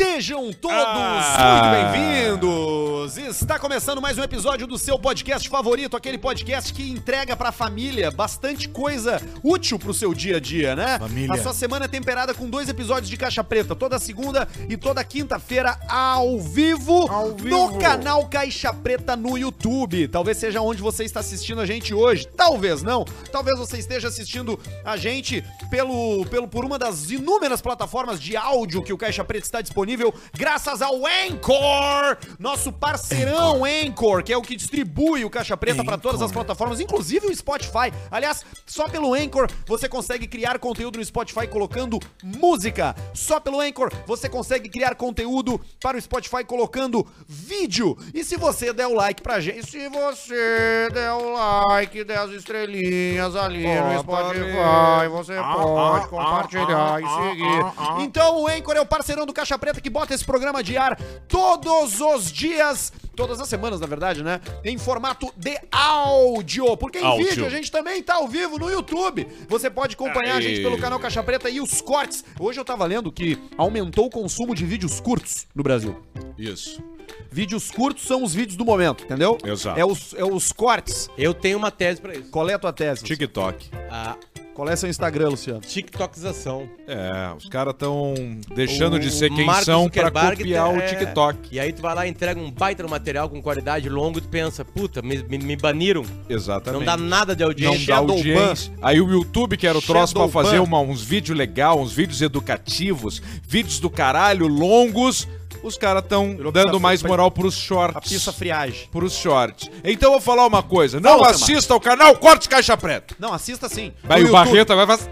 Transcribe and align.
Sejam 0.00 0.50
todos 0.50 0.74
Ah. 0.78 1.52
muito 1.60 1.92
bem-vindos! 1.92 2.89
Está 3.06 3.58
começando 3.58 3.98
mais 3.98 4.18
um 4.18 4.22
episódio 4.22 4.66
do 4.66 4.76
seu 4.76 4.98
podcast 4.98 5.48
favorito, 5.48 5.96
aquele 5.96 6.18
podcast 6.18 6.70
que 6.74 6.90
entrega 6.90 7.34
pra 7.34 7.50
família 7.50 8.10
bastante 8.10 8.68
coisa 8.68 9.22
útil 9.42 9.78
pro 9.78 9.94
seu 9.94 10.12
dia 10.12 10.36
a 10.36 10.40
dia, 10.40 10.76
né? 10.76 10.98
Família. 10.98 11.32
A 11.32 11.42
sua 11.42 11.54
semana 11.54 11.86
é 11.86 11.88
temperada 11.88 12.34
com 12.34 12.50
dois 12.50 12.68
episódios 12.68 13.08
de 13.08 13.16
Caixa 13.16 13.42
Preta, 13.42 13.74
toda 13.74 13.98
segunda 13.98 14.46
e 14.68 14.76
toda 14.76 15.02
quinta-feira 15.02 15.78
ao 15.88 16.38
vivo, 16.40 17.10
Ao 17.10 17.28
no 17.28 17.36
vivo. 17.36 17.78
canal 17.78 18.28
Caixa 18.28 18.70
Preta 18.74 19.16
no 19.16 19.38
YouTube. 19.38 20.06
Talvez 20.08 20.36
seja 20.36 20.60
onde 20.60 20.82
você 20.82 21.02
está 21.04 21.20
assistindo 21.20 21.62
a 21.62 21.66
gente 21.66 21.94
hoje, 21.94 22.28
talvez 22.36 22.82
não. 22.82 23.06
Talvez 23.32 23.58
você 23.58 23.78
esteja 23.78 24.08
assistindo 24.08 24.60
a 24.84 24.98
gente 24.98 25.42
pelo, 25.70 26.26
pelo 26.26 26.46
por 26.46 26.66
uma 26.66 26.78
das 26.78 27.10
inúmeras 27.10 27.62
plataformas 27.62 28.20
de 28.20 28.36
áudio 28.36 28.82
que 28.82 28.92
o 28.92 28.98
Caixa 28.98 29.24
Preta 29.24 29.46
está 29.46 29.62
disponível, 29.62 30.12
graças 30.34 30.82
ao 30.82 30.96
Anchor, 31.06 32.18
nosso 32.38 32.70
parceirão 32.90 33.62
Anchor, 33.64 34.22
que 34.24 34.32
é 34.32 34.36
o 34.36 34.42
que 34.42 34.56
distribui 34.56 35.24
o 35.24 35.30
Caixa 35.30 35.56
Preta 35.56 35.84
para 35.84 35.96
todas 35.96 36.20
as 36.20 36.32
plataformas, 36.32 36.80
inclusive 36.80 37.26
o 37.26 37.34
Spotify. 37.36 37.92
Aliás, 38.10 38.44
só 38.66 38.88
pelo 38.88 39.14
Anchor 39.14 39.48
você 39.66 39.88
consegue 39.88 40.26
criar 40.26 40.58
conteúdo 40.58 40.98
no 40.98 41.04
Spotify 41.04 41.46
colocando 41.46 42.00
música. 42.22 42.96
Só 43.14 43.38
pelo 43.38 43.60
Anchor 43.60 43.92
você 44.06 44.28
consegue 44.28 44.68
criar 44.68 44.96
conteúdo 44.96 45.60
para 45.80 45.96
o 45.96 46.00
Spotify 46.00 46.44
colocando 46.44 47.06
vídeo. 47.28 47.96
E 48.12 48.24
se 48.24 48.36
você 48.36 48.72
der 48.72 48.88
o 48.88 48.94
like 48.94 49.22
pra 49.22 49.38
gente, 49.38 49.70
se 49.70 49.88
você 49.88 50.88
der 50.92 51.12
o 51.12 51.32
like, 51.32 52.02
der 52.02 52.18
as 52.18 52.30
estrelinhas 52.32 53.36
ali 53.36 53.66
no 53.66 54.00
Spotify, 54.00 55.08
você 55.10 55.36
pode 55.36 56.08
compartilhar 56.08 57.00
e 57.00 57.06
seguir. 57.06 58.02
Então 58.02 58.42
o 58.42 58.48
Anchor 58.48 58.76
é 58.76 58.80
o 58.80 58.86
parceirão 58.86 59.24
do 59.24 59.32
Caixa 59.32 59.58
Preta 59.58 59.80
que 59.80 59.90
bota 59.90 60.12
esse 60.12 60.24
programa 60.24 60.62
de 60.62 60.76
ar 60.76 60.98
todos 61.28 62.00
os 62.00 62.32
dias, 62.32 62.79
Yes. 62.80 63.09
Todas 63.20 63.38
as 63.38 63.48
semanas, 63.48 63.78
na 63.80 63.86
verdade, 63.86 64.22
né? 64.24 64.40
Em 64.64 64.78
formato 64.78 65.30
de 65.36 65.58
áudio. 65.70 66.74
Porque 66.78 66.98
em 66.98 67.04
Áudio. 67.04 67.28
vídeo 67.28 67.46
a 67.46 67.50
gente 67.50 67.70
também 67.70 68.02
tá 68.02 68.14
ao 68.14 68.26
vivo 68.26 68.58
no 68.58 68.70
YouTube. 68.70 69.26
Você 69.46 69.68
pode 69.68 69.94
acompanhar 69.94 70.34
a 70.34 70.36
Aí. 70.38 70.42
gente 70.42 70.62
pelo 70.62 70.78
canal 70.78 70.98
Caixa 70.98 71.22
Preta 71.22 71.50
e 71.50 71.60
os 71.60 71.82
cortes. 71.82 72.24
Hoje 72.38 72.58
eu 72.58 72.64
tava 72.64 72.86
lendo 72.86 73.12
que 73.12 73.38
aumentou 73.58 74.06
o 74.06 74.10
consumo 74.10 74.54
de 74.54 74.64
vídeos 74.64 75.00
curtos 75.00 75.46
no 75.54 75.62
Brasil. 75.62 76.00
Isso. 76.38 76.82
Vídeos 77.30 77.70
curtos 77.70 78.04
são 78.06 78.22
os 78.24 78.32
vídeos 78.32 78.56
do 78.56 78.64
momento, 78.64 79.04
entendeu? 79.04 79.36
Exato. 79.44 79.78
É 79.78 79.84
os, 79.84 80.14
é 80.14 80.24
os 80.24 80.50
cortes. 80.50 81.10
Eu 81.18 81.34
tenho 81.34 81.58
uma 81.58 81.70
tese 81.70 82.00
pra 82.00 82.14
isso. 82.14 82.30
Qual 82.30 82.48
é 82.48 82.54
a 82.54 82.58
tua 82.58 82.72
tese? 82.72 83.04
TikTok. 83.04 83.68
A 83.90 84.16
Qual 84.54 84.68
é 84.68 84.76
seu 84.76 84.90
Instagram, 84.90 85.30
Luciano? 85.30 85.60
TikTokização. 85.60 86.68
É, 86.86 87.32
os 87.36 87.48
caras 87.48 87.72
estão 87.72 88.12
deixando 88.54 88.96
O 88.96 88.98
de 88.98 89.10
ser 89.10 89.30
quem 89.30 89.46
Mark 89.46 89.64
são 89.64 89.88
pra 89.88 90.04
Zuckerberg 90.08 90.36
copiar 90.42 90.68
o 90.74 90.76
é- 90.80 90.86
TikTok. 90.86 91.48
E 91.52 91.58
aí 91.60 91.72
tu 91.72 91.80
vai 91.80 91.94
lá, 91.94 92.06
entrega 92.06 92.38
um 92.40 92.50
baita 92.50 92.82
no 92.82 92.88
material 92.88 93.09
com 93.28 93.42
qualidade 93.42 93.88
longo 93.88 94.18
e 94.18 94.20
tu 94.20 94.28
pensa, 94.28 94.64
puta, 94.64 95.02
me, 95.02 95.22
me, 95.24 95.38
me 95.38 95.56
baniram. 95.56 96.04
Exatamente. 96.28 96.78
Não 96.78 96.84
dá 96.84 96.96
nada 96.96 97.34
de 97.34 97.42
Não 97.42 97.48
audiência. 97.50 97.78
dá 97.86 97.94
Shadow 97.96 98.16
audiência. 98.16 98.72
Aí 98.80 99.00
o 99.00 99.10
YouTube, 99.10 99.56
que 99.56 99.66
era 99.66 99.76
o 99.76 99.82
troço 99.82 100.12
pra 100.14 100.22
Shadow 100.22 100.28
fazer 100.30 100.58
ban. 100.58 100.62
uma- 100.64 100.80
uns 100.80 101.02
vídeos 101.02 101.36
legais, 101.36 101.76
uns 101.76 101.92
vídeos 101.92 102.22
educativos, 102.22 103.20
vídeos 103.46 103.80
do 103.80 103.90
caralho, 103.90 104.46
longos, 104.46 105.26
os 105.62 105.76
caras 105.76 106.02
estão 106.02 106.36
dando 106.52 106.78
mais 106.80 107.02
moral 107.02 107.30
pros 107.30 107.54
A 107.54 107.58
shorts. 107.58 108.12
pista 108.12 108.32
friagem. 108.32 108.88
Pros 108.90 109.14
shorts. 109.14 109.70
Então 109.84 110.08
eu 110.08 110.12
vou 110.12 110.20
falar 110.20 110.46
uma 110.46 110.62
coisa. 110.62 111.00
Não 111.00 111.18
Fala, 111.18 111.30
assista 111.30 111.74
ao 111.74 111.80
canal 111.80 112.16
Corte 112.16 112.48
Caixa 112.48 112.76
Preta. 112.76 113.14
Não, 113.18 113.32
assista 113.32 113.68
sim. 113.68 113.92
No 114.02 114.14
o 114.14 114.18
YouTube. 114.18 114.32
Barreto 114.32 114.76
vai 114.76 114.86
fazer... 114.86 115.10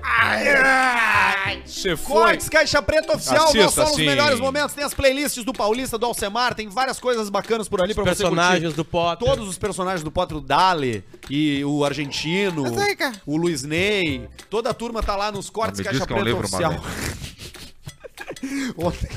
Você 1.64 1.97
foi. 1.97 2.22
Cortes, 2.22 2.48
Caixa 2.48 2.83
Preta 2.83 3.14
Oficial, 3.14 3.45
Assista, 3.45 3.62
nós 3.62 3.75
somos 3.75 3.91
os 3.91 3.97
sim. 3.97 4.06
melhores 4.06 4.41
momentos. 4.41 4.75
Tem 4.75 4.84
as 4.84 4.95
playlists 4.95 5.45
do 5.45 5.53
Paulista, 5.53 5.97
do 5.98 6.06
Alcemar, 6.06 6.55
tem 6.55 6.69
várias 6.69 6.98
coisas 6.98 7.28
bacanas 7.28 7.69
por 7.69 7.80
ali 7.80 7.95
pra 7.95 8.05
você 8.05 8.23
personagens 8.23 8.62
curtir. 8.62 8.77
do 8.77 8.84
Potter. 8.84 9.28
Todos 9.28 9.48
os 9.48 9.58
personagens 9.58 10.02
do 10.02 10.11
Potter, 10.11 10.36
o 10.39 10.41
Dali 10.41 11.05
e 11.30 11.64
o 11.64 11.84
argentino, 11.84 12.64
o 13.27 13.36
Luiz 13.36 13.63
Ney, 13.63 14.29
toda 14.51 14.70
a 14.70 14.74
turma 14.74 15.02
tá 15.02 15.14
lá 15.14 15.30
nos 15.30 15.51
Cortes 15.51 15.80
Caixa 15.80 16.02
é 16.02 16.07
Preta 16.07 16.36
Oficial. 16.36 16.74
Ontem- 18.77 19.08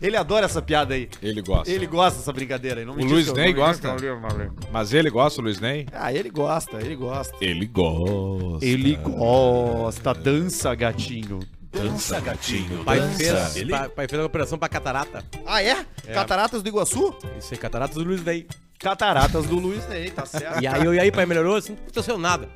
ele 0.00 0.16
adora 0.16 0.46
essa 0.46 0.60
piada 0.62 0.94
aí. 0.94 1.08
Ele 1.22 1.42
gosta. 1.42 1.70
Ele 1.70 1.86
gosta 1.86 2.18
dessa 2.18 2.32
brincadeira 2.32 2.80
aí. 2.80 2.86
Não 2.86 2.94
me 2.94 3.04
O 3.04 3.06
Luiz 3.06 3.32
Ney 3.32 3.52
gosta? 3.52 3.88
é. 3.88 4.50
Mas 4.72 4.92
ele 4.92 5.10
gosta, 5.10 5.40
o 5.40 5.44
Luiz 5.44 5.60
Ney? 5.60 5.86
Ah, 5.92 6.12
ele 6.12 6.30
gosta, 6.30 6.78
ele 6.80 6.96
gosta. 6.96 7.36
Ele 7.40 7.66
gosta. 7.66 8.64
Ele 8.64 8.96
gosta. 8.96 10.14
Dança, 10.14 10.74
gatinho. 10.74 11.40
Dança, 11.72 12.18
gatinho. 12.20 12.82
Pai 12.84 13.00
fez, 13.16 13.30
pai, 13.70 13.88
pai 13.88 14.08
fez 14.08 14.20
uma 14.20 14.26
operação 14.26 14.58
pra 14.58 14.68
catarata. 14.68 15.24
Ah, 15.46 15.62
é? 15.62 15.84
Cataratas 16.12 16.62
do 16.62 16.68
Iguaçu? 16.68 17.14
Isso 17.38 17.54
aí, 17.54 17.58
cataratas 17.58 17.96
do 17.96 18.02
Luiz 18.04 18.22
Day. 18.22 18.46
Cataratas 18.78 19.46
do 19.46 19.56
Luiz 19.58 19.86
Ney, 19.88 20.10
tá 20.10 20.24
certo. 20.26 20.60
E 20.62 20.66
aí, 20.66 20.84
eu- 20.84 20.94
e 20.94 20.98
aí, 20.98 21.12
pai, 21.12 21.26
melhorou 21.26 21.56
assim, 21.56 21.72
não 21.74 21.82
aconteceu 21.82 22.18
nada. 22.18 22.48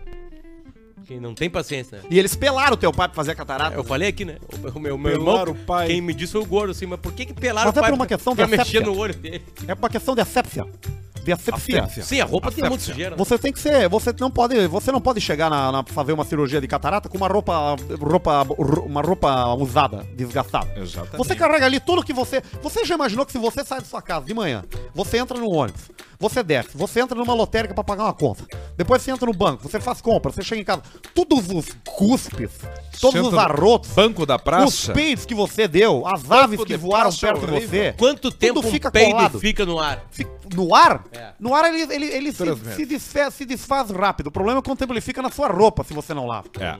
Quem 1.07 1.21
não 1.21 1.35
tem 1.35 1.49
paciência, 1.51 1.99
né? 1.99 2.05
E 2.11 2.19
eles 2.19 2.35
pelaram 2.35 2.75
o 2.75 2.77
teu 2.77 2.93
pai 2.93 3.09
pra 3.09 3.15
fazer 3.17 3.33
a 3.33 3.35
catarata. 3.35 3.77
Eu 3.77 3.85
falei 3.85 4.09
aqui, 4.09 4.25
né? 4.25 4.37
O, 4.75 4.79
o 4.79 4.81
meu, 4.81 4.97
meu 4.99 5.13
irmão, 5.13 5.43
o 5.45 5.55
pai. 5.55 5.89
quem 5.89 6.01
me 6.01 6.15
disse 6.15 6.33
foi 6.33 6.41
o 6.43 6.47
gordo, 6.47 6.71
assim, 6.71 6.87
mas 6.87 6.99
por 7.01 7.13
que 7.13 7.27
que 7.27 7.35
pelaram 7.35 7.69
Mas 7.69 7.77
o 7.77 7.79
é 7.79 7.83
pai 7.83 7.91
por 7.91 7.97
uma 7.97 8.07
pra- 8.07 8.17
questão 8.17 8.35
pra 8.35 8.45
de 8.47 8.51
mexer 8.51 8.63
asepsia. 8.63 8.81
no 8.81 8.97
olho 8.99 9.15
dele? 9.15 9.43
É 9.69 9.75
uma 9.75 9.89
questão 9.89 10.15
de 10.15 10.21
asepsia. 10.23 10.67
De 11.25 11.33
asepsia. 11.33 11.87
Sim, 11.89 12.21
a 12.21 12.25
roupa 12.27 12.53
tem 12.53 12.69
muito 12.69 12.83
sujeira. 12.83 13.13
né? 13.13 13.17
Você 13.17 13.39
tem 13.39 13.51
que 13.51 13.59
ser, 13.59 13.89
você 13.89 14.15
não 14.21 14.31
pode, 14.31 14.67
você 14.67 14.93
não 14.93 15.01
pode 15.01 15.21
chegar 15.23 15.49
na, 15.49 15.73
na- 15.73 15.83
fazer 15.85 16.13
uma 16.13 16.25
cirurgia 16.25 16.61
de 16.61 16.69
catarata 16.69 17.09
com 17.09 17.17
uma 17.17 17.27
roupa, 17.29 17.77
roupa, 17.99 18.43
uma 18.85 19.01
roupa 19.01 19.55
usada, 19.55 20.07
desgastada. 20.15 20.69
Exatamente. 20.77 21.17
Você 21.17 21.35
carrega 21.35 21.65
ali 21.65 21.81
tudo 21.81 22.03
que 22.05 22.13
você, 22.13 22.43
você 22.63 22.85
já 22.85 22.95
imaginou 22.95 23.25
que 23.25 23.33
se 23.33 23.39
você 23.39 23.65
sai 23.65 23.79
da 23.81 23.87
sua 23.87 24.03
casa 24.03 24.27
de 24.27 24.35
manhã, 24.35 24.65
você 24.95 25.17
entra 25.17 25.39
no 25.39 25.51
ônibus, 25.51 25.91
você 26.29 26.43
desce, 26.43 26.71
você 26.75 27.01
entra 27.01 27.17
numa 27.17 27.35
lotérica 27.35 27.75
pra 27.75 27.85
pagar 27.85 28.05
uma 28.05 28.13
conta, 28.15 28.45
depois 28.77 29.03
você 29.03 29.11
entra 29.11 29.27
no 29.27 29.33
banco, 29.33 29.63
você 29.69 29.81
faz 29.81 30.01
compra, 30.01 30.33
você 30.33 30.43
chega 30.43 30.61
em 30.61 30.65
casa, 30.65 30.83
todos 31.15 31.49
os 31.51 31.67
cuspes, 31.85 32.51
todos 33.01 33.15
Senta 33.21 33.29
os 33.29 33.35
arrotos, 33.39 33.91
Banco 33.91 34.25
da 34.27 34.37
os 34.37 34.43
praça. 34.43 34.93
peitos 34.93 35.25
que 35.27 35.35
você 35.35 35.69
deu, 35.69 36.07
as 36.07 36.31
aves 36.31 36.59
que 36.61 36.67
de 36.67 36.77
voaram 36.77 37.11
praça 37.11 37.27
perto 37.27 37.47
de 37.47 37.53
horrível. 37.53 37.69
você, 37.69 37.93
Quanto 37.97 38.31
tempo 38.31 38.55
tudo 38.55 38.69
um 38.69 38.71
fica 38.71 38.91
peido 38.91 39.11
colado. 39.17 39.39
fica 39.41 39.65
no 39.67 39.79
ar? 39.79 40.05
No 40.55 40.75
ar? 40.75 41.05
É. 41.13 41.33
No 41.41 41.55
ar 41.55 41.65
ele, 41.73 41.93
ele, 41.95 42.07
ele 42.07 42.33
se, 42.33 42.39
Três 42.39 42.59
se, 42.77 42.87
desfaz, 42.87 43.35
se 43.35 43.45
desfaz 43.47 43.91
rápido. 43.91 44.27
O 44.27 44.31
problema 44.31 44.59
é 44.61 44.63
quanto 44.63 44.79
tempo 44.79 44.93
ele 44.93 45.01
fica 45.01 45.23
na 45.23 45.31
sua 45.31 45.49
roupa 45.49 45.83
se 45.85 45.95
você 45.95 46.13
não 46.13 46.27
lava. 46.27 46.49
É. 46.61 46.77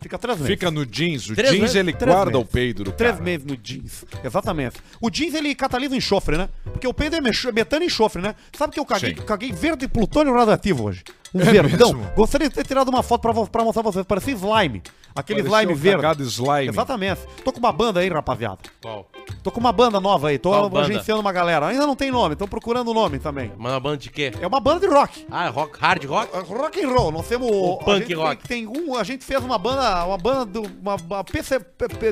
Fica 0.00 0.18
três 0.18 0.38
meses. 0.38 0.52
Fica 0.52 0.70
no 0.70 0.84
jeans. 0.86 1.28
O 1.28 1.34
Três 1.34 1.50
jeans 1.50 1.60
meses? 1.62 1.76
ele 1.76 1.92
Três 1.92 2.14
guarda 2.14 2.32
meses. 2.32 2.46
o 2.48 2.52
peido 2.52 2.84
do 2.84 2.92
Três 2.92 3.12
cara. 3.12 3.24
meses 3.24 3.46
no 3.46 3.56
jeans. 3.56 4.04
Exatamente. 4.24 4.76
O 5.00 5.10
jeans 5.10 5.34
ele 5.34 5.54
catalisa 5.54 5.94
enxofre, 5.96 6.36
né? 6.38 6.48
Porque 6.64 6.86
o 6.86 6.94
peido 6.94 7.16
é 7.16 7.20
mex- 7.20 7.44
metano 7.52 7.82
e 7.84 7.86
enxofre, 7.86 8.20
né? 8.22 8.34
Sabe 8.56 8.65
que 8.72 8.80
eu 8.80 8.84
caguei, 8.86 9.14
Sim. 9.14 9.22
caguei 9.22 9.52
verde 9.52 9.86
plutônio 9.88 10.34
radioativo 10.34 10.84
hoje? 10.84 11.02
Um 11.34 11.40
É 11.40 11.44
verdão. 11.44 11.92
mesmo? 11.92 12.12
Gostaria 12.14 12.48
de 12.48 12.54
ter 12.54 12.66
tirado 12.66 12.88
uma 12.88 13.02
foto 13.02 13.20
pra, 13.22 13.32
pra 13.46 13.64
mostrar 13.64 13.82
pra 13.82 13.92
vocês. 13.92 14.06
Parecia 14.06 14.34
slime. 14.34 14.82
Aquele 15.14 15.42
Parecia 15.42 15.58
slime 15.72 15.74
verde. 15.74 16.22
slime. 16.24 16.68
Exatamente. 16.68 17.20
Tô 17.44 17.52
com 17.52 17.58
uma 17.58 17.72
banda 17.72 18.00
aí, 18.00 18.08
rapaziada. 18.08 18.58
Qual? 18.80 19.08
Tô 19.42 19.50
com 19.50 19.60
uma 19.60 19.72
banda 19.72 20.00
nova 20.00 20.28
aí. 20.28 20.38
Tô 20.38 20.50
Qual 20.50 20.68
banda? 20.70 20.86
agenciando 20.86 21.20
uma 21.20 21.32
galera. 21.32 21.66
Ainda 21.66 21.86
não 21.86 21.96
tem 21.96 22.10
nome. 22.10 22.36
Tô 22.36 22.46
procurando 22.46 22.92
nome 22.94 23.18
também. 23.18 23.52
Mas 23.58 23.72
uma 23.72 23.80
banda 23.80 23.96
de 23.98 24.10
quê? 24.10 24.32
É 24.40 24.46
uma 24.46 24.60
banda 24.60 24.80
de 24.80 24.92
rock. 24.94 25.26
Ah, 25.30 25.48
rock, 25.48 25.78
hard 25.78 26.04
rock? 26.04 26.52
Rock 26.52 26.84
and 26.84 26.88
roll, 26.88 27.12
nós 27.12 27.26
temos 27.28 27.48
a 27.50 27.84
punk 27.84 28.14
rock. 28.14 28.46
Tem, 28.48 28.66
tem 28.66 28.82
um, 28.88 28.94
a 28.96 29.04
gente 29.04 29.24
fez 29.24 29.42
uma 29.42 29.58
banda, 29.58 30.04
uma 30.06 30.18
banda 30.18 30.44
do 30.46 30.62
uma, 30.80 30.96
uma 30.96 31.24
PC 31.24 31.60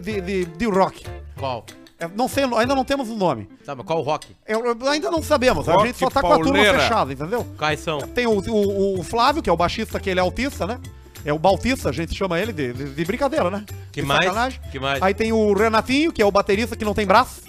de, 0.02 0.20
de, 0.20 0.44
de 0.44 0.66
rock. 0.66 1.04
Qual? 1.38 1.64
É, 2.04 2.10
não 2.16 2.28
sei, 2.28 2.44
ainda 2.44 2.74
não 2.74 2.84
temos 2.84 3.08
o 3.08 3.14
nome. 3.14 3.48
Tá, 3.64 3.74
mas 3.74 3.84
qual 3.86 4.00
rock? 4.02 4.28
Eu- 4.46 4.64
eu- 4.64 4.88
ainda 4.88 5.10
não 5.10 5.22
sabemos. 5.22 5.68
a 5.68 5.72
Rock 5.72 5.86
gente 5.88 5.98
só 5.98 6.08
tá 6.10 6.20
com 6.20 6.26
a 6.32 6.36
turma 6.36 6.52
pauleira. 6.52 6.78
fechada, 6.78 7.12
entendeu? 7.12 7.46
Quais 7.56 7.80
são? 7.80 7.98
Tem 8.00 8.26
o, 8.26 8.38
o, 8.38 9.00
o 9.00 9.02
Flávio, 9.02 9.42
que 9.42 9.50
é 9.50 9.52
o 9.52 9.56
baixista, 9.56 9.98
que 10.00 10.10
ele 10.10 10.20
é 10.20 10.22
autista, 10.22 10.66
né? 10.66 10.78
É 11.24 11.32
o 11.32 11.38
Bautista, 11.38 11.88
a 11.88 11.92
gente 11.92 12.14
chama 12.14 12.38
ele 12.38 12.52
de, 12.52 12.72
de, 12.74 12.84
de 12.90 13.04
brincadeira, 13.06 13.48
né? 13.50 13.64
Que 13.90 14.02
De 14.02 14.06
mais? 14.06 14.24
sacanagem. 14.26 14.60
Que 14.70 14.78
mais? 14.78 15.02
Aí 15.02 15.14
tem 15.14 15.32
o 15.32 15.54
Renatinho, 15.54 16.12
que 16.12 16.20
é 16.20 16.26
o 16.26 16.30
baterista 16.30 16.76
que 16.76 16.84
não 16.84 16.92
tem 16.92 17.06
braço. 17.06 17.40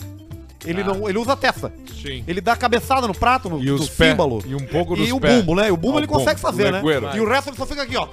Ele, 0.66 0.80
Ah. 0.82 0.86
não, 0.86 1.10
ele 1.10 1.18
usa 1.18 1.34
a 1.34 1.36
testa. 1.36 1.74
Sim. 2.02 2.24
Ele 2.26 2.40
dá 2.40 2.56
cabeçada 2.56 3.06
no 3.06 3.14
prato, 3.14 3.50
no, 3.50 3.62
E 3.62 3.70
no 3.70 3.84
símbolo. 3.84 4.42
E 4.48 4.56
um 4.56 4.66
pouco 4.66 4.96
nos 4.96 5.08
E 5.10 5.12
o 5.12 5.20
bumbo, 5.20 5.56
né? 5.56 5.68
E 5.68 5.72
o 5.72 5.78
bumbo 5.78 5.98
Ah, 5.98 6.00
ele 6.00 6.06
o 6.06 6.08
bumbo, 6.08 6.20
consegue 6.20 6.40
fazer, 6.40 6.68
o 6.68 6.72
né? 6.72 6.78
legueiro. 6.82 7.10
E 7.18 7.20
o 7.20 7.28
resto 7.28 7.50
ele 7.50 7.58
só 7.58 7.66
fica 7.66 7.82
aqui, 7.84 7.98
ó. 7.98 8.08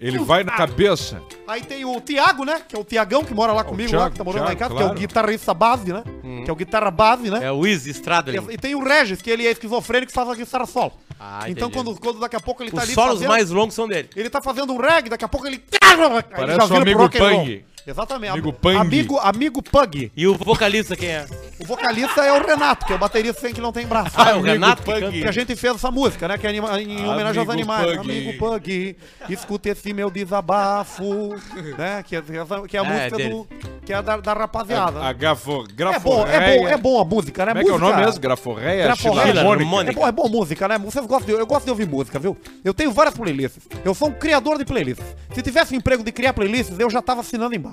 Ele 0.00 0.18
vai 0.18 0.42
na 0.42 0.52
cabeça. 0.52 1.22
Aí 1.46 1.62
tem 1.62 1.84
o 1.84 2.00
Tiago, 2.00 2.44
né? 2.44 2.62
Que 2.66 2.74
é 2.74 2.78
o 2.78 2.84
Tiagão 2.84 3.22
que 3.22 3.34
mora 3.34 3.52
lá 3.52 3.62
comigo, 3.62 3.92
lá, 3.92 3.98
Thiago, 3.98 4.12
que 4.12 4.18
tá 4.18 4.24
morando 4.24 4.44
lá 4.44 4.52
em 4.52 4.56
Thiago, 4.56 4.74
casa, 4.74 4.74
que 4.74 4.82
é 4.82 4.84
o 4.84 4.88
claro. 4.88 5.00
guitarrista 5.00 5.52
base, 5.52 5.92
né? 5.92 6.02
Que 6.44 6.50
é 6.50 6.52
o 6.52 6.56
guitarra 6.56 6.90
base, 6.90 7.30
né? 7.30 7.44
É 7.44 7.52
o 7.52 7.66
Easy 7.66 7.90
Stradlin. 7.90 8.46
E 8.50 8.56
tem 8.56 8.74
o 8.74 8.82
Regis, 8.82 9.20
que 9.20 9.28
ele 9.28 9.46
é 9.46 9.50
esquizofrênico 9.50 10.10
e 10.10 10.14
faz 10.14 10.28
a 10.28 10.34
guitarra 10.34 10.66
solo. 10.66 10.92
Ah, 11.18 11.50
então, 11.50 11.68
entendi. 11.68 11.84
quando, 11.84 12.00
quando 12.00 12.18
daqui 12.18 12.36
a 12.36 12.40
pouco 12.40 12.62
ele 12.62 12.70
tá 12.70 12.78
Os 12.78 12.82
ali 12.84 12.94
solos 12.94 13.12
fazendo, 13.14 13.28
mais 13.28 13.50
longos 13.50 13.74
são 13.74 13.86
dele. 13.86 14.08
Ele 14.16 14.30
tá 14.30 14.40
fazendo 14.40 14.72
um 14.72 14.78
reggae, 14.78 15.10
daqui 15.10 15.24
a 15.24 15.28
pouco 15.28 15.46
ele... 15.46 15.62
Aí 15.82 15.92
ele 15.92 16.22
Parece 16.22 16.60
já 16.60 16.66
pro 16.66 16.76
amigo 16.78 17.02
rock 17.02 17.18
and 17.18 17.20
roll. 17.20 17.44
Pang. 17.44 17.64
Exatamente. 17.86 18.30
Amigo 18.32 18.52
Pang. 18.52 18.76
Amigo, 18.76 19.18
amigo 19.18 19.62
Pug. 19.62 20.12
E 20.16 20.26
o 20.26 20.34
vocalista 20.36 20.94
quem 20.96 21.08
é? 21.10 21.26
O 21.58 21.66
vocalista 21.66 22.22
é 22.24 22.32
o 22.32 22.46
Renato, 22.46 22.86
que 22.86 22.92
é 22.92 22.96
o 22.96 22.98
baterista 22.98 23.40
sem 23.40 23.52
que 23.54 23.60
não 23.60 23.72
tem 23.72 23.86
braço. 23.86 24.12
Ah, 24.16 24.30
é 24.30 24.34
o 24.34 24.40
Renato 24.40 24.82
que 24.82 24.92
Pug. 24.92 25.22
Que 25.22 25.28
a 25.28 25.32
gente 25.32 25.56
fez 25.56 25.74
essa 25.76 25.90
música, 25.90 26.28
né? 26.28 26.38
Que 26.38 26.46
é 26.46 26.50
anima- 26.50 26.80
em 26.80 27.04
homenagem 27.08 27.40
aos 27.40 27.48
animais. 27.50 27.86
Pug. 27.96 27.98
Amigo 28.10 28.38
Pug, 28.38 28.96
escuta 29.28 29.68
esse 29.70 29.92
meu 29.92 30.10
desabafo, 30.10 31.34
né? 31.78 32.02
Que 32.06 32.16
é, 32.16 32.22
que 32.68 32.76
é 32.76 32.80
a 32.80 32.84
É, 32.84 32.88
música 32.88 33.16
dele. 33.16 33.30
do. 33.30 33.48
Que 33.84 33.92
é 33.94 34.02
da, 34.02 34.16
da 34.18 34.32
rapaziada. 34.34 35.02
A 35.02 35.12
grafo, 35.12 35.64
É 35.78 35.98
bom, 35.98 36.26
é 36.26 36.58
bom, 36.58 36.68
é 36.68 36.76
bom 36.76 37.00
a 37.00 37.04
música, 37.04 37.44
né? 37.46 37.52
Como 37.52 37.60
é 37.60 37.64
que 37.64 37.70
é 37.70 37.72
o 37.72 37.78
música, 37.78 37.90
nome 37.96 38.04
mesmo? 38.06 38.20
Graforreia? 38.20 38.84
Graforreia. 38.84 39.30
É 39.30 39.92
bom, 39.92 40.06
é 40.06 40.12
bom 40.12 40.28
música, 40.28 40.68
né? 40.68 40.78
Vocês 40.78 41.04
gostam 41.06 41.34
de, 41.34 41.40
eu 41.40 41.46
gosto 41.46 41.64
de 41.64 41.70
ouvir 41.70 41.86
música, 41.88 42.18
viu? 42.18 42.36
Eu 42.64 42.72
tenho 42.74 42.92
várias 42.92 43.14
playlists. 43.16 43.64
Eu 43.84 43.94
sou 43.94 44.08
um 44.08 44.12
criador 44.12 44.58
de 44.58 44.64
playlists. 44.64 45.04
Se 45.34 45.42
tivesse 45.42 45.74
um 45.74 45.78
emprego 45.78 46.04
de 46.04 46.12
criar 46.12 46.32
playlists, 46.34 46.78
eu 46.78 46.88
já 46.90 47.00
tava 47.02 47.20
assinando 47.22 47.54
embaixo. 47.54 47.69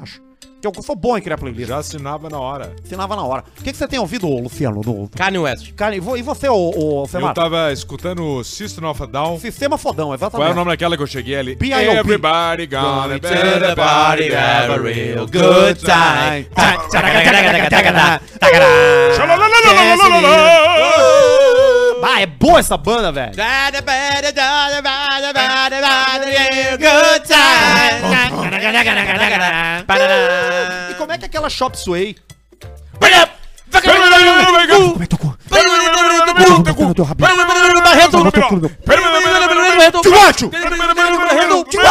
Que 0.59 0.67
eu 0.67 0.73
sou 0.81 0.95
bom 0.95 1.15
em 1.15 1.21
criar 1.21 1.38
playlists. 1.38 1.67
Já 1.69 1.77
assinava 1.77 2.29
na 2.29 2.39
hora. 2.39 2.75
Assinava 2.83 3.15
na 3.15 3.23
hora. 3.23 3.44
O 3.59 3.63
que, 3.63 3.71
que 3.71 3.77
você 3.77 3.88
tem 3.88 3.99
ouvido, 3.99 4.27
Luciano? 4.27 4.81
Do... 4.81 5.07
Kanye 5.15 5.38
West. 5.38 5.71
Cara, 5.73 5.95
e 5.95 5.99
vo- 5.99 6.17
e 6.17 6.23
você, 6.23 6.49
ô, 6.49 6.55
ô 6.75 7.07
Eu 7.13 7.33
tava 7.33 7.71
escutando 7.71 8.23
o 8.23 8.44
System 8.44 8.83
of 8.85 9.03
a 9.03 9.05
Down. 9.05 9.39
Sistema 9.39 9.77
fodão, 9.77 10.15
exatamente. 10.15 10.47
Qual 10.47 10.49
é 10.49 10.51
o 10.51 10.55
nome 10.55 10.71
daquela 10.71 10.97
que 10.97 11.03
eu 11.03 11.07
cheguei 11.07 11.35
ali? 11.35 11.55
B.I.O.P. 11.55 11.99
Everybody 11.99 12.65
gonna 12.65 13.07
be 13.07 13.19
to 13.19 13.27
the 13.29 13.75
party, 13.75 14.33
have 14.33 14.73
a 14.73 14.77
real 14.77 15.27
good 15.27 15.79
time. 15.79 16.47
Ah, 22.03 22.21
é 22.21 22.25
boa 22.25 22.59
essa 22.59 22.77
banda, 22.77 23.11
velho. 23.11 23.33
E 30.91 30.94
como 30.95 31.11
é 31.11 31.17
que 31.17 31.25
é 31.25 31.27
aquela 31.27 31.49
Shop 31.49 31.77
Sway? 31.77 32.15
Como 34.94 35.03
é 35.03 35.07
que 35.07 35.07
tocou? 35.07 35.35
Tio 41.63 41.63
Tio 41.63 41.81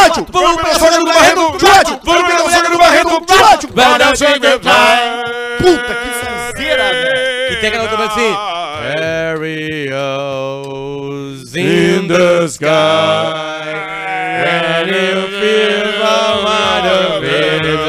Puta, 5.58 5.94
que 5.94 6.08
sonzeira, 6.24 6.84
velho. 6.92 7.52
E 7.52 7.56
tem 7.60 7.68
aquela 7.68 7.84
outra 7.84 8.04
assim. 8.06 8.32
Aerials 9.44 11.54
in 11.54 12.08
the 12.08 12.48
sky. 12.48 13.62
When 14.42 14.88
you 14.88 15.28
feel 15.40 15.92
the 15.98 16.42
light 16.44 16.86
of 16.86 17.24
it 17.24 17.64
is 17.66 17.86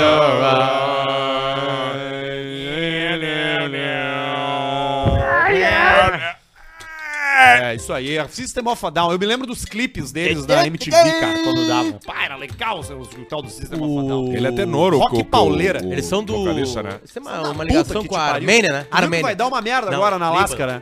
É, 7.62 7.76
isso 7.76 7.92
aí. 7.94 8.18
é 8.18 8.28
System 8.28 8.68
of 8.68 8.86
a 8.86 8.90
Down. 8.90 9.12
Eu 9.12 9.20
me 9.20 9.26
lembro 9.26 9.46
dos 9.46 9.64
clipes 9.66 10.12
deles 10.12 10.46
da 10.46 10.66
MTV, 10.66 10.92
cara, 11.20 11.40
quando 11.44 11.68
davam. 11.68 12.00
Pá, 12.06 12.24
era 12.24 12.36
legal 12.36 12.80
o 12.80 13.26
tal 13.26 13.42
do 13.42 13.50
System 13.50 13.80
of 13.82 14.06
a 14.06 14.10
Down. 14.10 14.34
Ele 14.34 14.48
é 14.48 14.52
tenor, 14.52 14.94
o 14.94 15.00
Rock 15.00 15.18
o- 15.18 15.20
o- 15.20 15.26
pauleira. 15.26 15.84
o 15.84 15.92
Eles 15.92 16.06
são 16.06 16.24
do. 16.24 16.34
vocalista, 16.38 16.82
né? 16.84 17.00
Isso 17.04 17.18
é 17.18 17.22
uma, 17.22 17.42
uma 17.42 17.52
puta 17.54 17.64
ligação 17.66 18.02
que 18.02 18.08
com 18.08 18.16
te 18.16 18.18
a 18.18 18.22
pariu. 18.22 18.36
Armênia, 18.36 18.72
né? 18.72 18.88
Armênia. 18.90 19.26
vai 19.26 19.36
dar 19.36 19.48
uma 19.48 19.62
merda 19.62 19.92
Não, 19.92 19.98
agora 19.98 20.18
na 20.18 20.26
Líbano. 20.28 20.40
Alasca, 20.46 20.68
né? 20.68 20.82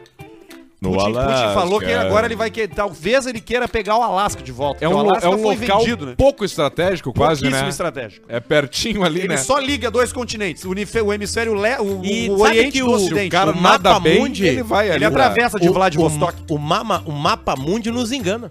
No 0.86 0.98
Putin, 0.98 1.14
Putin 1.14 1.54
falou 1.54 1.80
que 1.80 1.92
agora 1.92 2.26
ele 2.28 2.36
vai 2.36 2.50
que 2.50 2.68
talvez 2.68 3.26
ele 3.26 3.40
queira 3.42 3.68
pegar 3.68 3.98
o 3.98 4.02
Alasca 4.04 4.42
de 4.42 4.52
volta. 4.52 4.84
É 4.84 4.88
um, 4.88 4.96
o 4.96 5.16
é 5.16 5.30
um 5.30 5.38
foi 5.40 5.56
local 5.56 5.80
vendido, 5.80 6.06
né? 6.06 6.14
pouco 6.18 6.46
estratégico, 6.46 7.14
quase, 7.14 7.50
né? 7.50 7.68
estratégico. 7.70 8.26
É 8.30 8.40
pertinho 8.40 9.04
ali, 9.04 9.20
Ele 9.20 9.28
né? 9.30 9.38
só 9.38 9.58
liga 9.60 9.90
dois 9.92 10.12
continentes, 10.14 10.64
o, 10.66 10.70
o 10.70 11.14
hemisfério 11.14 11.54
le, 11.54 11.78
o, 11.80 12.02
E 12.04 12.30
o 12.30 12.40
Oriente 12.42 12.72
que 12.72 12.84
o 12.84 12.88
o- 12.90 12.94
Ocidente. 12.94 13.28
O 13.28 13.32
cara 13.32 13.52
o 13.52 13.62
nada 13.62 13.90
mapa 13.90 14.00
bem, 14.00 14.20
mundi, 14.20 14.46
ele 14.46 14.64
vai 14.64 14.88
ali. 14.88 14.98
ele 14.98 15.06
atravessa 15.06 15.60
de 15.60 15.68
Vladivostok. 15.70 16.36
O, 16.50 16.56
o, 16.56 16.60
mapa, 16.60 17.04
o 17.06 17.12
mapa 17.12 17.56
mundi 17.56 17.92
nos 17.92 18.12
engana. 18.12 18.50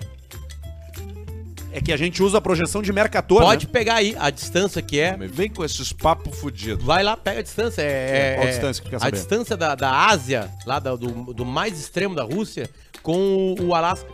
É 1.77 1.81
que 1.81 1.93
a 1.93 1.97
gente 1.97 2.23
usa 2.23 2.39
a 2.39 2.41
projeção 2.41 2.81
de 2.83 2.93
Mercator, 2.93 3.43
Pode 3.43 3.67
né? 3.67 3.73
pegar 3.73 3.95
aí 3.97 4.15
a 4.19 4.31
distância 4.31 4.81
que 4.81 5.01
é. 5.01 5.17
Vem 5.17 5.51
com 5.51 5.65
esses 5.65 5.93
papos 5.93 6.39
fudidos. 6.39 6.85
Vai 6.85 7.03
lá, 7.03 7.17
pega 7.17 7.41
a 7.41 7.43
distância. 7.43 7.83
É, 7.83 8.35
Qual 8.37 8.47
é- 8.47 8.51
distância 8.51 8.83
que 8.85 8.91
quer 8.91 8.97
A 8.97 9.01
saber? 9.01 9.13
distância 9.17 9.57
da, 9.57 9.75
da 9.75 10.07
Ásia, 10.07 10.49
lá 10.65 10.79
da- 10.79 10.95
do, 10.95 11.35
do 11.35 11.45
mais 11.45 11.79
extremo 11.81 12.15
da 12.15 12.23
Rússia, 12.23 12.71
com 13.03 13.57
o, 13.59 13.67
o 13.69 13.75
Alasca. 13.75 14.09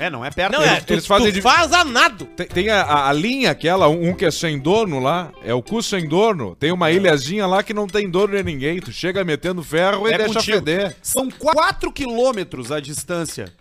É, 0.00 0.08
não 0.08 0.24
é 0.24 0.30
perto. 0.30 0.52
Não, 0.52 0.60
dele. 0.60 0.76
é, 0.76 0.80
tu, 0.80 0.92
eles 0.94 1.06
fazem 1.06 1.26
tu 1.30 1.34
de- 1.34 1.42
faz 1.42 1.72
a 1.72 1.84
nado. 1.84 2.24
Tem, 2.24 2.46
tem 2.46 2.70
a, 2.70 2.82
a- 2.82 3.08
a 3.10 3.12
linha 3.12 3.50
aquela, 3.50 3.88
um, 3.88 4.10
um 4.10 4.14
que 4.14 4.24
é 4.24 4.30
sem 4.30 4.56
dono 4.58 5.00
lá, 5.00 5.30
é 5.44 5.52
o 5.52 5.60
cu 5.60 5.82
sem 5.82 6.08
dono. 6.08 6.54
Tem 6.54 6.70
uma 6.72 6.90
ilhazinha 6.92 7.46
lá 7.48 7.62
que 7.64 7.74
não 7.74 7.86
tem 7.88 8.08
dono 8.08 8.34
de 8.34 8.42
ninguém. 8.44 8.80
Tu 8.80 8.92
chega 8.92 9.24
metendo 9.24 9.60
ferro 9.62 10.08
e 10.08 10.12
É 10.12 10.16
deixa 10.18 10.34
contigo. 10.34 10.56
feder. 10.58 10.96
São 11.02 11.28
4 11.28 11.92
quilômetros 11.92 12.70
a 12.72 12.78
distância. 12.80 13.52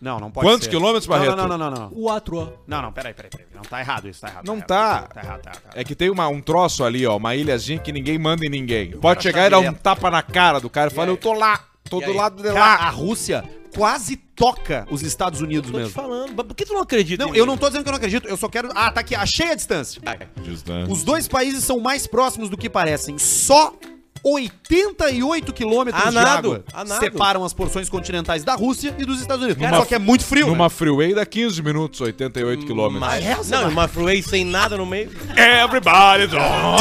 Não, 0.00 0.18
não 0.18 0.30
pode 0.30 0.46
Quantos 0.46 0.64
ser. 0.64 0.70
quilômetros, 0.70 1.06
Barreto? 1.06 1.36
Não, 1.36 1.46
não, 1.48 1.58
não, 1.58 1.70
não. 1.70 1.80
Não, 1.82 1.90
Quatro. 1.90 2.58
não, 2.66 2.82
não 2.82 2.92
peraí, 2.92 3.14
peraí, 3.14 3.30
peraí. 3.30 3.46
Não, 3.54 3.62
tá 3.62 3.80
errado 3.80 4.08
isso, 4.08 4.20
tá 4.20 4.28
errado. 4.28 4.46
Não 4.46 4.54
errado, 4.56 4.66
tá. 4.66 4.76
Tá 4.76 4.96
errado, 4.98 5.12
tá 5.12 5.20
errado. 5.22 5.42
Tá 5.42 5.50
errado. 5.50 5.76
É 5.78 5.84
que 5.84 5.94
tem 5.94 6.10
uma, 6.10 6.28
um 6.28 6.40
troço 6.40 6.82
ali, 6.84 7.06
ó, 7.06 7.16
uma 7.16 7.34
ilhazinha 7.36 7.78
que 7.78 7.92
ninguém 7.92 8.18
manda 8.18 8.44
em 8.44 8.48
ninguém. 8.48 8.92
Pode 8.92 9.22
chegar 9.22 9.46
e 9.46 9.50
dar 9.50 9.60
um 9.60 9.72
tapa 9.72 10.10
na 10.10 10.22
cara 10.22 10.58
do 10.60 10.68
cara 10.70 10.90
e 10.90 10.94
falar, 10.94 11.08
eu 11.08 11.16
tô 11.16 11.32
lá, 11.32 11.60
tô 11.88 12.00
E 12.00 12.04
do 12.04 12.10
aí? 12.10 12.16
lado 12.16 12.42
de 12.42 12.48
lá. 12.50 12.74
a 12.76 12.90
Rússia 12.90 13.44
quase 13.74 14.16
toca 14.16 14.86
os 14.90 15.02
Estados 15.02 15.40
Unidos 15.40 15.70
Tô 15.70 15.76
te 15.78 15.80
mesmo. 15.80 15.94
falando. 15.94 16.34
Mas 16.36 16.46
por 16.46 16.54
que 16.54 16.66
tu 16.66 16.74
não 16.74 16.82
acredita? 16.82 17.24
Não, 17.24 17.34
eu 17.34 17.46
não 17.46 17.56
tô 17.56 17.68
dizendo 17.68 17.82
que 17.84 17.88
eu 17.88 17.92
não 17.92 17.96
acredito, 17.98 18.28
eu 18.28 18.36
só 18.36 18.48
quero. 18.48 18.68
Ah, 18.74 18.90
tá 18.92 19.00
aqui, 19.00 19.14
achei 19.14 19.50
a 19.50 19.54
distância. 19.54 20.02
Justamente. 20.44 20.90
Os 20.92 21.02
dois 21.02 21.26
países 21.26 21.64
são 21.64 21.80
mais 21.80 22.06
próximos 22.06 22.48
do 22.50 22.56
que 22.56 22.68
parecem. 22.68 23.16
Só 23.18 23.72
88 24.24 25.52
quilômetros 25.52 26.10
de 26.10 26.18
água 26.18 26.64
separam 27.00 27.44
as 27.44 27.52
porções 27.52 27.88
continentais 27.88 28.44
da 28.44 28.54
Rússia 28.54 28.94
e 28.98 29.04
dos 29.04 29.20
Estados 29.20 29.44
Unidos. 29.44 29.62
Numa- 29.62 29.78
Só 29.78 29.84
que 29.84 29.94
é 29.94 29.98
muito 29.98 30.24
frio, 30.24 30.46
Numa 30.46 30.64
né? 30.64 30.70
freeway 30.70 31.12
dá 31.14 31.26
15 31.26 31.60
minutos, 31.62 32.00
88 32.00 32.64
quilômetros. 32.64 33.00
Mas, 33.00 33.24
essa 33.26 33.62
não, 33.62 33.70
uma 33.70 33.88
freeway 33.88 34.22
sem 34.22 34.44
nada 34.44 34.76
no 34.76 34.86
meio. 34.86 35.10
Everybody 35.36 36.26
real 36.26 36.78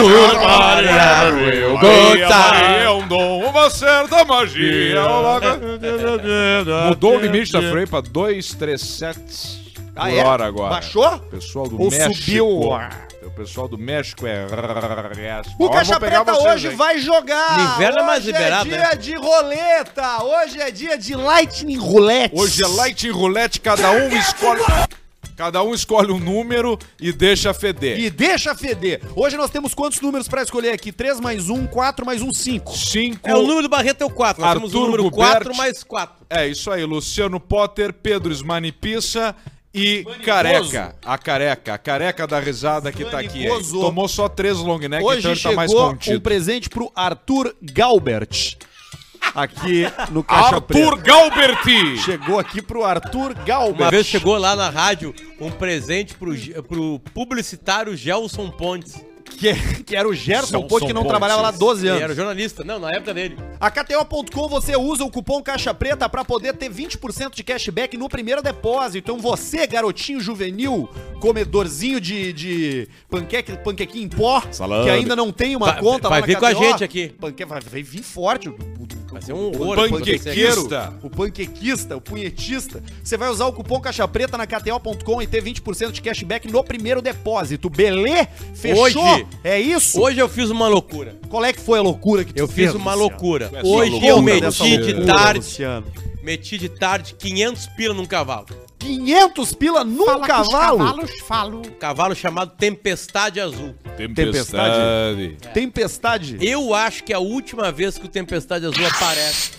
good 1.79 2.19
time. 2.19 2.83
É 2.83 2.89
um 2.89 3.07
dom, 3.07 3.49
uma 3.49 3.69
certa 3.69 4.23
magia. 4.23 5.01
Mudou 6.88 7.15
o 7.17 7.19
limite 7.19 7.51
da 7.51 7.59
freeway 7.61 7.88
pra 7.88 8.01
237 8.01 9.59
Ah, 9.95 10.01
por 10.07 10.13
é? 10.17 10.23
hora 10.23 10.45
agora. 10.45 10.69
Baixou? 10.69 11.19
Pessoal 11.31 11.67
do 11.67 11.81
Ou 11.81 11.89
México. 11.89 12.13
subiu? 12.13 12.69
O 13.23 13.29
pessoal 13.29 13.68
do 13.68 13.77
México 13.77 14.25
é. 14.25 14.47
O 15.59 15.69
Caixa 15.69 16.00
Preta 16.00 16.23
vocês, 16.23 16.45
hoje 16.45 16.68
hein? 16.69 16.75
vai 16.75 16.97
jogar! 16.97 17.57
No 17.57 17.75
inverno 17.75 18.00
é 18.00 18.03
mais 18.03 18.23
hoje 18.23 18.31
liberado, 18.31 18.68
é 18.68 18.71
dia 18.71 18.79
né? 18.79 18.95
de 18.95 19.13
roleta! 19.15 20.23
Hoje 20.23 20.59
é 20.59 20.71
dia 20.71 20.97
de 20.97 21.15
Lightning 21.15 21.77
Roulette! 21.77 22.35
Hoje 22.35 22.63
é 22.63 22.68
Light 22.68 23.09
Roulette, 23.12 23.59
cada 23.59 23.91
um 23.91 24.09
escolhe. 24.18 24.62
Cada 25.38 25.63
um 25.63 25.73
escolhe 25.73 26.12
um 26.12 26.19
número 26.19 26.77
e 27.00 27.12
deixa 27.12 27.53
feder. 27.53 28.00
E 28.00 28.09
deixa 28.09 28.56
feder! 28.56 29.01
Hoje 29.15 29.38
nós 29.38 29.51
temos 29.51 29.75
quantos 29.75 30.01
números 30.01 30.27
pra 30.27 30.41
escolher 30.41 30.71
aqui? 30.71 30.91
3 30.91 31.19
mais 31.19 31.47
1, 31.47 31.67
4 31.67 32.06
mais 32.06 32.21
1, 32.24 32.33
5. 32.33 32.75
Cinco. 32.75 33.29
É 33.29 33.35
o 33.35 33.44
número 33.44 33.63
do 33.63 33.69
Barreto 33.69 34.01
é 34.01 34.06
o 34.06 34.09
4. 34.09 34.41
Nós 34.41 34.53
temos 34.53 34.74
o 34.74 34.79
número 34.79 35.03
Gubert. 35.03 35.43
4 35.43 35.55
mais 35.55 35.84
4. 35.84 36.25
É 36.27 36.48
isso 36.48 36.72
aí, 36.72 36.84
Luciano 36.84 37.39
Potter, 37.39 37.93
Pedro 37.93 38.31
Smanipissa 38.31 39.36
e 39.73 40.03
Careca. 40.25 40.95
A 41.05 41.17
careca, 41.17 41.73
a 41.73 41.77
careca 41.77 42.27
da 42.27 42.39
risada 42.39 42.91
que 42.91 43.05
tá 43.05 43.19
aqui. 43.19 43.45
hein? 43.47 43.61
Tomou 43.71 44.07
só 44.07 44.27
três 44.27 44.57
long 44.57 44.79
neck, 44.79 45.03
Hoje 45.03 45.19
então 45.19 45.31
ele 45.31 45.39
tá 45.41 45.51
mais 45.53 45.71
chegou 45.71 45.87
um 45.87 45.91
contido. 45.91 46.21
presente 46.21 46.69
pro 46.69 46.91
Arthur 46.95 47.55
Galbert. 47.61 48.57
Aqui 49.33 49.83
no 50.09 50.23
Caixa 50.23 50.55
Arthur 50.55 50.61
Preta. 50.97 50.97
Galberti! 50.97 51.97
Chegou 51.99 52.37
aqui 52.39 52.61
pro 52.61 52.83
Arthur 52.83 53.33
Galbert. 53.45 53.79
Uma 53.81 53.91
vez 53.91 54.05
chegou 54.05 54.35
lá 54.37 54.55
na 54.55 54.69
rádio 54.69 55.13
um 55.39 55.49
presente 55.49 56.15
pro, 56.15 56.35
pro 56.63 56.99
publicitário 57.13 57.95
Gelson 57.95 58.49
Pontes. 58.49 58.95
Que, 59.41 59.83
que 59.83 59.95
era 59.95 60.07
o 60.07 60.13
Gerson 60.13 60.62
Ponte, 60.67 60.86
que 60.86 60.93
não 60.93 61.01
Pontes. 61.01 61.10
trabalhava 61.10 61.41
lá 61.41 61.48
há 61.48 61.51
12 61.51 61.81
Ele 61.81 61.89
anos. 61.89 62.01
era 62.03 62.13
jornalista. 62.13 62.63
Não, 62.63 62.77
na 62.77 62.89
época 62.91 63.12
dele. 63.12 63.36
A 63.60 63.71
KTO.com 63.71 64.48
você 64.48 64.75
usa 64.75 65.03
o 65.03 65.10
cupom 65.10 65.41
Caixa 65.41 65.74
Preta 65.74 66.07
pra 66.07 66.24
poder 66.24 66.53
ter 66.55 66.69
20% 66.71 67.33
de 67.33 67.43
cashback 67.43 67.98
no 67.98 68.07
primeiro 68.07 68.43
depósito. 68.43 69.00
Então 69.00 69.17
você, 69.17 69.65
garotinho 69.65 70.19
juvenil, 70.21 70.88
comedorzinho 71.19 72.00
de, 72.00 72.31
de 72.33 72.88
panqueque, 73.10 73.57
panquequinho 73.57 74.05
em 74.05 74.10
pó, 74.10 74.43
Salame. 74.51 74.83
que 74.83 74.89
ainda 74.91 75.15
não 75.15 75.31
tem 75.31 75.55
uma 75.55 75.71
Vai- 75.71 75.79
conta 75.81 76.07
vai 76.07 76.19
lá 76.21 76.25
vir 76.27 76.33
na 76.33 76.39
com 76.39 76.45
a 76.45 76.53
gente 76.53 76.83
aqui. 76.83 77.10
Panque, 77.19 77.43
vai, 77.43 77.62
vai 77.62 77.81
vir 77.81 78.03
forte. 78.03 78.48
O, 78.48 78.55
Vai 79.12 79.21
ser 79.21 79.33
um 79.33 79.48
horror. 79.48 79.77
O 79.77 79.89
panquequeiro. 79.89 80.69
o 81.03 81.10
panquequista, 81.10 81.98
o 81.98 82.01
punhetista. 82.01 82.81
Você 83.03 83.17
vai 83.17 83.27
usar 83.29 83.45
o 83.45 83.51
cupom 83.51 83.77
Caixa 83.81 84.07
Preta 84.07 84.38
na 84.38 84.48
KTO.com 84.48 85.21
e 85.21 85.27
ter 85.27 85.43
20% 85.43 85.91
de 85.91 86.01
cashback 86.01 86.50
no 86.50 86.63
primeiro 86.63 87.01
depósito. 87.01 87.69
Belê? 87.69 88.25
Fechou? 88.55 88.83
Hoje- 89.03 89.27
é 89.43 89.59
isso? 89.59 90.00
Hoje 90.00 90.19
eu 90.19 90.29
fiz 90.29 90.50
uma 90.50 90.67
loucura. 90.67 91.15
Qual 91.29 91.43
é 91.43 91.51
que 91.53 91.59
foi 91.61 91.79
a 91.79 91.81
loucura 91.81 92.23
que 92.23 92.33
tu 92.33 92.38
Eu 92.39 92.47
fez, 92.47 92.71
fiz 92.71 92.75
uma 92.79 92.93
Luciano? 92.93 93.09
loucura. 93.11 93.51
Essa 93.53 93.67
Hoje 93.67 93.91
loucura 93.91 94.11
eu 94.11 94.21
meti 94.21 94.77
de 94.77 94.93
loucura, 94.93 95.05
tarde. 95.13 95.39
Luciano. 95.39 95.88
Meti 96.23 96.57
de 96.57 96.69
tarde 96.69 97.15
500 97.17 97.67
pila 97.75 97.93
num 97.93 98.05
cavalo. 98.05 98.45
500 98.79 99.53
pila 99.53 99.83
num 99.83 100.19
cavalo? 100.21 101.07
falo. 101.27 101.61
Cavalo 101.79 102.15
chamado 102.15 102.51
Tempestade 102.57 103.39
Azul. 103.39 103.75
Tempestade. 104.15 105.38
Tempestade. 105.53 106.38
Eu 106.41 106.73
acho 106.73 107.03
que 107.03 107.13
é 107.13 107.15
a 107.15 107.19
última 107.19 107.71
vez 107.71 107.97
que 107.97 108.05
o 108.05 108.09
Tempestade 108.09 108.65
Azul 108.65 108.85
aparece. 108.85 109.51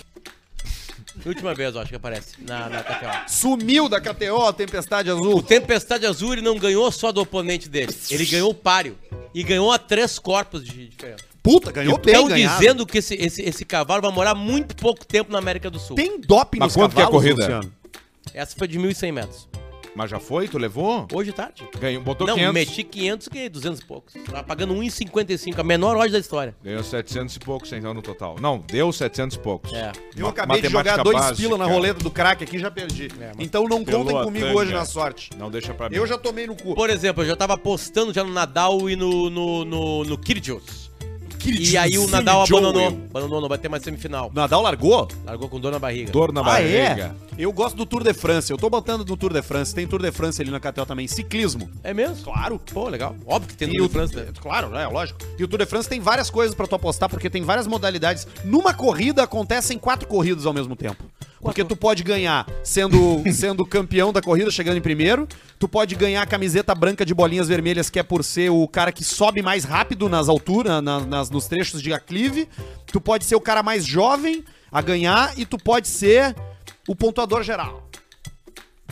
Última 1.29 1.55
vez, 1.55 1.75
eu 1.75 1.81
acho 1.81 1.91
que 1.91 1.97
aparece 1.97 2.35
na, 2.41 2.69
na 2.69 2.83
KTO. 2.83 3.31
Sumiu 3.31 3.89
da 3.89 4.01
KTO 4.01 4.47
a 4.47 4.53
Tempestade 4.53 5.11
O 5.11 5.15
Azul. 5.15 5.43
Tempestade 5.43 6.07
Azul 6.07 6.33
ele 6.33 6.43
não 6.43 6.59
ganhou 6.59 6.91
só 6.91 7.13
do 7.13 7.21
oponente 7.21 7.69
dele. 7.69 7.95
Ele 8.11 8.25
ganhou 8.27 8.51
o 8.51 8.55
páreo. 8.55 8.99
E 9.35 9.43
ganhou 9.43 9.73
a 9.73 9.79
três 9.79 10.19
corpos 10.19 10.63
de 10.65 10.89
diferença. 10.89 11.25
Puta, 11.43 11.73
ganhou 11.73 11.99
bem 11.99 12.15
Estão 12.15 12.29
ganhado. 12.29 12.59
dizendo 12.61 12.87
que 12.87 12.99
esse, 12.99 13.15
esse, 13.15 13.43
esse 13.43 13.65
cavalo 13.65 14.03
vai 14.03 14.13
morar 14.13 14.35
muito 14.35 14.77
pouco 14.77 15.05
tempo 15.05 15.33
na 15.33 15.39
América 15.39 15.69
do 15.71 15.79
Sul. 15.79 15.97
Tem 15.97 16.21
doping 16.21 16.59
Mas 16.61 16.69
nos 16.69 16.77
quanto 16.77 16.95
que 16.95 17.01
é 17.01 17.05
a 17.05 17.07
cavalos, 17.07 17.25
corrida? 17.25 17.43
Luciano? 17.43 17.73
Essa 18.33 18.55
foi 18.57 18.69
de 18.69 18.79
1.100 18.79 19.13
metros. 19.13 19.49
Mas 19.95 20.11
já 20.11 20.19
foi? 20.19 20.49
Tu 20.49 20.57
levou? 20.59 21.07
Hoje 21.13 21.33
tarde. 21.33 21.69
Ganhou, 21.79 22.03
botou 22.03 22.27
não, 22.27 22.35
500. 22.35 22.55
meti 22.55 22.83
500 22.83 23.27
e 23.27 23.31
ganhei 23.31 23.49
200 23.49 23.81
e 23.81 23.85
poucos. 23.85 24.15
Tava 24.25 24.43
pagando 24.43 24.75
1,55, 24.75 25.59
a 25.59 25.63
menor 25.63 25.95
loja 25.97 26.13
da 26.13 26.19
história. 26.19 26.55
Ganhou 26.63 26.83
700 26.83 27.37
e 27.37 27.39
poucos 27.41 27.73
então 27.73 27.93
no 27.93 28.01
total. 28.01 28.37
Não, 28.41 28.59
deu 28.59 28.91
700 28.91 29.37
e 29.37 29.41
poucos. 29.41 29.73
É. 29.73 29.93
Eu 30.17 30.25
Ma- 30.25 30.31
acabei 30.31 30.63
de 30.63 30.69
jogar 30.69 31.03
dois 31.03 31.17
básica. 31.19 31.37
pila 31.37 31.59
na 31.59 31.67
roleta 31.67 32.03
do 32.03 32.11
craque 32.11 32.45
aqui 32.45 32.57
e 32.57 32.61
já 32.61 32.71
perdi. 32.71 33.09
É, 33.21 33.33
então 33.39 33.65
não 33.69 33.85
contem 33.85 34.23
comigo 34.25 34.47
Atanga. 34.47 34.59
hoje 34.61 34.73
na 34.73 34.85
sorte. 34.85 35.31
Não 35.37 35.51
deixa 35.51 35.75
pra 35.75 35.91
mim. 35.91 35.97
Eu 35.97 36.07
já 36.07 36.17
tomei 36.17 36.47
no 36.47 36.57
cu. 36.57 36.75
Por 36.75 36.89
exemplo, 36.89 37.23
eu 37.23 37.29
já 37.29 37.37
tava 37.37 37.55
apostando 37.55 38.13
já 38.15 38.25
no 38.25 38.33
Nadal 38.33 38.89
e 38.89 38.97
no, 38.97 39.29
no, 39.29 39.65
no, 39.65 40.05
no 40.05 40.19
Kyrgios. 40.19 40.82
E 41.45 41.77
aí 41.77 41.99
o 41.99 42.07
Nadal 42.09 42.47
Joel. 42.47 42.69
abandonou. 42.69 42.99
Abandonou, 43.11 43.41
não 43.41 43.49
vai 43.49 43.59
ter 43.59 43.69
mais 43.69 43.83
semifinal. 43.83 44.31
Nadal 44.35 44.63
largou? 44.63 45.09
Largou 45.25 45.49
com 45.49 45.59
dor 45.61 45.73
na 45.73 45.79
barriga. 45.79 46.13
Dor 46.13 46.33
na 46.33 46.41
Ah, 46.41 46.45
barriga. 46.45 47.17
é? 47.39 47.43
Eu 47.43 47.53
gosto 47.53 47.77
do 47.77 47.87
Tour 47.87 48.03
de 48.05 48.13
France. 48.13 48.51
Eu 48.51 48.59
tô 48.59 48.69
botando 48.69 49.07
no 49.07 49.17
Tour 49.17 49.33
de 49.33 49.43
France. 49.43 49.75
Tem 49.75 49.87
Tour 49.87 50.01
de 50.03 50.13
France 50.13 50.41
ali 50.41 50.51
na 50.51 50.61
KTO 50.61 50.85
também. 50.87 51.09
Ciclismo. 51.09 51.69
É 51.83 51.93
mesmo? 51.95 52.17
Claro. 52.25 52.61
Pô, 52.73 52.89
legal. 52.89 53.17
Óbvio 53.27 53.49
que 53.49 53.57
tem 53.57 53.69
E 53.75 53.79
no 53.79 53.87
o 53.87 53.89
França. 53.89 54.15
né? 54.23 54.27
Claro, 54.41 54.75
é 54.77 54.87
lógico. 54.87 55.19
E 55.39 55.43
o 55.45 55.49
Tour 55.49 55.59
de 55.59 55.67
France 55.67 55.89
tem 55.89 55.99
várias 56.01 56.29
coisas 56.31 56.55
pra 56.55 56.67
tu 56.67 56.75
apostar, 56.75 57.09
porque 57.09 57.31
tem 57.31 57.43
várias 57.43 57.67
modalidades. 57.67 58.27
Numa 58.45 58.75
corrida 58.75 59.23
acontecem 59.23 59.79
quatro 59.79 60.07
corridas 60.07 60.45
ao 60.47 60.53
mesmo 60.53 60.77
tempo. 60.77 61.03
Porque 61.43 61.65
tu 61.65 61.77
pode 61.77 62.03
ganhar 62.05 62.47
sendo, 62.63 63.23
sendo 63.35 63.67
campeão 63.67 64.13
da 64.13 64.23
corrida, 64.23 64.51
chegando 64.51 64.77
em 64.79 64.81
primeiro. 64.81 65.27
Tu 65.59 65.69
pode 65.69 65.95
ganhar 65.97 66.23
a 66.23 66.27
camiseta 66.27 66.75
branca 66.75 67.05
de 67.05 67.13
bolinhas 67.13 67.49
vermelhas, 67.49 67.91
que 67.91 67.99
é 67.99 68.03
por 68.03 68.23
ser 68.25 68.51
o 68.51 68.67
cara 68.69 68.93
que 68.93 69.03
sobe 69.05 69.43
mais 69.43 69.65
rápido 69.65 70.09
nas 70.09 70.29
alturas, 70.29 70.83
na- 70.83 71.01
nas, 71.01 71.29
nos 71.31 71.47
trechos 71.49 71.83
de 71.83 71.93
aclive. 71.93 72.49
Tu 72.87 73.01
pode 73.01 73.25
ser 73.25 73.35
o 73.35 73.41
cara 73.41 73.63
mais 73.63 73.85
jovem 73.85 74.45
a 74.71 74.81
ganhar 74.81 75.37
e 75.39 75.45
tu 75.45 75.59
pode 75.59 75.89
ser 75.89 76.35
o 76.89 76.95
pontuador 76.95 77.43
geral. 77.43 77.89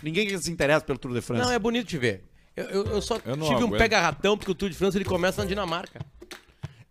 Ninguém 0.02 0.37
se 0.38 0.50
interessa 0.50 0.85
pelo 0.85 0.99
Tour 0.99 1.12
de 1.14 1.21
France. 1.21 1.45
Não, 1.45 1.52
é 1.52 1.59
bonito 1.59 1.87
de 1.88 1.99
ver. 1.99 2.25
Eu, 2.57 2.64
eu- 2.66 2.85
eu 2.87 3.02
só 3.02 3.19
Eu 3.25 3.37
não 3.37 3.47
tive 3.49 3.62
um 3.62 3.66
aguento. 3.69 3.78
pega-ratão, 3.78 4.37
porque 4.37 4.50
o 4.50 4.54
Tour 4.54 4.69
de 4.69 4.76
França 4.76 4.99
ele 4.99 5.04
começa 5.04 5.42
na 5.42 5.49
Dinamarca. 5.49 6.00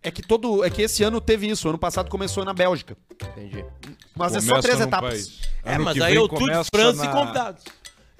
É 0.02 0.10
que 0.10 0.22
todo. 0.22 0.64
É 0.64 0.70
que 0.70 0.80
esse 0.82 1.02
ano 1.02 1.20
teve 1.20 1.46
isso. 1.48 1.68
Ano 1.68 1.78
passado 1.78 2.08
começou 2.08 2.44
na 2.44 2.54
Bélgica. 2.54 2.96
Entendi. 3.12 3.64
Mas 4.16 4.34
é 4.34 4.40
só 4.40 4.48
Começa 4.50 4.62
três 4.68 4.80
etapas. 4.80 5.10
país. 5.10 5.40
É, 5.62 5.74
Ano 5.74 5.84
mas 5.84 6.00
aí 6.00 6.14
vem 6.14 6.22
o 6.22 6.28
Tour 6.28 6.38
de 6.38 6.44
começa 6.46 6.70
França 6.74 7.04
na- 7.04 7.10
e 7.10 7.14
convidados. 7.14 7.64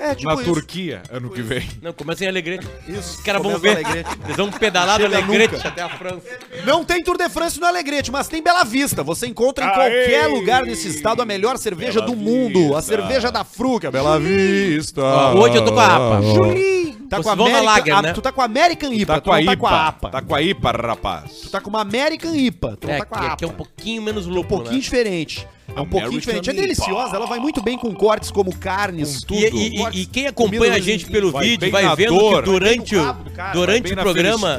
É, 0.03 0.15
tipo 0.15 0.29
Na 0.29 0.35
isso. 0.41 0.45
Turquia, 0.45 1.03
ano 1.13 1.29
que 1.29 1.43
vem. 1.43 1.69
Não, 1.83 1.93
começa 1.93 2.25
em 2.25 2.29
Alegrete. 2.29 2.67
Isso, 2.89 3.17
Os 3.19 3.21
caras 3.21 3.43
vão 3.43 3.59
ver. 3.59 3.73
Alegrete. 3.85 4.09
Eles 4.25 4.37
vão 4.37 4.51
pedalar 4.51 4.99
do 4.99 5.03
Chega 5.05 5.17
Alegrete 5.19 5.55
nunca. 5.57 5.69
até 5.69 5.83
a 5.83 5.89
França. 5.91 6.23
Não 6.65 6.83
tem 6.85 7.03
Tour 7.05 7.19
de 7.19 7.29
France 7.29 7.61
no 7.61 7.67
Alegrete, 7.67 8.11
mas 8.11 8.27
tem 8.27 8.43
Bela 8.43 8.65
Vista. 8.65 9.03
Você 9.03 9.27
encontra 9.27 9.65
em 9.67 9.69
qualquer 9.69 10.27
lugar 10.29 10.65
desse 10.65 10.89
estado 10.89 11.21
a 11.21 11.27
melhor 11.27 11.59
cerveja 11.59 12.01
do 12.01 12.17
mundo. 12.17 12.75
A 12.75 12.81
cerveja 12.81 13.31
da 13.31 13.45
Fruca. 13.45 13.91
Bela 13.91 14.19
Vista. 14.19 15.03
Hoje 15.35 15.57
eu 15.57 15.65
tô 15.65 15.73
com 15.73 15.81
a 15.81 15.87
APA. 15.97 16.23
Julinho. 16.23 16.91
Tá 17.11 17.17
Vocês 17.17 17.25
com 17.25 17.31
a 17.31 17.33
American, 17.45 17.65
Lager, 17.65 17.95
a- 17.97 18.03
né? 18.03 18.13
Tu 18.13 18.23
tá 18.23 18.31
com 18.33 18.41
a 18.41 18.45
American 18.45 18.93
IPA, 18.93 19.15
Tá 19.15 19.21
tu 19.21 19.25
com 19.25 19.33
a 19.33 19.39
não 19.41 19.47
tá 19.47 19.53
IPA. 19.53 19.61
com 19.61 19.67
a 19.67 19.87
APA. 19.89 20.09
Tá 20.11 20.23
com 20.23 20.35
a 20.35 20.43
IPA, 20.43 20.71
rapaz. 20.71 21.33
Tu 21.43 21.51
tá 21.51 21.61
com 21.61 21.69
uma 21.71 21.81
American 21.81 22.35
IPA, 22.37 22.77
tu 22.81 22.87
não 22.87 22.95
É, 22.95 22.99
tá 22.99 23.05
com 23.05 23.15
a 23.17 23.19
que 23.19 23.25
APA. 23.25 23.35
aqui 23.35 23.45
é 23.45 23.49
um 23.49 23.53
pouquinho 23.53 24.01
menos 24.03 24.27
um 24.27 24.31
lúpulo, 24.31 24.61
pouquinho 24.61 24.77
né? 24.77 24.81
diferente. 24.81 25.49
É 25.77 25.81
um 25.81 25.87
pouquinho 25.87 26.19
diferente. 26.21 26.51
É 26.51 26.53
deliciosa, 26.53 27.17
ela 27.17 27.27
vai 27.27 27.39
muito 27.39 27.63
bem 27.63 27.79
com 27.79 27.93
cortes 27.95 28.31
como 28.31 28.55
carnes, 28.57 29.21
Com 29.21 29.27
tudo. 29.27 29.41
E, 29.41 29.77
e- 29.77 29.83
e- 29.83 30.01
e 30.03 30.07
quem 30.07 30.27
acompanha 30.27 30.73
a 30.73 30.77
dos- 30.77 30.85
gente 30.85 31.07
pelo 31.07 31.31
vai 31.31 31.45
vídeo 31.47 31.71
vai 31.71 31.97
vendo 31.97 32.15
dor, 32.19 32.43
que 32.43 32.51
durante, 32.51 32.97
o, 32.97 33.15
cara, 33.35 33.53
durante 33.53 33.93
o 33.93 33.97
programa 33.97 34.57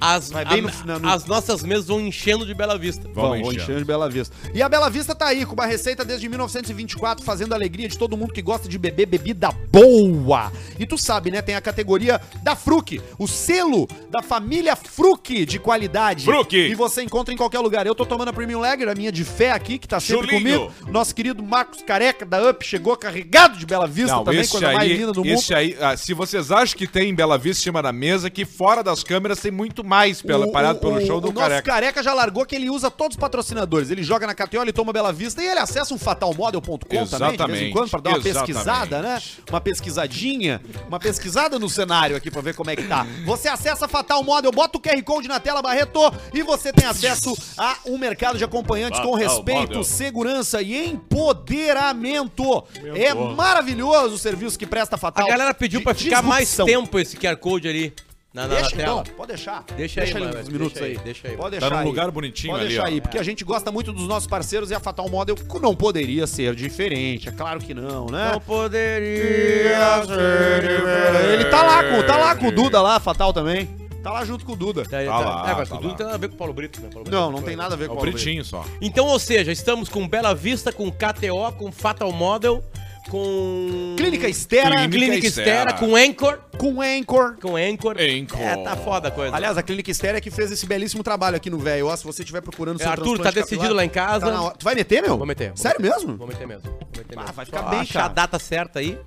as, 0.00 0.32
a- 0.34 0.44
no- 0.56 0.70
na- 0.84 0.98
no- 0.98 1.08
as 1.08 1.26
nossas 1.26 1.62
mesas 1.62 1.86
vão 1.86 2.00
enchendo 2.00 2.44
de 2.46 2.54
Bela 2.54 2.78
Vista. 2.78 3.02
Vamos 3.14 3.14
Vamos, 3.30 3.38
enchendo. 3.48 3.62
enchendo 3.62 3.78
de 3.78 3.84
Bela 3.84 4.08
Vista. 4.08 4.34
E 4.54 4.62
a 4.62 4.68
Bela 4.68 4.88
Vista 4.90 5.14
tá 5.14 5.26
aí, 5.26 5.44
com 5.44 5.54
uma 5.54 5.66
receita 5.66 6.04
desde 6.04 6.28
1924, 6.28 7.24
fazendo 7.24 7.52
a 7.52 7.56
alegria 7.56 7.88
de 7.88 7.96
todo 7.98 8.16
mundo 8.16 8.32
que 8.32 8.42
gosta 8.42 8.68
de 8.68 8.78
beber 8.78 9.06
bebida 9.06 9.50
boa. 9.70 10.50
E 10.78 10.86
tu 10.86 10.96
sabe, 10.98 11.30
né? 11.30 11.42
Tem 11.42 11.54
a 11.54 11.60
categoria 11.60 12.20
da 12.42 12.56
Fruc, 12.56 13.00
o 13.18 13.26
selo 13.28 13.86
da 14.10 14.22
família 14.22 14.74
Fruc 14.74 15.44
de 15.44 15.58
qualidade. 15.58 16.24
Fruc. 16.24 16.52
E 16.56 16.74
você 16.74 17.02
encontra 17.02 17.32
em 17.32 17.36
qualquer 17.36 17.60
lugar. 17.60 17.86
Eu 17.86 17.94
tô 17.94 18.04
tomando 18.06 18.28
a 18.28 18.32
Premium 18.32 18.58
Lager, 18.60 18.88
a 18.88 18.94
minha 18.94 19.12
de 19.12 19.24
fé 19.24 19.52
aqui, 19.52 19.78
que 19.78 19.86
tá 19.86 20.00
sempre 20.00 20.22
Julinho. 20.26 20.38
comigo. 20.40 20.45
Nosso 20.88 21.14
querido 21.14 21.42
Marcos 21.42 21.82
Careca 21.82 22.24
da 22.24 22.50
UP 22.50 22.64
chegou 22.64 22.96
carregado 22.96 23.56
de 23.58 23.66
Bela 23.66 23.86
Vista 23.86 24.14
Não, 24.16 24.24
também, 24.24 24.46
coisa 24.46 24.66
mais 24.72 24.78
aí, 24.90 24.96
linda 24.96 25.12
do 25.12 25.24
mundo. 25.24 25.34
esse 25.38 25.54
aí, 25.54 25.76
ah, 25.80 25.96
se 25.96 26.14
vocês 26.14 26.50
acham 26.50 26.76
que 26.76 26.86
tem 26.86 27.10
em 27.10 27.14
Bela 27.14 27.36
Vista 27.38 27.60
em 27.60 27.64
cima 27.64 27.82
da 27.82 27.92
mesa, 27.92 28.30
que 28.30 28.44
fora 28.44 28.82
das 28.82 29.02
câmeras 29.02 29.40
tem 29.40 29.50
muito 29.50 29.84
mais 29.84 30.22
pela, 30.22 30.46
O- 30.46 30.52
parado 30.52 30.78
o- 30.78 30.80
pelo 30.80 30.96
o- 30.96 31.06
show 31.06 31.20
do 31.20 31.28
o 31.28 31.32
nosso 31.32 31.48
Careca. 31.48 31.62
careca 31.70 32.02
já 32.02 32.14
largou 32.14 32.44
que 32.46 32.54
ele 32.54 32.68
usa 32.70 32.90
todos 32.90 33.16
os 33.16 33.20
patrocinadores. 33.20 33.90
Ele 33.90 34.02
joga 34.02 34.26
na 34.26 34.34
KTO, 34.34 34.62
ele 34.62 34.72
toma 34.72 34.92
Bela 34.92 35.12
Vista 35.12 35.42
e 35.42 35.46
ele 35.46 35.58
acessa 35.60 35.92
um 35.94 35.98
fatalmodel.com 35.98 36.76
também, 36.78 37.04
de 37.04 37.08
vez 37.08 37.12
em 37.12 37.24
Exatamente, 37.34 37.72
quando, 37.72 37.90
pra 37.90 38.00
dar 38.00 38.10
uma 38.10 38.18
exatamente. 38.18 38.46
pesquisada, 38.52 39.02
né? 39.02 39.22
Uma 39.50 39.60
pesquisadinha, 39.60 40.60
uma 40.88 40.98
pesquisada 40.98 41.58
no 41.58 41.68
cenário 41.68 42.16
aqui 42.16 42.30
pra 42.30 42.40
ver 42.42 42.54
como 42.54 42.70
é 42.70 42.76
que 42.76 42.82
tá. 42.84 43.06
Você 43.24 43.48
acessa 43.48 43.88
Fatal 43.88 44.22
Model, 44.22 44.50
bota 44.52 44.78
o 44.78 44.80
QR 44.80 45.02
Code 45.02 45.28
na 45.28 45.40
tela, 45.40 45.62
Barreto, 45.62 46.00
e 46.34 46.42
você 46.42 46.72
tem 46.72 46.86
acesso 46.86 47.36
a 47.56 47.76
um 47.86 47.96
mercado 47.98 48.36
de 48.38 48.44
acompanhantes 48.44 49.00
com 49.00 49.12
Fatal 49.12 49.14
respeito, 49.36 49.60
Model. 49.60 49.84
segurança 49.84 50.35
e 50.62 50.86
empoderamento. 50.88 52.64
É 52.94 53.12
maravilhoso 53.14 54.14
o 54.14 54.18
serviço 54.18 54.58
que 54.58 54.66
presta 54.66 54.96
a 54.96 54.98
Fatal. 54.98 55.26
A 55.26 55.28
galera 55.28 55.54
pediu 55.54 55.82
pra 55.82 55.94
ficar 55.94 56.22
mais 56.22 56.54
tempo 56.56 56.98
esse 56.98 57.16
QR 57.16 57.36
Code 57.36 57.68
ali 57.68 57.92
na, 58.34 58.42
na, 58.42 58.48
na 58.48 58.54
Deixa 58.60 58.76
tela. 58.76 59.00
então, 59.02 59.14
pode 59.16 59.28
deixar. 59.28 59.64
Deixa 59.76 60.02
aí, 60.02 60.10
ali 60.12 60.20
mano, 60.26 60.38
uns 60.40 60.48
minutos 60.48 60.72
deixa 60.74 60.86
aí, 60.86 60.96
aí. 60.98 61.04
deixa 61.04 61.28
aí. 61.28 61.36
Pode 61.36 61.50
Tá 61.56 61.60
deixar 61.60 61.70
num 61.70 61.80
aí. 61.80 61.86
lugar 61.86 62.10
bonitinho 62.10 62.52
Pode 62.52 62.64
ali, 62.64 62.74
deixar 62.74 62.84
ó. 62.84 62.86
aí, 62.92 63.00
porque 63.00 63.18
a 63.18 63.22
gente 63.22 63.42
gosta 63.44 63.72
muito 63.72 63.92
dos 63.92 64.06
nossos 64.06 64.26
parceiros 64.28 64.70
e 64.70 64.74
a 64.74 64.80
Fatal 64.80 65.08
Model 65.08 65.36
não 65.60 65.74
poderia 65.74 66.26
ser 66.26 66.54
diferente. 66.54 67.28
É 67.30 67.32
claro 67.32 67.60
que 67.60 67.72
não, 67.72 68.06
né? 68.06 68.32
Não 68.32 68.40
poderia 68.40 70.04
ser 70.04 70.60
diferente. 70.62 71.32
Ele 71.32 71.44
tá 71.46 71.62
lá 71.62 71.82
com, 71.84 72.02
tá 72.06 72.16
lá 72.16 72.36
com 72.36 72.48
o 72.48 72.52
Duda 72.52 72.82
lá, 72.82 73.00
Fatal 73.00 73.32
também. 73.32 73.85
Tá 74.06 74.12
lá 74.12 74.24
junto 74.24 74.44
com 74.44 74.52
o 74.52 74.56
Duda. 74.56 74.84
Tá, 74.84 74.98
Tá 74.98 75.04
tá. 75.04 75.18
lá, 75.18 75.50
é, 75.50 75.54
mas 75.56 75.68
tá 75.68 75.74
tudo 75.76 75.84
lá. 75.84 75.90
não 75.90 75.96
tem 75.96 76.06
nada 76.06 76.14
a 76.14 76.18
ver 76.20 76.28
com 76.28 76.34
o 76.34 76.38
Paulo 76.38 76.52
Brito, 76.54 76.80
né? 76.80 76.88
Paulo 76.92 77.04
Brito 77.04 77.16
Não, 77.20 77.32
não 77.32 77.42
tem 77.42 77.56
nada 77.56 77.74
a 77.74 77.76
ver 77.76 77.84
É 77.84 77.88
com 77.88 77.94
o 77.94 77.96
o 77.96 77.98
Paulo 77.98 78.12
Britinho 78.12 78.44
só. 78.44 78.64
Então, 78.80 79.06
ou 79.06 79.18
seja, 79.18 79.50
estamos 79.50 79.88
com 79.88 80.06
Bela 80.06 80.32
Vista, 80.32 80.70
com 80.72 80.90
KTO, 80.92 81.52
com 81.58 81.72
Fatal 81.72 82.12
Model, 82.12 82.62
com. 83.10 83.94
Clínica 83.96 84.28
Estera, 84.28 84.70
Clínica 84.70 84.90
Clínica 84.90 85.26
Estera. 85.26 85.72
Com 85.72 85.96
Anchor. 85.96 86.38
com 86.56 86.80
Anchor. 86.80 87.36
Com 87.40 87.56
Anchor. 87.56 87.96
Anchor. 87.98 88.40
É, 88.40 88.56
tá 88.62 88.76
foda 88.76 89.08
a 89.08 89.10
coisa. 89.10 89.34
Aliás, 89.34 89.58
a 89.58 89.62
Clínica 89.62 89.90
Estera 89.90 90.18
é 90.18 90.20
que 90.20 90.30
fez 90.30 90.52
esse 90.52 90.66
belíssimo 90.66 91.02
trabalho 91.02 91.36
aqui 91.36 91.50
no 91.50 91.58
velho. 91.58 91.86
Ó, 91.88 91.96
se 91.96 92.04
você 92.04 92.22
estiver 92.22 92.40
procurando 92.42 92.80
É, 92.80 92.84
Arthur, 92.86 93.18
tá 93.18 93.30
decidido 93.32 93.56
capilar, 93.62 93.76
lá 93.76 93.84
em 93.84 93.88
casa. 93.88 94.26
tá 94.26 94.32
na. 94.32 94.50
Tu 94.52 94.64
vai 94.64 94.74
meter, 94.76 95.02
meu? 95.02 95.16
Vou 95.16 95.26
meter. 95.26 95.48
vou 95.48 95.56
Sério 95.56 95.80
meter. 95.82 95.94
mesmo? 95.96 96.16
Vou 96.16 96.26
meter 96.28 96.46
mesmo. 96.46 96.62
Vou 96.70 96.78
meter 96.96 97.16
Ah, 97.16 97.20
mesmo. 97.22 97.32
vai 97.34 97.44
ficar 97.44 97.62
Só 97.64 97.68
bem, 97.70 97.80
achar 97.80 97.92
cara. 97.94 98.04
a 98.06 98.08
data 98.08 98.38
certa 98.38 98.78
aí. 98.78 98.98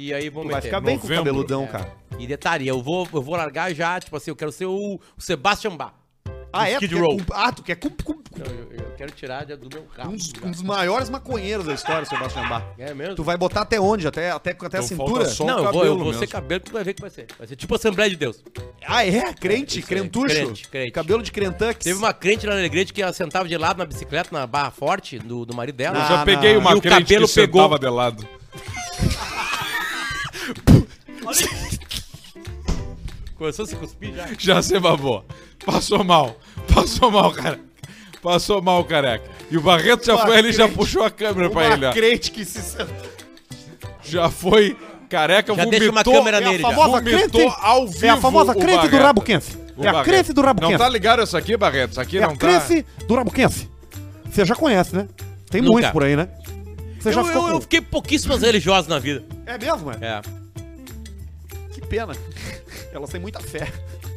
E 0.00 0.14
aí 0.14 0.30
vou 0.30 0.44
Tu 0.44 0.46
meter. 0.46 0.52
vai 0.52 0.62
ficar 0.62 0.80
bem 0.80 0.96
com 0.96 1.06
o 1.06 1.10
Novembro. 1.10 1.24
cabeludão, 1.24 1.64
É. 1.64 1.66
cara. 1.66 1.92
E 2.20 2.26
detalhe, 2.26 2.68
eu 2.68 2.80
vou, 2.80 3.06
eu 3.12 3.20
vou 3.20 3.34
largar 3.34 3.74
já, 3.74 3.98
tipo 3.98 4.16
assim, 4.16 4.30
eu 4.30 4.36
quero 4.36 4.52
ser 4.52 4.66
o, 4.66 4.94
o 4.94 5.00
Sebastian 5.20 5.76
Bach. 5.76 5.92
Ah, 6.52 6.68
é? 6.70 6.74
Skid 6.74 6.94
quer 6.94 7.00
Row. 7.00 7.16
cum- 7.18 7.24
Ah, 7.32 7.52
tu 7.52 7.62
quer 7.62 7.74
cum- 7.74 7.90
cum- 8.04 8.22
Não, 8.38 8.46
eu, 8.46 8.68
eu 8.78 8.90
quero 8.96 9.10
tirar 9.12 9.44
de- 9.44 9.54
do 9.56 9.68
meu 9.70 9.84
carro. 9.94 10.12
um, 10.12 10.16
dos, 10.16 10.32
um 10.42 10.50
dos 10.50 10.62
maiores 10.62 11.10
maconheiros 11.10 11.66
da 11.66 11.74
história, 11.74 12.06
Sebastião 12.06 12.48
Bach. 12.48 12.64
É 12.78 12.94
mesmo? 12.94 13.16
Tu 13.16 13.22
vai 13.24 13.36
botar 13.36 13.62
até 13.62 13.78
onde? 13.80 14.06
Até, 14.06 14.30
até, 14.30 14.52
até 14.52 14.64
a 14.64 14.66
Então 14.68 14.82
cintura? 14.82 15.10
falta 15.24 15.28
só- 15.30 15.44
Não, 15.44 15.58
eu 15.58 15.64
vou, 15.64 15.66
eu 15.84 15.90
cabelo 15.90 16.04
vou 16.04 16.14
ser 16.14 16.26
cabelo 16.28 16.60
que 16.60 16.66
tu 16.70 16.72
vai 16.72 16.84
ver 16.84 16.94
que 16.94 17.00
vai 17.02 17.10
ser. 17.10 17.26
Vai 17.36 17.46
ser 17.48 17.56
tipo 17.56 17.74
Assembleia 17.74 18.08
de 18.08 18.16
Deus. 18.16 18.42
Ah, 18.86 19.04
é? 19.04 19.32
Crente, 19.34 19.78
aí. 19.80 19.84
crentucho. 19.84 20.34
Crente, 20.34 20.68
crente. 20.68 20.92
Cabelo 20.92 21.22
de 21.22 21.32
crentux. 21.32 21.84
Teve 21.84 21.98
uma 21.98 22.14
crente 22.14 22.46
lá 22.46 22.54
na 22.54 22.60
Alegrete 22.60 22.92
que 22.94 23.02
ela 23.02 23.12
sentava 23.12 23.46
de 23.48 23.56
lado 23.58 23.76
na 23.78 23.84
bicicleta, 23.84 24.30
na 24.32 24.46
barra 24.46 24.70
forte 24.70 25.18
do, 25.18 25.44
do 25.44 25.54
marido 25.54 25.74
dela. 25.76 25.98
Eu 25.98 26.02
Ah, 26.02 26.08
já 26.08 26.24
peguei 26.24 26.56
uma 26.56 26.70
E 26.72 26.74
o 26.76 26.80
crente 26.80 27.02
cabelo 27.02 27.28
que 27.28 27.34
pegou. 27.34 27.60
sentava 27.62 27.78
de 27.78 27.88
lado. 27.90 28.37
Começou 33.36 33.64
a 33.64 33.68
se 33.68 33.76
cuspir 33.76 34.14
já. 34.14 34.28
Já 34.38 34.62
se 34.62 34.78
babou. 34.80 35.24
Passou 35.64 36.02
mal. 36.02 36.36
Passou 36.74 37.10
mal, 37.10 37.32
cara. 37.32 37.60
Passou 38.22 38.60
mal, 38.60 38.84
careca. 38.84 39.24
E 39.50 39.56
o 39.56 39.60
Barreto 39.60 40.04
já 40.04 40.14
Uma 40.16 40.26
foi 40.26 40.38
ali 40.38 40.48
e 40.48 40.52
já 40.52 40.64
crente. 40.64 40.76
puxou 40.78 41.04
a 41.04 41.10
câmera 41.10 41.48
pra 41.50 41.72
ele, 41.72 41.86
ó. 41.86 41.92
crente 41.92 42.30
que 42.32 42.44
se... 42.44 42.76
Já 44.02 44.28
foi 44.28 44.76
careca, 45.08 45.54
Já 45.54 45.64
vomitou. 45.64 45.70
deixa 45.78 45.90
uma 45.92 46.04
câmera 46.04 46.38
É 46.38 46.44
a 46.44 46.48
nele 46.50 46.62
já. 46.62 46.68
famosa 46.68 46.88
Vomitou 47.00 47.28
crente. 47.40 47.56
ao 47.60 47.86
vivo 47.86 48.06
É 48.06 48.08
a 48.10 48.16
famosa 48.16 48.52
o 48.52 48.54
crente 48.58 48.70
do 48.72 48.76
Barreto. 48.90 49.02
rabo 49.02 49.20
quente. 49.22 49.56
O 49.76 49.84
É 49.84 49.88
a 49.88 49.92
Barreto. 49.92 50.04
crente 50.10 50.32
do 50.32 50.40
rabo 50.42 50.60
Não 50.62 50.76
tá 50.76 50.88
ligado 50.88 51.22
isso 51.22 51.36
aqui, 51.36 51.56
Barreto? 51.56 51.90
Isso 51.92 52.00
aqui 52.00 52.18
É 52.18 52.22
não 52.22 52.30
a 52.30 52.36
tá... 52.36 52.38
crente 52.38 52.84
do 53.06 53.14
rabo 53.14 53.30
quente. 53.30 53.70
Você 54.30 54.44
já 54.44 54.54
conhece, 54.56 54.96
né? 54.96 55.06
Tem 55.50 55.60
Nunca. 55.62 55.72
muito 55.72 55.92
por 55.92 56.02
aí, 56.02 56.16
né? 56.16 56.28
Você 56.98 57.12
já 57.12 57.20
eu, 57.20 57.24
ficou 57.24 57.42
eu, 57.42 57.48
com- 57.48 57.54
eu 57.54 57.60
fiquei 57.60 57.80
pouquíssimas 57.80 58.42
religiosas 58.42 58.88
na 58.88 58.98
vida. 58.98 59.24
É 59.46 59.56
mesmo, 59.56 59.92
é? 59.92 59.96
É. 60.00 60.20
Pena. 61.88 62.12
Elas 62.92 63.10
têm 63.10 63.20
muita 63.20 63.40
fé 63.40 63.72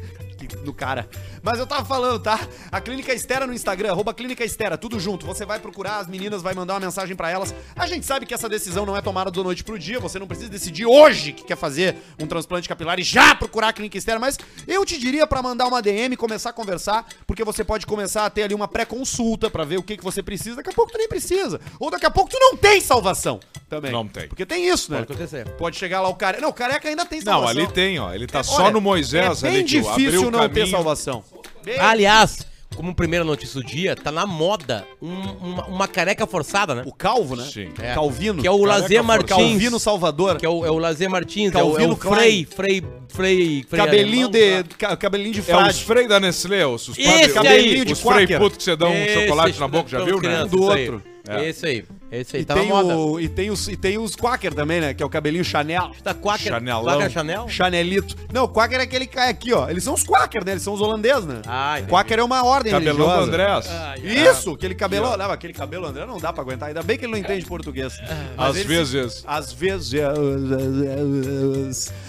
no 0.64 0.72
cara. 0.74 1.08
Mas 1.42 1.58
eu 1.58 1.66
tava 1.66 1.84
falando, 1.84 2.20
tá? 2.20 2.38
A 2.70 2.80
Clínica 2.80 3.12
Estera 3.12 3.46
no 3.46 3.52
Instagram, 3.52 3.90
arroba 3.90 4.14
Clínica 4.14 4.44
Estera, 4.44 4.78
tudo 4.78 5.00
junto. 5.00 5.26
Você 5.26 5.44
vai 5.44 5.58
procurar 5.58 5.98
as 5.98 6.06
meninas, 6.06 6.40
vai 6.40 6.54
mandar 6.54 6.74
uma 6.74 6.80
mensagem 6.80 7.16
pra 7.16 7.30
elas. 7.30 7.52
A 7.74 7.86
gente 7.86 8.06
sabe 8.06 8.26
que 8.26 8.32
essa 8.32 8.48
decisão 8.48 8.86
não 8.86 8.96
é 8.96 9.02
tomada 9.02 9.30
da 9.30 9.42
noite 9.42 9.64
pro 9.64 9.78
dia, 9.78 9.98
você 9.98 10.18
não 10.18 10.26
precisa 10.28 10.48
decidir 10.48 10.86
hoje 10.86 11.32
que 11.32 11.42
quer 11.44 11.56
fazer 11.56 11.96
um 12.20 12.26
transplante 12.26 12.68
capilar 12.68 13.00
e 13.00 13.02
já 13.02 13.34
procurar 13.34 13.68
a 13.68 13.72
Clínica 13.72 13.98
Estera, 13.98 14.20
mas 14.20 14.38
eu 14.68 14.84
te 14.84 14.96
diria 14.98 15.26
pra 15.26 15.42
mandar 15.42 15.66
uma 15.66 15.82
DM, 15.82 16.16
começar 16.16 16.50
a 16.50 16.52
conversar, 16.52 17.04
porque 17.26 17.42
você 17.42 17.64
pode 17.64 17.86
começar 17.86 18.24
a 18.24 18.30
ter 18.30 18.44
ali 18.44 18.54
uma 18.54 18.68
pré-consulta 18.68 19.50
pra 19.50 19.64
ver 19.64 19.78
o 19.78 19.82
que, 19.82 19.96
que 19.96 20.04
você 20.04 20.22
precisa. 20.22 20.56
Daqui 20.56 20.70
a 20.70 20.72
pouco 20.72 20.92
tu 20.92 20.98
nem 20.98 21.08
precisa. 21.08 21.60
Ou 21.80 21.90
daqui 21.90 22.06
a 22.06 22.10
pouco 22.10 22.30
tu 22.30 22.38
não 22.38 22.56
tem 22.56 22.80
salvação 22.80 23.40
também. 23.68 23.90
Não 23.90 24.06
tem. 24.06 24.28
Porque 24.28 24.46
tem 24.46 24.68
isso, 24.68 24.92
né? 24.92 24.98
Pode 24.98 25.12
acontecer. 25.12 25.48
Pode 25.56 25.76
chegar 25.76 26.00
lá 26.02 26.08
o 26.08 26.14
cara. 26.14 26.40
Não, 26.40 26.50
o 26.50 26.52
careca 26.52 26.88
ainda 26.88 27.04
tem 27.04 27.18
Não, 27.18 27.24
salvação. 27.32 27.62
ali 27.62 27.72
tem, 27.72 27.98
ó. 27.98 28.14
Ele 28.14 28.26
tá 28.28 28.38
É, 28.40 28.42
só 28.44 28.62
olha, 28.64 28.72
no 28.72 28.80
Moisés 28.80 29.42
é 29.42 29.48
bem 29.48 29.56
ali. 29.60 29.64
difícil 29.64 30.28
o 30.28 30.30
não 30.30 30.40
ter 30.40 30.48
caminho. 30.60 30.66
salvação. 30.68 31.24
Bem- 31.64 31.78
Aliás, 31.78 32.46
como 32.74 32.94
primeira 32.94 33.24
notícia 33.24 33.60
do 33.60 33.66
dia, 33.66 33.94
tá 33.94 34.10
na 34.10 34.26
moda 34.26 34.84
um- 35.00 35.10
uma, 35.40 35.66
uma 35.66 35.88
careca 35.88 36.26
forçada, 36.26 36.74
né? 36.74 36.82
O 36.86 36.92
Calvo, 36.92 37.36
né? 37.36 37.44
Sim. 37.44 37.70
É. 37.80 37.94
Calvino. 37.94 38.40
Que 38.40 38.48
é 38.48 38.50
o 38.50 38.58
Careca 38.62 38.80
Lazer. 38.80 39.04
Martins. 39.04 39.28
Calvino 39.36 39.78
Salvador. 39.78 40.36
Que 40.38 40.46
é 40.46 40.48
o, 40.48 40.64
é 40.64 40.70
o 40.70 40.78
Lazer 40.78 41.10
Martins, 41.10 41.52
é 41.54 41.56
o, 41.56 41.58
é 41.58 41.62
Calvino 41.86 41.96
Frei. 41.96 42.46
Frei, 42.46 42.82
Frei, 43.08 43.64
Frei 43.68 43.84
Cabelinho 43.84 44.28
de, 44.28 44.64
ca- 44.78 44.96
cabelinho 44.96 45.32
de 45.34 45.40
É 45.40 45.42
os 45.42 45.46
frade. 45.46 45.84
freio 45.84 46.08
da 46.08 46.18
Nestlé, 46.18 46.66
os, 46.66 46.88
os 46.88 46.98
Esse 46.98 47.38
aí. 47.38 47.84
de 47.84 47.92
Os 47.92 48.00
freio 48.00 48.20
quaker. 48.20 48.38
puto 48.38 48.56
que 48.56 48.62
você 48.62 48.74
dá 48.74 48.88
um 48.88 48.94
Esse 48.94 49.20
chocolate 49.20 49.60
na 49.60 49.68
boca, 49.68 49.88
já 49.90 50.02
viu, 50.02 50.14
né? 50.16 50.20
crianças, 50.22 50.50
Do 50.50 50.58
isso 50.62 50.70
aí. 50.72 50.88
outro. 50.90 51.02
É. 51.28 51.48
Esse 51.48 51.66
aí, 51.66 51.84
esse 52.20 52.36
aí, 52.36 52.42
E 52.42 52.44
tá 52.44 52.54
na 52.54 52.60
tem, 52.60 52.68
moda. 52.70 52.96
o, 52.96 53.20
e, 53.20 53.28
tem 53.28 53.50
os, 53.50 53.68
e 53.68 53.76
tem 53.76 53.98
os 53.98 54.14
quaker 54.14 54.52
também, 54.54 54.80
né? 54.80 54.94
Que 54.94 55.02
é 55.02 55.06
o 55.06 55.08
cabelinho 55.08 55.44
Chanel. 55.44 55.90
Tá 56.02 56.12
Quaker, 56.14 56.52
Chanelão. 56.52 56.84
Quaker 56.96 57.10
Chanel? 57.10 57.48
Chanelito. 57.48 58.16
Não, 58.32 58.44
o 58.44 58.48
quaker 58.48 58.80
é 58.80 58.82
aquele 58.82 59.06
cara 59.06 59.30
aqui, 59.30 59.52
ó. 59.52 59.68
Eles 59.68 59.82
são 59.84 59.94
os 59.94 60.04
quaker, 60.04 60.44
né? 60.44 60.52
Eles 60.52 60.62
são 60.62 60.74
os 60.74 60.80
holandeses, 60.80 61.24
né? 61.24 61.40
Ah, 61.46 61.74
entendi. 61.78 61.90
quaker 61.90 62.18
é 62.18 62.22
uma 62.24 62.44
ordem 62.44 62.72
Cabelão 62.72 62.96
do 62.96 63.02
religiosa. 63.04 63.28
Andrés. 63.28 63.66
Ah, 63.70 63.94
Isso, 63.98 64.50
aquele 64.52 64.74
cabelo. 64.74 65.16
Não, 65.16 65.30
aquele 65.30 65.52
cabelo 65.52 65.86
André 65.86 66.06
não 66.06 66.18
dá 66.18 66.32
pra 66.32 66.42
aguentar. 66.42 66.68
Ainda 66.68 66.82
bem 66.82 66.98
que 66.98 67.04
ele 67.04 67.12
não 67.12 67.18
entende 67.18 67.44
português. 67.46 67.94
Mas 68.36 68.50
Às 68.50 68.56
ele 68.56 68.64
vezes. 68.68 69.24
Às 69.26 69.52
vezes. 69.52 69.92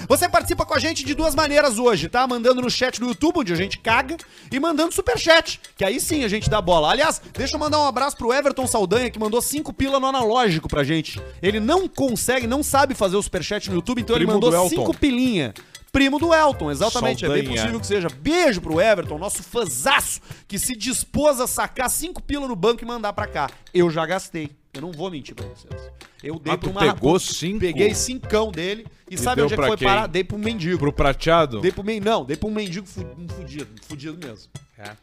Você 0.08 0.28
participa 0.30 0.66
com 0.66 0.74
a 0.74 0.80
gente 0.80 1.04
de 1.06 1.14
duas 1.14 1.36
maneiras 1.36 1.78
hoje, 1.80 2.10
tá? 2.10 2.26
Mandando 2.28 2.62
no 2.62 2.70
chat 2.70 3.00
do 3.00 3.08
YouTube, 3.08 3.40
onde 3.40 3.54
a 3.54 3.56
gente 3.56 3.78
caga, 3.80 4.18
e 4.52 4.60
mandando 4.60 4.94
superchat, 4.94 5.60
que 5.76 5.84
aí 5.84 6.00
sim 6.00 6.24
a 6.24 6.28
gente 6.28 6.50
dá 6.50 6.62
bola. 6.62 6.92
Aliás, 6.92 7.22
deixa 7.34 7.56
eu 7.56 7.60
mandar 7.60 7.80
um 7.80 7.88
abraço 7.88 8.18
pro 8.18 8.34
Everton 8.34 8.68
Saldanha, 8.68 9.10
que 9.10 9.20
mandou 9.20 9.42
cinco 9.42 9.74
pila 9.94 10.00
no 10.00 10.08
analógico 10.08 10.68
pra 10.68 10.84
gente. 10.84 11.22
Ele 11.42 11.60
não 11.60 11.88
consegue, 11.88 12.48
não 12.48 12.64
sabe 12.64 12.96
fazer 12.96 13.16
o 13.16 13.22
superchat 13.22 13.70
no 13.70 13.76
YouTube, 13.76 14.02
então 14.02 14.16
ele 14.16 14.26
Primo 14.26 14.40
do 14.40 14.52
mandou 14.52 14.70
cinco 14.70 14.98
pilinha. 14.98 15.54
Primo 15.92 16.18
do 16.18 16.34
Elton, 16.34 16.72
exatamente. 16.72 17.24
É 17.24 17.30
bem 17.30 17.44
possível 17.44 17.80
que 17.80 17.86
seja. 17.86 18.08
Beijo 18.10 18.60
pro 18.60 18.82
Everton, 18.82 19.20
nosso 19.20 19.44
fãzaço, 19.44 20.22
que 20.48 20.58
se 20.58 20.76
dispôs 20.76 21.40
a 21.40 21.46
sacar 21.46 21.90
cinco 21.90 22.22
pila 22.22 22.48
no 22.48 22.56
banco 22.56 22.84
e 22.84 22.88
mandar 22.88 23.14
pra 23.14 23.28
cá. 23.28 23.50
Eu 23.72 23.92
já 23.92 24.04
gastei. 24.06 24.50
Eu 24.74 24.82
não 24.82 24.92
vou 24.92 25.12
mentir 25.12 25.36
pra 25.36 25.46
vocês. 25.46 25.92
Eu 26.24 26.40
dei 26.40 26.54
Ah, 26.54 26.58
pra 26.58 26.70
uma 26.70 26.80
pegou 26.82 27.20
cinco? 27.20 27.60
Peguei 27.60 27.94
cincão 27.94 28.52
dele. 28.52 28.88
E, 29.10 29.16
E 29.16 29.18
sabe 29.18 29.42
onde 29.42 29.54
é 29.54 29.58
que 29.58 29.66
foi 29.68 29.78
quem? 29.78 29.88
parar? 29.88 30.08
Dei 30.08 30.24
pro 30.24 30.38
mendigo. 30.38 30.80
Pro 30.80 30.92
prateado? 30.92 31.62
Dei 31.62 31.72
pro 31.72 31.84
mendigo. 31.84 32.06
Não, 32.10 32.26
dei 32.26 32.36
pro 32.36 32.50
mendigo 32.50 32.88
fu- 32.88 33.06
um 33.18 33.28
fudido. 33.28 33.68
Fudido 33.88 34.18
mesmo. 34.28 34.50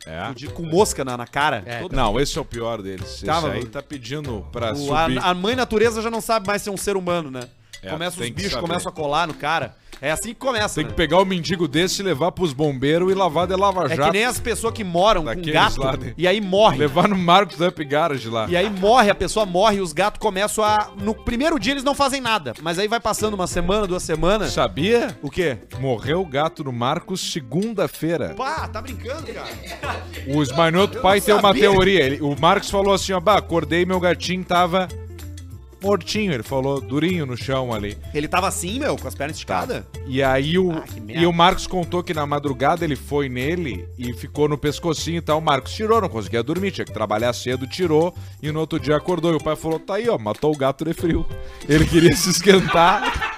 É. 0.07 0.27
Fudido 0.29 0.53
com 0.53 0.63
mosca 0.65 1.05
na, 1.05 1.17
na 1.17 1.27
cara. 1.27 1.63
É. 1.65 1.83
Não, 1.93 2.19
esse 2.19 2.37
é 2.37 2.41
o 2.41 2.45
pior 2.45 2.83
deles. 2.83 3.07
Esse 3.15 3.25
Tava, 3.25 3.53
aí 3.53 3.65
tá 3.65 3.81
pedindo 3.83 4.45
pra 4.51 4.73
O- 4.73 4.77
subir. 4.77 5.19
a, 5.19 5.31
a 5.31 5.35
mãe 5.35 5.55
natureza 5.55 6.03
já 6.03 6.11
não 6.11 6.21
sabe 6.21 6.47
mais 6.49 6.61
ser 6.63 6.71
um 6.71 6.77
ser 6.77 6.97
humano, 6.97 7.31
né? 7.31 7.43
É, 7.83 7.91
começa 7.91 8.21
os 8.21 8.29
bichos, 8.29 8.53
saber. 8.53 8.67
começam 8.67 8.91
a 8.91 8.95
colar 8.95 9.27
no 9.27 9.35
cara. 9.35 9.75
É 10.03 10.11
assim 10.11 10.29
que 10.29 10.37
começa. 10.37 10.77
Tem 10.77 10.85
né? 10.85 10.91
que 10.91 10.97
pegar 10.97 11.19
o 11.19 11.25
mendigo 11.25 11.69
desse 11.69 12.01
e 12.01 12.05
levar 12.05 12.33
pros 12.33 12.53
bombeiros 12.53 13.11
e 13.11 13.15
lavar 13.15 13.47
de 13.47 13.55
lava 13.55 13.85
É 13.93 13.97
que 13.97 14.11
nem 14.11 14.25
as 14.25 14.41
pessoas 14.41 14.73
que 14.73 14.83
moram 14.83 15.21
com 15.23 15.27
Daqueles 15.27 15.53
gato 15.53 15.81
lá 15.81 15.97
de- 15.97 16.15
e 16.17 16.27
aí 16.27 16.41
morre. 16.41 16.79
Levar 16.79 17.07
no 17.09 17.17
Marcos 17.17 17.61
Up 17.61 17.85
Garage 17.85 18.29
lá. 18.29 18.47
E 18.49 18.57
aí 18.57 18.71
morre, 18.71 19.11
a 19.11 19.15
pessoa 19.15 19.45
morre 19.45 19.77
e 19.77 19.81
os 19.81 19.93
gatos 19.93 20.19
começam 20.19 20.65
a. 20.65 20.91
No 21.03 21.15
primeiro 21.15 21.59
dia 21.59 21.73
eles 21.75 21.85
não 21.85 21.95
fazem 21.95 22.21
nada. 22.21 22.55
Mas 22.63 22.79
aí 22.79 22.89
vai 22.89 23.01
passando 23.01 23.35
uma 23.35 23.47
semana, 23.47 23.87
duas 23.87 24.03
semanas. 24.03 24.53
Sabia? 24.53 25.17
O 25.23 25.31
quê? 25.31 25.59
Morreu 25.79 26.23
o 26.23 26.27
gato 26.27 26.65
do 26.65 26.73
Marcos 26.73 27.33
segunda-feira. 27.33 28.35
Pá, 28.37 28.67
tá 28.69 28.81
brincando, 28.81 29.27
cara. 29.33 29.49
O 30.29 30.43
Esmanhoto 30.43 30.97
Eu 30.99 31.03
pai 31.03 31.21
tem 31.21 31.35
uma 31.35 31.53
teoria. 31.53 32.01
Ele- 32.05 32.21
o 32.23 32.35
Marcos 32.41 32.71
falou 32.71 32.95
assim, 32.95 33.13
ó, 33.13 33.21
bah, 33.21 33.37
acordei 33.37 33.85
meu 33.85 34.01
gatinho 34.01 34.45
tava 34.45 34.89
mortinho. 35.83 36.33
Ele 36.33 36.43
falou, 36.43 36.81
durinho 36.81 37.27
no 37.27 37.37
chão 37.37 37.73
ali. 37.73 37.97
Ele 38.15 38.29
tava 38.29 38.49
assim, 38.49 38.79
meu, 38.79 38.97
com 38.97 39.09
as 39.09 39.15
pernas 39.15 39.37
esticadas? 39.37 39.85
E 40.07 40.23
aí 40.23 40.59
o, 40.59 40.73
Ah, 40.73 40.85
e 41.09 41.27
o 41.27 41.33
Marcos 41.33 41.67
contou 41.67 42.03
que 42.03 42.15
na 42.15 42.27
madrugada 42.27 42.85
ele 42.85 42.97
foi 42.97 43.29
nele 43.29 43.89
e 43.99 44.13
ficou 44.13 44.49
no 44.49 44.59
pescocinho 44.59 45.19
e 45.19 45.23
tal. 45.23 45.39
O 45.39 45.43
Marcos 45.43 45.73
tirou, 45.73 46.01
não 46.01 46.09
conseguia 46.09 46.43
dormir, 46.43 46.71
tinha 46.71 46.85
que 46.85 46.93
trabalhar 46.93 47.33
cedo, 47.33 47.67
tirou 47.67 48.15
e 48.43 48.51
no 48.51 48.61
outro 48.61 48.79
dia 48.79 48.97
acordou. 48.97 49.33
E 49.33 49.37
o 49.37 49.43
pai 49.43 49.57
falou: 49.57 49.79
tá 49.79 49.95
aí, 49.95 50.09
ó, 50.09 50.19
matou 50.19 50.53
o 50.53 50.57
gato 50.57 50.85
de 50.85 50.93
frio. 50.93 51.27
Ele 51.69 51.87
queria 51.87 52.17
se 52.17 52.31
esquentar. 52.31 53.03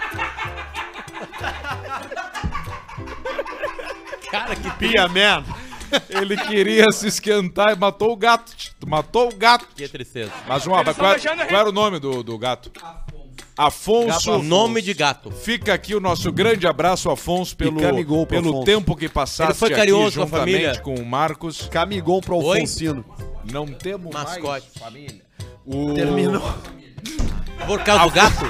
Cara, 4.30 4.56
que 4.56 4.70
Pia, 4.78 5.06
man. 5.08 5.44
Ele 6.08 6.36
queria 6.36 6.90
se 6.92 7.06
esquentar 7.08 7.72
e 7.72 7.76
matou 7.76 8.12
o 8.12 8.16
gato. 8.16 8.52
Matou 8.86 9.28
o 9.30 9.34
gato. 9.36 9.66
Que 9.76 9.88
tristeza. 9.88 10.32
Mas 10.46 10.66
uma, 10.66 10.82
qual, 10.84 10.94
qual 10.94 11.60
era 11.60 11.68
o 11.68 11.72
nome 11.72 11.98
do, 11.98 12.22
do 12.22 12.38
gato? 12.38 12.70
Afonso. 13.56 14.30
Gato, 14.32 14.42
nome 14.42 14.80
de 14.80 14.94
gato. 14.94 15.30
Fica 15.30 15.74
aqui 15.74 15.94
o 15.94 16.00
nosso 16.00 16.32
grande 16.32 16.66
abraço, 16.66 17.10
Afonso, 17.10 17.54
pelo, 17.56 17.76
pelo 18.26 18.48
Afonso. 18.50 18.64
tempo 18.64 18.96
que 18.96 19.08
passaste 19.08 19.52
Ele 19.52 19.58
foi 19.58 19.68
aqui 19.68 19.76
carinhoso 19.76 20.16
com 20.16 20.22
a 20.22 20.26
juntamente 20.26 20.58
família. 20.64 20.80
com 20.80 20.94
o 20.94 21.04
Marcos. 21.04 21.68
Camigol 21.70 22.20
pro 22.22 22.36
Oi? 22.36 22.60
Alfonsino. 22.60 23.04
Não 23.52 23.66
temos 23.66 24.12
Mascote. 24.12 24.42
mais 24.46 24.64
família. 24.78 25.20
O... 25.66 25.92
Terminou. 25.94 26.42
Por 27.66 27.82
causa 27.84 28.04
do 28.04 28.10
gato? 28.10 28.44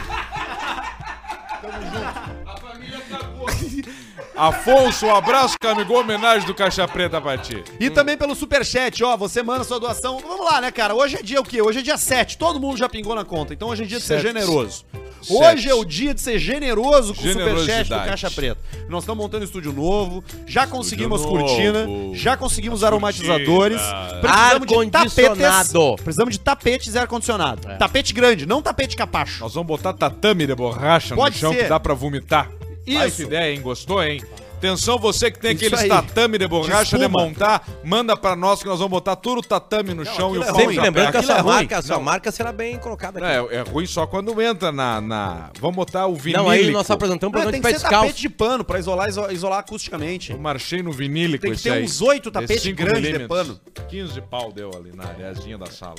Afonso, 4.35 5.07
um 5.07 5.15
abraço, 5.15 5.57
Camigol, 5.61 6.01
homenagem 6.01 6.47
do 6.47 6.55
Caixa 6.55 6.89
Preta 6.89 7.21
pra 7.21 7.37
ti. 7.37 7.63
E 7.79 7.91
também 7.91 8.17
pelo 8.17 8.35
superchat, 8.35 9.05
ó, 9.05 9.17
você 9.17 9.43
manda 9.43 9.63
sua 9.63 9.79
doação. 9.79 10.19
Vamos 10.21 10.45
lá, 10.47 10.61
né, 10.61 10.71
cara? 10.71 10.95
Hoje 10.95 11.17
é 11.17 11.23
dia 11.23 11.41
o 11.41 11.45
quê? 11.45 11.61
Hoje 11.61 11.81
é 11.81 11.83
dia 11.83 11.99
7. 11.99 12.39
Todo 12.39 12.59
mundo 12.59 12.77
já 12.79 12.89
pingou 12.89 13.15
na 13.15 13.25
conta. 13.25 13.53
Então 13.53 13.69
hoje 13.69 13.83
é 13.83 13.87
dia 13.87 13.99
de 13.99 14.05
ser 14.05 14.21
Sete. 14.21 14.29
generoso. 14.29 14.85
Sete. 15.23 15.35
Hoje 15.35 15.69
é 15.69 15.75
o 15.75 15.85
dia 15.85 16.15
de 16.15 16.21
ser 16.21 16.39
generoso 16.39 17.15
com 17.15 17.23
o 17.23 17.33
superchat 17.33 17.89
do. 17.89 17.95
Caixa 17.95 18.31
Preta. 18.31 18.61
Nós 18.89 19.03
estamos 19.05 19.23
montando 19.23 19.43
um 19.43 19.47
estúdio 19.47 19.73
novo, 19.73 20.25
já 20.47 20.67
conseguimos 20.67 21.23
novo. 21.23 21.39
cortina, 21.39 21.87
já 22.15 22.37
conseguimos 22.37 22.83
As 22.83 22.87
aromatizadores. 22.89 23.81
Precisamos 24.21 24.67
de 24.67 24.91
tapetes. 24.91 25.73
Precisamos 26.03 26.35
de 26.35 26.41
tapetes 26.41 26.95
e 26.95 26.99
ar-condicionado. 26.99 27.71
É. 27.71 27.77
Tapete 27.77 28.13
grande, 28.13 28.47
não 28.47 28.63
tapete 28.63 28.97
capacho. 28.97 29.41
Nós 29.41 29.55
vamos 29.55 29.69
botar 29.69 29.93
tatame 29.93 30.47
de 30.47 30.55
borracha 30.55 31.15
Pode 31.15 31.37
no 31.37 31.41
chão 31.41 31.53
ser. 31.53 31.65
que 31.65 31.69
dá 31.69 31.79
pra 31.79 31.95
vomitar. 31.95 32.51
Isso. 32.87 33.17
que 33.17 33.23
ideia, 33.23 33.53
hein? 33.55 33.61
Gostou, 33.61 34.03
hein? 34.03 34.21
Atenção, 34.63 34.97
você 34.97 35.29
que 35.29 35.41
tem 35.41 35.57
Isso 35.57 35.65
aqueles 35.67 35.81
aí. 35.81 35.89
tatame 35.89 36.39
de 36.39 36.47
borracha 36.47 36.97
de, 36.97 37.03
espuma. 37.05 37.25
montar, 37.25 37.67
manda 37.83 38.17
pra 38.17 38.37
nós 38.37 38.61
que 38.63 38.69
nós 38.69 38.79
vamos 38.79 38.93
botar 38.93 39.17
tudo 39.17 39.39
o 39.39 39.43
tatame 39.43 39.93
no 39.93 40.05
chão 40.05 40.37
e 40.37 40.39
o 40.39 40.43
é 40.45 40.47
pau 40.47 40.55
ruim. 40.55 40.67
Sempre 40.67 40.81
lembrando 40.83 41.11
que 41.11 41.17
a 41.17 41.23
sua 41.25 41.35
Aquilo 41.35 41.51
é 41.51 41.53
marca, 41.53 41.79
a 41.79 41.83
sua 41.83 41.97
Não. 41.97 42.03
marca 42.05 42.31
será 42.31 42.53
bem 42.53 42.79
colocada 42.79 43.19
Não, 43.19 43.45
aqui. 43.47 43.55
é, 43.57 43.59
é 43.59 43.63
ruim 43.63 43.87
só 43.87 44.07
quando 44.07 44.41
entra 44.41 44.71
na. 44.71 45.01
na... 45.01 45.51
Vamos 45.61 45.75
botar 45.75 46.07
o 46.07 46.15
vinílico. 46.15 46.45
Não, 46.45 46.49
aí 46.49 46.71
nós 46.71 46.89
apresentamos 46.89 47.35
Não, 47.35 47.43
pra 47.43 47.51
tem 47.51 47.61
de 47.61 47.65
pé 47.67 47.73
que 47.73 47.79
ser 47.81 47.83
descalço. 47.83 48.07
tapete 48.07 48.21
de 48.23 48.29
pano 48.29 48.63
pra 48.65 48.79
isolar, 48.79 49.09
iso- 49.09 49.31
isolar 49.33 49.59
acusticamente. 49.59 50.31
Eu 50.31 50.39
marchei 50.39 50.81
no 50.81 50.93
vinílico 50.93 51.43
Tem 51.43 51.55
que 51.57 51.61
ter 51.61 51.83
uns 51.83 52.01
oito 52.01 52.31
tapetes 52.31 52.65
grandes 52.73 53.19
de 53.19 53.27
pano. 53.27 53.59
15 53.89 54.21
pau 54.21 54.53
deu 54.53 54.71
ali 54.77 54.93
na 54.95 55.03
areazinha 55.09 55.59
da 55.59 55.67
sala. 55.67 55.97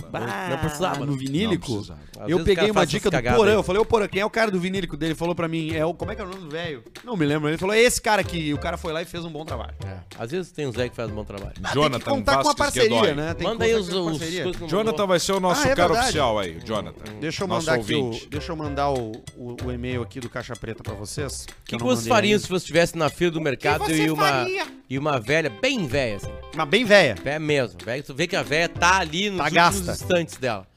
não 0.50 0.58
precisava, 0.60 1.00
No 1.02 1.08
não. 1.08 1.18
vinílico? 1.18 1.86
Não 2.18 2.30
Eu 2.30 2.46
peguei 2.46 2.72
uma 2.72 2.86
dica 2.86 3.12
do 3.12 3.22
Porã. 3.36 3.52
Eu 3.52 3.64
falei, 3.64 3.82
ô 3.82 3.86
Porã, 3.86 4.08
quem 4.08 4.22
é 4.22 4.26
o 4.26 4.30
cara 4.30 4.50
do 4.50 4.58
vinílico 4.58 4.96
dele? 4.96 5.12
Ele 5.12 5.20
falou 5.20 5.36
pra 5.36 5.50
mim, 5.50 5.74
é 5.76 5.86
o. 5.86 5.94
Como 5.94 6.12
é 6.14 6.16
que 6.16 6.22
é 6.22 6.24
o 6.24 6.30
nome 6.30 6.44
do 6.44 6.50
velho? 6.50 6.82
Não 7.04 7.18
me 7.18 7.26
lembro. 7.26 7.50
Ele 7.50 7.58
falou, 7.58 7.76
é 7.76 7.82
esse 7.82 8.02
cara 8.02 8.22
aqui. 8.22 8.53
O 8.54 8.58
cara 8.58 8.78
foi 8.78 8.94
lá 8.94 9.02
e 9.02 9.06
fez 9.06 9.26
um 9.26 9.30
bom 9.32 9.44
trabalho. 9.44 9.74
É, 9.86 9.98
Às 10.18 10.32
vezes 10.32 10.52
tem 10.52 10.68
um 10.68 10.72
Zé 10.72 10.90
que 10.90 10.96
faz 10.96 11.10
um 11.12 11.16
bom 11.16 11.24
trabalho. 11.26 11.54
tem 11.54 11.64
que 11.64 11.74
Jonathan 11.74 12.12
contar 12.12 12.34
com 12.34 12.40
a 12.50 12.54
Vasquez 12.54 12.58
parceria, 12.90 13.16
né? 13.16 13.28
Tem 13.34 13.38
que 13.38 13.44
Manda 13.44 13.66
aí 13.66 13.72
contar 13.74 13.82
os, 13.84 13.90
com 13.90 13.96
a 13.96 14.02
os 14.02 14.18
parceria. 14.18 14.44
coisas 14.44 14.56
que 14.58 14.62
não 14.64 14.70
Jonathan 14.70 14.92
mandou. 14.92 15.08
vai 15.08 15.20
ser 15.20 15.32
o 15.34 15.40
nosso 15.40 15.62
Ah, 15.62 15.64
é 15.72 15.76
cara 15.76 15.88
verdade. 15.88 16.04
oficial 16.06 16.40
aí, 16.40 16.60
Jonathan. 16.64 17.14
Deixa 17.20 17.44
eu 17.44 17.48
Nosso 17.48 17.66
mandar 17.68 17.82
aqui 17.82 17.96
o, 17.96 18.06
ouvinte. 18.06 18.28
deixa 18.30 18.52
eu 18.52 18.56
mandar 18.56 18.90
o, 18.92 19.12
o, 19.38 19.56
o 19.66 19.72
e-mail 19.72 20.02
aqui 20.02 20.20
do 20.20 20.30
Caixa 20.30 20.56
Preta 20.56 20.84
pra 20.84 20.94
vocês. 20.94 21.44
O 21.44 21.66
que, 21.66 21.78
que 21.78 21.84
vocês 21.84 22.08
fariam 22.08 22.40
se 22.40 22.48
você 22.48 22.58
estivesse 22.64 22.98
na 22.98 23.10
fila 23.10 23.32
do 23.32 23.42
mercado 23.42 23.86
você 23.86 24.06
e 24.06 24.12
uma, 24.12 24.28
faria? 24.30 24.68
e 24.90 24.98
uma 24.98 25.20
velha, 25.20 25.50
bem 25.50 25.88
velha, 25.88 26.18
assim, 26.18 26.32
Mas 26.56 26.70
bem 26.70 26.86
velha. 26.86 27.16
velha 27.16 27.40
mesmo, 27.40 27.78
velha, 27.84 28.04
tu 28.04 28.14
vê 28.14 28.28
que 28.28 28.36
a 28.36 28.44
velha 28.44 28.70
tá 28.70 29.00
ali 29.00 29.30
nos 29.30 29.38
Tá 29.40 29.46
últimos 29.46 29.80
gasta. 29.82 29.92
instantes 30.04 30.38
dela. 30.38 30.68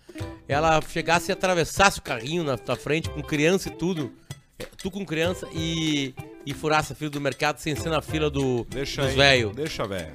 Ela 0.48 0.80
chegasse 0.80 1.30
e 1.30 1.32
atravessasse 1.32 1.98
o 1.98 2.02
carrinho 2.02 2.44
na 2.44 2.56
tua 2.56 2.76
frente 2.76 3.10
com 3.10 3.20
criança 3.22 3.68
e 3.68 3.72
tudo, 3.72 4.12
é, 4.58 4.64
tu 4.80 4.90
com 4.90 5.04
criança 5.04 5.46
e, 5.52 6.14
e 6.46 6.54
furasse 6.54 6.92
a 6.92 6.96
fila 6.96 7.11
do 7.11 7.20
mercado 7.20 7.59
sem 7.59 7.74
ser 7.76 7.88
na 7.90 8.00
fila 8.00 8.30
do, 8.30 8.64
Deixa 8.70 9.02
dos 9.04 9.12
velhos. 9.14 9.54
Deixa 9.54 9.87
velho. 9.87 10.12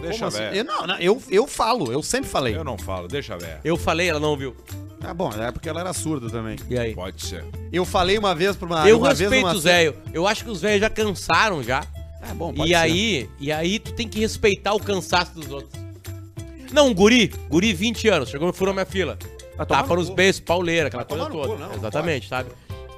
Deixa 0.00 0.26
assim? 0.26 0.38
velho. 0.38 0.56
Eu, 0.56 0.64
não, 0.64 0.86
não, 0.86 0.96
eu, 0.98 1.22
eu 1.30 1.46
falo, 1.46 1.90
eu 1.92 2.02
sempre 2.02 2.28
falei. 2.30 2.54
Eu 2.56 2.62
não 2.64 2.78
falo, 2.78 3.08
deixa 3.08 3.36
velho. 3.36 3.58
Eu 3.64 3.76
falei, 3.76 4.08
ela 4.08 4.20
não 4.20 4.30
ouviu. 4.30 4.54
Ah, 5.02 5.14
bom, 5.14 5.30
é 5.32 5.50
porque 5.50 5.68
ela 5.68 5.80
era 5.80 5.92
surda 5.94 6.28
também. 6.30 6.56
E 6.68 6.78
aí? 6.78 6.94
Pode 6.94 7.22
ser. 7.24 7.44
Eu 7.72 7.84
falei 7.86 8.18
uma 8.18 8.34
vez 8.34 8.54
pra 8.56 8.66
uma. 8.66 8.88
eu 8.88 8.98
uma 8.98 9.08
vez 9.08 9.20
respeito 9.20 9.42
numa- 9.46 9.54
os 9.56 9.64
velhos. 9.64 9.94
Eu 10.12 10.26
acho 10.26 10.44
que 10.44 10.50
os 10.50 10.60
velhos 10.60 10.80
já 10.80 10.90
cansaram 10.90 11.62
já. 11.62 11.82
É 12.22 12.34
bom, 12.34 12.52
pode 12.52 12.68
E 12.68 12.74
ser. 12.74 12.74
aí, 12.74 13.30
e 13.38 13.50
aí 13.50 13.78
tu 13.78 13.92
tem 13.94 14.06
que 14.06 14.20
respeitar 14.20 14.74
o 14.74 14.78
cansaço 14.80 15.34
dos 15.34 15.50
outros. 15.50 15.72
Não, 16.70 16.88
um 16.88 16.94
guri, 16.94 17.28
guri 17.48 17.72
20 17.72 18.08
anos, 18.08 18.28
chegou 18.28 18.48
e 18.50 18.52
furou 18.52 18.72
minha 18.74 18.86
fila. 18.86 19.18
Tapa 19.56 19.86
no 19.88 19.96
nos 19.96 20.08
cu. 20.08 20.14
beijos, 20.14 20.40
pauleira, 20.40 20.88
aquela 20.88 21.04
coisa 21.04 21.26
toda. 21.26 21.48
cu, 21.48 21.58
não, 21.58 21.68
não 21.70 21.74
Exatamente, 21.74 22.28
sabe? 22.28 22.50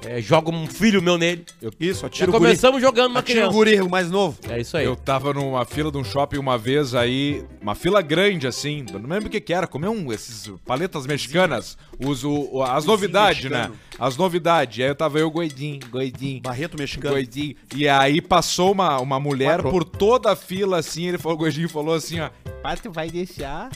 É, 0.05 0.21
joga 0.21 0.49
um 0.51 0.67
filho 0.67 1.01
meu 1.01 1.17
nele. 1.17 1.45
Isso, 1.79 2.01
Já 2.01 2.07
atira 2.07 2.29
o 2.29 2.33
guri. 2.33 2.43
começamos 2.45 2.81
jogando 2.81 3.11
uma 3.11 3.19
Atira 3.21 3.39
o 3.47 3.51
criança. 3.51 3.53
guri, 3.57 3.81
o 3.81 3.89
mais 3.89 4.11
novo. 4.11 4.37
É 4.49 4.59
isso 4.59 4.75
aí. 4.75 4.85
Eu 4.85 4.95
tava 4.95 5.33
numa 5.33 5.63
fila 5.65 5.91
de 5.91 5.97
um 5.97 6.03
shopping 6.03 6.37
uma 6.37 6.57
vez 6.57 6.93
aí, 6.93 7.43
uma 7.61 7.73
fila 7.75 8.01
grande 8.01 8.45
assim, 8.47 8.85
eu 8.91 8.99
não 8.99 9.09
lembro 9.09 9.27
o 9.27 9.29
que 9.29 9.39
que 9.39 9.53
era, 9.53 9.65
comer 9.65 9.87
um, 9.87 10.11
esses 10.11 10.51
paletas 10.65 11.05
mexicanas, 11.07 11.77
os, 12.03 12.23
o, 12.23 12.49
o- 12.51 12.63
as 12.63 12.85
novidades, 12.85 13.49
né? 13.49 13.71
As 13.97 14.17
novidades. 14.17 14.79
Aí 14.83 14.89
eu 14.89 14.95
tava 14.95 15.19
eu, 15.19 15.29
goidinho, 15.31 15.79
goidinho. 15.89 16.41
Barreto 16.41 16.77
mexicano. 16.77 17.13
Goidinho. 17.15 17.55
E 17.75 17.87
aí 17.87 18.21
passou 18.21 18.71
uma, 18.73 18.99
uma 18.99 19.19
mulher 19.19 19.61
Quatro. 19.61 19.71
por 19.71 19.83
toda 19.85 20.31
a 20.31 20.35
fila 20.35 20.79
assim, 20.79 21.07
ele 21.07 21.17
falou, 21.17 21.35
o 21.37 21.39
Goidinho 21.39 21.69
falou 21.69 21.93
assim, 21.95 22.19
ó, 22.19 22.29
pai, 22.61 22.75
tu 22.77 22.91
vai 22.91 23.09
deixar? 23.09 23.69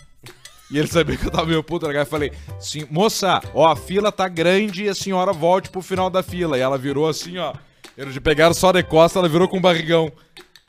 E 0.69 0.77
ele 0.77 0.87
sabia 0.87 1.15
que 1.15 1.25
eu 1.25 1.31
tava 1.31 1.45
meio 1.45 1.63
puto, 1.63 1.87
né? 1.87 2.01
Eu 2.01 2.05
falei, 2.05 2.31
sim, 2.59 2.85
moça, 2.89 3.41
ó, 3.53 3.71
a 3.71 3.75
fila 3.75 4.11
tá 4.11 4.27
grande 4.27 4.83
e 4.83 4.89
a 4.89 4.95
senhora 4.95 5.31
volte 5.31 5.69
pro 5.69 5.81
final 5.81 6.09
da 6.09 6.21
fila. 6.21 6.57
E 6.57 6.61
ela 6.61 6.77
virou 6.77 7.07
assim, 7.07 7.37
ó. 7.37 7.53
Eles 7.97 8.13
de 8.13 8.21
pegaram 8.21 8.53
só 8.53 8.71
de 8.71 8.83
costa, 8.83 9.17
ela 9.17 9.29
virou 9.29 9.47
com 9.47 9.57
um 9.57 9.61
barrigão. 9.61 10.11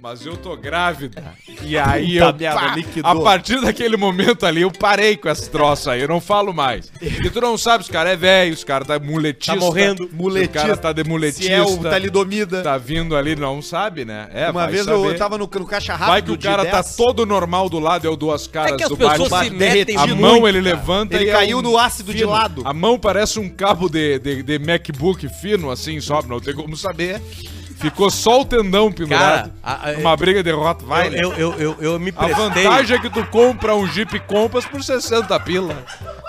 Mas 0.01 0.25
eu 0.25 0.37
tô 0.37 0.57
grávida. 0.57 1.35
E 1.61 1.77
aí 1.77 2.21
Puta 2.21 2.25
eu. 2.27 2.35
merda, 2.37 2.61
pá, 2.61 2.75
liquidou. 2.77 3.11
a 3.11 3.21
partir 3.21 3.61
daquele 3.61 3.97
momento 3.97 4.47
ali, 4.47 4.61
eu 4.63 4.71
parei 4.71 5.17
com 5.17 5.29
esse 5.29 5.51
troço 5.51 5.91
aí, 5.91 6.01
eu 6.03 6.07
não 6.07 6.21
falo 6.21 6.55
mais. 6.55 6.89
Porque 6.89 7.29
tu 7.31 7.41
não 7.41 7.59
sabe, 7.59 7.83
os 7.83 7.91
caras 7.91 8.13
é 8.13 8.17
velho, 8.17 8.55
os 8.55 8.63
caras 8.63 8.87
tá 8.87 8.97
muletista. 9.01 9.55
Tá 9.55 9.61
morrendo. 9.61 10.09
Muletista. 10.13 10.59
O 10.59 10.63
cara 10.63 10.77
tá 10.77 10.93
de 10.93 11.03
muletista. 11.03 11.43
Se 11.43 11.51
é 11.53 11.61
o 11.61 11.79
talidomida. 11.79 12.63
Tá 12.63 12.79
vindo 12.79 13.17
ali, 13.17 13.35
não 13.35 13.61
sabe, 13.61 14.05
né? 14.05 14.29
É, 14.33 14.49
uma 14.53 14.69
vez 14.69 14.85
saber. 14.85 15.05
eu 15.05 15.19
tava 15.19 15.37
no, 15.37 15.51
no 15.53 15.67
caixa 15.67 15.95
rápido 15.97 16.09
Vai 16.13 16.23
que 16.23 16.31
o 16.31 16.37
de 16.37 16.47
cara 16.47 16.65
tá 16.65 16.81
10. 16.81 16.95
todo 16.95 17.27
normal 17.27 17.69
do 17.69 17.81
lado, 17.81 18.07
é 18.07 18.11
o 18.11 18.15
duas 18.15 18.47
caras 18.47 18.75
É 18.75 18.77
que 18.77 18.85
as 18.85 18.89
do 18.91 18.97
pessoas 18.97 19.29
baixo. 19.29 19.51
se 19.51 19.57
metem 19.57 19.97
A 19.97 20.07
muito, 20.07 20.21
mão 20.21 20.47
ele 20.47 20.63
cara. 20.63 20.77
levanta 20.77 21.17
Ele 21.17 21.25
e 21.25 21.29
é 21.31 21.33
caiu 21.33 21.59
um 21.59 21.63
no 21.63 21.77
ácido 21.77 22.13
de 22.13 22.19
fino. 22.21 22.31
lado. 22.31 22.63
A 22.65 22.73
mão 22.73 23.01
parece 23.01 23.41
um 23.41 23.49
cabo 23.49 23.89
de, 23.89 24.21
de, 24.21 24.45
de 24.45 24.59
MacBook 24.61 25.29
fino, 25.29 25.73
assim, 25.73 26.01
só, 26.01 26.23
não 26.23 26.39
tem 26.39 26.55
como 26.55 26.77
saber. 26.77 27.21
Ficou 27.79 28.11
só 28.11 28.41
o 28.41 28.45
tendão 28.45 28.91
pendurado. 28.91 29.51
Cara, 29.51 29.55
a- 29.63 29.91
a- 29.91 29.99
Uma 29.99 30.17
briga 30.17 30.43
de 30.43 30.51
Rottweiler. 30.51 31.21
eu, 31.21 31.33
eu, 31.33 31.53
eu, 31.53 31.55
eu, 31.59 31.77
eu 31.93 31.99
me 32.01 32.11
A 32.11 32.25
prestei. 32.25 32.35
vantagem 32.65 32.97
é 32.97 33.01
que 33.01 33.09
tu 33.11 33.25
compra 33.27 33.75
um 33.77 33.87
Jeep 33.87 34.19
Compass 34.21 34.67
por 34.67 34.83
60 34.83 35.39
pila. 35.41 35.85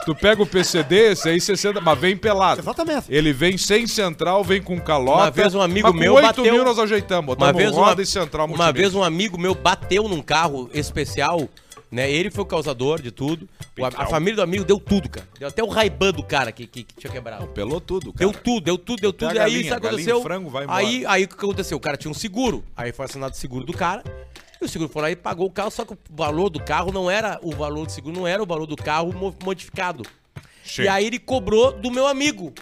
Tu 0.06 0.14
pega 0.16 0.42
o 0.42 0.46
PCD, 0.46 1.12
esse 1.12 1.28
aí 1.30 1.42
60, 1.42 1.82
mas 1.82 1.98
vem 2.00 2.16
pelado. 2.16 2.62
Exatamente. 2.62 3.06
Ele 3.10 3.34
vem 3.34 3.58
sem 3.58 3.86
central, 3.88 4.44
vem 4.44 4.62
com 4.62 4.80
calota. 4.80 5.18
Uma 5.24 5.32
vez 5.32 5.56
um 5.56 5.62
amigo 5.62 5.88
mas 5.88 5.94
com 5.94 6.00
meu 6.00 6.14
8 6.14 6.26
bateu- 6.28 6.44
mil 6.54 6.64
nós 6.64 6.80
ajeitamos. 6.80 7.30
Uma 7.30 7.36
Botamos 7.36 7.58
vez, 7.62 7.72
roda 7.76 7.96
uma, 7.96 8.02
e 8.02 8.06
central 8.06 8.46
uma 8.48 8.72
vez 8.72 8.94
um 8.96 9.04
amigo 9.04 9.38
meu 9.40 9.54
bateu 9.56 10.08
num 10.08 10.22
carro 10.22 10.70
especial, 10.74 11.48
né? 11.92 12.10
Ele 12.12 12.30
foi 12.30 12.44
o 12.44 12.46
causador 12.48 13.02
de 13.02 13.12
tudo. 13.12 13.48
O- 13.78 13.86
a, 13.86 14.06
família 14.08 14.36
do 14.38 14.42
amigo 14.42 14.64
deu 14.64 14.80
tudo, 14.80 15.10
cara. 15.10 15.28
Deu 15.38 15.48
até 15.48 15.64
o 15.64 15.68
Ray-Ban 15.68 16.12
do 16.12 16.24
cara 16.24 16.52
que, 16.52 16.68
que, 16.68 16.84
que 16.84 16.94
tinha 16.96 17.12
quebrado. 17.12 17.48
Pelou 17.48 17.82
tudo, 17.82 18.14
cara. 18.14 18.20
Deu 18.32 18.32
tudo, 18.42 18.62
deu 18.64 18.78
tudo, 18.78 19.02
deu 19.02 19.14
tudo. 19.14 19.34
E 19.36 19.40
aí, 19.40 19.52
galinha, 19.54 19.70
sabe 19.70 19.78
o 19.78 19.82
que 19.82 19.88
aconteceu? 19.96 20.22
frango, 20.22 20.50
vai 20.50 20.64
embora. 20.66 20.80
aí, 20.80 21.06
aí 21.06 21.24
o 21.24 21.28
que 21.28 21.34
aconteceu? 21.36 21.78
O 21.78 21.82
cara 21.82 21.98
tinha 21.98 22.12
um 22.12 22.14
seguro. 22.14 22.64
Aí 22.76 22.92
foi 22.92 23.06
assinado 23.06 23.34
o 23.34 23.38
seguro 23.38 23.66
do 23.66 23.74
cara. 23.74 24.04
E 24.62 24.66
o 24.66 24.68
seguro 24.70 24.90
foi 24.92 25.02
lá 25.02 25.12
e 25.12 25.16
pagou 25.16 25.48
o 25.48 25.52
carro, 25.52 25.72
só 25.72 25.86
que 25.86 25.94
o 25.94 25.98
valor 26.10 26.50
do 26.50 26.62
carro 26.62 26.92
não 26.92 27.10
era. 27.10 27.40
O 27.42 27.52
valor 27.56 27.86
do 27.86 27.92
seguro 27.92 28.16
não 28.16 28.28
era 28.28 28.44
o 28.44 28.46
valor 28.46 28.66
do 28.66 28.76
carro 28.76 29.14
mo- 29.14 29.36
modificado. 29.44 30.04
Sim. 30.66 30.84
E 30.84 30.88
aí 30.88 31.06
ele 31.08 31.18
cobrou 31.18 31.72
do 31.72 31.90
meu 31.90 32.06
amigo. 32.06 32.54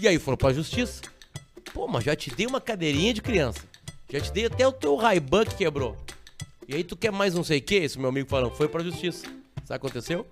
E 0.00 0.06
aí 0.06 0.18
foram 0.18 0.36
pra 0.36 0.52
justiça. 0.52 1.00
Pô, 1.72 1.88
mas 1.88 2.04
já 2.04 2.14
te 2.14 2.30
dei 2.30 2.46
uma 2.46 2.60
cadeirinha 2.60 3.12
de 3.14 3.20
criança. 3.22 3.60
Já 4.10 4.20
te 4.20 4.30
dei 4.30 4.46
até 4.46 4.66
o 4.68 4.72
teu 4.72 4.94
Ray-Ban 4.94 5.44
que 5.46 5.56
quebrou. 5.56 5.96
E 6.68 6.74
aí 6.74 6.84
tu 6.84 6.96
quer 6.96 7.12
mais 7.12 7.34
não 7.34 7.44
sei 7.44 7.58
o 7.58 7.62
que? 7.62 7.74
Esse 7.76 7.98
meu 7.98 8.08
amigo 8.08 8.28
falando, 8.28 8.52
foi 8.52 8.68
pra 8.68 8.82
justiça. 8.82 9.24
Sabe 9.26 9.38
o 9.64 9.66
que 9.68 9.74
aconteceu? 9.74 10.26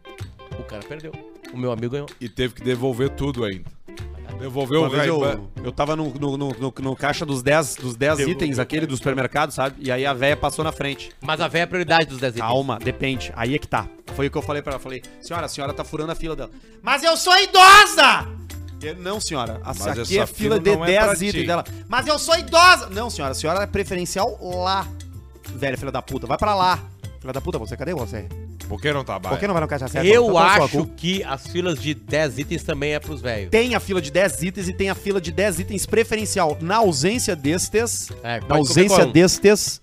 O 0.59 0.63
cara 0.65 0.83
perdeu. 0.83 1.13
O 1.53 1.57
meu 1.57 1.71
amigo 1.73 1.91
ganhou. 1.93 2.09
E 2.21 2.29
teve 2.29 2.55
que 2.55 2.63
devolver 2.63 3.11
tudo 3.11 3.45
ainda. 3.45 3.71
Devolveu 4.39 4.81
Uma 4.81 4.89
o 4.89 4.91
vez 4.91 5.07
eu, 5.07 5.49
eu 5.63 5.71
tava 5.73 5.95
no, 5.95 6.13
no, 6.15 6.37
no, 6.37 6.49
no- 6.51 6.75
no 6.77 6.97
caixa 6.97 7.25
dos 7.25 7.41
10 7.41 7.77
dos 7.77 7.95
10 7.97 8.19
Deu- 8.19 8.29
itens, 8.31 8.59
aquele 8.59 8.85
do 8.85 8.97
supermercado, 8.97 9.53
sabe? 9.53 9.77
E 9.79 9.93
aí 9.93 10.05
a 10.05 10.13
véia 10.13 10.37
passou 10.37 10.65
na 10.65 10.73
frente. 10.73 11.11
Mas 11.21 11.41
a 11.41 11.47
véia 11.47 11.63
é 11.63 11.65
a 11.65 11.67
prioridade 11.69 12.07
dos 12.07 12.19
10 12.19 12.35
itens. 12.35 12.45
Calma, 12.49 12.79
depende. 12.81 13.33
Aí 13.37 13.55
é 13.55 13.59
que 13.59 13.69
tá. 13.69 13.87
Foi 14.17 14.27
o 14.27 14.31
que 14.31 14.37
eu 14.37 14.43
falei 14.43 14.61
pra 14.61 14.73
ela. 14.73 14.81
Falei, 14.81 15.03
senhora, 15.23 15.47
a 15.47 15.49
senhora 15.49 15.73
tá 15.73 15.85
furando 15.85 16.11
a 16.11 16.15
fila 16.17 16.35
dela. 16.35 16.51
Mas 16.83 17.05
eu 17.05 17.17
sou 17.17 17.33
idosa! 17.39 18.29
Eu, 18.83 18.97
não, 18.97 19.21
senhora. 19.21 19.61
A, 19.63 19.69
Mas 19.69 19.87
aqui 19.87 20.01
essa 20.01 20.13
é 20.13 20.27
fila 20.27 20.27
fila 20.27 20.61
de 20.61 20.75
não 20.77 20.85
é 20.85 20.99
pra 20.99 21.07
10 21.07 21.19
ti. 21.21 21.27
itens 21.27 21.47
dela. 21.47 21.65
Mas 21.89 22.07
eu 22.09 22.19
sou 22.19 22.37
idosa! 22.37 22.91
Não, 22.91 23.09
senhora, 23.09 23.31
a 23.33 23.35
senhora 23.35 23.63
é 23.63 23.67
preferencial 23.67 24.37
lá. 24.43 24.87
Velha 25.51 25.77
filha 25.77 25.93
da 25.93 26.03
puta, 26.03 26.27
vai 26.27 26.39
pra 26.39 26.55
lá. 26.55 26.79
Filha 27.21 27.33
da 27.33 27.41
puta, 27.41 27.59
você, 27.59 27.77
cadê 27.77 27.95
você? 27.95 28.27
Por 28.69 28.81
que 28.81 28.93
não 28.93 29.05
trabalha? 29.05 29.35
Por 29.35 29.41
que 29.41 29.47
não 29.47 29.55
vai 29.55 29.63
no 29.63 29.69
caixa 29.69 29.89
certo? 29.89 30.07
Eu 30.07 30.27
sua 30.27 30.43
acho 30.47 30.87
que 30.97 31.23
as 31.25 31.47
filas 31.47 31.79
de 31.81 31.95
10 31.95 32.39
itens 32.39 32.63
também 32.63 32.95
é 32.95 32.99
pros 33.01 33.21
velhos. 33.21 33.51
Tem 33.51 33.75
a 33.75 33.81
fila 33.81 34.01
de 34.01 34.11
10 34.11 34.43
itens 34.43 34.69
e 34.69 34.73
tem 34.73 34.91
a 34.91 34.95
fila 34.95 35.21
de 35.21 35.31
10 35.33 35.61
itens 35.61 35.87
preferencial. 35.87 36.57
Na 36.61 36.77
ausência 36.77 37.35
destes, 37.37 38.11
É, 38.23 38.41
na 38.47 38.57
ausência 38.57 39.05
um. 39.07 39.13
destes, 39.13 39.81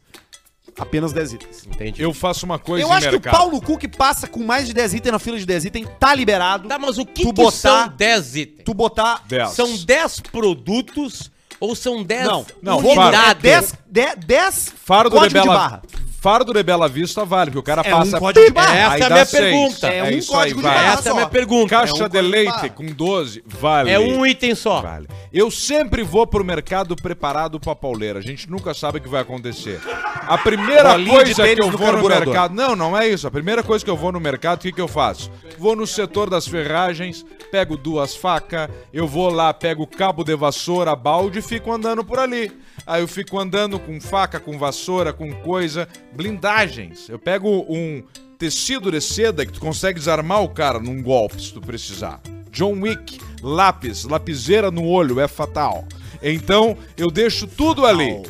apenas 0.78 1.14
10 1.14 1.34
itens. 1.34 1.66
Entendi. 1.68 2.02
Eu 2.02 2.14
faço 2.14 2.46
uma 2.46 2.58
coisa 2.60 2.86
Eu 2.86 2.92
acho 2.92 3.02
que 3.10 3.16
o 3.16 3.20
mercado. 3.20 3.36
Paulo 3.38 3.62
Cu 3.62 3.78
que 3.78 3.88
passa 3.88 4.28
com 4.28 4.44
mais 4.44 4.66
de 4.68 4.74
10 4.74 4.96
itens 4.96 5.12
na 5.12 5.20
fila 5.20 5.38
de 5.38 5.46
10 5.46 5.66
itens 5.66 5.88
tá 6.00 6.14
liberado. 6.16 6.68
Tá, 6.68 6.80
mas 6.80 6.98
o 6.98 7.06
que, 7.06 7.24
Tu 7.24 7.34
que 7.34 7.42
botar- 7.42 7.52
são 7.58 7.88
10 7.90 8.36
itens? 8.36 8.64
Tu 8.66 8.74
botar. 8.74 9.24
10. 9.28 9.50
São 9.52 9.78
10 9.78 10.20
produtos 10.22 11.32
ou 11.62 11.76
são 11.76 12.04
10 12.04 12.26
Não, 12.26 12.46
não, 12.62 12.80
unidades? 12.80 13.42
10, 13.42 13.74
10, 13.86 14.16
10 14.26 14.74
Fardo 14.84 15.12
de 15.12 15.16
código 15.16 15.40
de 15.40 15.48
Bela 15.48 15.60
barra. 15.60 15.82
Fardo 16.22 16.54
de 16.54 16.62
Bela 16.62 16.88
Vista 16.88 17.26
vale, 17.26 17.50
porque 17.50 17.58
o 17.58 17.64
cara 17.64 17.82
É 17.84 17.90
passa 17.90 18.18
um 18.18 18.20
código 18.20 18.46
de 18.46 18.52
barra. 18.52 18.78
Essa 18.78 18.98
é 18.98 19.04
a 19.04 19.10
minha 19.10 19.26
seis. 19.26 19.42
pergunta. 19.44 19.88
É 19.88 20.04
um 20.04 20.10
isso 20.12 20.32
aí, 20.34 20.38
código 20.54 20.60
de 20.62 20.64
vale. 20.68 20.80
barra. 20.80 20.94
Essa 20.94 21.10
é 21.10 21.12
a 21.12 21.16
minha 21.16 21.28
pergunta. 21.30 21.70
Caixa 21.70 21.92
É 21.92 21.94
um 21.94 21.96
de 21.96 22.00
código 22.04 22.22
de 22.24 22.30
leite 22.30 22.52
barra. 22.52 22.70
com 22.70 22.86
12, 22.86 23.44
vale. 23.48 23.90
É 23.90 24.00
um 24.00 24.24
item 24.24 24.54
só. 24.54 24.82
Vale. 24.84 25.08
Eu 25.34 25.50
sempre 25.50 26.04
vou 26.04 26.28
pro 26.28 26.44
mercado 26.46 26.96
preparado 26.96 27.60
pra 27.60 27.76
pauleira. 27.76 28.20
A 28.20 28.22
gente 28.22 28.48
nunca 28.52 28.72
sabe 28.76 29.00
o 29.00 29.02
que 29.02 29.10
vai 29.10 29.22
acontecer. 29.22 29.82
A 30.28 30.38
primeira 30.38 30.92
Bolinha 30.92 31.24
de 31.24 31.34
coisa 31.34 31.44
que 31.56 31.62
eu 31.64 31.72
no 31.72 31.78
vou 31.78 31.88
no 31.88 31.94
carburador. 31.94 32.26
mercado. 32.28 32.54
Não, 32.54 32.76
não 32.76 32.96
é 32.96 33.08
isso. 33.08 33.26
A 33.28 33.32
primeira 33.32 33.64
coisa 33.64 33.84
que 33.84 33.90
eu 33.90 33.98
vou 33.98 34.12
no 34.12 34.20
mercado, 34.20 34.60
o 34.60 34.62
que, 34.62 34.72
que 34.72 34.80
eu 34.82 34.88
faço? 34.88 35.32
Vou 35.58 35.76
no 35.76 35.88
setor 35.88 36.30
das 36.30 36.48
ferragens, 36.48 37.26
pego 37.52 37.76
duas 37.76 38.16
facas, 38.16 38.70
eu 38.94 39.08
vou 39.08 39.32
lá, 39.32 39.52
pego 39.56 39.88
cabo 39.88 40.24
de 40.24 40.36
vassoura, 40.36 40.96
balde 40.96 41.40
e 41.40 41.42
fico 41.42 41.72
andando 41.72 42.04
por 42.06 42.20
ali. 42.20 42.52
Aí 42.86 43.02
eu 43.02 43.08
fico 43.08 43.40
andando 43.40 43.80
com 43.80 44.00
faca, 44.02 44.40
com 44.40 44.58
vassoura, 44.58 45.14
com 45.14 45.32
coisa. 45.34 45.88
Blindagens. 46.14 47.10
Eu 47.10 47.20
pego 47.20 47.66
um 47.70 48.04
tecido 48.38 48.92
de 48.92 49.00
seda 49.02 49.46
que 49.46 49.54
tu 49.54 49.60
consegue 49.60 50.00
desarmar 50.00 50.42
o 50.44 50.50
cara 50.50 50.80
num 50.80 51.02
golpe 51.02 51.42
se 51.42 51.54
tu 51.54 51.62
precisar. 51.62 52.20
John 52.52 52.80
Wick, 52.82 53.20
lápis, 53.42 54.04
lapiseira 54.04 54.70
no 54.72 54.86
olho, 54.86 55.20
é 55.20 55.28
fatal. 55.28 55.86
Então 56.22 56.78
eu 56.98 57.10
deixo 57.10 57.48
tudo 57.48 57.86
ali. 57.86 58.22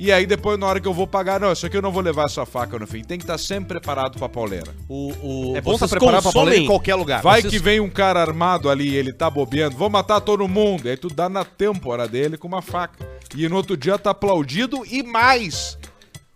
E 0.00 0.12
aí 0.12 0.26
depois 0.26 0.56
na 0.58 0.64
hora 0.66 0.80
que 0.80 0.86
eu 0.86 0.94
vou 0.94 1.08
pagar, 1.08 1.40
não, 1.40 1.52
isso 1.52 1.66
aqui 1.66 1.76
eu 1.76 1.82
não 1.82 1.90
vou 1.90 2.00
levar 2.00 2.26
essa 2.26 2.46
faca 2.46 2.78
no 2.78 2.86
fim. 2.86 3.02
Tem 3.02 3.18
que 3.18 3.24
estar 3.24 3.36
sempre 3.36 3.78
preparado 3.80 4.16
pra 4.16 4.28
pauleira. 4.28 4.72
O, 4.88 5.10
o, 5.52 5.56
É 5.56 5.60
bom 5.60 5.72
estar 5.74 5.86
vocês 5.88 5.90
preparado 5.90 6.22
pra 6.22 6.32
pauleira 6.32 6.60
em 6.62 6.66
qualquer 6.66 6.94
lugar. 6.94 7.20
Vai 7.20 7.40
vocês- 7.42 7.52
que 7.52 7.58
vem 7.58 7.80
um 7.80 7.90
cara 7.90 8.20
armado 8.20 8.70
ali, 8.70 8.94
ele 8.94 9.12
tá 9.12 9.28
bobeando, 9.28 9.76
vou 9.76 9.90
matar 9.90 10.20
todo 10.20 10.46
mundo. 10.46 10.86
E 10.86 10.90
aí 10.90 10.96
tu 10.96 11.08
dá 11.08 11.28
na 11.28 11.44
têmpora 11.44 12.06
dele 12.06 12.38
com 12.38 12.46
uma 12.46 12.62
faca. 12.62 13.04
E 13.36 13.48
no 13.48 13.56
outro 13.56 13.76
dia 13.76 13.98
tá 13.98 14.10
aplaudido 14.10 14.84
e 14.86 15.02
mais. 15.02 15.76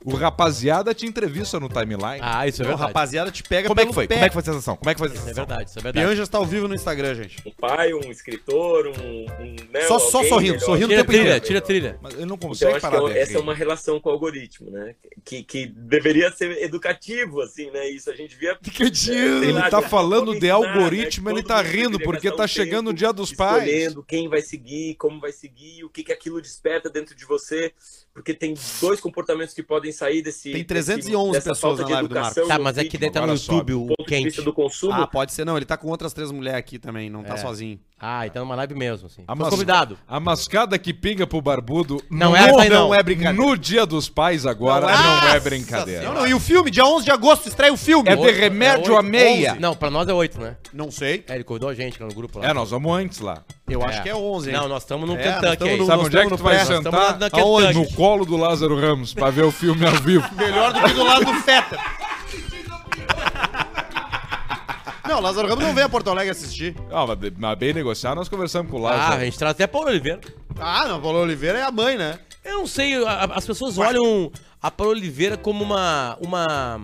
O 0.05 0.15
rapaziada 0.15 0.95
te 0.95 1.07
entrevista 1.07 1.59
no 1.61 1.69
timeline. 1.69 2.19
Ah, 2.21 2.47
isso 2.47 2.63
é 2.63 2.65
Então, 2.65 2.77
verdade. 2.77 2.81
rapaziada, 2.89 3.31
te 3.31 3.43
pega 3.43 3.69
Como 3.69 3.81
é 3.81 3.87
que 3.87 3.93
foi? 3.93 4.07
pé. 4.09 4.15
Como 4.15 4.25
é 4.25 4.29
que 4.29 4.33
foi 4.35 4.41
a 4.41 4.45
sensação? 4.45 4.77
Como 4.77 4.91
é 4.91 4.95
que 4.95 4.99
foi 4.99 5.09
a 5.09 5.11
Isso 5.13 5.19
é 5.23 5.25
sensação? 5.27 5.47
verdade, 5.47 5.71
isso 5.71 5.79
é 5.79 5.83
verdade. 5.83 6.07
Pianja 6.07 6.23
está 6.23 6.39
ao 6.39 6.45
vivo 6.47 6.69
no 6.69 6.75
Instagram, 6.75 7.15
gente. 7.15 7.37
um 7.47 7.51
pai, 7.53 7.93
um 7.95 8.11
escritor, 8.11 8.87
um. 8.89 8.93
um 8.93 9.57
né, 9.71 9.83
Só- 9.83 9.99
só 9.99 10.23
sorrindo, 10.25 10.55
melhor. 10.55 10.65
sorrindo 10.67 10.87
o 10.87 10.89
Tira 10.89 11.01
a 11.01 11.05
tempo 11.05 11.13
trilha, 11.13 11.23
inteiro. 11.37 11.45
tira 11.47 11.59
a 11.59 11.63
trilha. 11.63 11.99
Mas 12.03 12.15
ele 12.15 12.27
não 12.27 12.35
Então, 12.37 12.49
consegue 12.49 12.73
eu 12.73 12.77
acho 12.77 12.87
que 12.87 12.93
parar 12.93 13.11
é- 13.17 13.21
essa 13.21 13.39
é 13.39 13.41
uma 13.41 13.55
relação 13.55 14.01
com 14.01 14.09
o 14.09 14.13
algoritmo, 14.13 14.71
né? 14.71 14.95
Que, 15.25 15.43
que 15.43 15.67
deveria 15.67 16.31
ser 16.33 16.63
educativo, 16.63 17.41
assim, 17.41 17.71
né? 17.71 17.89
Isso 17.89 18.11
a 18.11 18.15
gente 18.15 18.35
via. 18.37 18.57
Que 18.57 18.91
dia, 18.91 19.15
ele 19.15 19.53
lá, 19.53 19.71
tá 19.71 19.81
falando 19.83 20.33
de 20.33 20.39
ensinar, 20.39 20.55
algoritmo, 20.55 21.29
né, 21.29 21.35
ele 21.35 21.43
tá 21.43 21.61
rindo 21.63 21.99
porque 22.01 22.31
tá 22.31 22.45
um 22.45 22.49
chegando 22.49 22.91
o 22.91 22.93
dia 22.93 23.13
dos 23.13 23.33
pais. 23.33 23.65
Escolhendo 23.67 24.03
quem 24.03 24.29
vai 24.29 24.41
seguir, 24.41 24.95
como 24.97 25.21
vai 25.21 25.33
seguir, 25.33 25.85
o 25.85 25.89
que, 25.91 26.03
que 26.03 26.13
aquilo 26.13 26.41
desperta 26.41 26.91
dentro 26.91 27.15
de 27.15 27.25
você. 27.25 27.73
Porque 28.15 28.35
tem 28.35 28.55
dois 28.81 29.01
comportamentos 29.01 29.55
que 29.55 29.63
podem 29.63 29.91
sair 29.91 30.21
desse. 30.21 30.53
Tem 30.53 30.63
311 30.63 31.33
desse- 31.33 31.33
dessa 31.49 31.51
pessoas 31.55 31.79
falta 31.79 31.83
na 31.83 31.87
de 31.87 31.93
live 31.95 32.09
do 32.09 32.15
educação 32.15 32.47
Tá, 32.47 32.59
mas 32.59 32.77
é 32.77 32.85
que 32.85 32.99
daí 32.99 33.11
tá 33.11 33.27
no 33.27 33.33
YouTube 33.33 33.41
sobe. 33.57 33.73
o 33.73 33.79
do 33.87 33.87
ponto 33.97 34.05
quente. 34.07 34.43
do 34.43 34.53
consumo. 34.53 34.93
Ah, 34.93 35.07
pode 35.07 35.33
ser. 35.33 35.47
Não, 35.47 35.57
ele 35.57 35.65
tá 35.65 35.79
com 35.79 35.89
outras 35.89 36.13
três 36.13 36.31
mulheres 36.31 36.59
aqui 36.59 36.79
também, 36.79 37.09
não 37.09 37.23
tá 37.25 37.35
É. 37.35 37.37
sozinho. 37.39 37.81
Ah, 38.05 38.27
então 38.27 38.43
é 38.43 38.45
uma 38.45 38.57
live 38.57 38.75
mesmo, 38.75 39.07
assim. 39.07 39.23
A 39.29 39.35
mas- 39.37 39.49
convidado. 39.49 39.97
A 40.09 40.19
mascada 40.19 40.77
que 40.77 40.93
pinga 40.93 41.25
pro 41.25 41.41
barbudo. 41.41 42.03
Não 42.11 42.31
no- 42.31 42.37
é 42.37 42.49
essa 42.49 42.63
aí, 42.63 42.69
não. 42.69 42.89
não 42.89 42.95
é 42.97 43.01
brincadeira. 43.01 43.33
No 43.47 43.57
dia 43.57 43.87
dos 43.87 44.09
pais 44.09 44.45
agora 44.45 44.87
Não 44.87 44.91
é- 44.93 44.97
não, 44.97 45.19
é 45.19 45.21
Nossa 45.35 45.41
brincadeira. 45.41 46.03
Não, 46.03 46.15
não, 46.15 46.27
e 46.27 46.35
o 46.35 46.41
filme, 46.41 46.69
dia 46.69 46.85
11 46.85 47.05
de 47.05 47.13
agosto, 47.13 47.49
estreia 47.49 47.73
o 47.73 47.77
filme. 47.77 48.09
É 48.11 48.17
de 48.17 48.31
remédio 48.33 48.95
É 48.97 48.99
a 48.99 49.03
meia. 49.03 49.57
Não, 49.61 49.77
pra 49.77 49.89
nós 49.89 50.09
é 50.09 50.13
8, 50.13 50.41
né? 50.41 50.57
Não 50.73 50.91
sei. 50.91 51.25
É, 51.29 51.37
ele 51.37 51.45
convidou 51.45 51.69
a 51.69 51.75
gente 51.75 52.01
lá 52.03 52.09
no 52.09 52.15
grupo 52.15 52.41
lá. 52.41 52.49
É, 52.49 52.53
nós 52.53 52.71
vamos 52.73 52.93
antes 52.93 53.21
lá. 53.21 53.43
Eu 53.69 53.85
acho 53.85 54.03
que 54.03 54.09
é 54.09 54.15
11, 54.17 54.51
hein? 54.51 54.57
Não, 54.57 54.67
nós 54.69 54.83
estamos 54.83 55.09
no 55.09 55.15
É, 55.15 55.25
nós 55.25 55.25
Kentucky 55.35 55.53
estamos 55.53 55.73
aí. 55.73 55.79
no- 55.79 55.87
Sabe 55.87 55.99
nós 55.99 56.07
onde 56.09 56.17
é 56.19 56.21
que 56.23 56.27
tu 56.27 56.31
no 56.33 56.37
vai 56.39 56.55
pré, 56.57 56.59
nós 56.65 56.67
sentar? 56.77 56.93
estamos 56.93 57.21
na- 57.21 57.39
na 57.39 57.43
Aonde? 57.45 57.67
Kentucky. 57.69 57.91
No 57.91 57.97
colo 57.97 58.25
do 58.27 58.37
Lázaro 58.37 58.81
Ramos, 58.81 59.15
pra 59.15 59.31
ver 59.31 59.45
o 59.45 59.53
filme 59.53 59.87
ao 59.87 59.93
vivo. 59.95 60.29
Melhor 60.35 60.73
do 60.73 60.81
que 60.83 60.93
do 60.93 61.05
lado 61.05 61.25
do 61.25 61.35
Feta. 61.43 61.79
Não, 65.13 65.21
Lázaro 65.21 65.47
Ramos 65.47 65.63
não 65.65 65.75
veio 65.75 65.87
a 65.87 65.91
Porto 65.91 66.09
Alegre 66.09 66.31
assistir. 66.31 66.75
Ah, 66.91 67.07
mas, 67.07 67.19
mas 67.37 67.59
bem 67.59 67.75
negociar, 67.75 68.15
nós 68.15 68.29
conversamos 68.31 68.71
com 68.71 68.81
o 68.81 68.87
Ah, 68.87 68.91
Lázaro. 68.93 69.21
a 69.21 69.25
gente 69.27 69.39
traz 69.39 69.51
até 69.51 69.67
Paulo 69.67 69.89
Oliveira. 69.89 70.21
Ah, 70.59 70.87
não, 70.89 71.01
Paulo 71.03 71.19
Oliveira 71.19 71.59
é 71.59 71.63
a 71.63 71.71
mãe, 71.71 71.99
né? 71.99 72.19
Eu 72.43 72.59
não 72.59 72.67
sei, 72.67 72.95
a- 73.05 73.11
a- 73.11 73.25
as 73.37 73.45
pessoas 73.47 73.77
olham 73.77 74.33
a 74.63 74.71
Paulo 74.71 74.93
Oliveira 74.93 75.37
como 75.37 75.63
uma. 75.63 76.17
uma. 76.21 76.81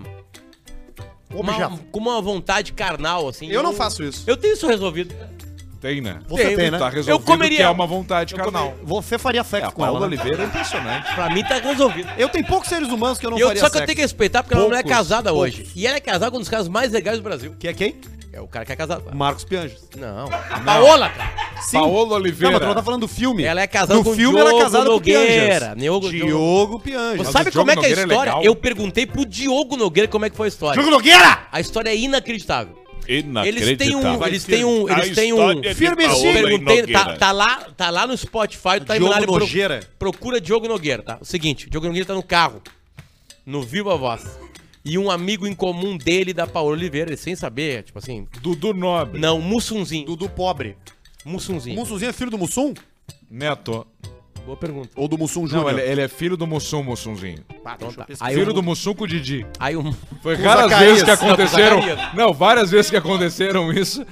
uma 1.33 1.51
Objeto. 1.53 1.79
como 1.91 2.09
uma 2.11 2.21
vontade 2.21 2.71
carnal, 2.73 3.27
assim. 3.27 3.49
Eu 3.49 3.63
não 3.63 3.73
faço 3.73 4.03
isso. 4.03 4.23
Eu 4.27 4.37
tenho 4.37 4.53
isso 4.53 4.67
resolvido. 4.67 5.13
Tem, 5.81 6.01
né? 6.01 6.19
Você 6.27 6.55
tem, 6.57 6.69
né? 6.71 6.77
Tá 6.77 6.89
resolvido 6.89 7.25
comeria- 7.25 7.57
que 7.57 7.63
é 7.63 7.69
uma 7.69 7.87
vontade 7.87 8.35
carnal. 8.35 8.75
Você 8.83 9.17
faria 9.17 9.39
É, 9.39 9.43
sexo 9.45 9.69
a 9.69 9.71
com 9.71 9.81
ela, 9.81 9.93
Paula 9.93 10.07
né? 10.09 10.17
Oliveira 10.17 10.43
é 10.43 10.45
impressionante. 10.45 11.15
Pra 11.15 11.29
mim 11.29 11.41
tá 11.41 11.55
resolvido. 11.55 12.09
Eu 12.17 12.27
tenho 12.27 12.45
poucos 12.45 12.67
seres 12.67 12.89
humanos 12.89 13.17
que 13.17 13.25
eu 13.25 13.31
não 13.31 13.37
E 13.37 13.41
eu- 13.41 13.47
faria 13.47 13.61
só 13.61 13.69
que 13.69 13.75
eu 13.75 13.79
sexo. 13.79 13.85
tenho 13.87 13.95
que 13.95 14.01
respeitar 14.01 14.43
porque 14.43 14.55
ela 14.55 14.67
não 14.67 14.75
é 14.75 14.83
Poucos, 14.83 14.97
casada 14.97 15.29
poucos. 15.31 15.53
hoje. 15.53 15.69
E 15.75 15.87
ela 15.87 15.95
é 15.95 16.01
casada 16.01 16.29
com 16.31 16.35
um 16.37 16.41
dos 16.41 16.49
caras 16.49 16.67
mais 16.67 16.91
legais 16.91 17.17
do 17.17 17.23
Brasil. 17.23 17.55
Que 17.57 17.69
é 17.69 17.73
quem? 17.73 17.95
É 18.31 18.39
o 18.39 18.47
cara 18.47 18.63
que 18.63 18.71
é 18.71 18.75
casado. 18.75 19.13
Marcos 19.15 19.43
Pianges. 19.43 19.89
Não. 19.97 20.27
A 20.27 20.59
Paola, 20.59 21.09
cara. 21.09 21.61
Sim. 21.61 21.77
Paola 21.77 22.09
Não, 22.09 22.15
Oliveira. 22.17 22.51
mas 22.53 22.61
tu 22.61 22.67
não 22.67 22.75
tá 22.75 22.83
falando 22.83 23.01
do 23.01 23.07
filme. 23.07 23.43
Ela 23.43 23.61
é 23.61 23.67
casada 23.67 23.95
no 23.95 24.03
com 24.03 24.13
filme 24.13 24.35
Diogo 24.37 24.49
ela 24.49 24.59
é 24.59 24.63
casada 24.63 24.85
Nogueira. 24.85 25.69
com. 25.69 25.75
Diogo- 25.79 26.09
Diogo 26.11 26.79
Pianges. 26.79 27.25
Você 27.25 27.31
sabe 27.31 27.49
o 27.49 27.53
como 27.53 27.71
é 27.71 27.75
que 27.75 27.79
é 27.79 27.85
a 27.85 27.89
Nogueira 27.89 28.01
é 28.01 28.05
história? 28.05 28.31
legal. 28.35 28.43
eu 28.45 28.55
perguntei 28.55 29.05
pro 29.07 29.25
Diogo 29.25 29.75
Nogueira 29.75 30.07
como 30.07 30.25
é 30.25 30.29
que 30.29 30.37
foi 30.37 30.45
a 30.45 30.49
história. 30.49 30.79
Diogo 30.79 30.95
Nogueira! 30.95 31.47
A 31.51 31.59
história 31.59 31.89
é 31.89 31.95
inacreditável. 31.97 32.77
Eles 33.07 33.25
Inacreditável. 33.25 33.77
têm 33.77 33.95
um. 33.95 34.23
Eles 34.27 34.43
têm 34.45 34.63
um. 34.63 34.89
Eles 34.89 35.15
têm 35.15 35.33
um. 35.33 35.61
de 35.61 35.73
Firme 35.73 36.07
sim. 36.11 36.31
Perguntei, 36.31 36.81
tá, 36.85 36.99
Nogueira. 36.99 37.17
tá 37.17 37.31
lá, 37.31 37.67
tá 37.75 37.89
lá 37.89 38.05
no 38.05 38.15
Spotify, 38.15 38.79
tá 38.85 38.95
Diogo 38.95 39.11
lá 39.11 39.19
e 39.19 39.25
pro- 39.25 39.39
Nogueira. 39.39 39.79
procura 39.97 40.39
Diogo 40.39 40.67
Nogueira, 40.67 41.01
tá? 41.01 41.17
O 41.19 41.25
seguinte, 41.25 41.65
o 41.65 41.69
Diogo 41.71 41.87
Nogueira 41.87 42.05
tá 42.07 42.13
no 42.13 42.21
carro, 42.21 42.61
no 43.43 43.63
Viva 43.63 43.97
Voz. 43.97 44.21
E 44.83 44.97
um 44.97 45.11
amigo 45.11 45.45
em 45.45 45.53
comum 45.53 45.97
dele, 45.97 46.33
da 46.33 46.47
Paola 46.47 46.71
Oliveira, 46.71 47.15
sem 47.17 47.35
saber, 47.35 47.83
tipo 47.83 47.99
assim, 47.99 48.27
Dudu 48.41 48.73
Nobre. 48.73 49.19
não, 49.19 49.41
Mussunzinho. 49.41 50.05
Dudu 50.05 50.29
pobre. 50.29 50.77
Mussunzinho. 51.25 51.75
Mussunzinho 51.75 52.09
é 52.09 52.13
filho 52.13 52.31
do 52.31 52.37
Mussum? 52.37 52.73
Neto. 53.29 53.85
Boa 54.45 54.55
pergunta. 54.57 54.89
Ou 54.95 55.07
do 55.07 55.17
Mussum 55.17 55.41
Não, 55.41 55.47
Júnior? 55.47 55.71
ele, 55.77 55.81
ele 55.91 56.01
é 56.01 56.07
filho 56.07 56.35
do 56.37 56.47
Mussum, 56.47 56.81
Mussunzinho. 56.81 57.43
Ah, 57.63 57.73
Então 57.75 57.89
deixa 57.89 58.01
eu 58.01 58.17
tá. 58.17 58.25
Aí 58.25 58.33
filho 58.35 58.53
do 58.53 58.63
Mussum 58.63 58.93
com 58.95 59.03
o 59.03 59.07
Didi. 59.07 59.45
Aí 59.59 59.75
um. 59.75 59.91
Foi 60.23 60.37
Zacarias. 60.37 60.79
vezes 60.79 61.03
que 61.03 61.07
Não, 61.09 61.13
aconteceram. 61.33 61.79
Não, 62.15 62.33
várias 62.33 62.71
vezes 62.71 62.89
que 62.89 62.95
aconteceram 62.97 63.71
isso. 63.71 64.03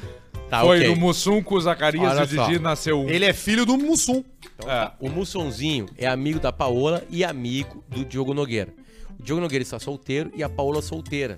Tá, 0.50 0.62
Foi 0.62 0.78
ok. 0.80 0.90
no 0.90 0.96
Mussum 0.96 1.42
com 1.42 1.56
o 1.56 1.62
Zacarias 1.62 2.12
Olha 2.12 2.20
e 2.20 2.24
o 2.24 2.28
Didi 2.28 2.56
só. 2.58 2.62
nasceu 2.62 3.02
um. 3.02 3.10
Ele 3.10 3.26
é 3.26 3.34
filho 3.34 3.66
do 3.66 3.78
Mussum. 3.78 4.24
É. 4.66 4.92
O 5.00 5.10
Mussonzinho 5.10 5.88
é 5.98 6.06
amigo 6.08 6.40
da 6.40 6.52
Paola 6.54 7.04
e 7.10 7.24
amigo 7.24 7.84
do 7.90 8.06
Diogo 8.06 8.34
Nogueira. 8.34 8.74
O 9.20 9.24
Diogo 9.24 9.42
Nogueira 9.42 9.64
está 9.64 9.80
solteiro 9.80 10.32
e 10.36 10.44
a 10.44 10.50
Paola 10.50 10.82
solteira. 10.82 11.36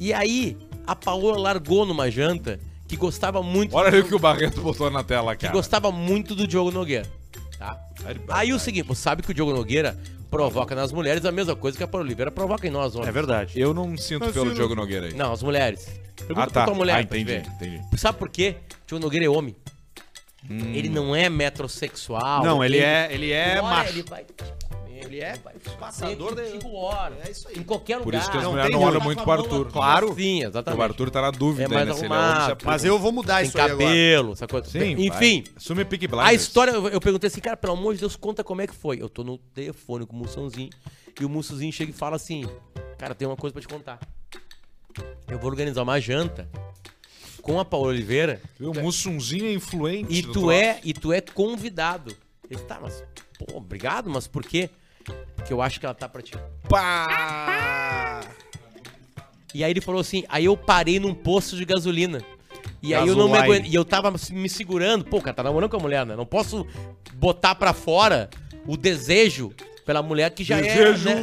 E 0.00 0.12
aí, 0.12 0.56
a 0.86 0.94
Paola 0.96 1.38
largou 1.38 1.86
numa 1.86 2.10
janta 2.10 2.58
que 2.88 2.96
gostava 2.96 3.42
muito. 3.42 3.74
Olha 3.74 4.00
o 4.00 4.04
que 4.06 4.14
o 4.14 4.18
Barreto 4.18 4.60
botou 4.60 4.90
na 4.90 5.02
tela, 5.02 5.34
que 5.34 5.42
cara. 5.42 5.52
gostava 5.52 5.90
muito 5.90 6.34
do 6.34 6.46
Diogo 6.46 6.70
Nogueira. 6.70 7.06
Tá? 7.58 7.78
Aí 8.28 8.52
o 8.52 8.58
seguinte, 8.58 8.86
você 8.86 9.00
sabe 9.00 9.22
que 9.22 9.30
o 9.30 9.34
Diogo 9.34 9.52
Nogueira 9.52 9.96
provoca 10.30 10.74
nas 10.74 10.90
mulheres 10.92 11.24
a 11.24 11.30
mesma 11.32 11.54
coisa 11.54 11.76
que 11.78 11.84
a 11.84 11.88
Paola 11.88 12.04
Oliveira 12.06 12.30
provoca 12.30 12.66
em 12.66 12.70
nós, 12.70 12.94
homens. 12.94 13.08
É 13.08 13.12
verdade. 13.12 13.58
Eu 13.60 13.72
não 13.72 13.96
sinto 13.96 14.24
Mas 14.24 14.32
pelo 14.32 14.46
filho- 14.46 14.56
Diogo 14.56 14.74
Nogueira 14.74 15.06
aí. 15.06 15.14
Não, 15.14 15.32
as 15.32 15.42
mulheres. 15.42 15.88
Pergunta 16.16 16.42
Ah, 16.42 16.46
tá. 16.50 16.64
pra 16.64 16.74
mulher 16.74 16.96
ah, 16.96 17.02
entendi, 17.02 17.34
entendi. 17.36 17.80
Sabe 17.96 18.18
por 18.18 18.28
quê? 18.28 18.56
O 18.84 18.86
Diogo 18.88 19.04
Nogueira 19.04 19.26
é 19.26 19.28
homem. 19.28 19.54
Ele 20.50 20.88
não 20.88 21.14
é 21.14 21.28
metrosexual. 21.30 22.42
Não, 22.44 22.64
ele 22.64 22.78
é, 22.78 23.08
ele 23.12 23.30
é 23.30 23.52
Olha, 23.52 23.62
macho. 23.62 23.90
Ele 23.92 24.02
vai. 24.02 24.24
Ele 25.04 25.20
é 25.20 25.36
passador 25.78 26.34
de- 26.34 26.42
contigo 26.50 26.74
hora. 26.74 27.18
É 27.26 27.30
isso 27.30 27.48
aí. 27.48 27.58
Em 27.58 27.62
qualquer 27.62 27.96
lugar. 27.98 28.04
Por 28.04 28.14
isso 28.14 28.30
que 28.30 28.36
as 28.36 28.42
Não, 28.44 28.50
mulheres 28.52 28.72
não 28.72 28.80
olho. 28.80 28.88
olham 28.90 29.00
muito 29.00 29.22
pro 29.22 29.32
Arthur. 29.32 29.70
Claro. 29.72 30.14
Sim, 30.14 30.44
exatamente. 30.44 30.80
O 30.80 30.82
Arthur 30.82 31.10
tá 31.10 31.20
na 31.22 31.30
dúvida 31.30 31.64
É 31.64 31.68
mais 31.68 31.80
ainda 31.82 31.94
se 31.94 32.04
ele 32.04 32.12
é 32.12 32.16
arrumado. 32.16 32.58
Mas 32.64 32.84
eu 32.84 32.98
vou 32.98 33.12
mudar 33.12 33.38
Tem 33.38 33.46
isso 33.48 33.58
aí 33.58 33.64
agora. 33.64 33.78
cabelo, 33.86 34.32
essa 34.32 34.46
coisa. 34.46 34.68
Sim, 34.70 34.92
Enfim, 34.92 35.42
vai. 35.42 35.44
Assume 35.56 35.84
Pick 35.84 36.00
Blinders. 36.08 36.28
a 36.28 36.34
história, 36.34 36.70
eu 36.72 37.00
perguntei 37.00 37.28
assim, 37.28 37.40
cara, 37.40 37.56
pelo 37.56 37.72
amor 37.74 37.94
de 37.94 38.00
Deus, 38.00 38.16
conta 38.16 38.42
como 38.44 38.60
é 38.62 38.66
que 38.66 38.74
foi. 38.74 39.00
Eu 39.02 39.08
tô 39.08 39.22
no 39.24 39.38
telefone 39.38 40.06
com 40.06 40.14
o 40.14 40.18
Mussãozinho 40.18 40.70
e 41.20 41.24
o 41.24 41.28
Mussãozinho 41.28 41.72
chega 41.72 41.90
e 41.90 41.94
fala 41.94 42.16
assim: 42.16 42.44
Cara, 42.98 43.14
tem 43.14 43.26
uma 43.26 43.36
coisa 43.36 43.52
pra 43.52 43.60
te 43.60 43.68
contar. 43.68 43.98
Eu 45.28 45.38
vou 45.38 45.50
organizar 45.50 45.82
uma 45.82 45.98
janta 46.00 46.48
com 47.40 47.58
a 47.58 47.64
Paola 47.64 47.88
Oliveira 47.88 48.40
O 48.60 48.72
Mussunzinho 48.74 49.46
é 49.46 49.52
influente. 49.52 50.12
e 50.12 50.22
tu 50.22 50.50
é, 50.50 50.78
e 50.84 50.92
tu 50.92 51.12
é 51.12 51.20
convidado. 51.20 52.14
Ele 52.50 52.60
tá, 52.60 52.78
mas, 52.80 53.02
pô, 53.38 53.56
obrigado, 53.56 54.10
mas 54.10 54.26
por 54.28 54.44
quê? 54.44 54.68
Porque 55.36 55.52
eu 55.52 55.60
acho 55.60 55.80
que 55.80 55.86
ela 55.86 55.94
tá 55.94 56.08
pra 56.08 56.22
ti. 56.22 56.32
Pá! 56.68 58.20
E 59.54 59.62
aí 59.62 59.70
ele 59.70 59.80
falou 59.80 60.00
assim, 60.00 60.24
aí 60.28 60.46
eu 60.46 60.56
parei 60.56 60.98
num 60.98 61.14
posto 61.14 61.56
de 61.56 61.64
gasolina. 61.64 62.22
E 62.82 62.94
aí 62.94 63.06
eu 63.06 63.14
não 63.14 63.28
me 63.28 63.38
aguento. 63.38 63.66
E 63.66 63.74
eu 63.74 63.84
tava 63.84 64.12
me 64.30 64.48
segurando. 64.48 65.04
Pô, 65.04 65.20
cara, 65.20 65.34
tá 65.34 65.42
namorando 65.42 65.70
com 65.70 65.76
a 65.76 65.80
mulher, 65.80 66.06
né? 66.06 66.16
Não 66.16 66.26
posso 66.26 66.66
botar 67.14 67.54
pra 67.54 67.72
fora 67.72 68.30
o 68.66 68.76
desejo 68.76 69.52
pela 69.84 70.02
mulher 70.02 70.30
que 70.30 70.44
já 70.44 70.60
Desejo! 70.60 71.08
é, 71.08 71.14
né? 71.16 71.22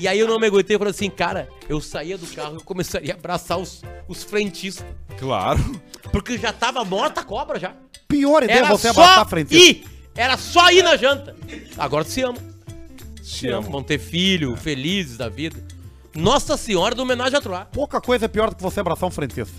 E 0.00 0.08
aí 0.08 0.18
eu 0.18 0.26
não 0.28 0.38
me 0.38 0.46
aguentei 0.46 0.76
e 0.76 0.78
falei 0.78 0.92
assim, 0.92 1.10
cara, 1.10 1.48
eu 1.68 1.80
saía 1.80 2.16
do 2.16 2.26
carro 2.28 2.58
e 2.58 2.62
começaria 2.62 3.14
a 3.14 3.16
abraçar 3.16 3.58
os, 3.58 3.82
os 4.08 4.22
frentistas. 4.22 4.86
Claro. 5.18 5.80
Porque 6.12 6.38
já 6.38 6.52
tava 6.52 6.84
morta 6.84 7.20
a 7.20 7.24
cobra 7.24 7.58
já. 7.58 7.74
Pior 8.08 8.42
ideia 8.42 8.58
é 8.58 8.60
Era 8.60 8.68
você 8.68 8.88
abraçar 8.88 9.18
a 9.20 9.24
frente. 9.24 9.54
ir. 9.56 9.84
Era 10.14 10.36
só 10.36 10.70
ir 10.70 10.82
na 10.82 10.96
janta. 10.96 11.36
Agora 11.76 12.04
se 12.04 12.22
amam. 12.22 12.40
Amam. 13.44 13.58
amo. 13.58 13.70
Vão 13.70 13.82
ter 13.82 13.98
filho, 13.98 14.56
felizes 14.56 15.16
da 15.16 15.28
vida. 15.28 15.56
Nossa 16.14 16.56
Senhora 16.56 16.94
do 16.94 17.02
homenagem 17.02 17.36
a 17.36 17.40
Troar. 17.40 17.68
Pouca 17.72 18.00
coisa 18.00 18.24
é 18.24 18.28
pior 18.28 18.50
do 18.50 18.56
que 18.56 18.62
você 18.62 18.80
abraçar 18.80 19.08
um 19.08 19.12
frentista. 19.12 19.54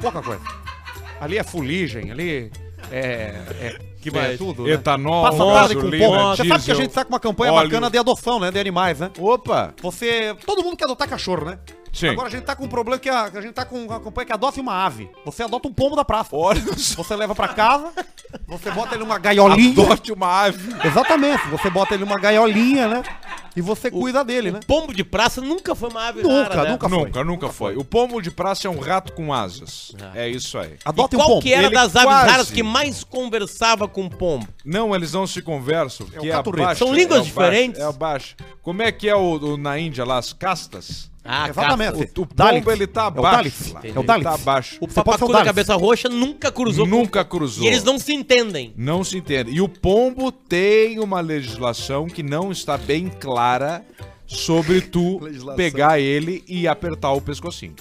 Pouca 0.00 0.22
coisa. 0.22 0.42
Ali 1.20 1.38
é 1.38 1.44
fuligem, 1.44 2.10
ali 2.10 2.52
é. 2.90 3.34
é 3.60 3.78
Que 4.00 4.08
é 4.08 4.12
mais? 4.12 4.38
tudo. 4.38 4.64
Né? 4.64 4.72
Etanol, 4.72 5.24
Passa 5.24 5.38
tarde 5.38 5.74
com 5.74 5.80
gasolina, 5.82 6.06
porra. 6.06 6.36
Você 6.36 6.48
sabe 6.48 6.64
que 6.64 6.70
a 6.70 6.74
gente 6.74 6.92
tá 6.92 7.04
com 7.04 7.12
uma 7.12 7.20
campanha 7.20 7.52
óleo. 7.52 7.68
bacana 7.68 7.90
de 7.90 7.98
adoção, 7.98 8.38
né? 8.40 8.50
De 8.50 8.58
animais, 8.58 9.00
né? 9.00 9.10
Opa! 9.18 9.74
Você. 9.82 10.36
Todo 10.46 10.62
mundo 10.62 10.76
quer 10.76 10.84
adotar 10.84 11.08
cachorro, 11.08 11.44
né? 11.46 11.58
Sim. 11.92 12.08
Agora 12.08 12.28
a 12.28 12.30
gente 12.30 12.44
tá 12.44 12.54
com 12.54 12.64
um 12.64 12.68
problema 12.68 12.98
que 12.98 13.08
a, 13.08 13.24
a 13.24 13.40
gente 13.40 13.52
tá 13.54 13.64
com 13.64 13.84
uma 13.84 14.00
campanha 14.00 14.26
que 14.26 14.32
adote 14.32 14.60
uma 14.60 14.84
ave. 14.84 15.10
Você 15.24 15.42
adota 15.42 15.68
um 15.68 15.72
pombo 15.72 15.96
da 15.96 16.04
praça. 16.04 16.30
Olha 16.32 16.60
só. 16.76 17.02
Você 17.02 17.16
leva 17.16 17.34
pra 17.34 17.48
casa, 17.48 17.92
você 18.46 18.70
bota 18.70 18.94
ele 18.94 19.04
numa 19.04 19.18
gaiolinha. 19.18 19.82
Adote 19.84 20.12
uma 20.12 20.26
ave. 20.44 20.74
Exatamente. 20.86 21.46
Você 21.48 21.70
bota 21.70 21.94
ele 21.94 22.04
numa 22.04 22.18
gaiolinha, 22.18 22.88
né? 22.88 23.02
E 23.56 23.60
você 23.60 23.90
cuida 23.90 24.24
dele, 24.24 24.52
né? 24.52 24.60
Pombo 24.68 24.94
de 24.94 25.02
praça 25.02 25.40
nunca 25.40 25.74
foi 25.74 25.88
uma 25.88 26.06
ave 26.06 26.22
Nunca, 26.22 26.54
rara, 26.54 26.62
né? 26.64 26.70
nunca 26.70 26.88
foi. 26.88 26.98
Nunca, 26.98 27.24
nunca 27.24 27.48
foi. 27.48 27.76
O 27.76 27.84
pomo 27.84 28.22
de 28.22 28.30
praça 28.30 28.68
é 28.68 28.70
um 28.70 28.78
rato 28.78 29.12
com 29.14 29.32
asas. 29.32 29.92
Ah. 30.00 30.12
É 30.14 30.28
isso 30.28 30.56
aí. 30.58 30.74
E 30.74 30.78
Adota 30.84 31.16
um 31.16 31.18
qual 31.18 31.28
pombo. 31.30 31.42
que 31.42 31.52
era 31.52 31.66
Ele 31.66 31.74
das 31.74 31.96
aves 31.96 32.08
quase- 32.08 32.30
raras 32.30 32.50
que 32.52 32.62
mais 32.62 33.02
conversava 33.02 33.88
com 33.88 34.06
o 34.06 34.10
pombo? 34.10 34.46
Não, 34.64 34.94
eles 34.94 35.12
não 35.12 35.26
se 35.26 35.42
conversam, 35.42 36.06
É 36.14 36.18
o 36.18 36.22
que 36.22 36.30
é 36.30 36.34
a 36.34 36.42
baixa. 36.42 36.84
São 36.84 36.94
línguas 36.94 37.18
é 37.18 37.22
o 37.22 37.24
baixo, 37.24 37.50
diferentes? 37.50 37.80
É 37.80 37.88
o 37.88 37.92
baixo. 37.92 38.36
Como 38.62 38.80
é 38.82 38.92
que 38.92 39.08
é 39.08 39.16
o, 39.16 39.38
o- 39.38 39.56
na 39.56 39.76
Índia 39.76 40.04
lá, 40.04 40.18
as 40.18 40.32
castas? 40.32 41.10
Ah, 41.30 41.48
Exatamente. 41.50 41.92
caça. 41.92 42.10
O, 42.16 42.22
o 42.22 42.26
pombo, 42.26 42.70
ele 42.72 42.86
tá 42.86 43.02
É 43.02 43.04
o 43.04 43.06
abaixo. 43.08 43.36
Dalit. 43.36 43.72
lá. 43.74 43.80
É 43.84 43.86
o 43.86 43.90
Ele 44.00 44.06
Dalit. 44.06 44.24
tá 44.24 44.34
abaixo. 44.34 44.78
O 44.80 44.88
papacu 44.88 45.30
da 45.30 45.44
cabeça 45.44 45.74
roxa 45.76 46.08
nunca 46.08 46.50
cruzou 46.50 46.86
com 46.86 46.90
Nunca 46.90 47.24
pombo. 47.24 47.38
cruzou. 47.38 47.64
E 47.64 47.66
eles 47.68 47.84
não 47.84 47.98
se 47.98 48.12
entendem. 48.14 48.72
Não 48.76 49.04
se 49.04 49.18
entende. 49.18 49.50
E 49.50 49.60
o 49.60 49.68
pombo 49.68 50.32
tem 50.32 50.98
uma 50.98 51.20
legislação 51.20 52.06
que 52.06 52.22
não 52.22 52.50
está 52.50 52.78
bem 52.78 53.08
clara 53.08 53.84
sobre 54.26 54.80
tu 54.80 55.20
pegar 55.56 56.00
ele 56.00 56.42
e 56.48 56.66
apertar 56.66 57.12
o 57.12 57.20
pescocinho. 57.20 57.74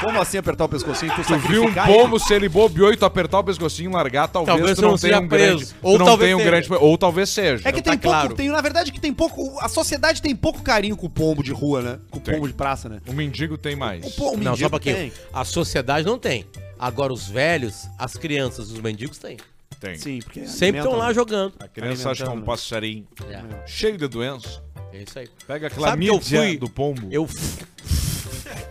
Como 0.00 0.20
assim 0.20 0.38
apertar 0.38 0.64
o 0.64 0.68
pescocinho? 0.68 1.12
Tu, 1.14 1.22
Tu 1.24 1.38
viu 1.48 1.64
um 1.64 1.72
pombo, 1.74 2.18
se 2.18 2.32
ele 2.34 2.48
bobeou 2.48 2.92
e 2.92 2.96
tu 2.96 3.04
apertar 3.04 3.40
o 3.40 3.44
pescocinho 3.44 3.90
e 3.90 3.94
largar, 3.94 4.28
talvez, 4.28 4.56
Talvez 4.56 4.76
tu 4.78 4.82
não 4.82 4.90
não 4.92 4.98
tenha 4.98 5.20
um 5.20 5.28
preso. 5.28 5.56
grande... 5.58 5.74
Ou 5.82 5.98
não 5.98 6.06
talvez 6.06 6.26
tenha 6.28 6.36
um 6.36 6.40
seja. 6.40 6.50
grande... 6.50 6.84
Ou 6.84 6.98
talvez 6.98 7.28
seja. 7.30 7.68
É 7.68 7.72
que 7.72 7.78
Não 7.78 7.82
tem 7.82 7.92
tá 7.94 7.98
pouco, 8.02 8.18
claro. 8.18 8.34
tem, 8.34 8.48
na 8.48 8.60
verdade 8.60 8.92
que 8.92 9.00
tem 9.00 9.12
pouco, 9.12 9.58
a 9.60 9.68
sociedade 9.68 10.22
tem 10.22 10.34
pouco 10.36 10.62
carinho 10.62 10.96
com 10.96 11.06
o 11.06 11.10
pombo 11.10 11.42
de 11.42 11.52
rua, 11.52 11.82
né? 11.82 11.98
Com 12.10 12.18
o 12.18 12.22
Tem. 12.22 12.34
pombo 12.34 12.46
de 12.48 12.54
praça, 12.54 12.88
né? 12.88 13.00
O 13.06 13.12
mendigo 13.12 13.58
tem 13.58 13.74
mais. 13.76 14.04
O 14.06 14.10
pombo 14.12 14.36
Não, 14.36 14.44
só 14.44 14.50
mendigo 14.50 14.66
um 14.66 14.70
pouquinho. 14.70 14.96
tem. 14.96 15.12
A 15.32 15.44
sociedade 15.44 16.06
não 16.06 16.18
tem. 16.18 16.46
Agora, 16.78 17.12
os 17.12 17.28
velhos, 17.28 17.88
as 17.98 18.16
crianças, 18.16 18.70
os 18.70 18.80
mendigos 18.80 19.18
têm. 19.18 19.36
Tem. 19.80 19.96
Sim, 19.96 20.20
porque 20.22 20.46
Sempre 20.46 20.80
estão 20.80 20.96
lá 20.96 21.08
né? 21.08 21.14
jogando. 21.14 21.54
A 21.60 21.68
criança 21.68 22.10
acha 22.10 22.22
que 22.22 22.22
é 22.22 22.26
um 22.26 22.32
Alimentando. 22.32 22.46
passarinho 22.46 23.06
É, 23.30 23.66
cheio 23.66 23.96
de 23.96 24.08
doença. 24.08 24.60
é 24.92 25.02
isso 25.02 25.18
aí. 25.18 25.28
Pega 25.46 25.66
aquela 25.68 25.94
mídia 25.96 26.58
do 26.58 26.68
pombo. 26.68 27.06
Eu. 27.12 27.28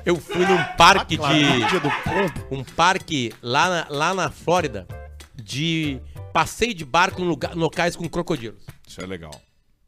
Eu 0.06 0.16
fui 0.18 0.46
num 0.46 0.64
parque 0.78 1.18
Clamídia 1.18 1.80
de. 1.80 2.56
Um 2.56 2.64
parque 2.64 3.34
lá 3.42 3.70
na, 3.70 3.88
lá 3.90 4.14
na 4.14 4.30
Flórida 4.32 4.88
de 5.36 6.00
passeio 6.34 6.74
de 6.74 6.86
barco 6.86 7.22
em 7.22 7.26
lugar- 7.26 7.56
locais 7.56 7.96
com 7.96 8.08
crocodilos. 8.08 8.62
Isso 8.88 9.02
é 9.02 9.06
legal. 9.06 9.32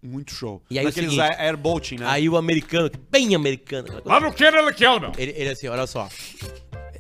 Muito 0.02 0.34
show. 0.34 0.62
E 0.70 0.80
aí 0.80 0.86
o 0.86 0.90
Daqueles 0.90 1.12
seguinte, 1.12 1.30
air- 1.32 1.42
airboating, 1.42 1.96
né? 1.98 2.06
Aí 2.08 2.30
o 2.30 2.38
americano, 2.38 2.90
bem 3.12 3.36
americano, 3.36 4.02
Lá 4.06 4.20
no 4.20 4.32
Canada 4.34 4.72
Kill, 4.74 5.00
meu. 5.00 5.12
ele, 5.18 5.34
ele 5.36 5.50
assim, 5.50 5.68
olha 5.68 5.86
só. 5.88 6.08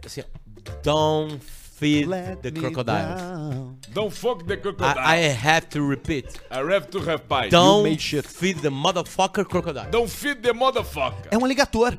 Assim, 0.06 0.21
ó, 0.21 0.71
don't 0.84 1.39
feed 1.41 2.06
Let 2.08 2.41
the 2.41 2.52
crocodiles. 2.52 3.21
down. 3.21 3.78
Don't 3.89 4.13
fuck 4.13 4.43
the 4.43 4.58
crocodile. 4.58 4.99
I, 4.99 5.28
I 5.28 5.30
have 5.47 5.67
to 5.69 5.88
repeat. 5.88 6.25
I 6.52 6.58
have 6.58 6.88
to 6.89 6.99
have 6.99 7.19
pie. 7.23 7.49
Don't 7.49 7.84
made 7.89 8.02
shit. 8.02 8.28
feed 8.28 8.60
the 8.62 8.69
motherfucker 8.69 9.45
crocodile. 9.45 9.89
Don't 9.89 10.10
feed 10.10 10.41
the 10.41 10.52
motherfucker. 10.52 11.30
É 11.32 11.38
um 11.38 11.45
alligator. 11.45 11.97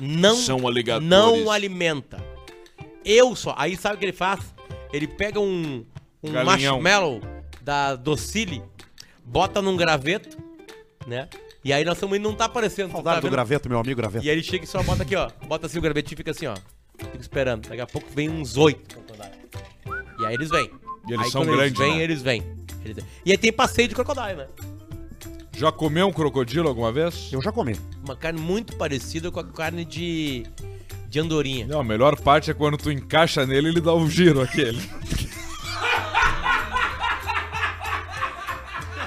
Não, 0.00 0.36
São 0.36 0.66
aligatores. 0.66 1.08
não 1.08 1.50
alimenta. 1.50 2.22
Eu 3.04 3.34
só. 3.34 3.54
Aí 3.56 3.76
sabe 3.76 3.96
o 3.96 3.98
que 3.98 4.04
ele 4.04 4.12
faz? 4.12 4.40
Ele 4.92 5.06
pega 5.06 5.40
um, 5.40 5.84
um 6.22 6.32
Galinhão. 6.32 6.80
marshmallow 6.80 7.20
da 7.62 7.94
Docile, 7.96 8.62
bota 9.24 9.60
num 9.60 9.76
graveto, 9.76 10.36
né? 11.06 11.28
E 11.64 11.72
aí 11.72 11.84
nós 11.84 11.94
estamos 11.96 12.16
indo, 12.16 12.28
não 12.28 12.34
tá 12.36 12.44
aparecendo. 12.46 12.92
Saudade 12.92 13.16
tá 13.16 13.20
do 13.20 13.24
vendo? 13.24 13.32
graveto, 13.32 13.68
meu 13.68 13.78
amigo 13.78 13.96
graveto. 13.96 14.24
E 14.24 14.30
aí 14.30 14.36
ele 14.36 14.42
chega 14.42 14.64
e 14.64 14.66
só 14.66 14.82
bota 14.82 15.02
aqui, 15.02 15.16
ó. 15.16 15.30
Bota 15.46 15.66
assim 15.66 15.78
o 15.78 15.82
gravetinho 15.82 16.14
e 16.14 16.16
fica 16.16 16.30
assim, 16.30 16.46
ó. 16.46 16.54
Fica 16.96 17.16
esperando. 17.20 17.68
Daqui 17.68 17.80
a 17.80 17.86
pouco 17.86 18.08
vem 18.14 18.28
uns 18.30 18.56
oito 18.56 18.96
crocodiles. 18.96 19.38
E 20.20 20.26
aí 20.26 20.34
eles 20.34 20.48
vêm. 20.48 20.70
E 21.08 21.12
eles 21.12 21.26
aí 21.26 21.30
são 21.30 21.44
grandes, 21.44 21.78
Eles 21.78 21.78
vêm, 21.78 21.96
né? 21.96 22.02
eles 22.04 22.22
vêm. 22.22 22.42
Eles 22.84 22.96
vêm. 22.96 23.04
E 23.26 23.30
aí 23.32 23.38
tem 23.38 23.52
passeio 23.52 23.88
de 23.88 23.94
crocodile, 23.94 24.34
né? 24.36 24.46
Já 25.58 25.72
comeu 25.72 26.06
um 26.06 26.12
crocodilo 26.12 26.68
alguma 26.68 26.92
vez? 26.92 27.30
Eu 27.32 27.42
já 27.42 27.50
comi. 27.50 27.76
Uma 28.04 28.14
carne 28.14 28.40
muito 28.40 28.76
parecida 28.76 29.28
com 29.28 29.40
a 29.40 29.44
carne 29.44 29.84
de. 29.84 30.46
de 31.08 31.18
andorinha. 31.18 31.66
Não, 31.66 31.80
a 31.80 31.84
melhor 31.84 32.14
parte 32.20 32.48
é 32.48 32.54
quando 32.54 32.76
tu 32.78 32.92
encaixa 32.92 33.44
nele 33.44 33.66
e 33.66 33.70
ele 33.72 33.80
dá 33.80 33.92
um 33.92 34.08
giro 34.08 34.40
aquele. 34.40 34.80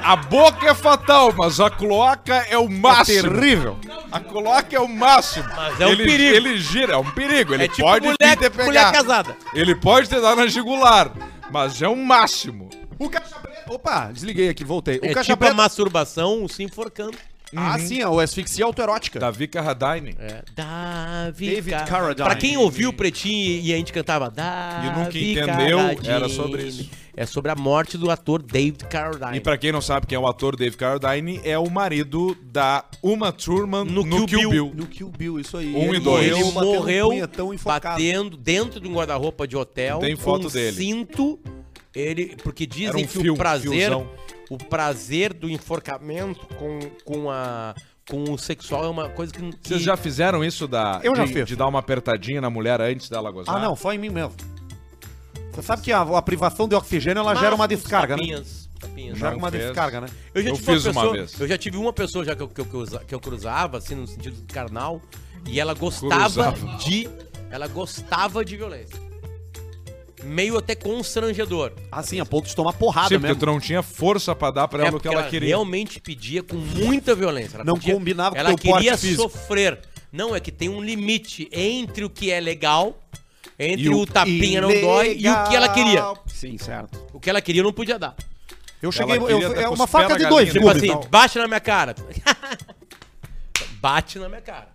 A 0.03 0.15
boca 0.17 0.67
é 0.67 0.73
fatal, 0.73 1.31
mas 1.37 1.61
a 1.61 1.69
cloaca 1.69 2.35
é 2.49 2.57
o 2.57 2.67
máximo. 2.67 3.29
terrível. 3.29 3.77
A 4.11 4.19
cloaca 4.19 4.75
é 4.75 4.79
o 4.79 4.89
máximo. 4.89 5.47
Mas 5.55 5.79
é 5.79 5.85
um 5.85 5.91
ele, 5.91 6.03
perigo. 6.03 6.35
Ele 6.35 6.57
gira, 6.57 6.93
é 6.93 6.97
um 6.97 7.11
perigo. 7.11 7.53
Ele 7.53 7.63
é 7.63 7.67
tipo 7.69 7.83
pode 7.83 8.07
mulher, 8.07 8.37
vir 8.37 8.49
te 8.49 8.57
mulher 8.65 8.85
pegar. 8.87 8.91
casada. 8.91 9.37
Ele 9.53 9.73
pode 9.73 10.09
te 10.09 10.19
dar 10.19 10.35
na 10.35 10.47
jugular, 10.47 11.13
mas 11.49 11.81
é 11.81 11.87
o 11.87 11.95
máximo. 11.95 12.69
O 13.05 13.09
caixa 13.09 13.35
preta. 13.39 13.73
Opa, 13.73 14.11
desliguei 14.11 14.49
aqui, 14.49 14.63
voltei. 14.63 14.97
O 14.99 15.05
É 15.05 15.13
caixa 15.13 15.23
tipo 15.33 15.33
a 15.33 15.37
preta. 15.37 15.53
masturbação 15.55 16.47
se 16.47 16.63
enforcando. 16.63 17.17
Ah, 17.53 17.77
sim, 17.77 18.01
o 18.05 18.17
asfixia 18.17 18.63
autoerótica. 18.63 19.19
Davi 19.19 19.45
Carradine. 19.45 20.15
É. 20.17 20.41
Davi, 20.55 21.47
David 21.49 21.69
Car- 21.75 21.85
Carradine. 21.85 22.25
Pra 22.25 22.35
quem 22.35 22.55
ouviu 22.55 22.91
o 22.91 22.93
Pretinho 22.93 23.59
e 23.61 23.73
a 23.73 23.75
gente 23.77 23.91
cantava 23.91 24.29
Davi 24.29 24.87
E 24.87 24.89
nunca 24.91 25.17
entendeu, 25.19 25.77
Carradine. 25.77 26.07
era 26.13 26.29
sobre 26.29 26.63
isso. 26.63 26.89
É 27.13 27.25
sobre 27.25 27.51
a 27.51 27.55
morte 27.55 27.97
do 27.97 28.09
ator 28.09 28.41
David 28.41 28.85
Carradine. 28.85 29.35
E 29.35 29.41
pra 29.41 29.57
quem 29.57 29.69
não 29.73 29.81
sabe 29.81 30.07
quem 30.07 30.15
é 30.15 30.19
o 30.19 30.25
ator 30.25 30.55
Dave 30.55 30.77
Carradine, 30.77 31.41
é 31.43 31.59
o 31.59 31.69
marido 31.69 32.37
da 32.41 32.85
Uma 33.03 33.33
Thurman 33.33 33.83
No 33.83 34.05
no, 34.05 34.25
Kill 34.25 34.25
Kill, 34.27 34.39
Bill. 34.39 34.49
Bill. 34.67 34.73
No 34.73 34.87
Kill 34.87 35.09
Bill, 35.09 35.39
isso 35.41 35.57
aí. 35.57 35.75
Um 35.75 35.93
e 35.93 35.99
dois. 35.99 36.25
Ele 36.31 36.43
morreu 36.53 37.09
batendo 37.65 38.37
dentro 38.37 38.79
de 38.79 38.87
um 38.87 38.93
guarda-roupa 38.93 39.45
de 39.45 39.57
hotel. 39.57 39.99
Tem 39.99 40.15
foto 40.15 40.47
um 40.47 40.49
dele. 40.49 40.77
cinto. 40.77 41.37
Ele, 41.93 42.35
porque 42.43 42.65
dizem 42.65 43.03
um 43.03 43.07
que 43.07 43.19
fio, 43.19 43.33
o 43.33 43.37
prazer, 43.37 43.71
fiozão. 43.71 44.09
o 44.49 44.57
prazer 44.57 45.33
do 45.33 45.49
enforcamento 45.49 46.45
com, 46.55 46.79
com 47.03 47.29
a 47.29 47.75
com 48.09 48.23
o 48.31 48.37
sexual 48.37 48.83
é 48.85 48.89
uma 48.89 49.07
coisa 49.09 49.31
que, 49.31 49.39
que 49.57 49.67
Vocês 49.69 49.81
já 49.81 49.95
fizeram 49.95 50.43
isso 50.43 50.67
da, 50.67 50.99
Eu 51.03 51.15
já 51.15 51.23
de, 51.25 51.31
fiz. 51.33 51.45
de 51.47 51.55
dar 51.55 51.67
uma 51.67 51.79
apertadinha 51.79 52.41
na 52.41 52.49
mulher 52.49 52.81
antes 52.81 53.07
dela 53.09 53.31
gozar? 53.31 53.55
Ah, 53.55 53.59
não, 53.59 53.73
só 53.75 53.93
em 53.93 53.97
mim 53.97 54.09
mesmo. 54.09 54.33
Você 55.53 55.61
sabe 55.61 55.81
que 55.81 55.91
a, 55.93 56.01
a 56.01 56.21
privação 56.21 56.67
de 56.67 56.75
oxigênio 56.75 57.19
ela 57.21 57.35
gera 57.35 57.53
uma 57.55 57.67
Mas 57.67 57.77
descarga, 57.77 58.15
né? 58.17 58.21
tapinhas, 58.23 58.69
tapinhas. 58.79 59.17
Gera 59.17 59.35
uma 59.37 59.51
fez. 59.51 59.63
descarga, 59.65 60.01
né? 60.01 60.07
Eu 60.33 60.43
já 60.43 60.49
Eu 60.49 60.55
tive 60.55 60.65
fiz 60.73 60.85
uma 60.85 60.91
uma 60.91 61.01
pessoa, 61.01 61.13
vez. 61.13 61.39
eu 61.39 61.47
já 61.47 61.57
tive 61.57 61.77
uma 61.77 61.93
pessoa 61.93 62.25
já 62.25 62.35
que 62.35 62.41
eu, 62.43 62.47
que 62.49 62.61
eu, 62.61 62.65
que 62.65 62.73
eu 62.73 62.79
usa- 62.81 62.99
que 63.05 63.15
eu 63.15 63.19
cruzava, 63.19 63.77
assim, 63.77 63.95
no 63.95 64.07
sentido 64.07 64.35
carnal, 64.51 65.01
e 65.47 65.59
ela 65.59 65.73
gostava 65.73 66.23
Cruzava. 66.23 66.77
de. 66.79 67.09
Ela 67.49 67.67
gostava 67.67 68.43
de 68.43 68.57
violência. 68.57 68.99
Meio 70.23 70.57
até 70.57 70.75
constrangedor. 70.75 71.71
Assim, 71.91 72.19
a 72.19 72.25
ponto 72.25 72.47
de 72.47 72.55
tomar 72.55 72.73
porrada 72.73 73.07
Sim, 73.09 73.15
porque 73.15 73.27
mesmo. 73.27 73.39
tu 73.39 73.45
não 73.45 73.59
tinha 73.59 73.81
força 73.81 74.35
pra 74.35 74.51
dar 74.51 74.67
pra 74.67 74.83
É 74.83 74.87
ela 74.87 74.97
o 74.97 74.99
que 74.99 75.03
porque 75.07 75.17
ela, 75.17 75.27
queria. 75.29 75.49
realmente 75.49 75.99
pedia 75.99 76.43
com 76.43 76.55
muita 76.55 77.15
violência. 77.15 77.57
Ela 77.57 77.63
Não 77.63 77.75
pedia- 77.75 77.93
combinava 77.93 78.35
com 78.35 78.39
Ela 78.39 78.49
teu 78.49 78.57
porte 78.57 78.83
queria 78.83 78.97
físico. 78.97 79.23
sofrer. 79.23 79.79
Não, 80.11 80.35
é 80.35 80.39
que 80.39 80.51
tem 80.51 80.69
um 80.69 80.81
limite 80.81 81.47
entre 81.51 82.03
o 82.05 82.09
que 82.09 82.29
é 82.31 82.39
legal, 82.39 82.99
entre 83.57 83.85
E 83.85 83.89
o, 83.89 83.99
o 84.01 84.05
tapinha 84.05 84.61
não 84.61 84.69
dói 84.81 85.15
e 85.17 85.27
o 85.29 85.43
que 85.47 85.55
ela 85.55 85.69
queria. 85.69 86.13
Sim, 86.27 86.57
certo. 86.57 87.01
O 87.13 87.19
que 87.19 87.29
ela 87.29 87.41
queria 87.41 87.61
eu 87.61 87.65
não 87.65 87.73
podia 87.73 87.97
dar. 87.97 88.15
Eu 88.81 88.91
cheguei. 88.91 89.15
eu- 89.17 89.53
tá 89.53 89.61
é 89.61 89.67
com 89.67 89.75
uma 89.75 89.85
os 89.85 89.91
faca 89.91 90.17
de 90.17 90.25
dois 90.27 90.47
galinha. 90.49 90.53
Tipo 90.53 90.65
gumes. 90.67 90.83
assim, 91.01 91.09
bate 91.09 91.37
na 91.37 91.47
minha 91.47 91.59
cara. 91.59 91.95
bate 93.81 94.19
na 94.19 94.27
minha 94.29 94.41
cara. 94.41 94.67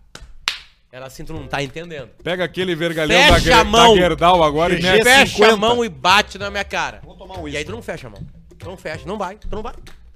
Ela 0.96 1.08
assim, 1.08 1.26
tu 1.26 1.34
não 1.34 1.46
tá 1.46 1.62
entendendo. 1.62 2.08
Pega 2.24 2.42
aquele 2.42 2.74
vergalhão 2.74 3.18
Fecha 3.20 3.32
da, 3.32 3.38
Ger- 3.38 3.58
a 3.58 3.64
mão. 3.64 3.94
da 3.94 4.00
Gerdau 4.00 4.42
agora 4.42 4.72
e 4.72 4.80
mete. 4.82 5.04
Fecha 5.04 5.26
50. 5.34 5.52
a 5.52 5.56
mão 5.58 5.84
e 5.84 5.90
bate 5.90 6.38
na 6.38 6.50
minha 6.50 6.64
cara. 6.64 7.02
Vou 7.04 7.14
tomar 7.14 7.38
um 7.38 7.46
E 7.46 7.54
aí 7.54 7.62
tu 7.66 7.72
não 7.72 7.82
fecha 7.82 8.06
a 8.06 8.10
mão. 8.10 8.26
Tu 8.58 8.64
não 8.66 8.78
fecha, 8.78 9.04
não 9.06 9.18
vai, 9.18 9.36
tu 9.36 9.46
não 9.54 9.62
vai. 9.62 9.74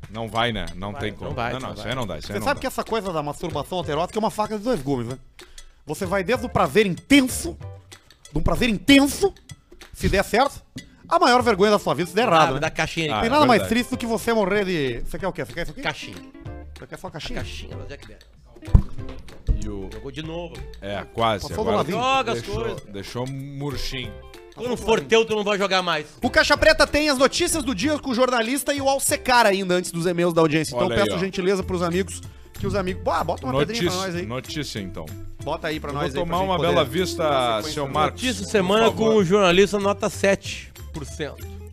Não 0.09 0.27
vai, 0.27 0.53
né? 0.53 0.65
Não 0.75 0.91
vai, 0.93 1.03
tem 1.03 1.11
não 1.11 1.19
como. 1.19 1.31
vai, 1.35 1.53
não, 1.53 1.61
não 1.61 1.69
não, 1.69 1.75
isso 1.75 1.87
aí 1.87 1.95
não 1.95 2.07
dá. 2.07 2.17
Isso 2.17 2.29
aí 2.29 2.33
Você 2.33 2.39
não 2.39 2.47
sabe 2.47 2.55
dá. 2.55 2.61
que 2.63 2.67
essa 2.67 2.83
coisa 2.83 3.13
da 3.13 3.23
masturbação 3.23 3.77
autoerótica 3.77 4.19
é 4.19 4.21
uma 4.21 4.31
faca 4.31 4.57
de 4.57 4.65
dois 4.65 4.81
gumes, 4.81 5.07
né? 5.07 5.19
Você 5.85 6.07
vai 6.07 6.25
desde 6.25 6.47
o 6.47 6.49
prazer 6.49 6.87
intenso, 6.87 7.59
de 8.33 8.39
um 8.39 8.43
prazer 8.43 8.71
intenso, 8.71 9.35
se 9.93 10.09
der 10.09 10.25
certo, 10.25 10.63
a 11.07 11.19
maior 11.19 11.43
vergonha 11.43 11.73
da 11.73 11.79
sua 11.79 11.93
vida 11.95 12.09
se 12.09 12.17
der 12.17 12.27
errado, 12.27 12.53
Ah, 12.53 12.55
né? 12.55 12.61
Da 12.61 12.71
caixinha 12.71 13.15
Ah, 13.17 13.21
Tem 13.21 13.27
é 13.29 13.31
nada 13.31 13.45
mais 13.45 13.67
triste 13.67 13.91
do 13.91 13.99
que 13.99 14.07
você 14.07 14.33
morrer 14.33 14.65
de... 14.65 15.01
Você 15.01 15.19
quer 15.19 15.29
o 15.29 15.33
quê? 15.33 15.45
Você 15.45 15.53
quer 15.53 15.63
isso 15.65 15.73
aqui? 15.73 15.83
caixinha. 15.83 16.17
Você 16.79 16.87
quer 16.87 16.99
só 16.99 17.09
a 17.09 17.11
caixinha? 17.11 17.35
Caixinha 17.41 17.77
da 17.77 17.85
Jack 17.85 18.07
Daniels. 18.09 18.25
E 19.29 19.30
o... 19.71 19.89
Jogou 19.93 20.11
de 20.11 20.23
novo. 20.23 20.55
É, 20.81 21.05
quase. 21.15 21.49
Passou 21.49 21.65
do 21.65 21.71
Agora. 21.71 21.91
Joga 21.91 22.33
as 22.33 22.43
deixou, 22.43 22.61
coisas. 22.63 22.83
deixou 22.93 23.27
murchinho. 23.27 24.13
Quando 24.55 24.77
for 24.77 25.01
teu, 25.01 25.25
tu 25.25 25.35
não 25.35 25.45
vai 25.45 25.57
jogar 25.57 25.81
mais. 25.83 26.07
O 26.23 26.29
Caixa 26.29 26.57
Preta 26.57 26.87
tem 26.87 27.09
as 27.09 27.17
notícias 27.17 27.63
do 27.65 27.75
dia 27.75 27.99
com 27.99 28.11
o 28.11 28.15
jornalista 28.15 28.75
e 28.75 28.81
o 28.81 28.89
Alcecar 28.89 29.47
ainda 29.47 29.75
antes 29.75 29.91
dos 29.91 30.05
e-mails 30.07 30.35
da 30.35 30.43
audiência. 30.43 30.75
Então 30.75 30.87
Olha 30.87 30.97
aí, 30.97 31.03
peço 31.05 31.17
ó. 31.17 31.19
gentileza 31.19 31.63
pros 31.63 31.83
amigos, 31.83 32.21
que 32.53 32.67
os 32.67 32.75
amigos... 32.75 33.03
Boa, 33.03 33.25
bota 33.25 33.47
uma 33.47 33.59
pedrinha 33.59 33.85
pra 33.85 33.93
nós 33.93 34.01
Notícia, 34.07 34.21
aí. 34.21 34.27
notícia, 34.27 34.79
então. 34.81 35.07
Bota 35.43 35.69
aí 35.69 35.81
pra 35.81 35.91
Eu 35.91 35.95
nós 35.95 36.13
vou 36.13 36.23
aí. 36.25 36.29
pra 36.29 36.37
tomar 36.37 36.37
gente 36.41 36.47
uma 36.51 36.57
poder 36.59 36.69
bela 36.69 36.85
vista, 36.85 37.63
seu 37.63 37.89
Marcos. 37.89 38.23
Notícia 38.23 38.45
por 38.45 38.51
semana 38.51 38.85
favor. 38.87 39.13
com 39.13 39.17
o 39.17 39.25
jornalista 39.25 39.79
nota 39.79 40.09
7%. 40.09 40.71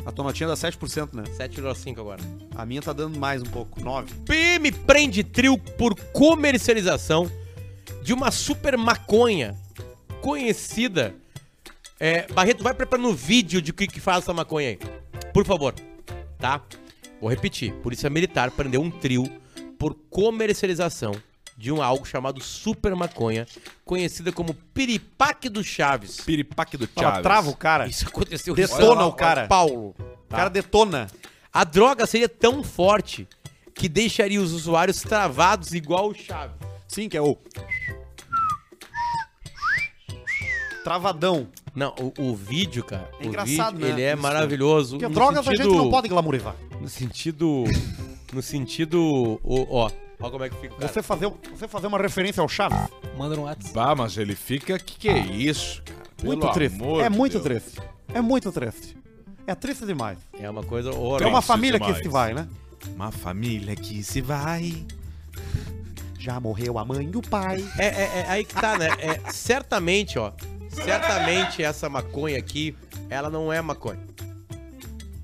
A 0.06 0.12
tua 0.14 0.24
notinha 0.24 0.48
dá 0.48 0.54
7%, 0.56 1.10
né? 1.14 1.24
7,5 1.38 2.00
agora. 2.00 2.22
A 2.56 2.66
minha 2.66 2.82
tá 2.82 2.94
dando 2.94 3.20
mais 3.20 3.42
um 3.42 3.46
pouco, 3.46 3.84
9. 3.84 4.14
PM 4.26 4.72
prende 4.72 5.22
trio 5.26 5.58
por 5.58 5.94
comercialização 6.14 7.30
de 8.08 8.14
uma 8.14 8.32
super 8.32 8.78
maconha 8.78 9.54
conhecida. 10.22 11.14
É, 12.00 12.26
Barreto, 12.32 12.64
vai 12.64 12.74
preparando 12.74 13.10
o 13.10 13.14
vídeo 13.14 13.62
de 13.62 13.72
o 13.72 13.74
que, 13.74 13.86
que 13.86 14.00
faz 14.00 14.20
essa 14.20 14.34
maconha 14.34 14.70
aí. 14.70 14.80
Por 15.34 15.46
favor. 15.46 15.76
Tá? 16.40 16.62
Vou 17.20 17.30
repetir. 17.30 17.74
Polícia 17.74 18.10
Militar 18.10 18.50
prendeu 18.52 18.82
um 18.82 18.90
trio 18.90 19.30
por 19.78 19.94
comercialização 20.10 21.22
de 21.58 21.70
um 21.70 21.82
algo 21.82 22.06
chamado 22.06 22.42
super 22.42 22.96
maconha, 22.96 23.46
conhecida 23.84 24.32
como 24.32 24.54
piripaque 24.54 25.50
do 25.50 25.62
Chaves. 25.62 26.22
Piripaque 26.22 26.78
do 26.78 26.88
Ela 26.96 27.08
Chaves. 27.08 27.24
trava 27.24 27.50
o 27.50 27.58
cara. 27.58 27.88
Isso 27.88 28.08
aconteceu 28.08 28.56
Detona 28.56 29.02
em 29.02 29.06
o 29.06 29.12
cara. 29.12 29.48
Paulo. 29.48 29.94
O 30.00 30.30
cara 30.30 30.50
detona. 30.50 31.08
A 31.52 31.66
droga 31.66 32.06
seria 32.06 32.30
tão 32.30 32.64
forte 32.64 33.28
que 33.76 33.90
deixaria 33.90 34.42
os 34.42 34.54
usuários 34.54 35.02
travados 35.02 35.74
igual 35.74 36.08
o 36.08 36.16
Chaves. 36.16 36.56
Sim, 36.88 37.10
que 37.10 37.18
é 37.18 37.22
o. 37.22 37.38
Travadão. 40.88 41.48
Não, 41.76 41.94
o, 42.00 42.30
o 42.32 42.36
vídeo, 42.36 42.82
cara. 42.84 43.10
É 43.20 43.26
o 43.26 43.28
engraçado, 43.28 43.76
vídeo, 43.76 43.88
né? 43.90 43.94
Ele 43.94 44.02
é 44.04 44.14
Isso. 44.14 44.22
maravilhoso. 44.22 44.98
Porque 44.98 45.14
drogas 45.14 45.40
a 45.40 45.44
sentido, 45.44 45.64
gente 45.66 45.76
não 45.78 45.90
pode 45.90 46.08
glamourizar. 46.08 46.56
No 46.80 46.88
sentido. 46.88 47.64
No 48.32 48.42
sentido. 48.42 49.40
ó, 49.44 49.90
ó 50.20 50.30
como 50.30 50.46
é 50.46 50.50
que 50.50 50.56
fica. 50.56 50.76
cara. 50.76 50.88
Você 50.88 51.04
fazer, 51.04 51.30
você 51.54 51.68
fazer 51.68 51.88
uma 51.88 51.98
referência 51.98 52.40
ao 52.42 52.48
Chaves, 52.48 52.80
manda 53.18 53.36
no 53.36 53.44
WhatsApp. 53.44 53.74
Bah, 53.74 53.96
mas 53.96 54.18
ele 54.18 54.34
fica... 54.34 54.80
Que 54.80 54.98
que 54.98 55.10
é 55.10 55.18
isso, 55.20 55.84
cara? 55.84 56.00
Pelo 56.16 56.28
muito 56.28 56.52
triste. 56.54 56.82
É 57.02 57.10
de 57.10 57.18
muito 57.18 57.32
Deus. 57.34 57.44
triste. 57.44 57.82
É 58.14 58.22
muito 58.22 58.52
triste. 58.54 58.98
É 59.46 59.54
triste 59.56 59.86
demais. 59.86 60.18
É 60.40 60.50
uma 60.50 60.64
coisa 60.64 60.90
É 60.90 60.94
horrorosa. 60.94 61.28
uma 61.28 61.34
Triste 61.40 61.48
família 61.48 61.80
demais. 61.80 61.98
que 61.98 62.04
se 62.04 62.10
vai, 62.10 62.34
né? 62.34 62.48
Uma 62.96 63.12
família 63.12 63.76
que 63.76 64.04
se 64.04 64.22
vai... 64.22 64.74
Já 66.18 66.40
morreu 66.40 66.78
a 66.80 66.86
mãe 66.86 67.10
e 67.14 67.18
o 67.18 67.22
pai. 67.22 67.64
É, 67.78 67.86
é- 67.88 68.20
é 68.22 68.26
aí 68.30 68.44
que 68.46 68.56
tá, 68.56 68.78
né? 68.78 68.88
É, 69.00 69.32
certamente, 69.32 70.18
ó. 70.18 70.32
Certamente 70.84 71.64
essa 71.64 71.90
maconha 71.90 72.38
aqui, 72.38 72.76
ela 73.10 73.30
não 73.30 73.52
é 73.52 73.62
maconha. 73.62 74.00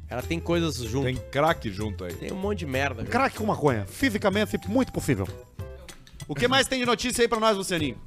Ela 0.10 0.22
tem 0.22 0.40
coisas 0.40 0.76
junto. 0.76 1.06
Tem 1.06 1.16
Tem, 1.16 1.30
crack 1.32 1.70
junto 1.72 2.04
aí. 2.04 2.16
um 2.32 2.36
monte 2.36 2.60
de 2.60 2.66
merda. 2.68 3.04
Craque 3.04 3.38
com 3.38 3.46
maconha. 3.46 3.86
Fisicamente, 3.88 4.60
muito 4.68 4.92
possível. 4.92 5.28
O 6.28 6.36
que 6.36 6.48
mais 6.48 6.68
tem 6.68 6.80
de 6.80 6.86
notícia 6.86 7.24
aí 7.24 7.28
pra 7.28 7.40
nós, 7.40 7.58
Lucianinho? 7.58 7.98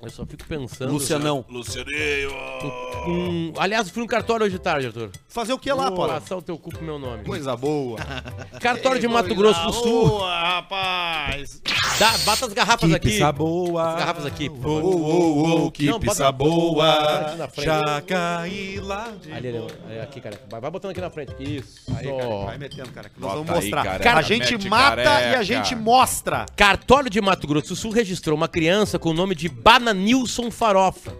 Eu 0.00 0.10
só 0.10 0.24
fico 0.24 0.44
pensando. 0.46 0.92
Lucianão. 0.92 1.44
Lucianinho. 1.48 2.30
Um... 3.08 3.52
Aliás, 3.58 3.88
eu 3.88 3.92
fui 3.92 4.00
no 4.02 4.08
cartório 4.08 4.46
hoje 4.46 4.54
de 4.56 4.60
tarde, 4.62 4.86
Arthur. 4.86 5.10
Fazer 5.28 5.52
o 5.52 5.58
que 5.58 5.72
lá, 5.72 5.88
Vou 5.88 5.96
pô? 5.96 6.06
Passar 6.08 6.36
o 6.36 6.42
teu 6.42 6.56
cu 6.56 6.70
pro 6.70 6.84
meu 6.84 7.00
nome. 7.00 7.24
Coisa 7.24 7.56
boa. 7.56 7.98
Cartório 8.60 9.00
de 9.00 9.08
Mato 9.08 9.34
Grosso 9.34 9.60
do 9.66 9.72
Sul. 9.72 10.08
Boa, 10.10 10.40
rapaz. 10.40 11.60
Dá, 11.98 12.16
bata 12.18 12.46
as 12.46 12.52
garrafas 12.52 12.92
aqui. 12.94 13.08
pizza 13.10 13.32
boa. 13.32 13.90
As 13.94 13.98
garrafas 13.98 14.26
aqui, 14.26 14.48
Oh, 14.48 14.68
oh, 14.68 15.64
oh, 15.66 15.70
que 15.72 15.86
Não, 15.86 15.98
pizza 15.98 16.30
bota 16.30 16.50
boa. 16.50 17.36
Já 17.56 18.00
caí 18.02 18.78
lá. 18.80 19.08
de 19.20 19.32
Ali, 19.32 19.48
ali, 19.48 19.58
ali, 19.88 20.00
aqui, 20.00 20.20
cara. 20.20 20.40
Vai, 20.48 20.60
vai 20.60 20.70
botando 20.70 20.92
aqui 20.92 21.00
na 21.00 21.10
frente. 21.10 21.34
Isso. 21.40 21.80
Aí, 21.96 22.06
cara, 22.06 22.44
vai 22.44 22.58
metendo, 22.58 22.90
cara, 22.92 23.08
que 23.08 23.20
nós 23.20 23.32
Bota 23.32 23.44
vamos 23.44 23.50
aí, 23.64 23.70
mostrar. 23.70 23.84
careca, 23.84 24.14
a 24.16 24.22
gente 24.22 24.52
mete 24.52 24.68
mata 24.68 25.00
e 25.02 25.06
a 25.06 25.20
careca. 25.20 25.42
gente 25.44 25.74
mostra. 25.74 26.46
Cartório 26.56 27.10
de 27.10 27.20
Mato 27.20 27.46
Grosso 27.48 27.68
do 27.70 27.76
Sul 27.76 27.90
registrou 27.90 28.36
uma 28.36 28.46
criança 28.48 28.96
com 28.98 29.10
o 29.10 29.14
nome 29.14 29.34
de 29.34 29.48
Bananilson 29.88 30.50
Farofa. 30.50 31.12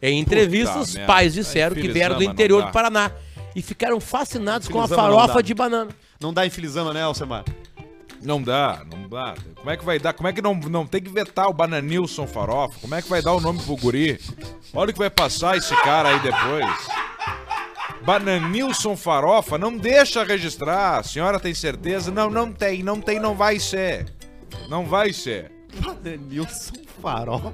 Em 0.00 0.18
entrevista, 0.18 0.74
Puta 0.74 0.84
os 0.84 0.94
merda. 0.94 1.06
pais 1.12 1.34
disseram 1.34 1.76
Aí, 1.76 1.82
que 1.82 1.88
vieram 1.88 2.14
do 2.14 2.18
Filizama, 2.18 2.34
interior 2.34 2.64
do 2.64 2.72
Paraná 2.72 3.10
e 3.54 3.60
ficaram 3.62 4.00
fascinados 4.00 4.68
com 4.68 4.80
a 4.80 4.84
Filizama 4.84 5.08
não 5.08 5.16
farofa 5.16 5.34
dá. 5.34 5.40
de 5.42 5.54
banana. 5.54 5.90
Não 6.20 6.32
dá 6.32 6.46
infilizama, 6.46 6.94
né, 6.94 7.02
Alcemar? 7.02 7.44
Não 8.22 8.40
dá, 8.42 8.84
não 8.90 9.08
dá. 9.08 9.34
Como 9.56 9.70
é 9.70 9.76
que 9.76 9.84
vai 9.84 9.98
dar? 9.98 10.12
Como 10.12 10.28
é 10.28 10.32
que 10.32 10.40
não, 10.42 10.54
não 10.54 10.86
tem 10.86 11.00
que 11.02 11.10
vetar 11.10 11.48
o 11.48 11.52
Bananilson 11.52 12.26
Farofa? 12.26 12.78
Como 12.80 12.94
é 12.94 13.02
que 13.02 13.08
vai 13.08 13.22
dar 13.22 13.32
o 13.34 13.40
nome 13.40 13.60
pro 13.62 13.76
guri? 13.76 14.20
Olha 14.72 14.90
o 14.90 14.92
que 14.92 14.98
vai 14.98 15.10
passar 15.10 15.56
esse 15.56 15.74
cara 15.82 16.08
aí 16.10 16.20
depois. 16.20 16.88
Bananilson 18.02 18.96
Farofa, 18.96 19.58
não 19.58 19.76
deixa 19.76 20.24
registrar. 20.24 20.98
A 20.98 21.02
senhora 21.02 21.38
tem 21.38 21.54
certeza? 21.54 22.10
Não, 22.10 22.30
não 22.30 22.52
tem, 22.52 22.82
não 22.82 23.00
tem, 23.00 23.18
não 23.20 23.34
vai 23.34 23.58
ser. 23.58 24.06
Não 24.68 24.84
vai 24.86 25.12
ser. 25.12 25.52
Denilson 26.02 26.74
Farol. 27.00 27.52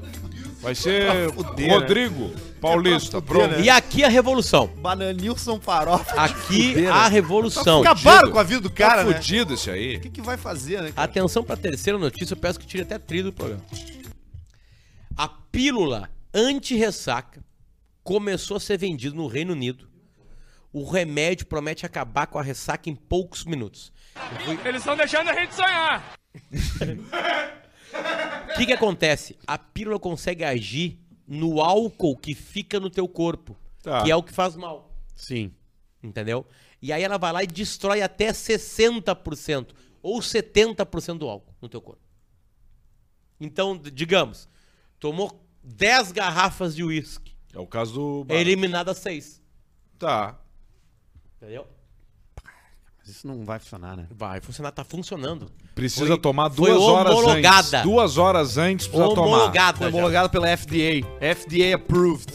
Vai 0.64 0.74
ser 0.74 1.30
Pra 1.30 1.44
fuder, 1.44 1.68
né? 1.68 1.74
Rodrigo 1.74 2.30
Paulista. 2.58 3.20
Pra 3.20 3.34
fuder, 3.34 3.58
né? 3.58 3.64
E 3.64 3.68
aqui 3.68 4.02
a 4.02 4.08
revolução. 4.08 4.66
Bananilson 4.66 5.60
Farofa. 5.60 6.14
Aqui 6.14 6.72
Fuder, 6.72 6.90
a 6.90 7.02
né? 7.02 7.08
revolução. 7.10 7.82
Acabaram 7.82 8.32
com 8.32 8.38
a 8.38 8.42
vida 8.42 8.62
do 8.62 8.70
cara, 8.70 9.04
tá 9.04 9.10
né? 9.10 9.14
fudido 9.14 9.52
esse 9.52 9.70
aí. 9.70 9.96
O 9.96 10.00
que, 10.00 10.08
que 10.08 10.22
vai 10.22 10.38
fazer, 10.38 10.80
né? 10.80 10.90
cara? 10.90 11.04
Atenção 11.04 11.44
para 11.44 11.52
a 11.52 11.58
terceira 11.58 11.98
notícia, 11.98 12.32
eu 12.32 12.38
peço 12.38 12.58
que 12.58 12.66
tire 12.66 12.82
até 12.82 12.98
trilho 12.98 13.24
do 13.24 13.32
programa. 13.34 13.62
A 15.14 15.28
pílula 15.28 16.08
anti-ressaca 16.32 17.44
começou 18.02 18.56
a 18.56 18.60
ser 18.60 18.78
vendida 18.78 19.14
no 19.14 19.26
Reino 19.26 19.52
Unido. 19.52 19.86
O 20.72 20.90
remédio 20.90 21.44
promete 21.44 21.84
acabar 21.84 22.26
com 22.26 22.38
a 22.38 22.42
ressaca 22.42 22.88
em 22.88 22.94
poucos 22.94 23.44
minutos. 23.44 23.92
Eles 24.64 24.80
estão 24.80 24.96
deixando 24.96 25.28
a 25.28 25.34
gente 25.34 25.54
sonhar. 25.54 26.14
O 28.51 28.55
que, 28.57 28.66
que 28.66 28.72
acontece? 28.72 29.36
A 29.47 29.57
pílula 29.59 29.99
consegue 29.99 30.45
agir 30.45 30.99
no 31.26 31.61
álcool 31.61 32.16
que 32.16 32.34
fica 32.34 32.78
no 32.80 32.90
teu 32.90 33.09
corpo, 33.09 33.57
Tá. 33.82 34.03
que 34.03 34.11
é 34.11 34.16
o 34.16 34.22
que 34.22 34.32
faz 34.32 34.57
mal. 34.57 34.95
Sim. 35.14 35.53
Entendeu? 36.03 36.47
E 36.80 36.92
aí 36.92 37.03
ela 37.03 37.16
vai 37.18 37.32
lá 37.32 37.42
e 37.42 37.47
destrói 37.47 38.03
até 38.03 38.30
60% 38.32 39.68
ou 40.03 40.20
70% 40.20 41.18
do 41.18 41.28
álcool 41.28 41.55
no 41.62 41.68
teu 41.68 41.80
corpo. 41.80 42.03
Então, 43.40 43.76
digamos, 43.76 44.49
tomou 45.01 45.42
10 45.62 46.12
garrafas 46.12 46.74
de 46.76 46.84
uísque, 46.84 47.34
É 47.55 47.59
o 47.59 47.66
caso 47.66 48.24
do. 48.24 48.32
é 48.32 48.40
eliminada 48.40 48.92
6. 48.95 49.42
Tá. 49.99 50.38
Entendeu? 51.36 51.66
Mas 53.07 53.16
isso 53.16 53.26
não 53.26 53.44
vai 53.44 53.59
funcionar, 53.59 53.96
né? 53.98 54.07
Vai 54.11 54.40
funcionar, 54.40 54.70
tá 54.70 54.82
funcionando. 54.82 55.50
Precisa 55.74 56.07
Foi- 56.07 56.18
tomar 56.18 56.50
foi 56.50 56.70
duas 56.70 56.82
horas 56.82 57.12
homologada. 57.12 57.76
antes. 57.78 57.82
Duas 57.82 58.16
horas 58.16 58.57
antes 58.57 58.86
precisa 58.86 59.14
tomar. 59.14 59.26
Homologada. 59.26 59.76
Foi 59.76 59.90
já. 59.90 59.92
homologado 59.96 60.30
pela 60.30 60.48
FDA. 60.48 61.02
FDA 61.20 61.74
approved. 61.74 62.32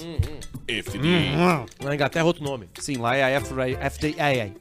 FDA. 0.67 1.65
Na 1.84 1.95
Inglaterra 1.95 2.24
é 2.24 2.28
outro 2.28 2.43
nome. 2.43 2.70
Sim, 2.80 2.97
lá 2.97 3.15
é 3.15 3.36
a 3.36 3.41
FDA. 3.41 3.89
FBI. 3.89 4.53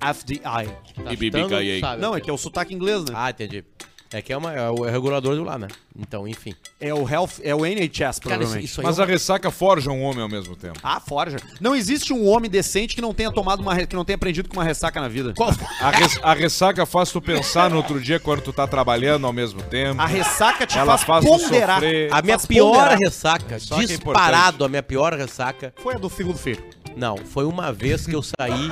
FBI. 0.00 1.80
Tá? 1.80 1.96
Não, 1.96 2.14
é 2.14 2.20
que 2.20 2.30
é 2.30 2.32
o 2.32 2.38
sotaque 2.38 2.72
inglês, 2.72 3.04
né? 3.04 3.12
Ah, 3.12 3.30
entendi. 3.30 3.64
É 4.12 4.20
que 4.20 4.32
é, 4.32 4.36
uma, 4.36 4.52
é 4.52 4.68
o 4.70 4.82
regulador 4.82 5.34
do 5.34 5.42
lá, 5.42 5.58
né? 5.58 5.68
Então, 5.98 6.28
enfim. 6.28 6.54
É 6.80 6.92
o 6.92 7.08
Health, 7.08 7.40
é 7.42 7.54
o 7.54 7.64
NHS, 7.64 7.98
Cara, 7.98 8.10
isso, 8.10 8.20
provavelmente. 8.20 8.64
isso 8.66 8.80
aí 8.80 8.86
Mas 8.86 8.98
é 8.98 9.02
a 9.02 9.06
ressaca 9.06 9.50
forja 9.50 9.90
um 9.90 10.02
homem 10.02 10.20
ao 10.22 10.28
mesmo 10.28 10.54
tempo. 10.54 10.78
Ah, 10.82 11.00
forja. 11.00 11.38
Não 11.60 11.74
existe 11.74 12.12
um 12.12 12.26
homem 12.28 12.50
decente 12.50 12.94
que 12.94 13.00
não 13.00 13.14
tenha 13.14 13.32
tomado 13.32 13.60
uma 13.60 13.86
que 13.86 13.96
não 13.96 14.04
tenha 14.04 14.16
aprendido 14.16 14.48
com 14.48 14.56
uma 14.56 14.64
ressaca 14.64 15.00
na 15.00 15.08
vida. 15.08 15.32
Qual- 15.34 15.50
A, 15.80 15.90
res- 15.90 16.20
a 16.22 16.34
ressaca 16.34 16.84
faz 16.84 17.10
tu 17.10 17.20
pensar 17.22 17.70
no 17.70 17.76
outro 17.76 17.98
dia 18.00 18.20
quando 18.20 18.42
tu 18.42 18.52
tá 18.52 18.66
trabalhando 18.66 19.26
ao 19.26 19.32
mesmo 19.32 19.62
tempo. 19.62 20.00
A 20.00 20.06
ressaca 20.06 20.66
te 20.66 20.76
Ela 20.76 20.98
faz, 20.98 21.04
faz 21.04 21.24
ponderar. 21.24 21.76
sofrer. 21.80 22.12
A 22.12 22.20
minha 22.22 22.38
Faz 22.38 22.46
pior 22.46 22.72
ponderar. 22.72 22.98
ressaca, 22.98 23.54
Ressaca 23.54 23.82
é 23.82 23.86
disparado 23.86 24.64
a 24.64 24.68
minha 24.68 24.82
pior 24.82 25.14
ressaca, 25.14 25.72
Foi 25.82 25.94
a 25.94 25.98
do 25.98 26.08
filho 26.10 26.32
do 26.32 26.38
filho. 26.38 26.62
não, 26.96 27.16
foi 27.16 27.44
uma 27.46 27.72
vez 27.72 28.06
que 28.06 28.14
eu 28.14 28.22
saí 28.22 28.70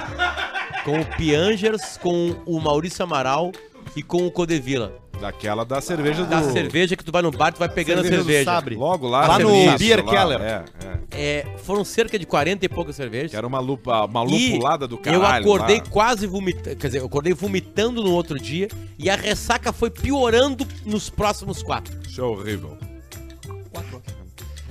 com 0.85 1.01
o 1.01 1.05
Piangers, 1.17 1.97
com 1.97 2.37
o 2.45 2.61
Maurício 2.61 3.03
Amaral 3.03 3.53
e 3.97 4.03
com 4.03 4.27
o 4.27 4.31
Codevila. 4.31 4.93
Daquela 5.21 5.65
da 5.65 5.81
cerveja 5.81 6.25
do... 6.25 6.31
Da 6.31 6.43
cerveja 6.43 6.97
que 6.97 7.05
tu 7.05 7.13
vai 7.13 7.21
no 7.21 7.31
bar, 7.31 7.53
tu 7.53 7.59
vai 7.59 7.69
pegando 7.69 8.03
Cerveja 8.03 8.21
a 8.23 8.25
cerveja. 8.25 8.45
Sabre. 8.51 8.75
Logo 8.75 9.07
lá. 9.07 9.27
Lá 9.27 9.39
no 9.39 9.51
serviço, 9.51 9.79
Beer 9.79 10.05
lá. 10.05 10.11
Keller. 10.13 10.41
É, 10.41 10.65
é. 10.85 11.01
É, 11.13 11.47
foram 11.59 11.85
cerca 11.85 12.19
de 12.19 12.25
40 12.25 12.65
e 12.65 12.69
poucas 12.69 12.97
cervejas. 12.97 13.31
Que 13.31 13.37
era 13.37 13.47
uma, 13.47 13.61
lupa, 13.61 14.05
uma 14.07 14.25
E 14.25 14.53
lupulada 14.53 14.89
do 14.89 14.97
caralho. 14.97 15.23
eu 15.23 15.27
acordei 15.53 15.79
lá. 15.79 15.85
quase 15.91 16.27
vomitando, 16.27 16.77
quer 16.77 16.87
dizer, 16.87 17.01
eu 17.01 17.07
acordei 17.07 17.35
vomitando 17.35 18.03
no 18.03 18.13
outro 18.13 18.39
dia 18.39 18.69
e 18.99 19.11
a 19.11 19.17
ressaca 19.17 19.73
foi 19.73 19.91
piorando 19.91 20.67
nos 20.87 21.11
próximos 21.11 21.63
quatro. 21.63 21.95
Isso 22.09 22.21
é 22.21 22.25
horrível. 22.25 22.79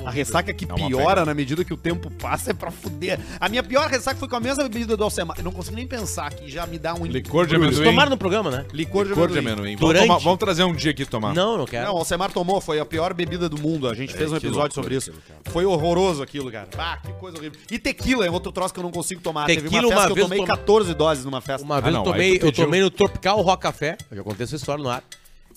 A 0.10 0.12
ressaca 0.12 0.54
que 0.54 0.66
uma 0.66 0.76
piora 0.76 1.24
na 1.26 1.34
medida 1.34 1.64
que 1.64 1.74
o 1.74 1.78
tempo 1.78 2.10
passa 2.12 2.52
é 2.52 2.54
pra 2.54 2.72
fuder. 2.72 3.20
A 3.40 3.48
minha 3.48 3.62
pior 3.64 3.88
ressaca 3.90 4.18
foi 4.20 4.28
com 4.28 4.36
a 4.36 4.40
mesma 4.40 4.64
bebida 4.64 4.98
do 4.98 5.04
Alcemar. 5.04 5.38
Eu 5.38 5.44
não 5.44 5.52
consigo 5.52 5.76
nem 5.76 5.86
pensar 5.88 6.34
que 6.34 6.50
já 6.50 6.66
me 6.66 6.78
dá 6.80 6.94
um... 6.96 7.06
Licor 7.06 7.46
de 7.46 7.56
Vocês 7.56 7.68
amendoim. 7.76 7.86
tomaram 7.86 8.10
no 8.10 8.18
programa, 8.18 8.50
né? 8.52 8.66
Licor 8.74 9.04
de 9.04 9.10
Licor 9.12 9.28
de 9.28 9.34
amendoim. 9.40 9.54
amendoim. 9.54 9.76
Vamos, 9.76 9.88
Durante- 9.94 10.08
tomar- 10.08 10.20
vamos 10.20 10.40
trazer 10.40 10.64
um 10.64 10.74
dia 10.74 10.92
aqui 10.92 11.06
tomar. 11.06 11.34
Não, 11.34 11.58
não 11.58 11.66
quero. 11.66 11.86
Não, 11.88 11.96
o 11.96 11.98
Alcemar 12.00 12.32
tomou, 12.32 12.60
foi 12.60 12.80
a 12.80 12.86
pior 12.86 13.14
bebida 13.14 13.48
do 13.48 13.60
mundo. 13.62 13.88
A 13.88 13.94
gente 13.94 14.14
fez 14.14 14.32
um 14.32 14.40
que 14.40 14.48
episódio 14.48 14.60
loucura 14.60 14.74
sobre 14.74 14.96
isso. 14.96 15.10
aquilo, 15.12 15.24
cara. 15.28 15.40
Foi 15.54 15.66
horroroso 15.66 16.24
aquilo, 16.24 16.52
cara. 16.52 16.68
Ah, 16.78 16.98
que 17.06 17.14
coisa 17.14 17.38
horrível. 17.38 17.60
E 17.70 17.78
tequila 17.78 18.26
é 18.26 18.32
outro 18.32 18.52
troço 18.52 18.74
que 18.74 18.80
eu 18.80 18.84
não 18.84 18.92
consigo 18.92 19.22
tomar. 19.22 19.46
Teve 19.46 19.62
Tequila, 19.64 19.82
uma 19.84 19.90
festa 19.90 20.00
uma 20.02 20.06
que 20.08 20.12
eu 20.12 20.16
vez 20.16 20.26
tomei 20.28 20.40
toma- 20.40 20.58
14 20.58 20.94
doses 20.96 21.26
numa 21.26 21.42
festa. 21.42 21.64
Uma 21.66 21.80
vez 21.82 21.94
não, 21.94 22.04
eu 22.04 22.08
aí 22.08 22.12
tomei, 22.14 22.40
tu 22.40 22.46
eu 22.46 22.52
pediu. 22.52 22.66
tomei 22.66 22.82
no 22.82 22.90
Tropical 22.90 23.42
Rock 23.42 23.62
Café, 23.64 23.98
eu 24.10 24.18
já 24.18 24.24
contei 24.24 24.44
essa 24.46 24.56
história 24.56 24.84
no 24.84 24.90
ar. 24.90 25.04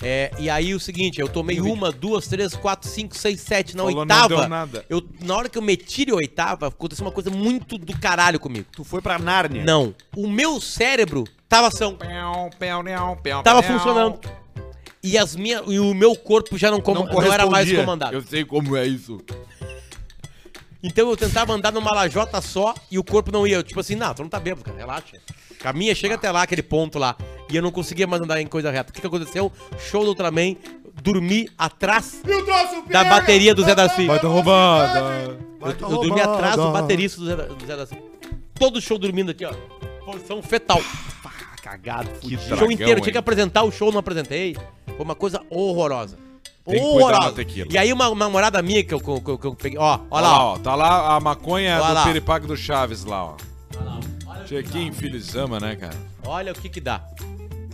É, 0.03 0.33
e 0.39 0.51
aí 0.51 0.75
o 0.75 0.81
seguinte, 0.81 1.21
eu 1.21 1.29
tomei 1.29 1.61
uma, 1.61 1.93
duas, 1.93 2.27
três, 2.27 2.57
quatro, 2.57 2.89
cinco, 2.89 3.17
seis, 3.17 3.41
sete. 3.41 3.77
Na 3.77 3.85
Falou, 3.85 4.05
não 4.05 4.15
oitava, 4.17 4.29
deu 4.41 4.49
nada. 4.49 4.85
Eu, 4.91 5.03
na 5.21 5.37
hora 5.37 5.49
que 5.49 5.57
eu 5.57 5.63
meti 5.63 6.05
a 6.11 6.15
oitava, 6.17 6.67
aconteceu 6.67 7.05
uma 7.07 7.13
coisa 7.13 7.31
muito 7.31 7.79
do 7.79 7.97
caralho 7.99 8.41
comigo. 8.41 8.67
Tu 8.73 8.83
foi 8.83 9.01
pra 9.01 9.19
Nárnia. 9.19 9.65
Não, 9.65 9.95
o 10.17 10.29
meu 10.29 10.61
cérebro 10.61 11.25
tava 11.49 11.71
pão, 11.71 13.43
tava 13.45 13.63
funcionando. 13.63 14.19
E, 15.05 15.19
as 15.19 15.35
minha, 15.37 15.63
e 15.67 15.79
o 15.81 15.95
meu 15.95 16.15
corpo 16.17 16.57
já 16.57 16.71
não, 16.71 16.81
com- 16.81 16.95
Não 16.95 17.07
não 17.07 17.33
era 17.33 17.45
mais 17.47 17.71
comandado. 17.73 18.15
Eu 18.17 18.23
sei 18.23 18.45
como 18.45 18.77
é 18.77 18.87
isso. 18.87 19.21
Então 20.83 21.09
eu 21.09 21.17
tentava 21.17 21.53
andar 21.53 21.73
numa 21.73 21.93
lajota 21.93 22.41
só 22.41 22.75
e 22.91 22.99
o 22.99 23.05
corpo 23.05 23.31
não 23.31 23.47
ia. 23.47 23.57
Eu, 23.57 23.63
tipo 23.63 23.79
assim, 23.79 23.95
não, 23.95 24.13
tu 24.15 24.23
não 24.23 24.29
tá 24.29 24.41
bêbado, 24.41 24.65
cara, 24.65 24.77
relaxa. 24.77 25.17
Caminha, 25.63 25.95
chega 25.95 26.17
até 26.17 26.31
lá, 26.31 26.43
aquele 26.43 26.63
ponto 26.63 26.99
lá. 26.99 27.17
E 27.51 27.57
eu 27.57 27.63
não 27.63 27.71
conseguia 27.71 28.07
mais 28.07 28.21
andar 28.23 28.41
em 28.41 28.47
coisa 28.47 28.71
reta. 28.71 28.91
O 28.91 28.93
que, 28.93 29.01
que 29.01 29.07
aconteceu? 29.07 29.53
Show 29.79 30.03
do 30.03 30.09
Ultraman, 30.09 30.57
dormi 31.03 31.49
atrás 31.57 32.21
da 32.91 33.05
bateria 33.05 33.55
do 33.55 33.63
Zé 33.63 33.75
Darcy. 33.75 34.07
Vai 34.07 34.19
ter 34.19 34.27
roubada. 34.27 34.99
Eu, 35.61 35.71
eu 35.71 35.75
dormi 35.89 36.21
atrás 36.21 36.57
do 36.57 36.71
baterista 36.73 37.21
do 37.21 37.27
Zé, 37.27 37.37
Da- 37.37 37.45
do 37.45 37.67
Zé 37.67 37.77
Darcy. 37.77 37.97
Todo 38.59 38.81
show 38.81 38.99
dormindo 38.99 39.31
aqui, 39.31 39.45
ó. 39.45 39.53
Posição 40.05 40.43
fetal. 40.43 40.81
Cagado, 41.63 42.09
Que 42.21 42.37
fudido. 42.37 42.57
show 42.59 42.71
inteiro. 42.73 42.99
hein? 42.99 43.03
Tinha 43.03 43.13
que 43.13 43.19
apresentar 43.19 43.63
o 43.63 43.71
show, 43.71 43.93
não 43.93 44.01
apresentei. 44.01 44.57
Foi 44.87 44.99
uma 45.05 45.15
coisa 45.15 45.41
horrorosa. 45.49 46.19
Tem 46.65 46.75
que 46.75 46.81
cuidar 46.81 46.97
horrorosa. 47.05 47.31
da 47.31 47.33
tequila. 47.33 47.69
E 47.71 47.79
aí 47.79 47.93
uma, 47.93 48.09
uma 48.09 48.25
namorada 48.27 48.61
minha 48.63 48.83
que 48.85 48.93
eu, 48.93 49.01
que 49.01 49.09
eu- 49.31 49.39
que 49.39 49.47
eu 49.47 49.55
peguei. 49.55 49.79
Ó, 49.79 49.85
ó 49.95 50.01
Olha 50.11 50.23
lá, 50.27 50.33
lá, 50.39 50.45
ó. 50.45 50.53
ó. 50.55 50.59
Tá 50.59 50.75
lá 50.75 51.17
a 51.17 51.21
maconha 51.21 51.77
Olha 51.79 51.87
do 51.89 51.95
lá. 51.95 52.03
piripaque 52.05 52.47
do 52.47 52.57
Chaves 52.57 53.05
lá, 53.05 53.25
ó. 53.25 53.37
Chequinho 54.47 54.93
Filizama, 54.93 55.59
né, 55.61 55.77
cara? 55.77 55.97
Olha 56.25 56.53
o 56.53 56.55
que 56.55 56.69
que 56.69 56.81
dá. 56.81 57.05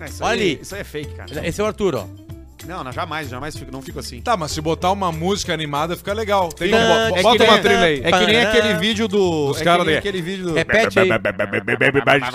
Ah, 0.00 0.06
isso 0.06 0.22
Olha 0.24 0.42
aí, 0.42 0.52
ali. 0.52 0.62
Isso 0.62 0.74
aí 0.74 0.80
é 0.80 0.84
fake, 0.84 1.14
cara. 1.14 1.46
Esse 1.46 1.60
é 1.60 1.64
o 1.64 1.66
Arthur, 1.66 1.94
ó. 1.96 2.27
Não, 2.66 2.82
não, 2.84 2.92
jamais, 2.92 3.28
jamais 3.28 3.56
fico, 3.56 3.70
não 3.70 3.80
fico 3.80 3.98
assim. 3.98 4.20
Tá, 4.20 4.36
mas 4.36 4.50
se 4.50 4.60
botar 4.60 4.90
uma 4.90 5.10
música 5.12 5.54
animada 5.54 5.96
fica 5.96 6.12
legal. 6.12 6.48
Tem 6.50 6.74
um, 6.74 6.78
bo- 6.78 6.94
é 6.94 7.12
que 7.12 7.22
bota 7.22 7.38
nem- 7.38 7.48
uma 7.48 7.58
trilha 7.58 7.84
aí. 7.84 8.00
É 8.04 8.10
que 8.12 8.26
nem 8.26 8.40
aquele 8.40 8.74
vídeo 8.74 9.08
do. 9.08 9.50
Os 9.50 9.60
é 9.60 9.64
caras 9.64 9.80
que 9.80 9.86
nem 9.86 9.96
ali. 9.96 10.08
aquele 10.08 10.22
vídeo 10.22 10.44
do. 10.46 10.54
Repete 10.54 10.98
aí. 10.98 11.08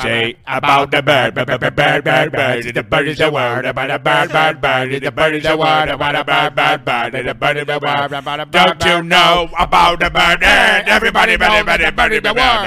Say 0.02 0.38
about 0.46 0.90
the 0.92 1.02
bird, 1.02 1.34
bird, 1.34 1.46
bird, 1.46 1.76
bird, 1.76 2.04
bird, 2.04 2.32
bird, 2.32 2.74
the 2.74 2.84
bird 2.84 3.10
is 3.10 3.18
the 3.18 3.30
word, 3.30 3.66
about 3.68 3.92
a 3.92 4.00
bird, 4.00 4.32
bird, 4.32 4.62
bird, 4.62 5.02
the 5.02 5.12
bird 5.12 5.36
is 5.36 5.44
the 5.44 5.56
word, 5.56 5.90
about 5.92 6.16
a 6.16 6.24
bird, 6.24 6.56
bird, 6.56 6.86
bird, 6.86 7.12
the 7.26 7.34
bird 7.34 7.58
is 7.58 7.66
the 7.66 7.80
word, 7.80 8.14
about 8.14 8.40
a 8.40 8.46
bird, 8.46 8.80
Don't 8.80 8.86
you 8.86 9.04
know 9.04 9.50
about 9.60 10.00
the 10.00 10.10
bird? 10.10 10.44
And 10.44 10.88
everybody, 10.88 11.34
everybody, 11.34 11.84
everybody, 11.84 12.20
the 12.22 12.34
word. 12.34 12.64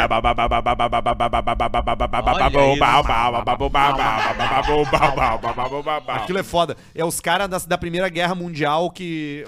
Aquilo 6.09 6.39
é 6.39 6.43
foda. 6.43 6.77
É 6.95 7.05
os 7.05 7.21
caras 7.49 7.63
da, 7.65 7.69
da 7.69 7.79
Primeira 7.79 8.09
Guerra 8.09 8.35
Mundial 8.35 8.91
que. 8.93 9.45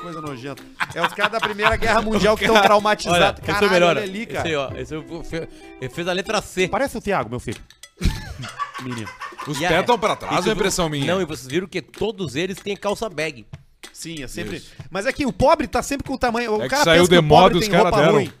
coisa 0.00 0.20
nojenta. 0.20 0.62
É 0.94 1.02
os 1.06 1.12
caras 1.12 1.32
da 1.32 1.40
Primeira 1.40 1.76
Guerra 1.76 2.00
Mundial 2.02 2.36
que 2.36 2.44
estão 2.44 2.60
traumatizados. 2.62 3.18
Olha, 3.20 3.30
esse 3.32 3.40
é 3.40 3.42
o 3.42 3.46
Caralho, 3.54 3.72
melhor. 3.72 3.96
olha 3.96 4.02
ali, 4.02 4.22
Esse 4.22 4.26
cara. 4.32 4.48
aí, 4.48 4.56
ó. 4.56 4.70
Esse 4.76 4.94
eu- 4.94 5.24
fe- 5.24 5.48
ele 5.80 5.90
fez 5.90 6.08
a 6.08 6.12
letra 6.12 6.40
C. 6.40 6.68
Parece 6.68 6.96
o 6.96 7.00
Thiago, 7.00 7.28
meu 7.30 7.40
filho. 7.40 7.58
Menino. 8.82 9.08
Os 9.46 9.60
E 9.60 9.66
a- 9.66 9.68
pés 9.68 9.80
estão 9.80 9.98
pra 9.98 10.12
e 10.12 10.16
trás, 10.16 10.44
tu 10.44 10.50
é 10.50 10.52
impressão 10.52 10.88
viu- 10.88 11.00
minha. 11.00 11.14
Não, 11.14 11.20
e 11.20 11.24
vocês 11.24 11.46
viram 11.48 11.66
que 11.66 11.82
todos 11.82 12.36
eles 12.36 12.58
têm 12.58 12.76
calça 12.76 13.08
bag. 13.08 13.44
Sim, 13.92 14.22
é 14.22 14.28
sempre. 14.28 14.56
Isso. 14.58 14.70
Mas 14.90 15.06
é 15.06 15.12
que 15.12 15.26
o 15.26 15.32
pobre 15.32 15.66
tá 15.66 15.82
sempre 15.82 16.06
com 16.06 16.14
o 16.14 16.18
tamanho. 16.18 16.52
O 16.56 16.60
É 16.60 16.62
que 16.64 16.68
cara 16.70 16.84
saiu 16.84 17.02
pensa 17.02 17.08
que 17.10 17.20
de 17.20 17.26
o 17.26 17.28
pobre 17.28 17.42
moda, 17.44 17.56
os 17.56 17.60
tem 17.62 17.70
cara 17.70 17.82
roupa 17.84 17.98
deram. 17.98 18.12
ruim. 18.14 18.32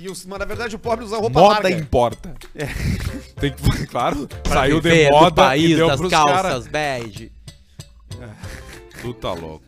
E 0.00 0.08
os, 0.08 0.24
mas 0.26 0.38
na 0.38 0.44
verdade 0.44 0.76
o 0.76 0.78
pobre 0.78 1.04
usa 1.04 1.16
roupa 1.16 1.40
Moda 1.40 1.54
larga. 1.54 1.70
importa. 1.70 2.34
Tem 3.40 3.52
que, 3.52 3.86
claro, 3.86 4.28
saiu 4.46 4.80
de 4.80 5.06
do 5.06 5.10
moda 5.10 5.42
país 5.42 5.70
e 5.70 5.76
deu 5.76 5.88
das 5.88 5.98
pros 5.98 6.10
calças 6.10 6.34
caras. 6.36 6.66
bege. 6.68 7.32
Tu 9.02 9.14
tá 9.14 9.32
louco. 9.32 9.64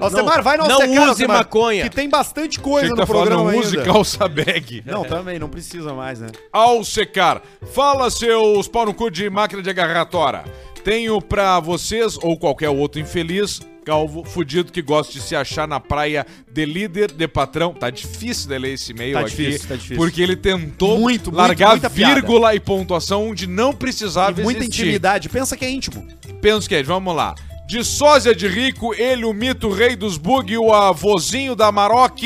Alcemar, 0.00 0.42
vai 0.42 0.56
no 0.56 0.64
Não 0.66 0.76
Alcecar, 0.76 1.02
use 1.02 1.08
Alcemar, 1.10 1.36
maconha. 1.38 1.82
Que 1.88 1.94
tem 1.94 2.08
bastante 2.08 2.58
coisa 2.58 2.86
que 2.86 2.90
no 2.90 2.96
tá 2.96 3.06
falando 3.06 3.26
programa 3.26 3.52
não 3.52 3.58
use 3.60 3.78
ainda. 3.78 3.92
calça 3.92 4.26
bag. 4.26 4.82
Não, 4.86 5.04
também, 5.04 5.38
não 5.38 5.48
precisa 5.48 5.92
mais, 5.92 6.20
né? 6.20 6.28
Ao 6.52 6.82
secar, 6.82 7.42
fala 7.72 8.10
seus 8.10 8.66
pau 8.66 8.86
no 8.86 8.94
cu 8.94 9.10
de 9.10 9.28
máquina 9.28 9.60
de 9.62 9.68
agarratória. 9.68 10.44
Tenho 10.82 11.20
pra 11.20 11.60
vocês, 11.60 12.16
ou 12.22 12.38
qualquer 12.38 12.70
outro 12.70 12.98
infeliz, 13.00 13.60
calvo, 13.88 14.22
fudido 14.22 14.70
que 14.70 14.82
gosta 14.82 15.14
de 15.14 15.20
se 15.22 15.34
achar 15.34 15.66
na 15.66 15.80
praia 15.80 16.26
de 16.52 16.66
líder, 16.66 17.10
de 17.10 17.26
patrão. 17.26 17.72
Tá 17.72 17.88
difícil 17.88 18.46
de 18.46 18.58
ler 18.58 18.74
esse 18.74 18.92
e-mail 18.92 19.14
Tá 19.14 19.20
aqui. 19.20 19.30
difícil, 19.30 19.68
tá 19.68 19.74
difícil. 19.76 19.96
Porque 19.96 20.20
ele 20.20 20.36
tentou 20.36 20.98
Muito, 20.98 21.32
muito, 21.32 21.34
largar 21.34 21.80
piada. 21.80 21.88
vírgula 21.88 22.54
e 22.54 22.60
pontuação 22.60 23.30
onde 23.30 23.46
não 23.46 23.72
precisava 23.72 24.42
E 24.42 24.44
muita 24.44 24.60
existir. 24.60 24.82
intimidade. 24.82 25.30
Pensa 25.30 25.56
que 25.56 25.64
é 25.64 25.70
íntimo. 25.70 26.06
Penso 26.42 26.68
que 26.68 26.74
é, 26.74 26.82
vamos 26.82 27.16
lá. 27.16 27.34
De 27.66 27.82
sósia 27.82 28.34
de 28.34 28.46
rico, 28.46 28.92
ele, 28.94 29.24
o 29.24 29.32
mito 29.32 29.70
rei 29.70 29.96
dos 29.96 30.18
bug, 30.18 30.54
o 30.58 30.70
avôzinho 30.74 31.56
da 31.56 31.72
Maroc, 31.72 32.18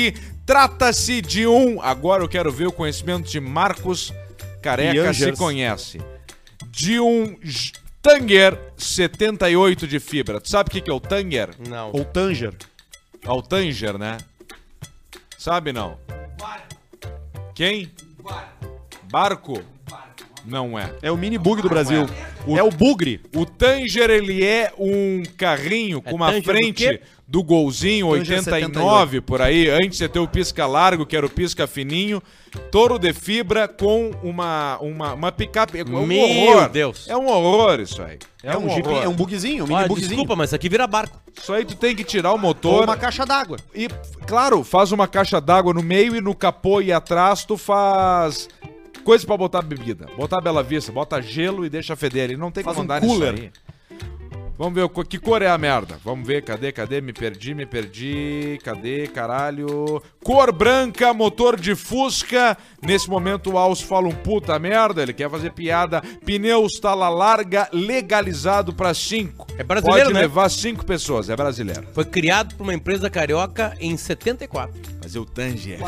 trata-se 0.45 1.21
de 1.23 1.47
um. 1.47 1.81
Agora 1.81 2.25
eu 2.25 2.29
quero 2.29 2.51
ver 2.51 2.67
o 2.67 2.73
conhecimento 2.73 3.31
de 3.31 3.39
Marcos 3.39 4.13
Careca 4.61 5.15
se 5.15 5.31
conhece. 5.33 6.01
De 6.73 6.99
um 6.99 7.37
Tanger 8.03 8.59
78 8.77 9.87
de 9.87 10.01
fibra. 10.01 10.41
Tu 10.41 10.51
sabe 10.51 10.69
o 10.69 10.73
que, 10.73 10.81
que 10.81 10.91
é 10.91 10.93
o 10.93 10.99
Tanger? 10.99 11.51
Não. 11.69 11.93
Ou 11.93 12.05
Tanger. 12.05 12.53
É 13.25 13.31
o 13.31 13.41
Tanger, 13.41 13.97
né? 13.97 14.19
Sabe 15.39 15.73
não? 15.73 15.99
Quem? 17.55 17.93
Barco? 19.05 19.63
Não 20.45 20.77
é. 20.77 20.93
É 21.01 21.13
o 21.13 21.17
mini 21.17 21.39
bug 21.39 21.63
do 21.63 21.69
Brasil. 21.69 22.09
É 22.49 22.63
o 22.63 22.71
bugre. 22.71 23.21
O 23.37 23.47
Tanger, 23.47 24.11
ele 24.11 24.45
é 24.45 24.73
um 24.77 25.23
carrinho 25.37 26.03
com 26.03 26.11
É 26.11 26.15
uma 26.15 26.27
Tanger 26.27 26.43
do 26.43 26.45
frente? 26.45 27.01
Do, 27.33 27.43
golzinho 27.43 28.11
Tanger 28.11 28.39
89 28.39 29.23
por 29.23 29.41
aí. 29.41 29.71
Antes 29.71 29.97
você 29.97 30.07
ter 30.07 30.19
o 30.19 30.29
pisca 30.29 30.67
largo, 30.67 31.07
que 31.07 31.17
era 31.17 31.25
o 31.25 31.31
pisca 31.31 31.67
fininho. 31.67 32.23
Touro 32.71 32.99
de 32.99 33.15
fibra 33.15 33.67
com 33.67 34.11
uma, 34.23 34.77
uma, 34.83 35.15
uma 35.15 35.33
picape. 35.33 35.79
É 35.79 35.85
um 35.85 36.07
Meu 36.07 36.21
horror. 36.21 36.69
Deus. 36.69 37.09
É 37.09 37.17
um 37.17 37.27
horror 37.27 37.81
isso 37.81 38.03
aí. 38.03 38.19
É, 38.43 38.55
um, 38.59 38.69
jeep, 38.69 38.87
horror. 38.87 39.03
é 39.03 39.09
um 39.09 39.15
bugzinho, 39.15 39.65
um 39.65 39.67
mini 39.67 39.79
Olha, 39.79 39.89
bugzinho. 39.89 40.09
desculpa, 40.11 40.37
mas 40.37 40.51
isso 40.51 40.57
aqui 40.57 40.69
vira 40.69 40.87
barco. 40.87 41.19
Isso 41.41 41.53
aí 41.53 41.65
tu 41.65 41.75
tem 41.75 41.97
que 41.97 42.05
tirar 42.05 42.31
o 42.31 42.35
Ou 42.35 42.39
motor. 42.39 42.85
uma 42.85 42.97
caixa 42.97 43.25
d'água. 43.25 43.57
E, 43.75 43.89
claro, 44.27 44.63
faz 44.63 44.93
uma 44.93 45.09
caixa 45.09 45.41
d'água 45.41 45.73
no 45.73 45.83
meio 45.83 46.15
e 46.15 46.21
no 46.21 46.35
capô 46.35 46.83
e 46.83 46.93
atrás 46.93 47.45
tu 47.47 47.57
faz 47.57 48.49
coisa 49.03 49.27
pra 49.27 49.37
botar 49.37 49.63
bebida. 49.63 50.07
Botar 50.17 50.41
Bela 50.41 50.63
Vista, 50.63 50.93
bota 50.93 51.21
gelo 51.21 51.65
e 51.67 51.71
deixa 51.71 51.97
feder. 51.97 52.31
E 52.31 52.37
não 52.37 52.51
tem 52.51 52.63
Faz 52.63 52.77
como 52.77 52.83
um 52.83 52.85
andar 52.85 53.01
nisso 53.01 53.15
cooler. 53.15 53.53
Vamos 54.63 54.77
ver 54.77 54.83
o 54.85 54.89
que 54.89 55.19
cor 55.19 55.43
é 55.43 55.49
a 55.49 55.59
merda. 55.59 55.99
Vamos 56.05 56.25
ver, 56.25 56.45
cadê, 56.45 56.71
cadê? 56.71 57.01
Me 57.01 57.13
perdi, 57.13 57.53
me 57.53 57.67
perdi. 57.67 58.61
Cadê, 58.63 59.09
caralho? 59.09 60.01
Cor 60.23 60.53
branca, 60.53 61.13
motor 61.13 61.59
de 61.59 61.75
Fusca. 61.75 62.57
Nesse 62.81 63.11
momento 63.11 63.51
o 63.51 63.59
Alce 63.59 63.85
fala 63.85 64.07
um 64.07 64.15
puta 64.15 64.57
merda, 64.61 65.03
ele 65.03 65.13
quer 65.13 65.29
fazer 65.29 65.51
piada. 65.51 66.01
Pneus 66.25 66.79
tala 66.81 67.09
larga, 67.09 67.69
legalizado 67.73 68.73
pra 68.73 68.95
cinco. 68.95 69.49
É 69.59 69.65
brasileiro, 69.65 70.05
Pode 70.05 70.15
né? 70.15 70.21
levar 70.21 70.49
cinco 70.49 70.87
pessoas, 70.87 71.29
é 71.29 71.35
brasileiro. 71.35 71.89
Foi 71.93 72.05
criado 72.05 72.55
por 72.55 72.63
uma 72.63 72.73
empresa 72.73 73.11
carioca 73.11 73.77
em 73.81 73.97
74. 73.97 74.81
Fazer 75.03 75.19
o 75.19 75.25
Tanger. 75.25 75.81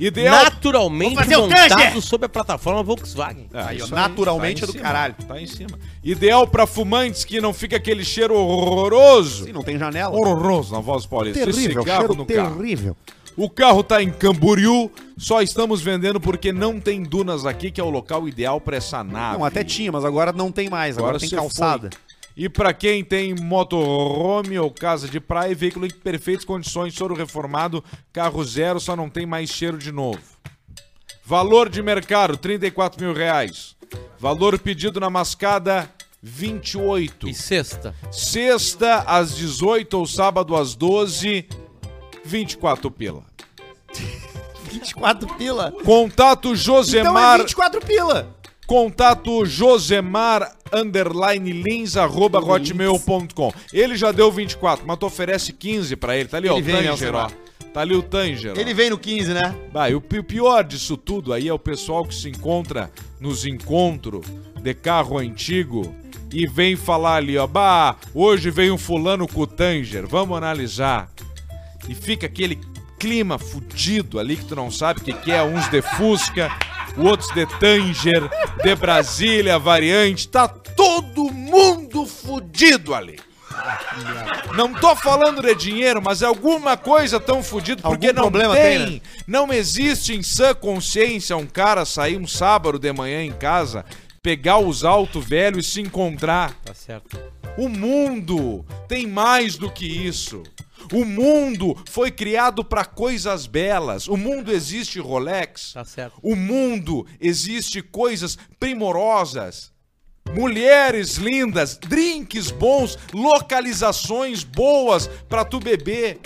Ideal 0.00 0.44
Naturalmente 0.44 1.14
Vou 1.14 1.22
fazer 1.24 1.36
o 1.36 1.42
montado 1.42 1.68
Tanger! 1.68 2.00
sobre 2.02 2.26
a 2.26 2.28
plataforma 2.28 2.82
Volkswagen. 2.82 3.46
É, 3.52 3.62
Aí, 3.62 3.80
ó, 3.80 3.84
isso 3.84 3.94
naturalmente 3.94 4.60
tá 4.60 4.64
é 4.64 4.66
do 4.66 4.72
cima, 4.72 4.82
caralho. 4.84 5.14
Tá 5.28 5.40
em 5.40 5.46
cima. 5.46 5.78
Ideal 6.02 6.46
pra 6.46 6.66
fumantes 6.66 7.24
que 7.24 7.40
não 7.40 7.52
fica 7.52 7.76
aquele 7.76 8.04
cheiro 8.04 8.34
horroroso. 8.34 9.44
Sim, 9.44 9.52
não 9.52 9.62
tem 9.62 9.78
janela. 9.78 10.16
Horroroso 10.16 10.72
na 10.72 10.80
voz 10.80 11.04
paulista. 11.06 11.38
Esse 11.40 11.52
Terrível, 11.52 11.82
cigarro 11.82 11.98
cheiro 12.00 12.14
no 12.14 12.26
carro. 12.26 12.56
terrível. 12.56 12.96
O 13.36 13.48
carro 13.48 13.82
tá 13.82 14.02
em 14.02 14.10
Camboriú, 14.10 14.90
só 15.16 15.40
estamos 15.40 15.80
vendendo 15.80 16.20
porque 16.20 16.52
não 16.52 16.80
tem 16.80 17.02
dunas 17.02 17.46
aqui, 17.46 17.70
que 17.70 17.80
é 17.80 17.84
o 17.84 17.88
local 17.88 18.28
ideal 18.28 18.60
pra 18.60 18.76
essa 18.76 19.04
nave. 19.04 19.38
Não, 19.38 19.44
até 19.44 19.62
tinha, 19.64 19.90
mas 19.92 20.04
agora 20.04 20.32
não 20.32 20.50
tem 20.50 20.68
mais. 20.68 20.98
Agora, 20.98 21.18
tem 21.18 21.30
calçada. 21.30 21.88
foi. 21.92 22.09
E 22.40 22.48
pra 22.48 22.72
quem 22.72 23.04
tem 23.04 23.34
motorhome 23.34 24.58
ou 24.58 24.70
casa 24.70 25.06
de 25.06 25.20
praia, 25.20 25.54
veículo 25.54 25.84
em 25.84 25.90
perfeitas 25.90 26.42
condições, 26.42 26.94
soro 26.94 27.14
reformado, 27.14 27.84
carro 28.14 28.42
zero, 28.42 28.80
só 28.80 28.96
não 28.96 29.10
tem 29.10 29.26
mais 29.26 29.50
cheiro 29.50 29.76
de 29.76 29.92
novo. 29.92 30.22
Valor 31.22 31.68
de 31.68 31.82
mercado, 31.82 32.38
34 32.38 33.04
mil 33.04 33.12
reais. 33.12 33.76
Valor 34.18 34.58
pedido 34.58 34.98
na 34.98 35.10
mascada, 35.10 35.92
28. 36.22 37.28
E 37.28 37.34
sexta. 37.34 37.94
Sexta 38.10 39.00
às 39.00 39.36
18 39.36 39.92
ou 39.98 40.06
sábado 40.06 40.56
às 40.56 40.74
12, 40.74 41.46
24 42.24 42.90
pila. 42.90 43.22
24 44.64 45.34
pila. 45.34 45.74
Contato 45.84 46.48
Então 46.48 46.56
Josemar, 46.56 47.40
é 47.40 47.42
24 47.42 47.84
pila. 47.84 48.39
Contato 48.74 49.44
Josemar 49.44 50.52
underline 50.72 51.52
lins 51.52 51.96
arroba 51.96 52.38
hotmail.com. 52.38 53.52
Ele 53.72 53.96
já 53.96 54.12
deu 54.12 54.30
24, 54.30 54.86
mas 54.86 54.96
tu 54.96 55.06
oferece 55.06 55.52
15 55.52 55.96
pra 55.96 56.16
ele. 56.16 56.28
Tá 56.28 56.36
ali, 56.36 56.48
ó, 56.48 56.52
Ele 56.56 56.62
o 56.62 56.64
vem, 56.64 56.84
Tanger, 56.84 57.14
ó. 57.16 57.28
Tá 57.74 57.80
ali 57.80 57.96
o 57.96 58.02
Tanger. 58.02 58.52
ó. 58.56 58.60
Ele 58.60 58.72
vem 58.72 58.90
no 58.90 58.96
15, 58.96 59.34
né? 59.34 59.56
Bah, 59.72 59.90
e 59.90 59.96
o 59.96 60.00
pi- 60.00 60.22
pior 60.22 60.62
disso 60.62 60.96
tudo 60.96 61.32
aí 61.32 61.48
é 61.48 61.52
o 61.52 61.58
pessoal 61.58 62.04
que 62.04 62.14
se 62.14 62.28
encontra 62.28 62.92
nos 63.18 63.44
encontros 63.44 64.24
de 64.62 64.72
carro 64.72 65.18
antigo 65.18 65.92
e 66.32 66.46
vem 66.46 66.76
falar 66.76 67.16
ali, 67.16 67.36
ó, 67.36 67.48
bah, 67.48 67.96
hoje 68.14 68.50
veio 68.52 68.74
um 68.74 68.78
fulano 68.78 69.26
com 69.26 69.40
o 69.40 69.46
Tanger, 69.48 70.06
vamos 70.06 70.38
analisar. 70.38 71.10
E 71.88 71.94
fica 71.94 72.26
aquele 72.26 72.56
clima 73.00 73.36
fudido 73.36 74.20
ali 74.20 74.36
que 74.36 74.44
tu 74.44 74.54
não 74.54 74.70
sabe 74.70 75.00
o 75.00 75.02
que, 75.02 75.12
que 75.12 75.32
é, 75.32 75.42
uns 75.42 75.68
de 75.68 75.82
Fusca, 75.82 76.52
outros 77.06 77.32
de 77.34 77.46
Tanger, 77.58 78.28
de 78.62 78.74
Brasília, 78.74 79.58
variante, 79.58 80.28
tá 80.28 80.48
todo 80.48 81.32
mundo 81.32 82.06
fudido 82.06 82.94
ali. 82.94 83.18
Não 84.54 84.72
tô 84.72 84.94
falando 84.96 85.42
de 85.42 85.54
dinheiro, 85.54 86.00
mas 86.02 86.22
é 86.22 86.26
alguma 86.26 86.76
coisa 86.76 87.18
tão 87.18 87.42
fudido 87.42 87.82
porque 87.82 88.06
Algum 88.06 88.16
não 88.16 88.30
problema 88.30 88.54
tem, 88.54 88.78
tem, 88.78 88.94
né? 88.94 89.00
não 89.26 89.52
existe 89.52 90.14
em 90.14 90.22
sã 90.22 90.54
consciência 90.54 91.36
um 91.36 91.46
cara 91.46 91.84
sair 91.84 92.16
um 92.16 92.26
sábado 92.26 92.78
de 92.78 92.92
manhã 92.92 93.22
em 93.22 93.32
casa, 93.32 93.84
pegar 94.22 94.58
os 94.58 94.84
alto 94.84 95.20
velho 95.20 95.58
e 95.58 95.62
se 95.62 95.80
encontrar. 95.80 96.54
Tá 96.64 96.74
certo. 96.74 97.18
O 97.56 97.68
mundo 97.68 98.64
tem 98.88 99.06
mais 99.06 99.56
do 99.56 99.70
que 99.70 99.86
isso. 99.86 100.42
O 100.92 101.04
mundo 101.04 101.76
foi 101.88 102.10
criado 102.10 102.64
para 102.64 102.84
coisas 102.84 103.46
belas. 103.46 104.08
O 104.08 104.16
mundo 104.16 104.50
existe 104.52 104.98
Rolex. 104.98 105.72
Tá 105.72 105.84
certo. 105.84 106.18
O 106.22 106.34
mundo 106.34 107.06
existe 107.20 107.80
coisas 107.80 108.36
primorosas. 108.58 109.72
Mulheres 110.34 111.16
lindas, 111.16 111.76
drinks 111.76 112.50
bons, 112.50 112.98
localizações 113.12 114.42
boas 114.44 115.08
pra 115.28 115.44
tu 115.44 115.60
beber. 115.60 116.18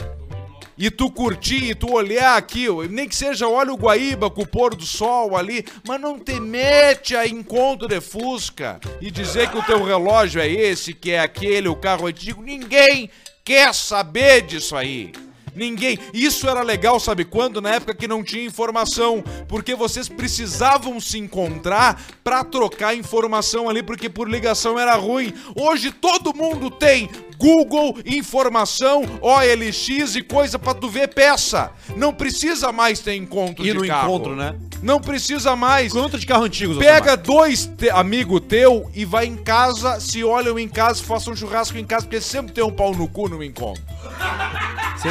E 0.76 0.90
tu 0.90 1.10
curtir, 1.10 1.70
e 1.70 1.74
tu 1.74 1.92
olhar 1.92 2.36
aqui, 2.36 2.66
nem 2.90 3.08
que 3.08 3.14
seja 3.14 3.46
olha 3.46 3.72
o 3.72 3.76
Guaíba 3.76 4.28
com 4.28 4.42
o 4.42 4.46
pôr 4.46 4.74
do 4.74 4.84
sol 4.84 5.36
ali, 5.36 5.64
mas 5.86 6.00
não 6.00 6.18
te 6.18 6.40
mete 6.40 7.14
a 7.14 7.26
encontro 7.26 7.86
de 7.86 8.00
Fusca 8.00 8.80
e 9.00 9.08
dizer 9.08 9.48
que 9.50 9.56
o 9.56 9.62
teu 9.62 9.84
relógio 9.84 10.40
é 10.40 10.48
esse, 10.48 10.92
que 10.92 11.12
é 11.12 11.20
aquele, 11.20 11.68
o 11.68 11.76
carro 11.76 12.08
antigo. 12.08 12.42
Ninguém 12.42 13.08
quer 13.44 13.74
saber 13.74 14.42
disso 14.42 14.74
aí. 14.74 15.12
Ninguém. 15.54 15.98
Isso 16.12 16.48
era 16.48 16.62
legal, 16.62 16.98
sabe 16.98 17.24
quando? 17.24 17.60
Na 17.60 17.76
época 17.76 17.94
que 17.94 18.08
não 18.08 18.24
tinha 18.24 18.44
informação, 18.44 19.22
porque 19.46 19.74
vocês 19.76 20.08
precisavam 20.08 20.98
se 20.98 21.16
encontrar 21.16 22.02
pra 22.24 22.42
trocar 22.42 22.96
informação 22.96 23.68
ali, 23.68 23.80
porque 23.80 24.08
por 24.08 24.28
ligação 24.28 24.78
era 24.80 24.96
ruim. 24.96 25.32
Hoje 25.54 25.92
todo 25.92 26.34
mundo 26.34 26.70
tem 26.70 27.08
Google, 27.38 27.96
informação, 28.04 29.02
OLX 29.20 30.16
e 30.16 30.22
coisa 30.22 30.58
pra 30.58 30.72
tu 30.74 30.88
ver 30.88 31.08
peça. 31.08 31.70
Não 31.96 32.12
precisa 32.12 32.72
mais 32.72 33.00
ter 33.00 33.14
encontro 33.16 33.64
E 33.66 33.72
de 33.72 33.74
no 33.78 33.86
carro. 33.86 34.08
encontro, 34.08 34.36
né? 34.36 34.54
Não 34.82 35.00
precisa 35.00 35.56
mais. 35.56 35.94
Encontro 35.94 36.18
de 36.18 36.26
carro 36.26 36.44
antigo, 36.44 36.76
Pega 36.76 37.16
dois 37.16 37.66
te- 37.66 37.90
amigo 37.90 38.38
teu 38.40 38.90
e 38.94 39.04
vai 39.04 39.26
em 39.26 39.36
casa, 39.36 39.98
se 40.00 40.22
olham 40.22 40.58
em 40.58 40.68
casa, 40.68 41.02
façam 41.02 41.32
um 41.32 41.36
churrasco 41.36 41.76
em 41.78 41.84
casa, 41.84 42.04
porque 42.06 42.20
sempre 42.20 42.52
tem 42.52 42.62
um 42.64 42.70
pau 42.70 42.92
no 42.94 43.08
cu 43.08 43.28
no 43.28 43.42
encontro. 43.42 43.82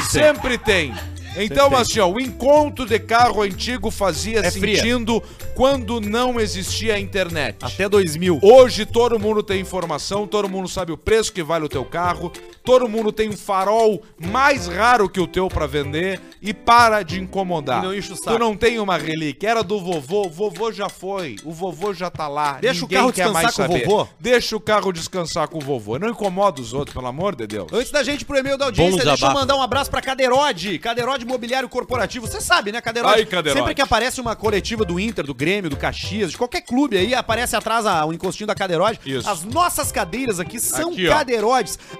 Sempre 0.10 0.58
tem. 0.58 0.94
Então, 1.38 1.76
assim, 1.76 2.00
ó, 2.00 2.08
o 2.08 2.20
encontro 2.20 2.86
de 2.86 3.00
carro 3.00 3.42
antigo 3.42 3.90
fazia 3.90 4.40
É 4.40 4.52
sentido 4.52 5.22
quando 5.56 6.00
não 6.02 6.40
existia 6.40 6.96
a 6.96 7.00
internet. 7.00 7.58
Até 7.62 7.88
2000. 7.88 8.40
Hoje 8.42 8.86
todo 8.86 9.20
mundo 9.20 9.44
tem 9.44 9.62
informação, 9.62 10.28
todo 10.28 10.50
mundo 10.50 10.68
sabe 10.68 10.92
o 10.92 10.98
preço 10.98 11.32
que 11.32 11.44
vale 11.44 11.66
o 11.66 11.70
teu 11.70 11.86
carro, 11.86 12.32
todo 12.64 12.88
mundo 12.88 13.12
tem 13.12 13.30
um 13.30 13.38
farol 13.38 14.02
mais 14.20 14.68
raro 14.68 15.10
que 15.10 15.20
o 15.20 15.28
teu 15.28 15.48
pra 15.48 15.68
vender 15.68 16.20
e 16.42 16.54
para 16.54 17.04
de 17.04 17.20
incomodar. 17.20 17.84
E 17.84 17.88
não 17.88 17.94
enche 17.94 18.14
o 18.14 18.16
saco. 18.16 18.32
Tu 18.32 18.40
não 18.40 18.56
tem 18.56 18.80
uma 18.80 18.98
relíquia, 18.98 19.50
era 19.50 19.64
do 19.64 19.80
vovô, 19.80 20.26
o 20.26 20.30
vovô 20.30 20.72
já 20.72 20.90
foi, 20.90 21.36
o 21.44 21.52
vovô 21.52 21.94
já 21.94 22.10
tá 22.10 22.28
lá. 22.28 22.60
Deixa 22.60 22.80
o 22.80 22.82
ninguém 22.84 22.98
carro 22.98 23.14
quer 23.14 23.24
descansar 23.26 23.44
mais 23.44 23.56
com 23.56 23.62
o 23.62 23.66
saber. 23.66 23.86
vovô. 23.86 24.08
Deixa 24.20 24.56
o 24.56 24.60
carro 24.60 24.92
descansar 24.92 25.48
com 25.48 25.58
o 25.58 25.62
vovô. 25.62 26.00
Não 26.00 26.10
incomoda 26.10 26.62
os 26.62 26.74
outros, 26.74 26.94
pelo 26.94 27.08
amor 27.08 27.36
de 27.36 27.48
Deus. 27.48 27.72
Antes 27.72 27.92
da 27.92 28.04
gente 28.04 28.26
pro 28.26 28.38
e-mail 28.38 28.58
da 28.58 28.66
audiência, 28.66 29.00
Bom 29.00 29.04
deixa 29.04 29.26
eu 29.26 29.34
mandar 29.34 29.56
um 29.56 29.62
abraço 29.62 29.90
pra 29.90 30.02
Caderode. 30.02 30.80
Caderode 30.80 31.23
Mobiliário 31.26 31.68
Corporativo. 31.70 32.28
Você 32.28 32.40
sabe, 32.42 32.72
né, 32.72 32.82
Caderode? 32.82 33.16
Aí, 33.16 33.26
Caderode. 33.26 33.60
Sempre 33.60 33.76
que 33.76 33.82
aparece 33.82 34.20
uma 34.22 34.36
coletiva 34.36 34.84
do 34.86 35.00
Inter, 35.00 35.26
do 35.26 35.34
Grêmio, 35.34 35.70
do 35.70 35.78
Caxias, 35.78 36.32
de 36.32 36.38
qualquer 36.38 36.62
clube 36.62 36.98
aí, 36.98 37.14
aparece 37.14 37.56
atrás 37.56 37.86
a- 37.86 38.06
o 38.06 38.14
encostinho 38.14 38.48
da 38.48 38.56
Caderode. 38.56 39.00
Isso. 39.06 39.30
As 39.30 39.44
nossas 39.44 39.92
cadeiras 39.92 40.40
aqui 40.40 40.60
são 40.60 40.92
Aqui, 40.92 41.08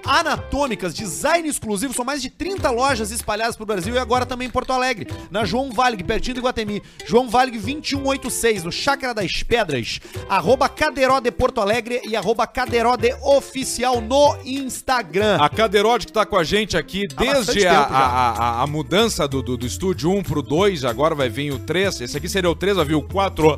anatômicas, 0.04 0.94
design 0.94 1.48
exclusivo. 1.48 1.92
São 1.94 2.04
mais 2.04 2.22
de 2.22 2.30
30 2.30 2.70
lojas 2.70 3.10
espalhadas 3.10 3.56
pro 3.56 3.66
Brasil 3.66 3.94
e 3.94 3.98
agora 3.98 4.24
também 4.26 4.48
em 4.48 4.50
Porto 4.50 4.72
Alegre. 4.72 5.06
Na 5.30 5.44
João 5.44 5.70
Valig, 5.72 6.02
pertinho 6.04 6.34
do 6.34 6.40
Iguatemi. 6.40 6.82
João 7.06 7.28
Valig 7.28 7.58
2186, 7.58 8.64
no 8.64 8.72
Chácara 8.72 9.14
das 9.14 9.42
Pedras. 9.42 10.00
Arroba 10.28 10.68
Caderode 10.68 11.30
Porto 11.30 11.60
Alegre 11.60 12.00
e 12.06 12.16
arroba 12.16 12.46
Caderode 12.46 13.12
Oficial 13.22 14.00
no 14.00 14.36
Instagram. 14.44 15.38
A 15.40 15.48
Caderote 15.48 16.06
que 16.06 16.12
tá 16.12 16.24
com 16.26 16.36
a 16.36 16.44
gente 16.44 16.76
aqui 16.76 17.02
desde 17.08 17.66
a, 17.66 17.80
a, 17.80 18.30
a- 18.58 18.62
a 18.62 18.66
mudança 18.66 19.13
do, 19.28 19.42
do, 19.42 19.56
do 19.56 19.66
estúdio 19.66 20.10
1 20.10 20.22
pro 20.22 20.42
2, 20.42 20.84
agora 20.84 21.14
vai 21.14 21.28
vir 21.28 21.52
o 21.52 21.58
3. 21.58 22.02
Esse 22.02 22.16
aqui 22.16 22.28
seria 22.28 22.50
o 22.50 22.54
3, 22.54 22.76
vai 22.76 22.84
vir 22.84 22.94
o 22.94 23.02
4. 23.02 23.56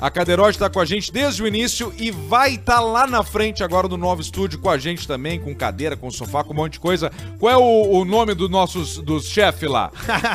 A 0.00 0.10
Caderote 0.10 0.58
tá 0.58 0.68
com 0.68 0.80
a 0.80 0.84
gente 0.84 1.12
desde 1.12 1.42
o 1.44 1.46
início 1.46 1.92
e 1.96 2.10
vai 2.10 2.54
estar 2.54 2.80
lá 2.80 3.06
na 3.06 3.22
frente 3.22 3.62
agora 3.62 3.86
no 3.86 3.96
novo 3.96 4.20
estúdio 4.20 4.58
com 4.58 4.68
a 4.68 4.76
gente 4.76 5.06
também, 5.06 5.38
com 5.38 5.54
cadeira, 5.54 5.96
com 5.96 6.10
sofá, 6.10 6.42
com 6.42 6.52
um 6.52 6.56
monte 6.56 6.72
de 6.72 6.80
coisa. 6.80 7.08
Qual 7.38 7.52
é 7.52 7.56
o, 7.56 8.00
o 8.00 8.04
nome 8.04 8.34
do 8.34 8.48
nossos, 8.48 8.98
dos 8.98 9.26
chefes 9.28 9.70
lá? 9.70 9.92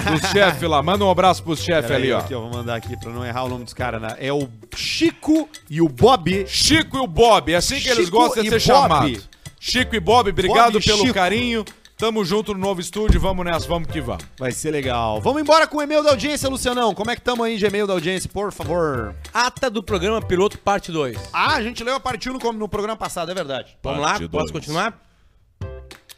Dos 0.09 0.21
chefes 0.31 0.69
lá. 0.69 0.81
Manda 0.81 1.03
um 1.03 1.11
abraço 1.11 1.43
pros 1.43 1.59
chefes 1.61 1.91
ali, 1.91 2.13
ó. 2.13 2.19
Aqui, 2.19 2.33
ó, 2.33 2.41
vou 2.41 2.51
mandar 2.51 2.75
aqui 2.75 2.95
pra 2.97 3.11
não 3.11 3.25
errar 3.25 3.43
o 3.43 3.49
nome 3.49 3.65
dos 3.65 3.73
caras, 3.73 4.01
né? 4.01 4.15
É 4.19 4.31
o 4.31 4.47
Chico 4.73 5.49
e 5.69 5.81
o 5.81 5.89
Bob. 5.89 6.45
Chico 6.47 6.95
e 6.95 6.99
o 7.01 7.07
Bob, 7.07 7.51
é 7.51 7.57
assim 7.57 7.77
que 7.77 7.89
eles 7.89 8.05
Chico 8.05 8.17
gostam 8.17 8.43
de 8.43 8.49
ser 8.49 8.59
Bob. 8.59 8.81
chamados. 8.81 9.29
Chico 9.59 9.95
e 9.95 9.99
Bob, 9.99 10.29
obrigado 10.29 10.73
Bob 10.73 10.85
pelo 10.85 11.01
Chico. 11.01 11.13
carinho. 11.13 11.65
Tamo 11.97 12.23
junto 12.23 12.53
no 12.53 12.59
novo 12.59 12.79
estúdio, 12.79 13.19
vamos 13.19 13.43
nessa, 13.43 13.67
vamos 13.67 13.87
que 13.91 13.99
vamos. 13.99 14.23
Vai 14.37 14.51
ser 14.51 14.69
legal. 14.69 15.19
Vamos 15.19 15.41
embora 15.41 15.65
com 15.65 15.77
o 15.77 15.81
e-mail 15.81 16.03
da 16.03 16.11
audiência, 16.11 16.47
Lucianão. 16.47 16.93
Como 16.93 17.09
é 17.09 17.15
que 17.15 17.21
tamo 17.21 17.43
aí 17.43 17.57
de 17.57 17.65
e-mail 17.65 17.87
da 17.87 17.93
audiência, 17.93 18.29
por 18.31 18.51
favor? 18.51 19.15
Ata 19.33 19.67
do 19.67 19.81
programa 19.81 20.21
Piloto 20.21 20.59
Parte 20.59 20.91
2. 20.91 21.17
Ah, 21.33 21.55
a 21.55 21.63
gente 21.63 21.83
leu 21.83 21.95
a 21.95 21.99
partir 21.99 22.29
no, 22.29 22.37
no 22.53 22.69
programa 22.69 22.95
passado, 22.95 23.31
é 23.31 23.33
verdade. 23.33 23.75
Vamos 23.81 24.01
Parte 24.01 24.21
lá? 24.21 24.27
dois. 24.27 24.43
Posso 24.43 24.53
continuar? 24.53 25.01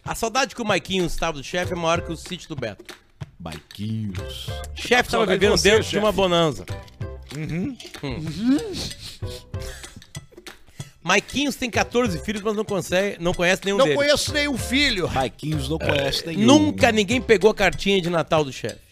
A 0.03 0.13
saudade 0.15 0.53
que 0.53 0.61
o 0.61 0.65
Maiquinho 0.65 1.05
estava 1.05 1.38
do 1.38 1.43
chefe 1.43 1.71
é 1.71 1.75
maior 1.77 2.01
que 2.01 2.11
o 2.11 2.17
sítio 2.17 2.49
do 2.49 2.55
Beto. 2.57 2.84
Baiquinhos. 3.39 4.47
Chefe 4.75 5.07
estava 5.07 5.09
Saudade 5.25 5.39
de 5.39 5.45
vivendo 5.45 5.57
você, 5.57 5.69
dentro 5.69 5.84
de 5.86 5.89
chefe. 5.91 6.03
uma 6.03 6.11
bonanza. 6.11 6.65
Uhum. 7.38 7.77
Hum. 8.03 8.25
Maiquinhos 11.02 11.56
tem 11.56 11.70
14 11.70 12.20
filhos, 12.20 12.41
mas 12.41 12.56
não, 12.56 12.66
consegue, 12.66 13.22
não 13.22 13.34
conhece 13.34 13.62
nenhum 13.64 13.78
deles. 13.78 13.95
conheço 13.95 14.34
nenhum 14.34 14.58
filho. 14.58 15.08
Baiquinhos 15.08 15.70
não 15.70 15.80
conhece 15.80 16.28
nenhum. 16.28 16.45
Nunca 16.45 16.91
ninguém 16.91 17.22
pegou 17.22 17.50
a 17.50 17.56
cartinha 17.56 18.02
de 18.02 18.10
Natal 18.10 18.43
do 18.43 18.52
chefe. 18.52 18.89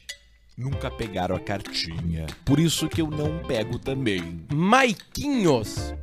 Nunca 0.58 0.90
pegaram 0.90 1.36
a 1.36 1.40
cartinha. 1.40 2.26
Por 2.44 2.60
isso 2.60 2.88
que 2.88 3.02
eu 3.02 3.08
não 3.08 3.40
pego 3.40 3.78
também. 3.78 4.42
Maiquinhos. 4.52 5.94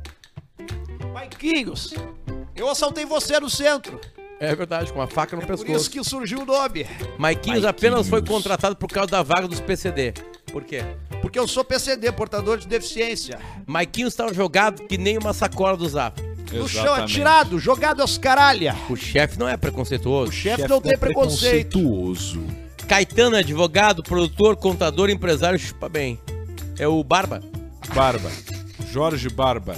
Maiquinhos, 1.11 1.93
eu 2.55 2.69
assaltei 2.69 3.05
você 3.05 3.39
no 3.39 3.49
centro. 3.49 3.99
É 4.39 4.53
verdade, 4.55 4.93
com 4.93 5.01
a 5.01 5.07
faca 5.07 5.35
no 5.35 5.41
Por 5.41 5.55
isso 5.55 5.65
pescoço. 5.65 5.89
que 5.89 6.03
surgiu 6.03 6.41
o 6.41 6.45
nome. 6.45 6.85
Maiquinhos 7.17 7.65
apenas 7.65 8.07
foi 8.07 8.21
contratado 8.21 8.75
por 8.75 8.89
causa 8.89 9.11
da 9.11 9.23
vaga 9.23 9.47
dos 9.47 9.59
PCD. 9.59 10.13
Por 10.55 10.63
quê? 10.63 10.85
Porque 11.21 11.37
eu 11.37 11.49
sou 11.49 11.65
PCD, 11.65 12.13
portador 12.13 12.57
de 12.57 12.65
deficiência. 12.65 13.37
Maiquinhos 13.65 14.13
estava 14.13 14.33
jogado 14.33 14.83
que 14.83 14.97
nem 14.97 15.17
uma 15.17 15.33
sacola 15.33 15.75
do 15.75 15.85
Zap. 15.85 16.21
No 16.49 16.65
chão, 16.65 16.93
atirado, 16.93 17.59
jogado 17.59 17.99
aos 17.99 18.17
caralha. 18.17 18.73
O 18.89 18.95
chefe 18.95 19.37
não 19.37 19.49
é 19.49 19.57
preconceituoso. 19.57 20.31
O 20.31 20.33
chefe 20.33 20.65
não 20.69 20.79
tem 20.79 20.97
preconceito. 20.97 21.71
Preconceituoso. 21.71 22.41
Caetano 22.87 23.35
é 23.35 23.39
advogado, 23.39 24.01
produtor, 24.01 24.55
contador, 24.55 25.09
empresário, 25.09 25.59
chupa 25.59 25.89
bem. 25.89 26.17
É 26.79 26.87
o 26.87 27.03
Barba. 27.03 27.43
Barba. 27.93 28.31
Jorge 28.89 29.27
Barba. 29.27 29.75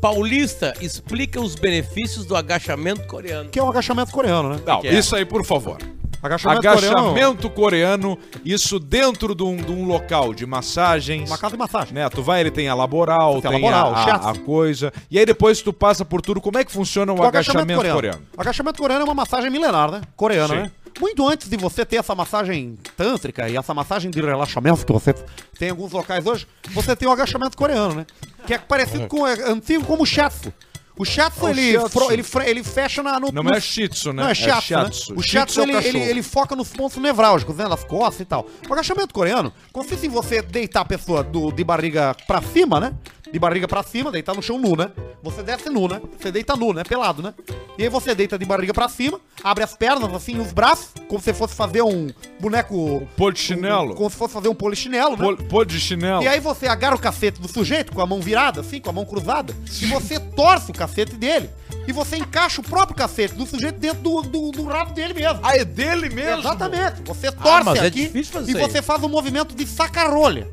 Paulista 0.00 0.74
explica 0.80 1.40
os 1.40 1.56
benefícios 1.56 2.24
do 2.24 2.36
agachamento 2.36 3.04
coreano. 3.08 3.50
Que 3.50 3.58
é 3.58 3.62
um 3.64 3.68
agachamento 3.68 4.12
coreano, 4.12 4.50
né? 4.50 4.60
Não, 4.64 4.80
que 4.80 4.86
é? 4.86 4.94
isso 4.94 5.16
aí, 5.16 5.24
por 5.24 5.44
favor. 5.44 5.78
Agachamento, 6.22 6.68
Agachamento 6.68 7.50
coreano. 7.50 8.18
isso 8.44 8.78
dentro 8.78 9.34
de 9.34 9.42
um, 9.42 9.56
de 9.56 9.72
um 9.72 9.86
local 9.86 10.34
de 10.34 10.44
massagens. 10.44 11.28
Uma 11.30 11.38
casa 11.38 11.52
de 11.52 11.58
massagem. 11.58 11.94
Né, 11.94 12.08
tu 12.10 12.22
vai, 12.22 12.40
ele 12.40 12.50
tem 12.50 12.68
a 12.68 12.74
laboral, 12.74 13.40
Tem 13.40 13.50
tem, 13.50 13.68
a 13.68 13.82
laboral, 13.82 13.94
a, 13.94 14.30
a, 14.30 14.38
coisa. 14.38 14.92
E 15.10 15.18
aí 15.18 15.24
depois 15.24 15.62
tu 15.62 15.72
passa 15.72 16.04
por 16.04 16.20
tudo. 16.20 16.40
Como 16.40 16.58
é 16.58 16.64
que 16.64 16.70
funciona 16.70 17.12
o, 17.12 17.20
O 17.20 17.22
agachamento, 17.22 17.82
coreano? 17.82 18.22
O 18.36 18.40
agachamento 18.40 18.82
coreano 18.82 19.02
é 19.02 19.04
uma 19.04 19.14
massagem 19.14 19.50
milenar, 19.50 19.90
né? 19.90 20.02
Coreana, 20.14 20.54
Sim. 20.54 20.60
né? 20.62 20.72
Muito 21.00 21.26
antes 21.26 21.48
de 21.48 21.56
você 21.56 21.86
ter 21.86 21.96
essa 21.96 22.14
massagem 22.14 22.76
tântrica 22.96 23.48
e 23.48 23.56
essa 23.56 23.72
massagem 23.72 24.10
de 24.10 24.20
relaxamento 24.20 24.84
que 24.84 24.92
você 24.92 25.14
tem 25.58 25.68
em 25.68 25.70
alguns 25.70 25.92
locais 25.92 26.26
hoje, 26.26 26.46
você 26.72 26.94
tem 26.94 27.08
o 27.08 27.12
agachamento 27.12 27.56
coreano, 27.56 27.94
né? 27.94 28.06
Que 28.46 28.54
é 28.54 28.58
parecido 28.58 29.06
com 29.06 29.26
é 29.26 29.32
antigo 29.48 29.84
como 29.84 30.02
o 30.02 30.06
shiatsu. 30.06 30.52
O 31.00 31.04
shiatsu, 31.04 31.48
ele, 31.48 31.70
shiatsu. 31.72 31.88
fro- 31.88 32.10
ele, 32.12 32.24
ele 32.50 32.62
fecha 32.64 33.02
na, 33.02 33.18
no, 33.18 33.32
Não 33.32 33.42
no- 33.42 33.54
é 33.54 33.60
shiatsu, 33.60 34.12
né? 34.12 34.22
Não, 34.22 34.28
é 34.28 34.32
É 34.32 34.34
shiatsu, 34.34 34.62
shiatsu. 34.66 35.12
né? 35.12 35.18
O 35.18 35.22
Shiatsu 35.22 35.54
shiatsu, 35.54 35.60
é 35.60 35.62
o 35.64 35.78
ele, 35.80 35.88
ele, 35.88 36.10
ele 36.10 36.22
foca 36.22 36.54
nos 36.54 36.68
pontos 36.68 36.98
nevrálgicos, 36.98 37.56
né? 37.56 37.66
Nas 37.66 37.82
costas 37.84 38.20
e 38.20 38.24
tal. 38.26 38.46
O 38.68 38.72
agachamento 38.72 39.14
coreano 39.14 39.52
consiste 39.72 40.06
em 40.06 40.10
você 40.10 40.42
deitar 40.42 40.80
a 40.82 40.84
pessoa 40.84 41.22
do, 41.22 41.50
de 41.52 41.64
barriga 41.64 42.14
pra 42.26 42.42
cima, 42.42 42.78
né? 42.78 42.92
De 43.32 43.38
barriga 43.38 43.68
pra 43.68 43.82
cima, 43.84 44.10
deitar 44.10 44.34
no 44.34 44.42
chão 44.42 44.58
nu, 44.58 44.74
né? 44.74 44.90
Você 45.22 45.42
desce 45.42 45.70
nu, 45.70 45.86
né? 45.86 46.00
Você 46.18 46.32
deita 46.32 46.56
nu, 46.56 46.72
né? 46.72 46.82
Pelado, 46.82 47.22
né? 47.22 47.32
E 47.78 47.84
aí 47.84 47.88
você 47.88 48.12
deita 48.14 48.36
de 48.36 48.44
barriga 48.44 48.74
pra 48.74 48.88
cima, 48.88 49.20
abre 49.44 49.62
as 49.62 49.72
pernas, 49.74 50.12
assim, 50.12 50.38
os 50.40 50.52
braços, 50.52 50.88
como 51.08 51.20
se 51.22 51.32
fosse 51.32 51.54
fazer 51.54 51.80
um 51.82 52.08
boneco... 52.40 53.06
Pô 53.16 53.30
de 53.30 53.38
chinelo. 53.38 53.92
um- 53.92 53.94
como 53.94 54.10
se 54.10 54.16
fosse 54.16 54.34
fazer 54.34 54.48
um 54.48 54.54
polichinelo, 54.54 55.16
né? 55.16 55.24
Pô, 55.24 55.36
pô 55.44 55.64
de 55.64 55.78
chinelo. 55.78 56.22
E 56.24 56.28
aí 56.28 56.40
você 56.40 56.66
agarra 56.66 56.96
o 56.96 56.98
cacete 56.98 57.40
do 57.40 57.46
sujeito 57.46 57.92
com 57.92 58.00
a 58.00 58.06
mão 58.06 58.20
virada, 58.20 58.60
assim, 58.62 58.80
com 58.80 58.90
a 58.90 58.92
mão 58.92 59.04
cruzada, 59.04 59.54
e 59.80 59.86
você 59.86 60.18
torce 60.18 60.70
o 60.72 60.74
cacete 60.74 60.89
dele. 61.16 61.50
E 61.86 61.92
você 61.92 62.16
encaixa 62.16 62.60
o 62.60 62.64
próprio 62.64 62.96
cacete 62.96 63.34
do 63.34 63.46
sujeito 63.46 63.78
dentro 63.78 64.00
do, 64.02 64.22
do, 64.22 64.50
do 64.52 64.64
rabo 64.64 64.92
dele 64.92 65.14
mesmo. 65.14 65.40
Ah, 65.42 65.56
é 65.56 65.64
dele 65.64 66.08
mesmo? 66.10 66.40
Exatamente. 66.40 67.02
Você 67.04 67.32
torce 67.32 67.64
mas 67.64 67.78
é 67.82 67.86
aqui 67.86 68.06
difícil 68.06 68.32
fazer 68.32 68.50
e 68.52 68.54
isso 68.54 68.68
você 68.70 68.82
faz 68.82 69.02
um 69.02 69.08
movimento 69.08 69.54
de 69.54 69.66
sacarolha. 69.66 70.48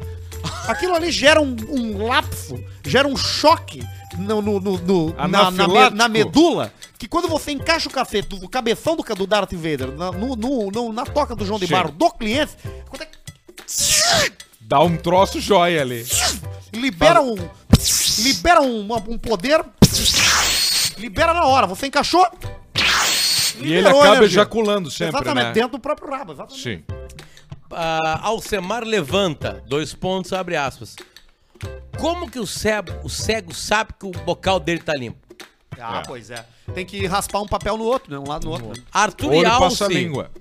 Aquilo 0.67 0.93
ali 0.95 1.11
gera 1.11 1.41
um, 1.41 1.55
um 1.69 2.05
lapso, 2.07 2.61
gera 2.85 3.07
um 3.07 3.17
choque 3.17 3.83
no, 4.17 4.41
no- 4.41 4.59
no- 4.59 4.77
no- 4.77 5.13
na, 5.27 5.51
na 5.51 5.89
na 5.89 6.07
medula, 6.07 6.71
que 6.97 7.07
quando 7.07 7.27
você 7.27 7.51
encaixa 7.51 7.89
o 7.89 7.91
cacete 7.91 8.29
do 8.39 8.47
cabeção 8.49 8.95
do, 8.95 9.03
do 9.15 9.27
Darth 9.27 9.53
Vader 9.53 9.91
na, 9.91 10.11
no- 10.11 10.35
no- 10.35 10.93
na 10.93 11.05
toca 11.05 11.35
do 11.35 11.45
João 11.45 11.59
de 11.59 11.67
Sim. 11.67 11.73
Barro 11.73 11.91
do 11.91 12.09
cliente, 12.11 12.53
quando 12.89 13.01
é- 13.03 13.07
Dá 14.61 14.81
um 14.81 14.95
troço 14.97 15.39
jóia 15.39 15.81
ali. 15.81 16.05
libera 16.73 17.21
um. 17.21 17.35
Libera 18.19 18.61
um, 18.61 18.88
um 19.07 19.17
poder. 19.17 19.63
Libera 20.97 21.33
na 21.33 21.45
hora. 21.45 21.67
Você 21.67 21.87
encaixou. 21.87 22.25
E 23.59 23.73
ele 23.73 23.87
acaba 23.87 24.05
energia. 24.07 24.25
ejaculando 24.25 24.91
sempre, 24.91 25.15
Exatamente, 25.15 25.45
né? 25.47 25.51
dentro 25.53 25.71
do 25.71 25.79
próprio 25.79 26.09
rabo. 26.11 26.33
Exatamente. 26.33 26.61
Sim. 26.61 26.83
Ah, 27.71 28.19
Alcemar 28.23 28.83
levanta, 28.83 29.63
dois 29.67 29.93
pontos, 29.93 30.31
abre 30.31 30.55
aspas. 30.55 30.95
Como 31.99 32.29
que 32.29 32.39
o 32.39 32.45
cego, 32.45 32.91
o 33.03 33.09
cego 33.09 33.53
sabe 33.53 33.91
que 33.99 34.05
o 34.05 34.11
bocal 34.11 34.59
dele 34.59 34.79
tá 34.79 34.93
limpo? 34.93 35.17
Ah, 35.79 36.03
pois 36.05 36.29
é. 36.31 36.45
Tem 36.73 36.85
que 36.85 37.05
raspar 37.07 37.39
um 37.41 37.47
papel 37.47 37.77
no 37.77 37.83
outro, 37.83 38.11
né? 38.11 38.17
Um 38.19 38.27
lado 38.29 38.45
no 38.45 38.51
outro. 38.51 38.67
né? 38.67 38.73
Arthur 38.91 39.33
e 39.33 39.45
Alce 39.45 39.83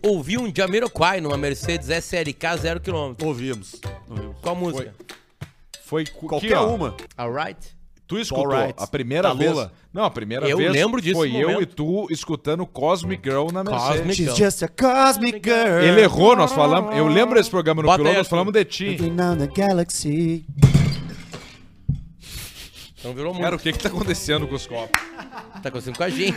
ouviu 0.03 0.41
um 0.43 0.53
Jamiroquai 0.55 1.21
numa 1.21 1.37
Mercedes 1.37 1.89
SLK 1.89 2.47
0km. 2.59 3.17
Ouvimos. 3.23 3.81
Ouvimos. 4.09 4.37
Qual 4.43 4.55
música? 4.57 4.95
Foi 5.85 6.05
cu- 6.07 6.27
Qualquer 6.27 6.47
aqui, 6.47 6.55
ó. 6.55 6.75
uma. 6.75 6.97
Alright? 7.17 7.76
Tu 8.07 8.19
escutou 8.19 8.53
a 8.77 8.87
primeira 8.87 9.35
vez. 9.35 9.51
Lula. 9.51 9.73
Não, 9.93 10.05
a 10.05 10.11
primeira 10.11 10.49
Eu 10.49 10.59
vez 10.59 10.71
lembro 10.71 11.01
disso 11.01 11.17
foi 11.17 11.35
eu 11.35 11.49
momento. 11.49 11.63
e 11.63 11.67
tu 11.67 12.07
escutando 12.11 12.65
Cosmic 12.65 13.21
Girl 13.29 13.49
na 13.53 13.65
Mercedes. 13.65 13.97
Cosmic 13.99 14.15
Girl. 14.23 14.35
just 14.37 14.63
a 14.63 14.69
cosmic 14.69 15.41
girl. 15.43 15.81
Ele 15.83 16.01
errou, 16.03 16.37
nós 16.37 16.53
falamos. 16.53 16.95
Eu 16.97 17.09
lembro 17.09 17.35
desse 17.35 17.51
programa 17.51 17.83
no 17.83 17.87
Bota 17.87 17.99
piloto, 17.99 18.13
aí, 18.13 18.19
nós 18.19 18.29
falamos 18.29 18.53
de 18.53 18.65
ti. 18.65 18.97
Galaxy. 19.57 20.45
Então 22.99 23.15
virou 23.15 23.33
muito. 23.33 23.43
Cara, 23.45 23.57
o 23.57 23.59
que 23.59 23.73
que 23.73 23.79
tá 23.79 23.89
acontecendo 23.89 24.47
com 24.47 24.55
os 24.55 24.67
copos? 24.67 25.01
Tá 25.63 25.69
acontecendo 25.69 25.97
com 25.97 26.03
a 26.05 26.09
gente. 26.09 26.33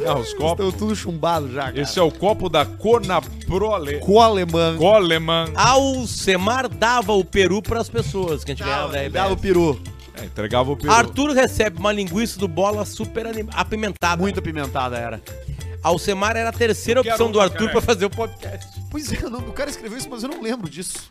Não, 0.00 0.20
os 0.20 0.32
copos. 0.34 0.64
Estão 0.66 0.78
tudo 0.78 0.96
chumbado 0.96 1.52
já, 1.52 1.64
cara. 1.64 1.80
Esse 1.80 1.98
é 1.98 2.02
o 2.02 2.10
copo 2.10 2.48
da 2.48 2.64
Conaprole. 2.64 3.98
Coleman. 4.00 4.76
Coleman. 4.76 5.52
Alcemar 5.54 6.68
dava 6.68 7.12
o 7.12 7.24
peru 7.24 7.60
pras 7.62 7.88
pessoas 7.88 8.42
que 8.44 8.52
a 8.52 8.54
gente 8.54 8.64
ganhava 8.64 8.92
da 8.92 9.08
Dava 9.08 9.34
o 9.34 9.36
peru. 9.36 9.80
É, 10.20 10.24
entregava 10.26 10.70
o 10.72 10.76
peru. 10.76 10.92
Arthur 10.92 11.30
recebe 11.32 11.78
uma 11.78 11.92
linguiça 11.92 12.38
do 12.38 12.46
bola 12.48 12.84
super 12.84 13.26
anim- 13.26 13.48
apimentada. 13.52 14.20
Muito 14.20 14.38
apimentada 14.40 14.96
era. 14.98 15.20
Alcemar 15.82 16.36
era 16.36 16.50
a 16.50 16.52
terceira 16.52 17.00
Eu 17.00 17.04
quero 17.04 17.14
opção 17.16 17.32
do 17.32 17.38
uma, 17.38 17.44
Arthur 17.44 17.70
pra 17.70 17.80
fazer 17.80 18.04
o 18.04 18.10
podcast. 18.10 18.68
Pois 18.90 19.10
é, 19.12 19.26
o 19.26 19.30
nome 19.30 19.46
do 19.46 19.52
cara 19.52 19.70
escreveu 19.70 19.96
isso, 19.96 20.08
mas 20.10 20.22
eu 20.22 20.28
não 20.28 20.42
lembro 20.42 20.68
disso. 20.68 21.10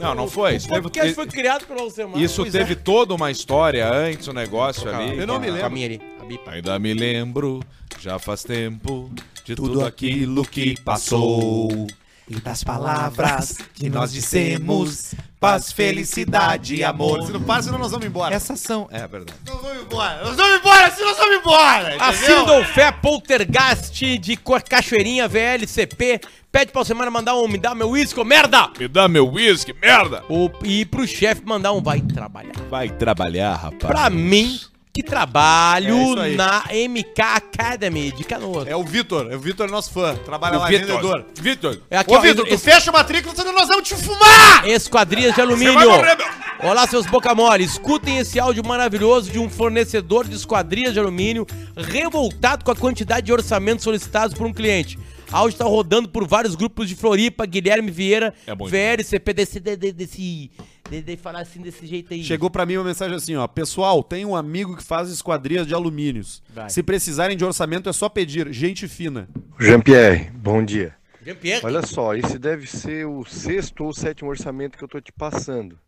Não, 0.00 0.14
não 0.14 0.26
foi. 0.28 0.56
Isso 0.56 0.66
O 0.66 0.70
teve, 0.70 0.82
podcast 0.82 1.14
foi 1.14 1.26
criado 1.26 1.66
pelo 1.66 1.80
Alcemar. 1.80 2.18
isso 2.18 2.40
Pois 2.42 2.54
é. 2.54 2.58
teve 2.58 2.74
toda 2.74 3.12
uma 3.14 3.30
história 3.30 3.86
antes, 3.92 4.26
o 4.28 4.32
negócio 4.32 4.88
ali. 4.88 5.18
eu 5.18 5.26
não 5.26 5.38
me 5.38 5.46
lembro. 5.46 5.60
Caminha 5.62 5.86
ali. 5.86 6.00
a 6.20 6.24
bipa. 6.24 6.50
Ainda 6.52 6.78
me 6.78 6.94
lembro, 6.94 7.60
já 8.00 8.18
faz 8.18 8.42
tempo, 8.42 9.10
de 9.44 9.54
Tudo 9.54 9.72
tudo, 9.74 9.84
aquilo 9.84 10.42
que 10.46 10.80
passou. 10.80 11.86
E 12.28 12.36
das 12.36 12.64
palavras 12.64 13.58
que 13.74 13.90
nós 13.90 14.10
dissemos, 14.12 15.14
paz, 15.42 15.72
felicidade 15.72 16.76
e 16.76 16.84
amor. 16.84 17.24
Se 17.24 17.32
não 17.32 17.42
passa, 17.42 17.64
senão 17.64 17.78
nós 17.80 17.90
vamos 17.90 18.06
embora. 18.06 18.32
Essas 18.32 18.60
são. 18.60 18.88
É 18.92 19.08
verdade. 19.08 19.36
Nós 19.44 19.60
vamos 19.60 19.82
embora. 19.82 20.24
Nós 20.24 20.36
vamos 20.36 20.58
embora, 20.60 20.90
se 20.92 21.02
nós 21.02 21.16
vamos 21.16 21.36
embora. 21.36 21.96
A 21.98 22.12
entendeu? 22.12 22.38
Sindolfé 22.38 22.92
Poltergast 22.92 24.18
de 24.18 24.36
Cachoeirinha 24.36 25.26
VLCP 25.26 26.20
pede 26.52 26.70
pra 26.70 26.82
Alcemar 26.82 27.10
mandar 27.10 27.34
um 27.34 27.48
me 27.48 27.58
dá 27.58 27.74
meu 27.74 27.90
uísque, 27.90 28.22
merda! 28.22 28.70
Me 28.78 28.86
dá 28.86 29.08
meu 29.08 29.26
whisky, 29.26 29.72
merda! 29.72 30.22
O, 30.28 30.48
e 30.62 30.84
pro 30.84 31.06
chefe 31.08 31.42
mandar 31.44 31.72
um 31.72 31.82
vai 31.82 32.00
trabalhar. 32.00 32.52
Vai 32.70 32.88
trabalhar, 32.88 33.54
rapaz. 33.54 33.92
Pra 33.92 34.08
mim, 34.08 34.60
que 34.92 35.02
trabalho 35.02 36.18
É 36.22 36.36
na 36.36 36.64
MK 36.70 37.20
Academy 37.22 38.12
de 38.12 38.24
Canoas. 38.24 38.68
É 38.68 38.76
o 38.76 38.84
Vitor. 38.84 39.32
É 39.32 39.36
o 39.36 39.40
Vitor 39.40 39.66
é 39.66 39.70
nosso 39.70 39.90
fã. 39.90 40.14
Trabalha 40.16 40.58
O 40.58 40.60
lá, 40.60 40.66
Vitor. 40.68 40.86
vendedor. 40.86 41.26
Vitor. 41.40 41.78
É 41.90 41.96
aqui, 41.98 42.14
Ô, 42.14 42.20
Vitor, 42.20 42.46
tu 42.46 42.52
esse- 42.54 42.62
fecha 42.64 42.90
a 42.90 42.92
matrícula, 42.92 43.34
senão 43.34 43.52
nós 43.54 43.68
vamos 43.68 43.88
te 43.88 43.94
fumar! 43.96 44.68
Esquadrias 44.68 45.34
de 45.34 45.40
alumínio. 45.40 45.72
Morrer. 45.74 46.18
Olá, 46.62 46.86
seus 46.86 47.06
boca 47.06 47.34
mole. 47.34 47.64
Escutem 47.64 48.18
esse 48.18 48.38
áudio 48.38 48.62
maravilhoso 48.66 49.30
de 49.30 49.38
um 49.38 49.48
fornecedor 49.48 50.28
de 50.28 50.36
esquadrias 50.36 50.92
de 50.92 51.00
alumínio 51.00 51.46
revoltado 51.74 52.62
com 52.64 52.70
a 52.70 52.76
quantidade 52.76 53.26
de 53.26 53.32
orçamentos 53.32 53.82
solicitados 53.84 54.34
por 54.36 54.46
um 54.46 54.52
cliente. 54.52 54.98
Áudio 55.32 55.54
está 55.54 55.64
rodando 55.64 56.08
por 56.08 56.26
vários 56.26 56.54
grupos 56.54 56.88
de 56.88 56.94
Floripa, 56.94 57.46
Guilherme 57.46 57.90
Vieira, 57.90 58.34
É 58.46 58.54
bom 58.54 58.66
VLCP, 58.66 59.32
desse, 59.32 59.60
de, 59.60 59.76
de, 59.76 59.92
desse, 59.92 60.50
de, 60.90 61.02
de 61.02 61.16
falar 61.16 61.40
assim 61.40 61.60
desse 61.60 61.86
jeito 61.86 62.12
aí. 62.12 62.22
Chegou 62.22 62.50
pra 62.50 62.66
mim 62.66 62.76
uma 62.76 62.84
mensagem 62.84 63.16
assim, 63.16 63.34
ó. 63.36 63.46
Pessoal, 63.48 64.02
tem 64.02 64.24
um 64.26 64.36
amigo 64.36 64.76
que 64.76 64.82
faz 64.82 65.08
esquadrias 65.08 65.66
de 65.66 65.74
alumínios. 65.74 66.42
Vai. 66.50 66.68
Se 66.68 66.82
precisarem 66.82 67.36
de 67.36 67.44
orçamento, 67.44 67.88
é 67.88 67.92
só 67.92 68.08
pedir. 68.08 68.52
Gente 68.52 68.86
fina. 68.86 69.28
Jean-Pierre, 69.58 70.30
bom 70.34 70.62
dia. 70.64 70.94
Jean-Pierre, 71.24 71.64
Olha 71.64 71.86
só, 71.86 72.14
esse 72.14 72.38
deve 72.38 72.66
ser 72.66 73.06
o 73.06 73.24
sexto 73.24 73.84
ou 73.84 73.92
sétimo 73.94 74.28
orçamento 74.28 74.76
que 74.76 74.84
eu 74.84 74.88
tô 74.88 75.00
te 75.00 75.12
passando. 75.12 75.78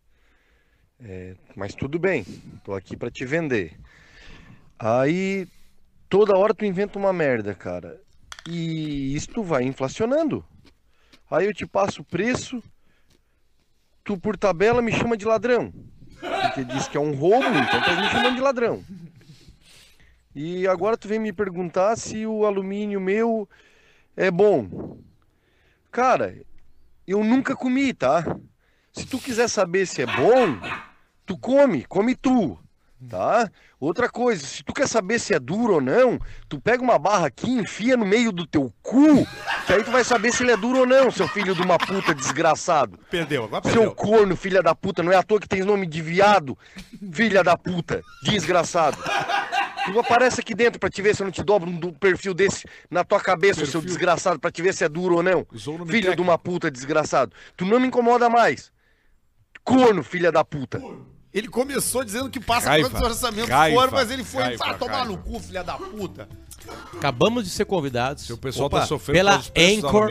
É, 1.00 1.34
mas 1.56 1.74
tudo 1.74 1.98
bem, 1.98 2.24
tô 2.64 2.72
aqui 2.72 2.96
para 2.96 3.10
te 3.10 3.26
vender. 3.26 3.76
Aí 4.78 5.46
toda 6.08 6.38
hora 6.38 6.54
tu 6.54 6.64
inventa 6.64 6.98
uma 6.98 7.12
merda, 7.12 7.52
cara. 7.52 8.00
E 8.48 9.14
isso 9.14 9.42
vai 9.42 9.64
inflacionando. 9.64 10.44
Aí 11.30 11.46
eu 11.46 11.54
te 11.54 11.66
passo 11.66 12.02
o 12.02 12.04
preço, 12.04 12.62
tu 14.04 14.18
por 14.18 14.36
tabela 14.36 14.82
me 14.82 14.92
chama 14.92 15.16
de 15.16 15.24
ladrão. 15.24 15.72
Porque 16.20 16.64
diz 16.64 16.86
que 16.86 16.96
é 16.96 17.00
um 17.00 17.14
roubo, 17.14 17.48
então 17.48 17.82
tá 17.82 18.00
me 18.00 18.08
chamando 18.08 18.36
de 18.36 18.40
ladrão. 18.40 18.84
E 20.34 20.66
agora 20.66 20.96
tu 20.96 21.08
vem 21.08 21.18
me 21.18 21.32
perguntar 21.32 21.96
se 21.96 22.26
o 22.26 22.44
alumínio 22.44 23.00
meu 23.00 23.48
é 24.16 24.30
bom. 24.30 24.98
Cara, 25.90 26.36
eu 27.06 27.22
nunca 27.22 27.54
comi, 27.54 27.94
tá? 27.94 28.24
Se 28.92 29.06
tu 29.06 29.18
quiser 29.18 29.48
saber 29.48 29.86
se 29.86 30.02
é 30.02 30.06
bom, 30.06 30.58
tu 31.24 31.38
come, 31.38 31.84
come 31.84 32.14
tu, 32.14 32.58
tá? 33.08 33.50
Outra 33.84 34.08
coisa, 34.08 34.46
se 34.46 34.62
tu 34.62 34.72
quer 34.72 34.88
saber 34.88 35.18
se 35.18 35.34
é 35.34 35.38
duro 35.38 35.74
ou 35.74 35.80
não, 35.80 36.18
tu 36.48 36.58
pega 36.58 36.82
uma 36.82 36.98
barra 36.98 37.26
aqui, 37.26 37.50
enfia 37.50 37.98
no 37.98 38.06
meio 38.06 38.32
do 38.32 38.46
teu 38.46 38.72
cu, 38.82 39.26
que 39.66 39.72
aí 39.74 39.84
tu 39.84 39.90
vai 39.90 40.02
saber 40.02 40.32
se 40.32 40.42
ele 40.42 40.52
é 40.52 40.56
duro 40.56 40.80
ou 40.80 40.86
não, 40.86 41.10
seu 41.10 41.28
filho 41.28 41.54
de 41.54 41.60
uma 41.60 41.76
puta 41.76 42.14
desgraçado. 42.14 42.98
Perdeu, 43.10 43.44
agora 43.44 43.70
Seu 43.70 43.94
corno, 43.94 44.34
filha 44.36 44.62
da 44.62 44.74
puta, 44.74 45.02
não 45.02 45.12
é 45.12 45.16
à 45.16 45.22
toa 45.22 45.38
que 45.38 45.46
tens 45.46 45.66
nome 45.66 45.86
de 45.86 46.00
viado, 46.00 46.56
filha 47.12 47.44
da 47.44 47.58
puta, 47.58 48.02
desgraçado. 48.22 48.96
Tu 49.84 50.00
aparece 50.00 50.40
aqui 50.40 50.54
dentro 50.54 50.80
pra 50.80 50.88
te 50.88 51.02
ver 51.02 51.14
se 51.14 51.20
eu 51.20 51.26
não 51.26 51.32
te 51.32 51.42
dobro 51.42 51.68
um 51.68 51.92
perfil 51.92 52.32
desse 52.32 52.66
na 52.90 53.04
tua 53.04 53.20
cabeça, 53.20 53.66
seu 53.66 53.82
desgraçado, 53.82 54.40
pra 54.40 54.50
te 54.50 54.62
ver 54.62 54.72
se 54.72 54.82
é 54.82 54.88
duro 54.88 55.16
ou 55.16 55.22
não. 55.22 55.46
Filho 55.52 55.86
técnico. 55.86 56.16
de 56.16 56.22
uma 56.22 56.38
puta, 56.38 56.70
desgraçado. 56.70 57.32
Tu 57.54 57.66
não 57.66 57.78
me 57.78 57.88
incomoda 57.88 58.30
mais. 58.30 58.72
Corno, 59.62 60.02
filha 60.02 60.32
da 60.32 60.42
puta. 60.42 60.80
Ele 61.34 61.48
começou 61.48 62.04
dizendo 62.04 62.30
que 62.30 62.38
passa 62.38 62.68
Raiva, 62.68 62.88
quantos 62.88 63.08
orçamentos 63.08 63.50
for, 63.74 63.90
mas 63.90 64.10
ele 64.10 64.22
foi 64.22 64.42
raiva, 64.44 64.64
ah, 64.66 64.74
tomar 64.74 64.98
raiva. 64.98 65.10
no 65.10 65.18
cu, 65.18 65.40
filha 65.40 65.64
da 65.64 65.74
puta. 65.76 66.28
acabamos 66.94 67.42
de 67.44 67.50
ser 67.50 67.64
convidados. 67.64 68.30
O 68.30 68.38
pessoal 68.38 68.66
Opa, 68.66 68.80
tá 68.80 68.86
sofrendo 68.86 69.18
pela 69.18 69.42
Anchor. 69.56 70.08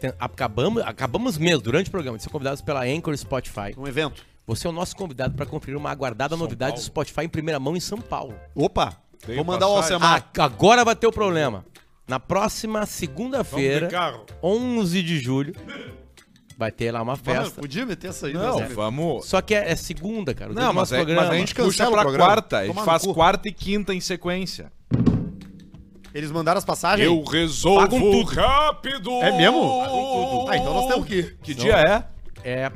Tem- 0.00 0.14
Acabamos, 0.18 0.82
acabamos 0.84 1.36
mesmo, 1.36 1.60
durante 1.60 1.88
o 1.88 1.90
programa, 1.90 2.16
de 2.16 2.22
ser 2.22 2.30
convidados 2.30 2.62
pela 2.62 2.84
Anchor 2.84 3.14
Spotify. 3.16 3.74
Um 3.76 3.86
evento. 3.86 4.24
Você 4.46 4.66
é 4.66 4.70
o 4.70 4.72
nosso 4.72 4.96
convidado 4.96 5.34
para 5.34 5.44
conferir 5.44 5.76
uma 5.76 5.90
aguardada 5.90 6.36
novidade 6.36 6.72
Paulo. 6.72 6.82
do 6.82 6.86
Spotify 6.86 7.20
em 7.22 7.28
primeira 7.28 7.60
mão 7.60 7.76
em 7.76 7.80
São 7.80 8.00
Paulo. 8.00 8.34
Opa, 8.54 8.96
Tem 9.26 9.36
vou 9.36 9.44
mandar 9.44 9.68
o. 9.68 9.76
Alcemar. 9.76 10.30
Ah, 10.38 10.44
agora 10.44 10.84
vai 10.84 10.96
ter 10.96 11.06
o 11.06 11.12
problema. 11.12 11.66
Na 12.08 12.18
próxima 12.18 12.86
segunda-feira, 12.86 13.86
de 13.86 13.92
carro. 13.92 14.24
11 14.42 15.02
de 15.02 15.18
julho, 15.20 15.54
vai 16.60 16.70
ter 16.70 16.92
lá 16.92 17.00
uma 17.00 17.12
Mano, 17.12 17.24
festa. 17.24 17.58
podia 17.58 17.86
meter 17.86 18.08
essa 18.08 18.26
aí. 18.26 18.34
Não, 18.34 18.60
né? 18.60 18.68
vamos. 18.68 19.24
Só 19.24 19.40
que 19.40 19.54
é, 19.54 19.70
é 19.72 19.76
segunda, 19.76 20.34
cara. 20.34 20.52
Não, 20.52 20.74
mas, 20.74 20.92
é, 20.92 20.96
programa. 20.98 21.22
mas 21.22 21.30
a 21.30 21.38
gente 21.38 21.54
Cancela 21.54 21.70
puxa 21.70 21.88
o 21.88 21.92
pra 21.92 22.02
programa. 22.02 22.24
quarta. 22.26 22.58
A 22.58 22.60
gente 22.60 22.68
Tomar 22.74 22.82
no 22.82 22.86
faz 22.86 23.02
cu. 23.02 23.14
quarta 23.14 23.48
e 23.48 23.52
quinta 23.52 23.94
em 23.94 24.00
sequência. 24.00 24.70
Eles 26.12 26.30
mandaram 26.30 26.58
as 26.58 26.64
passagens? 26.66 27.06
Eu 27.06 27.24
resolvo 27.24 27.80
Pagam 27.80 27.98
tudo. 27.98 28.30
rápido. 28.34 29.10
É 29.22 29.34
mesmo? 29.38 30.46
Ah, 30.50 30.56
então 30.56 30.74
nós 30.74 30.86
temos 30.86 31.06
que 31.06 31.14
ir. 31.14 31.38
Que 31.42 31.54
dia 31.54 31.76
é? 31.78 32.04
É, 32.44 32.70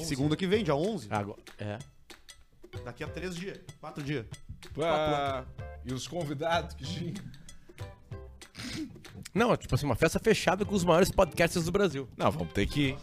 Segunda 0.00 0.34
que 0.34 0.46
vem, 0.46 0.64
dia 0.64 0.74
11. 0.74 1.08
agora, 1.10 1.38
é. 1.58 1.78
Daqui 2.84 3.04
a 3.04 3.06
três 3.06 3.36
dias, 3.36 3.58
quatro 3.78 4.02
dias. 4.02 4.24
Ah, 4.80 5.44
e 5.84 5.92
os 5.92 6.08
convidados 6.08 6.74
que 6.74 6.84
tinha. 6.84 7.12
Não, 9.34 9.56
tipo 9.56 9.74
assim, 9.74 9.86
uma 9.86 9.94
festa 9.94 10.18
fechada 10.18 10.64
com 10.64 10.74
os 10.74 10.84
maiores 10.84 11.10
podcasters 11.10 11.64
do 11.64 11.72
Brasil. 11.72 12.08
Não, 12.16 12.30
vamos 12.30 12.52
ter 12.52 12.66
que 12.66 12.80
ir. 12.88 12.96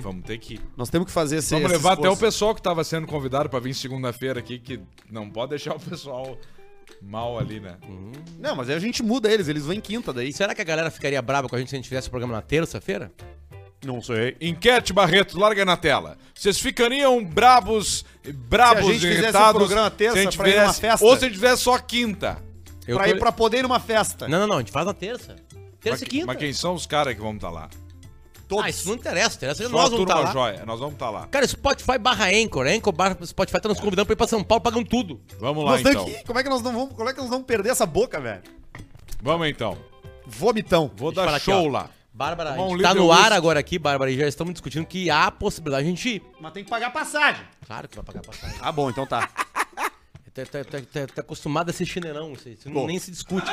Vamos 0.00 0.24
ter 0.24 0.38
que 0.38 0.54
ir. 0.54 0.60
Nós 0.76 0.90
temos 0.90 1.06
que 1.06 1.12
fazer 1.12 1.36
esse 1.36 1.50
Vamos 1.50 1.70
esse 1.70 1.76
levar 1.76 1.92
até 1.94 2.08
o 2.08 2.16
pessoal 2.16 2.54
que 2.54 2.62
tava 2.62 2.82
sendo 2.84 3.06
convidado 3.06 3.48
pra 3.48 3.60
vir 3.60 3.74
segunda-feira 3.74 4.38
aqui, 4.38 4.58
que 4.58 4.80
não 5.10 5.28
pode 5.30 5.50
deixar 5.50 5.74
o 5.74 5.80
pessoal 5.80 6.38
mal 7.02 7.38
ali, 7.38 7.60
né? 7.60 7.76
Não, 8.38 8.56
mas 8.56 8.68
aí 8.68 8.76
a 8.76 8.80
gente 8.80 9.02
muda 9.02 9.30
eles, 9.30 9.48
eles 9.48 9.66
vêm 9.66 9.80
quinta 9.80 10.12
daí. 10.12 10.32
Será 10.32 10.54
que 10.54 10.60
a 10.60 10.64
galera 10.64 10.90
ficaria 10.90 11.20
brava 11.22 11.48
com 11.48 11.56
a 11.56 11.58
gente 11.58 11.68
se 11.70 11.76
a 11.76 11.78
gente 11.78 11.88
fizesse 11.88 12.08
o 12.08 12.10
programa 12.10 12.34
na 12.34 12.42
terça-feira? 12.42 13.12
Não 13.84 14.02
sei. 14.02 14.36
Enquete, 14.40 14.92
Barreto, 14.92 15.38
larga 15.38 15.64
na 15.64 15.76
tela. 15.76 16.18
Vocês 16.34 16.58
ficariam 16.58 17.24
bravos, 17.24 18.04
bravos, 18.34 18.84
Se 18.84 18.90
a 18.90 18.92
gente 18.92 19.00
fizesse 19.02 19.22
irritados 19.22 19.62
o 19.62 19.66
programa 19.66 19.90
terça 19.90 20.36
pra 20.36 20.48
ir 20.48 20.60
numa 20.60 20.72
festa? 20.72 21.06
Ou 21.06 21.16
se 21.16 21.24
a 21.24 21.28
gente 21.28 21.36
tivesse 21.36 21.62
só 21.62 21.78
quinta. 21.78 22.47
Eu 22.88 22.96
Pra 22.96 23.06
tô- 23.06 23.14
ir 23.14 23.18
pra 23.18 23.30
poder 23.32 23.58
ir 23.58 23.62
numa 23.62 23.78
festa. 23.78 24.26
Não, 24.26 24.40
não, 24.40 24.46
não, 24.46 24.56
a 24.56 24.58
gente 24.60 24.72
faz 24.72 24.84
na 24.86 24.94
terça. 24.94 25.36
Terça 25.80 25.98
mas, 25.98 26.02
e 26.02 26.06
quinta. 26.06 26.26
mas 26.26 26.36
quem 26.38 26.52
são 26.52 26.74
os 26.74 26.86
caras 26.86 27.14
que 27.14 27.20
vão 27.20 27.34
estar 27.34 27.50
lá? 27.50 27.68
Todos. 28.48 28.64
Ah, 28.64 28.70
isso 28.70 28.88
não 28.88 28.94
interessa, 28.96 29.36
interessa 29.36 29.62
Só 29.64 29.68
nós 29.68 29.80
a 29.80 29.90
vamos 29.90 29.96
turma 30.06 30.14
estar 30.14 30.24
lá. 30.24 30.32
joia. 30.32 30.64
Nós 30.66 30.80
vamos 30.80 30.94
estar 30.94 31.10
lá. 31.10 31.26
Cara, 31.26 31.46
Spotify 31.46 31.98
barra 31.98 32.28
Anchor, 32.30 32.66
Anchor 32.66 32.92
barra 32.94 33.16
Spotify 33.26 33.60
tá 33.60 33.68
nos 33.68 33.78
convidando 33.78 34.06
pra 34.06 34.14
ir 34.14 34.16
pra 34.16 34.26
São 34.26 34.42
Paulo, 34.42 34.62
pagando 34.62 34.88
tudo. 34.88 35.20
Vamos 35.38 35.62
lá 35.64 35.72
Nós 35.72 35.80
então. 35.82 36.04
que. 36.06 36.24
Como 36.24 36.38
é 36.38 36.42
que 36.42 36.48
nós 36.48 36.62
não 36.62 36.72
vamos, 36.72 36.94
como 36.96 37.08
é 37.08 37.12
que 37.12 37.20
nós 37.20 37.28
vamos 37.28 37.44
perder 37.46 37.68
essa 37.68 37.84
boca, 37.84 38.18
velho? 38.18 38.42
Vamos 39.22 39.46
então. 39.48 39.76
Vomitão. 40.26 40.90
Vou 40.96 41.10
Deixa 41.12 41.20
eu 41.26 41.30
dar 41.30 41.36
aqui, 41.36 41.44
show 41.44 41.66
ó. 41.66 41.70
lá. 41.70 41.90
Bárbara, 42.12 42.50
a 42.50 42.52
Tomar 42.54 42.66
um 42.66 42.70
gente 42.70 42.82
tá 42.82 42.88
litro 42.88 43.04
no 43.04 43.10
de 43.12 43.12
ar 43.12 43.18
whisky. 43.24 43.34
agora 43.36 43.60
aqui, 43.60 43.78
Bárbara, 43.78 44.10
e 44.10 44.16
já 44.18 44.26
estamos 44.26 44.52
discutindo 44.54 44.84
que 44.86 45.08
há 45.10 45.26
a 45.26 45.30
possibilidade 45.30 45.84
de 45.84 45.88
a 45.88 45.94
gente 45.94 46.08
ir. 46.16 46.22
Mas 46.40 46.52
tem 46.52 46.64
que 46.64 46.70
pagar 46.70 46.90
passagem. 46.90 47.42
Claro 47.66 47.86
que 47.86 47.94
vai 47.96 48.04
pagar 48.04 48.22
passagem. 48.22 48.56
Ah, 48.60 48.72
bom, 48.72 48.90
então 48.90 49.06
tá. 49.06 49.28
Tá, 50.44 50.46
tá, 50.46 50.64
tá, 50.64 50.78
tá- 50.92 51.06
tá 51.14 51.20
acostumado 51.20 51.70
a 51.70 51.72
ser 51.72 51.84
chinelão, 51.84 52.32
isso, 52.32 52.48
isso 52.48 52.70
Bom. 52.70 52.86
nem 52.86 52.98
se 52.98 53.10
discute. 53.10 53.46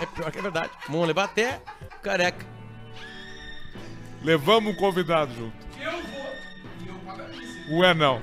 É 0.00 0.06
pior 0.06 0.30
que 0.32 0.38
é 0.38 0.42
verdade. 0.42 0.70
Vamos 0.88 1.06
levar 1.06 1.24
até 1.24 1.62
careca. 2.02 2.44
Levamos 4.22 4.74
um 4.74 4.76
convidado 4.76 5.32
junto. 5.32 5.54
Eu 5.80 5.92
vou. 7.68 7.78
Ué, 7.80 7.94
não. 7.94 8.20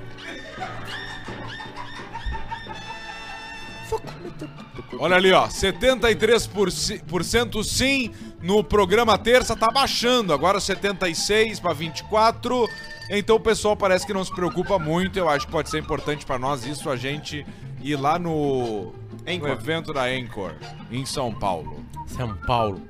Olha 4.98 5.16
ali, 5.16 5.32
ó, 5.32 5.48
73% 5.48 7.64
sim 7.64 8.12
no 8.40 8.62
programa 8.62 9.18
terça, 9.18 9.56
tá 9.56 9.70
baixando, 9.70 10.32
agora 10.32 10.60
76 10.60 11.58
para 11.60 11.72
24. 11.72 12.68
Então 13.10 13.36
o 13.36 13.40
pessoal 13.40 13.76
parece 13.76 14.06
que 14.06 14.12
não 14.12 14.24
se 14.24 14.32
preocupa 14.32 14.78
muito, 14.78 15.18
eu 15.18 15.28
acho 15.28 15.46
que 15.46 15.52
pode 15.52 15.68
ser 15.70 15.78
importante 15.78 16.24
para 16.24 16.38
nós 16.38 16.64
isso 16.64 16.88
a 16.88 16.96
gente 16.96 17.44
ir 17.82 17.96
lá 17.96 18.18
no, 18.18 18.92
no 19.26 19.48
evento 19.48 19.92
da 19.92 20.04
Anchor 20.04 20.54
em 20.90 21.04
São 21.04 21.32
Paulo. 21.32 21.84
São 22.06 22.36
Paulo. 22.46 22.80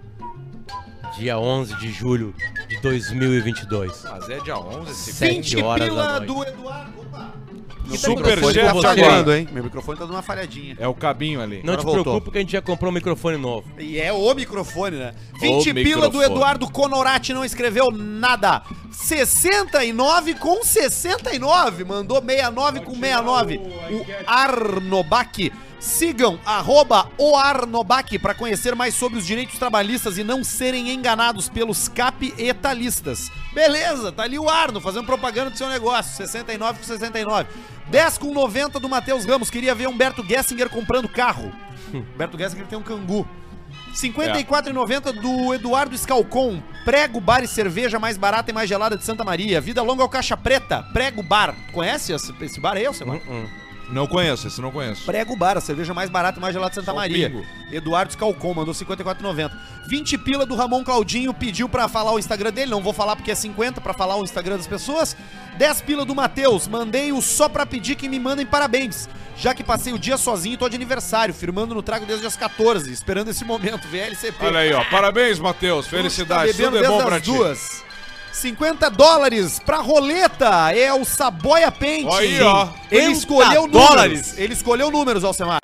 Dia 1.17 1.39
11 1.39 1.77
de 1.77 1.91
julho 1.91 2.35
de 2.69 2.81
2022. 2.81 4.05
Mas 4.05 4.29
é 4.31 4.41
dia 4.41 4.59
11 4.59 4.91
esse 4.91 5.13
Sete 5.13 5.57
20 5.57 5.63
horas 5.63 5.95
da 5.95 6.21
noite. 6.21 6.27
do 6.27 6.45
Eduardo. 6.45 7.01
Opa. 7.01 7.35
Super 7.97 8.37
Microfone 8.37 8.55
tá 8.55 8.75
falhando, 8.75 9.35
hein? 9.35 9.49
Meu 9.53 9.65
microfone 9.65 9.99
tá 9.99 10.05
dando 10.05 10.15
uma 10.15 10.23
falhadinha. 10.23 10.77
É 10.79 10.89
o 10.89 10.95
cabinho 10.95 11.41
ali. 11.41 11.63
Não 11.65 11.75
Agora 11.75 11.79
te 11.79 11.85
voltou. 11.85 12.05
preocupe 12.05 12.31
que 12.31 12.39
a 12.39 12.41
gente 12.41 12.53
já 12.53 12.63
comprou 12.63 12.91
um 12.91 12.95
microfone 12.95 13.37
novo. 13.37 13.67
E 13.79 13.99
é 13.99 14.13
o 14.13 14.35
microfone, 14.35 14.97
né? 14.97 15.15
20 15.41 15.75
pila 15.75 16.09
do 16.09 16.19
microfone. 16.19 16.25
Eduardo 16.25 16.71
Conorati 16.71 17.35
não 17.35 17.45
escreveu 17.45 17.91
nada. 17.91 18.63
69 18.93 20.35
com 20.35 20.63
69. 20.63 21.85
Mandou 21.85 22.21
69 22.21 22.81
com 22.81 22.95
69. 22.95 23.57
O 23.57 24.07
Arnobac. 24.27 25.53
Sigam 25.81 26.39
arroba 26.47 27.11
o 27.19 27.35
Arnobac 27.37 28.17
para 28.21 28.35
conhecer 28.35 28.73
mais 28.77 28.95
sobre 28.95 29.19
os 29.19 29.27
direitos 29.27 29.59
trabalhistas 29.59 30.17
e 30.17 30.23
não 30.23 30.45
serem 30.45 30.93
enganados 30.93 31.49
pelos 31.49 31.89
capetalistas. 31.89 33.33
Beleza, 33.53 34.13
tá 34.13 34.23
ali 34.23 34.39
o 34.39 34.49
Arno 34.49 34.81
fazendo 34.81 35.07
propaganda 35.07 35.51
do 35.51 35.59
seu 35.59 35.69
negócio. 35.69 36.17
69 36.17 36.79
com 36.79 36.85
69. 36.85 37.49
10 37.89 38.19
com 38.19 38.33
90 38.33 38.79
do 38.81 38.89
Matheus 38.89 39.25
Ramos. 39.25 39.51
Queria 39.51 39.75
ver 39.75 39.89
Humberto 39.89 40.25
Gessinger 40.27 40.69
comprando 40.69 41.09
carro. 41.09 41.53
Humberto 41.93 42.39
Gessinger 42.39 42.67
tem 42.67 42.79
um 42.79 42.83
cangu. 42.83 43.27
54,90 43.95 45.13
do 45.13 45.55
Eduardo 45.55 45.97
Scalcon. 45.97 46.63
Prego, 46.85 47.21
bar 47.21 47.43
e 47.43 47.49
cerveja 47.49 47.99
mais 47.99 48.17
barata 48.17 48.51
e 48.51 48.55
mais 48.55 48.69
gelada 48.69 48.97
de 48.97 49.05
Santa 49.05 49.25
Maria. 49.25 49.61
Vida 49.61 49.83
longa 49.83 50.03
ao 50.03 50.09
Caixa 50.09 50.37
Preta. 50.37 50.83
Prego 50.93 51.23
Bar. 51.23 51.55
Conhece 51.73 52.13
esse, 52.13 52.33
esse 52.41 52.61
bar 52.61 52.77
aí, 52.77 52.87
Alcemar? 52.87 53.21
Não 53.91 54.07
conheço, 54.07 54.47
esse 54.47 54.61
não 54.61 54.71
conheço. 54.71 55.05
Prego 55.05 55.37
Bar, 55.37 55.59
a 55.59 55.61
cerveja 55.61 55.93
mais 55.93 56.09
barata 56.09 56.39
e 56.39 56.41
mais 56.41 56.55
gelada 56.55 56.71
de 56.71 56.77
Santa 56.77 56.93
Só 56.93 56.97
Maria. 56.97 57.29
pingo. 57.29 57.45
Eduardo 57.71 58.13
Scalcon 58.13 58.55
mandou 58.55 58.73
54,90. 58.75 59.51
20 59.87 60.19
pila 60.19 60.47
do 60.47 60.55
Ramon 60.55 60.83
Claudinho 60.83 61.35
pediu 61.35 61.69
pra 61.69 61.89
falar 61.89 62.13
o 62.13 62.19
Instagram 62.19 62.53
dele. 62.53 62.71
Não 62.71 62.83
vou 62.83 62.93
falar 62.93 63.17
porque 63.17 63.31
é 63.31 63.35
50 63.35 63.81
pra 63.81 63.93
falar 63.93 64.17
o 64.17 64.25
Instagram 64.25 64.57
das 64.57 64.67
pessoas. 64.67 65.17
10 65.59 65.83
pila 65.83 66.05
do 66.05 66.15
Matheus. 66.15 66.67
Mandei 66.69 67.13
o 67.13 67.21
só 67.21 67.49
pra 67.49 67.67
pedir 67.67 67.95
que 67.97 68.09
me 68.09 68.19
mandem 68.19 68.47
parabéns. 68.47 69.09
Já 69.37 69.55
que 69.55 69.65
passei 69.65 69.93
o 69.93 69.99
dia 69.99 70.17
sozinho 70.17 70.55
e 70.55 70.57
tô 70.57 70.69
de 70.69 70.77
aniversário, 70.77 71.35
firmando 71.35 71.75
no 71.75 71.83
trago 71.83 72.07
desde 72.07 72.27
as 72.27 72.37
14, 72.37 72.93
esperando 72.93 73.29
esse 73.29 73.45
momento. 73.45 73.89
VLCP. 73.89 74.45
Olha 74.47 74.61
aí, 74.61 74.73
ó. 74.73 74.85
Parabéns, 74.85 75.39
Matheus. 75.39 75.87
Felicidades. 75.87 76.57
Tá 76.57 76.65
Tudo 76.65 76.79
é 76.79 76.87
bom 76.87 77.05
pra 77.05 77.17
as 77.17 77.23
ti. 77.23 77.31
duas. 77.31 77.85
50 78.33 78.91
dólares 78.91 79.61
pra 79.61 79.79
roleta. 79.79 80.73
É 80.75 80.93
o 80.93 81.05
Saboia 81.05 81.71
Paint. 81.71 82.11
Aí, 82.13 82.41
ó. 82.41 82.69
Ele 82.91 83.15
50 83.15 83.19
escolheu 83.19 83.69
dólares. 83.69 84.21
números. 84.21 84.39
Ele 84.39 84.53
escolheu 84.55 84.91
números, 84.91 85.25
Alcemar. 85.25 85.61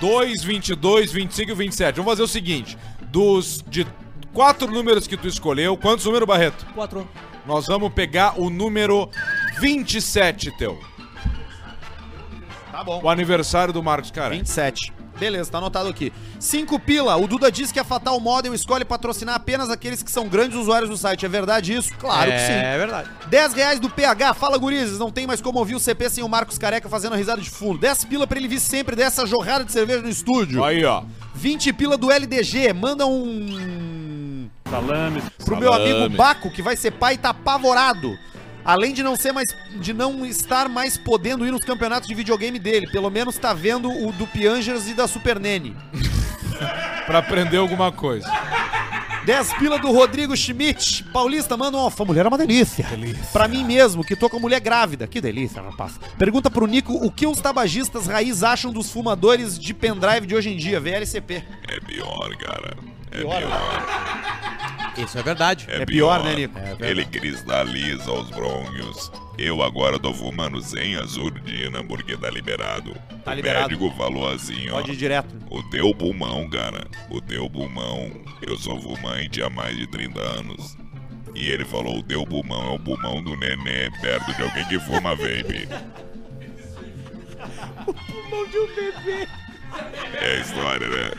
2, 0.00 0.44
22, 0.44 1.12
25 1.12 1.50
e 1.50 1.54
27. 1.54 1.96
Vamos 1.96 2.12
fazer 2.12 2.22
o 2.22 2.28
seguinte: 2.28 2.78
dos 3.02 3.62
de 3.66 3.86
quatro 4.32 4.70
números 4.70 5.06
que 5.06 5.16
tu 5.16 5.26
escolheu, 5.26 5.76
quantos 5.76 6.04
números, 6.04 6.26
Barreto? 6.26 6.64
Quatro. 6.74 7.08
Nós 7.44 7.66
vamos 7.66 7.92
pegar 7.92 8.38
o 8.38 8.48
número 8.50 9.10
27 9.58 10.56
teu. 10.56 10.78
Tá 12.70 12.84
bom. 12.84 13.00
O 13.02 13.08
aniversário 13.08 13.72
do 13.72 13.82
Marcos 13.82 14.10
Caran. 14.10 14.36
27. 14.36 14.92
Beleza, 15.18 15.50
tá 15.50 15.58
anotado 15.58 15.88
aqui. 15.88 16.12
5 16.38 16.78
pila. 16.80 17.16
O 17.16 17.26
Duda 17.26 17.50
disse 17.50 17.72
que 17.72 17.80
a 17.80 17.84
Fatal 17.84 18.18
Model 18.20 18.54
escolhe 18.54 18.84
patrocinar 18.84 19.34
apenas 19.34 19.70
aqueles 19.70 20.02
que 20.02 20.10
são 20.10 20.28
grandes 20.28 20.56
usuários 20.56 20.88
do 20.88 20.96
site. 20.96 21.26
É 21.26 21.28
verdade 21.28 21.74
isso? 21.74 21.92
Claro 21.98 22.30
que 22.30 22.38
sim. 22.38 22.52
É 22.52 22.78
verdade. 22.78 23.10
10 23.26 23.52
reais 23.54 23.80
do 23.80 23.90
PH. 23.90 24.34
Fala, 24.34 24.56
gurizes. 24.58 24.98
Não 24.98 25.10
tem 25.10 25.26
mais 25.26 25.40
como 25.40 25.58
ouvir 25.58 25.74
o 25.74 25.80
CP 25.80 26.08
sem 26.08 26.24
o 26.24 26.28
Marcos 26.28 26.58
Careca 26.58 26.88
fazendo 26.88 27.14
a 27.14 27.16
risada 27.16 27.42
de 27.42 27.50
fundo. 27.50 27.78
10 27.78 28.04
pila 28.04 28.26
pra 28.26 28.38
ele 28.38 28.48
vir 28.48 28.60
sempre 28.60 28.94
dessa 28.94 29.26
jorrada 29.26 29.64
de 29.64 29.72
cerveja 29.72 30.02
no 30.02 30.08
estúdio. 30.08 30.62
Aí, 30.64 30.84
ó. 30.84 31.02
20 31.34 31.72
pila 31.72 31.96
do 31.96 32.10
LDG. 32.10 32.72
Manda 32.72 33.06
um. 33.06 34.48
Salame. 34.68 35.22
Pro 35.44 35.56
meu 35.56 35.72
Salame. 35.72 35.92
amigo 35.92 36.16
Baco, 36.16 36.50
que 36.50 36.62
vai 36.62 36.76
ser 36.76 36.92
pai 36.92 37.14
e 37.14 37.18
tá 37.18 37.30
apavorado. 37.30 38.16
Além 38.64 38.92
de 38.92 39.02
não 39.02 39.16
ser 39.16 39.32
mais. 39.32 39.48
de 39.76 39.92
não 39.92 40.24
estar 40.26 40.68
mais 40.68 40.96
podendo 40.96 41.46
ir 41.46 41.50
nos 41.50 41.64
campeonatos 41.64 42.08
de 42.08 42.14
videogame 42.14 42.58
dele. 42.58 42.86
Pelo 42.88 43.10
menos 43.10 43.36
tá 43.38 43.54
vendo 43.54 43.90
o 43.90 44.12
do 44.12 44.26
Piangers 44.26 44.88
e 44.88 44.94
da 44.94 45.06
Super 45.08 45.38
Nene. 45.40 45.76
Pra 47.06 47.18
aprender 47.20 47.56
alguma 47.56 47.90
coisa. 47.90 48.30
10 49.24 49.52
pila 49.54 49.78
do 49.78 49.92
Rodrigo 49.92 50.34
Schmidt. 50.36 51.04
Paulista, 51.04 51.56
manda 51.56 51.76
uma. 51.76 51.92
A 51.96 52.04
mulher 52.04 52.24
é 52.24 52.28
uma 52.28 52.38
delícia. 52.38 52.86
Pra 53.32 53.46
mim 53.46 53.62
mesmo, 53.62 54.02
que 54.02 54.16
tô 54.16 54.28
com 54.28 54.38
a 54.38 54.40
mulher 54.40 54.58
grávida. 54.60 55.06
Que 55.06 55.20
delícia, 55.20 55.60
rapaz. 55.60 56.00
Pergunta 56.16 56.50
pro 56.50 56.66
Nico 56.66 56.94
o 56.94 57.12
que 57.12 57.26
os 57.26 57.38
tabagistas 57.38 58.06
raiz 58.06 58.42
acham 58.42 58.72
dos 58.72 58.90
fumadores 58.90 59.58
de 59.58 59.74
pendrive 59.74 60.26
de 60.26 60.34
hoje 60.34 60.50
em 60.50 60.56
dia, 60.56 60.80
VLCP. 60.80 61.44
É 61.68 61.80
pior, 61.80 62.34
cara. 62.38 62.76
É 63.10 63.18
Pior, 63.18 63.38
pior. 63.38 64.77
Isso 65.04 65.18
é 65.18 65.22
verdade. 65.22 65.66
É 65.68 65.86
pior, 65.86 66.22
né, 66.22 66.34
Nico? 66.34 66.58
Ele 66.80 67.04
cristaliza 67.04 68.12
os 68.12 68.30
brônquios. 68.30 69.10
Eu 69.38 69.62
agora 69.62 69.98
tô 69.98 70.12
fumando 70.12 70.60
sem 70.60 70.96
azurdina 70.96 71.82
porque 71.84 72.16
tá 72.16 72.28
liberado. 72.28 72.94
Tá 73.24 73.32
o 73.32 73.34
liberado. 73.34 73.70
médico 73.70 73.96
falou 73.96 74.28
assim, 74.28 74.68
ó. 74.68 74.72
Pode 74.72 74.92
ir 74.92 74.96
direto. 74.96 75.34
O 75.48 75.62
teu 75.70 75.94
pulmão, 75.94 76.48
cara. 76.50 76.86
O 77.08 77.20
teu 77.20 77.48
pulmão. 77.48 78.10
Eu 78.42 78.56
sou 78.56 78.80
fumante 78.80 79.40
há 79.40 79.48
mais 79.48 79.76
de 79.76 79.86
30 79.86 80.20
anos. 80.20 80.76
E 81.34 81.48
ele 81.48 81.64
falou: 81.64 81.98
o 81.98 82.02
teu 82.02 82.26
pulmão 82.26 82.72
é 82.72 82.74
o 82.74 82.78
pulmão 82.78 83.22
do 83.22 83.36
nenê 83.36 83.90
perto 84.00 84.34
de 84.34 84.42
alguém 84.42 84.64
que 84.66 84.78
fuma 84.80 85.14
vape. 85.14 85.68
o 87.86 87.94
pulmão 87.94 88.46
de 88.48 88.58
um 88.58 88.66
bebê. 88.74 89.28
É 90.20 90.36
a 90.36 90.40
história, 90.40 90.88
né? 90.88 91.10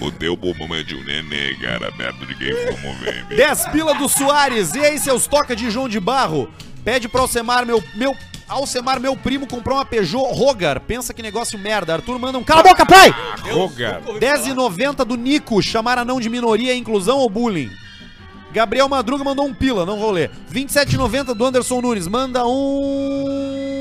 O 0.00 0.12
teu 0.12 0.36
pulmão 0.36 0.76
é 0.76 0.82
de 0.82 0.94
um 0.94 1.02
nenê, 1.04 1.54
cara, 1.56 1.90
perto 1.92 2.24
de 2.24 2.34
quem 2.34 2.52
o 2.52 2.94
vape. 3.04 3.34
10 3.34 3.68
pila 3.68 3.94
do 3.94 4.08
Soares. 4.08 4.74
E 4.74 4.80
aí, 4.80 4.98
seus 4.98 5.26
toca 5.26 5.56
de 5.56 5.70
João 5.70 5.88
de 5.88 5.98
Barro? 5.98 6.48
Pede 6.84 7.08
pro 7.08 7.22
Alcemar, 7.22 7.66
meu. 7.66 7.82
meu 7.94 8.16
Alcemar, 8.48 8.98
meu 8.98 9.14
primo, 9.14 9.46
comprou 9.46 9.76
uma 9.76 9.84
Peugeot 9.84 10.32
Rogar. 10.32 10.80
Pensa 10.80 11.12
que 11.12 11.20
negócio 11.20 11.58
merda. 11.58 11.94
Arthur 11.94 12.18
manda 12.18 12.38
um. 12.38 12.44
Cala 12.44 12.60
a 12.60 12.64
boca, 12.64 12.86
pai! 12.86 13.14
Rogar. 13.52 14.00
10,90 14.02 15.04
do 15.04 15.16
Nico. 15.16 15.60
Chamar 15.60 15.98
anão 15.98 16.18
de 16.18 16.30
minoria 16.30 16.72
é 16.72 16.76
inclusão 16.76 17.18
ou 17.18 17.28
bullying? 17.28 17.70
Gabriel 18.50 18.88
Madruga 18.88 19.22
mandou 19.22 19.44
um 19.44 19.52
pila, 19.52 19.84
não 19.84 19.98
vou 19.98 20.10
ler. 20.10 20.30
27,90 20.50 21.34
do 21.34 21.44
Anderson 21.44 21.82
Nunes. 21.82 22.08
Manda 22.08 22.46
um. 22.46 23.77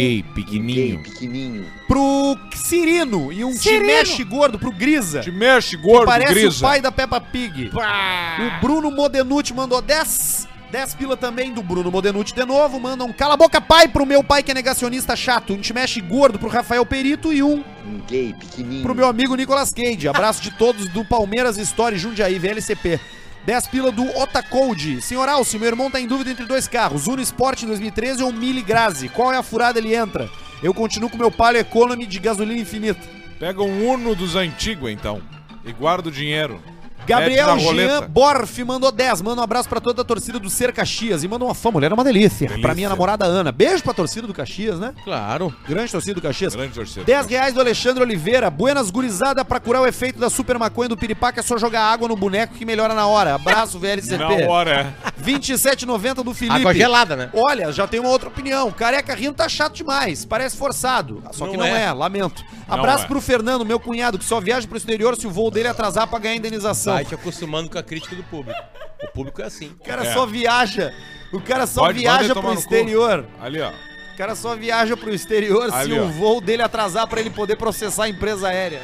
Um 0.00 0.08
gay 0.08 0.22
pequenininho. 0.34 1.02
pequenininho. 1.02 1.66
Pro 1.86 2.36
Cirino. 2.54 3.32
E 3.32 3.44
um 3.44 3.52
te 3.54 3.78
mexe 3.80 4.24
gordo 4.24 4.58
pro 4.58 4.72
Grisa. 4.72 5.20
Te 5.20 5.30
mexe, 5.30 5.76
gordo, 5.76 6.06
Parece 6.06 6.34
grisa. 6.34 6.58
o 6.58 6.60
pai 6.60 6.80
da 6.80 6.90
Peppa 6.92 7.20
Pig. 7.20 7.70
O 7.74 8.60
Bruno 8.60 8.90
Modenuti 8.90 9.52
mandou 9.52 9.82
10. 9.82 10.48
10 10.70 10.94
pila 10.94 11.16
também 11.16 11.52
do 11.52 11.62
Bruno 11.64 11.90
Modenuti 11.90 12.32
de 12.32 12.44
novo. 12.44 12.78
Manda 12.78 13.02
um 13.04 13.12
cala 13.12 13.34
a 13.34 13.36
boca 13.36 13.60
pai 13.60 13.88
pro 13.88 14.06
meu 14.06 14.22
pai 14.22 14.42
que 14.42 14.52
é 14.52 14.54
negacionista 14.54 15.16
chato. 15.16 15.52
Um 15.52 15.58
te 15.60 15.72
mexe 15.74 16.00
gordo 16.00 16.38
pro 16.38 16.48
Rafael 16.48 16.86
Perito 16.86 17.32
e 17.32 17.42
um 17.42 17.64
Um 17.84 17.98
gay 18.08 18.32
pequenininho. 18.38 18.82
pro 18.82 18.94
meu 18.94 19.08
amigo 19.08 19.34
Nicolas 19.34 19.72
Cage. 19.72 20.06
Abraço 20.06 20.40
de 20.42 20.52
todos 20.52 20.88
do 20.88 21.04
Palmeiras 21.04 21.58
Story 21.58 21.98
Jundiaí, 21.98 22.38
VLCP. 22.38 23.00
10 23.44 23.66
pila 23.68 23.90
do 23.90 24.04
Otacode. 24.18 25.00
Senhor 25.00 25.28
Alce, 25.28 25.58
meu 25.58 25.68
irmão 25.68 25.90
tá 25.90 26.00
em 26.00 26.06
dúvida 26.06 26.30
entre 26.30 26.44
dois 26.44 26.68
carros. 26.68 27.06
Uno 27.06 27.22
Sport 27.22 27.64
2013 27.64 28.22
ou 28.22 28.32
Mille 28.32 28.62
Grazi. 28.62 29.08
Qual 29.08 29.32
é 29.32 29.38
a 29.38 29.42
furada 29.42 29.78
ele 29.78 29.94
entra? 29.94 30.28
Eu 30.62 30.74
continuo 30.74 31.08
com 31.08 31.16
meu 31.16 31.30
Palio 31.30 31.60
Economy 31.60 32.06
de 32.06 32.18
gasolina 32.18 32.60
infinita. 32.60 33.00
Pega 33.38 33.62
um 33.62 33.90
Uno 33.90 34.14
dos 34.14 34.36
antigos, 34.36 34.90
então. 34.90 35.22
E 35.64 35.72
guarda 35.72 36.08
o 36.08 36.12
dinheiro. 36.12 36.62
Gabriel. 37.06 37.58
Jean 37.58 38.06
Borf 38.08 38.58
mandou 38.64 38.92
10. 38.92 39.22
Manda 39.22 39.40
um 39.40 39.44
abraço 39.44 39.68
pra 39.68 39.80
toda 39.80 40.02
a 40.02 40.04
torcida 40.04 40.38
do 40.38 40.48
Ser 40.48 40.72
Caxias. 40.72 41.22
E 41.24 41.28
manda 41.28 41.44
uma 41.44 41.54
fã, 41.54 41.70
mulher 41.70 41.90
é 41.90 41.94
uma 41.94 42.04
delícia. 42.04 42.46
Delícia. 42.48 42.62
Pra 42.62 42.74
minha 42.74 42.88
namorada 42.88 43.24
Ana. 43.24 43.50
Beijo 43.52 43.82
pra 43.82 43.92
torcida 43.92 44.26
do 44.26 44.34
Caxias, 44.34 44.78
né? 44.78 44.94
Claro. 45.04 45.54
Grande 45.68 45.90
torcida 45.90 46.14
do 46.14 46.22
Caxias. 46.22 46.54
Grande 46.54 46.74
torcida. 46.74 47.04
10 47.04 47.26
reais 47.26 47.54
do 47.54 47.60
Alexandre 47.60 48.02
Oliveira. 48.02 48.50
Buenas 48.50 48.90
gurizada 48.90 49.44
pra 49.44 49.58
curar 49.60 49.82
o 49.82 49.86
efeito 49.86 50.18
da 50.18 50.30
super 50.30 50.58
maconha 50.58 50.88
do 50.88 50.96
piripaca 50.96 51.40
é 51.40 51.42
só 51.42 51.58
jogar 51.58 51.82
água 51.82 52.08
no 52.08 52.16
boneco 52.16 52.54
que 52.54 52.64
melhora 52.64 52.94
na 52.94 53.06
hora. 53.06 53.34
Abraço, 53.34 53.78
VLCP. 53.78 54.18
Na 54.18 54.28
hora, 54.48 54.94
é. 55.06 55.22
27,90 55.22 56.22
do 56.22 56.34
Felipe. 56.34 56.56
Água 56.56 56.74
gelada, 56.74 57.16
né? 57.16 57.30
Olha, 57.34 57.72
já 57.72 57.86
tem 57.86 58.00
uma 58.00 58.08
outra 58.08 58.28
opinião. 58.28 58.70
Careca 58.70 59.14
rindo 59.14 59.34
tá 59.34 59.48
chato 59.48 59.74
demais. 59.74 60.24
Parece 60.24 60.56
forçado. 60.56 61.22
Só 61.32 61.46
que 61.46 61.56
não 61.56 61.66
Não 61.66 61.76
é, 61.76 61.84
é. 61.84 61.92
lamento. 61.92 62.42
Abraço 62.68 63.04
é. 63.04 63.06
pro 63.06 63.20
Fernando, 63.20 63.64
meu 63.64 63.78
cunhado, 63.80 64.18
que 64.18 64.24
só 64.24 64.40
viaja 64.40 64.66
pro 64.66 64.76
exterior 64.76 65.16
se 65.16 65.26
o 65.26 65.30
voo 65.30 65.50
dele 65.50 65.68
atrasar 65.68 66.06
pra 66.06 66.18
ganhar 66.18 66.36
indenização. 66.36 66.89
Coração. 66.90 66.94
Vai 66.94 67.04
te 67.04 67.14
acostumando 67.14 67.70
com 67.70 67.78
a 67.78 67.82
crítica 67.82 68.14
do 68.16 68.22
público. 68.24 68.60
O 69.02 69.08
público 69.08 69.40
é 69.42 69.46
assim. 69.46 69.68
O 69.80 69.84
cara 69.84 70.12
só 70.12 70.26
viaja. 70.26 70.94
O 71.32 71.40
cara 71.40 71.66
só 71.66 71.82
Pode- 71.82 71.98
viaja 72.00 72.34
pro 72.34 72.52
exterior. 72.52 73.26
Ali, 73.40 73.60
ó. 73.60 73.70
O 73.70 74.16
cara 74.16 74.34
só 74.34 74.54
viaja 74.54 74.96
pro 74.96 75.14
exterior 75.14 75.72
Ali, 75.72 75.94
se 75.94 75.98
ó. 75.98 76.04
o 76.04 76.08
voo 76.10 76.40
dele 76.40 76.62
atrasar 76.62 77.06
pra 77.06 77.20
ele 77.20 77.30
poder 77.30 77.56
processar 77.56 78.04
a 78.04 78.08
empresa 78.08 78.48
aérea. 78.48 78.82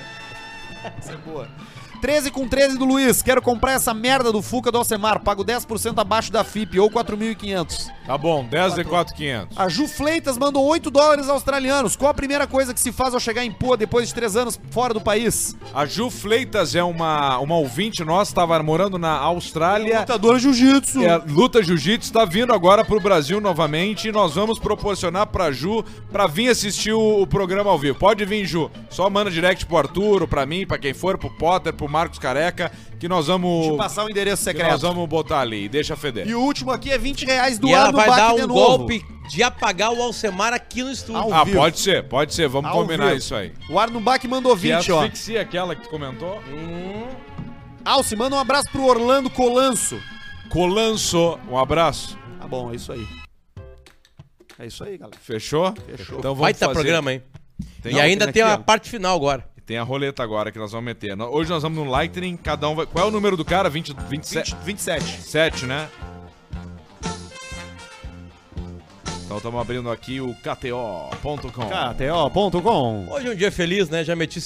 Isso 1.00 1.12
é 1.12 1.16
boa. 1.16 1.48
13 2.06 2.30
com 2.30 2.46
13 2.46 2.78
do 2.78 2.84
Luiz. 2.84 3.20
Quero 3.20 3.42
comprar 3.42 3.72
essa 3.72 3.92
merda 3.92 4.30
do 4.30 4.40
Fuca 4.40 4.70
do 4.70 4.78
Alcemar. 4.78 5.24
Pago 5.24 5.44
10% 5.44 5.98
abaixo 5.98 6.30
da 6.30 6.44
FIP 6.44 6.78
ou 6.78 6.88
4.500. 6.88 7.90
Tá 8.06 8.16
bom, 8.16 8.44
10 8.44 8.78
e 8.78 8.84
4,500. 8.84 9.58
A 9.58 9.68
Ju 9.68 9.88
Fleitas 9.88 10.38
mandou 10.38 10.64
8 10.64 10.88
dólares 10.88 11.28
australianos. 11.28 11.96
Qual 11.96 12.08
a 12.08 12.14
primeira 12.14 12.46
coisa 12.46 12.72
que 12.72 12.78
se 12.78 12.92
faz 12.92 13.12
ao 13.12 13.18
chegar 13.18 13.44
em 13.44 13.50
Poa 13.50 13.76
depois 13.76 14.06
de 14.06 14.14
3 14.14 14.36
anos 14.36 14.60
fora 14.70 14.94
do 14.94 15.00
país? 15.00 15.56
A 15.74 15.84
Ju 15.84 16.08
Fleitas 16.08 16.76
é 16.76 16.84
uma, 16.84 17.40
uma 17.40 17.56
ouvinte 17.56 18.04
nossa, 18.04 18.30
estava 18.30 18.62
morando 18.62 18.98
na 18.98 19.10
Austrália. 19.10 19.98
Lutador 19.98 20.38
Jiu-Jitsu. 20.38 21.02
É, 21.02 21.16
luta 21.26 21.60
Jiu-Jitsu 21.60 22.06
está 22.06 22.24
vindo 22.24 22.54
agora 22.54 22.84
pro 22.84 23.00
Brasil 23.00 23.40
novamente 23.40 24.06
e 24.06 24.12
nós 24.12 24.36
vamos 24.36 24.60
proporcionar 24.60 25.26
pra 25.26 25.50
Ju 25.50 25.84
pra 26.12 26.28
vir 26.28 26.50
assistir 26.50 26.92
o, 26.92 27.22
o 27.22 27.26
programa 27.26 27.68
ao 27.68 27.78
vivo. 27.80 27.98
Pode 27.98 28.24
vir, 28.24 28.46
Ju. 28.46 28.70
Só 28.88 29.10
manda 29.10 29.28
direct 29.28 29.66
pro 29.66 29.78
Arturo, 29.78 30.28
pra 30.28 30.46
mim, 30.46 30.64
pra 30.64 30.78
quem 30.78 30.94
for, 30.94 31.18
pro 31.18 31.28
Potter, 31.30 31.72
pro 31.72 31.95
Marcos 31.96 32.18
Careca, 32.18 32.70
que 33.00 33.08
nós 33.08 33.26
vamos. 33.28 33.58
Deixa 33.60 33.72
eu 33.72 33.76
passar 33.78 34.04
o 34.04 34.10
endereço 34.10 34.42
que 34.44 34.52
nós 34.52 34.62
secreto. 34.62 34.80
vamos 34.80 35.08
botar 35.08 35.40
ali. 35.40 35.64
e 35.64 35.68
Deixa 35.68 35.96
feder. 35.96 36.28
E 36.28 36.34
o 36.34 36.40
último 36.42 36.70
aqui 36.70 36.90
é 36.90 36.98
20 36.98 37.24
reais 37.24 37.58
do 37.58 37.68
e 37.68 37.72
ela 37.72 37.88
ano 37.88 37.96
vai 37.96 38.06
Baque 38.08 38.20
dar 38.20 38.34
um 38.44 38.48
golpe 38.48 39.02
de 39.30 39.42
apagar 39.42 39.92
o 39.92 40.02
Alcemar 40.02 40.52
aqui 40.52 40.82
no 40.82 40.90
estúdio. 40.92 41.20
Ao 41.22 41.32
Ah, 41.32 41.44
vivo. 41.44 41.56
pode 41.56 41.80
ser, 41.80 42.04
pode 42.06 42.34
ser. 42.34 42.48
Vamos 42.48 42.70
Ao 42.70 42.76
combinar 42.82 43.06
vivo. 43.06 43.16
isso 43.16 43.34
aí. 43.34 43.52
O 43.70 43.78
Arnubac 43.78 44.28
mandou 44.28 44.54
Que 44.56 44.70
é 44.70 44.76
20, 44.76 44.92
ó. 44.92 45.00
asfixia 45.00 45.40
aquela 45.40 45.74
que 45.74 45.82
tu 45.84 45.88
comentou. 45.88 46.38
Alce, 47.84 48.14
manda 48.14 48.36
um 48.36 48.38
abraço 48.38 48.68
pro 48.70 48.84
Orlando 48.84 49.30
Colanço. 49.30 49.98
Colanço, 50.50 51.38
um 51.50 51.56
abraço. 51.58 52.18
Tá 52.40 52.46
bom, 52.46 52.72
é 52.72 52.76
isso 52.76 52.92
aí. 52.92 53.06
É 54.58 54.66
isso 54.66 54.82
aí, 54.84 54.96
galera. 54.98 55.18
Fechou? 55.20 55.74
Fechou. 55.86 56.18
Então 56.18 56.34
vamos 56.34 56.40
Vai 56.40 56.54
fazer- 56.54 56.72
programa, 56.72 57.12
hein? 57.12 57.22
Tem- 57.82 57.94
e 57.94 58.00
ainda 58.00 58.24
tem 58.26 58.34
tem 58.34 58.42
a 58.42 58.58
parte 58.58 58.88
final 58.90 59.14
agora. 59.16 59.46
Tem 59.66 59.78
a 59.78 59.82
roleta 59.82 60.22
agora 60.22 60.52
que 60.52 60.58
nós 60.58 60.70
vamos 60.70 60.86
meter. 60.86 61.16
No- 61.16 61.26
Hoje 61.26 61.50
nós 61.50 61.62
vamos 61.62 61.84
no 61.84 61.90
Lightning, 61.90 62.36
cada 62.36 62.68
um 62.68 62.74
vai. 62.76 62.86
Qual 62.86 63.04
é 63.04 63.08
o 63.08 63.10
número 63.10 63.36
do 63.36 63.44
cara? 63.44 63.68
20, 63.68 63.94
27? 64.08 64.54
20, 64.54 64.64
27. 64.64 65.22
7, 65.22 65.66
né? 65.66 65.88
Então 69.24 69.38
estamos 69.38 69.60
abrindo 69.60 69.90
aqui 69.90 70.20
o 70.20 70.32
KTO.com. 70.36 71.50
KTO.com. 71.50 73.08
Hoje 73.10 73.26
é 73.26 73.30
um 73.32 73.34
dia 73.34 73.50
feliz, 73.50 73.88
né? 73.88 74.04
Já 74.04 74.14
meti 74.14 74.38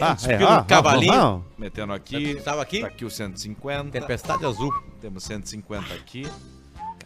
Ah, 0.00 0.16
500 0.16 0.28
é, 0.28 0.38
pila 0.38 0.56
ah, 0.56 0.64
cavalinho. 0.64 1.12
ah, 1.12 1.40
ah. 1.46 1.52
Metendo 1.58 1.92
aqui. 1.92 2.36
Tava 2.42 2.62
aqui? 2.62 2.80
Tá 2.80 2.86
aqui 2.86 3.04
o 3.04 3.10
150. 3.10 3.90
Tempestade 3.90 4.46
azul. 4.46 4.72
Temos 5.02 5.22
150 5.24 5.92
aqui. 5.92 6.26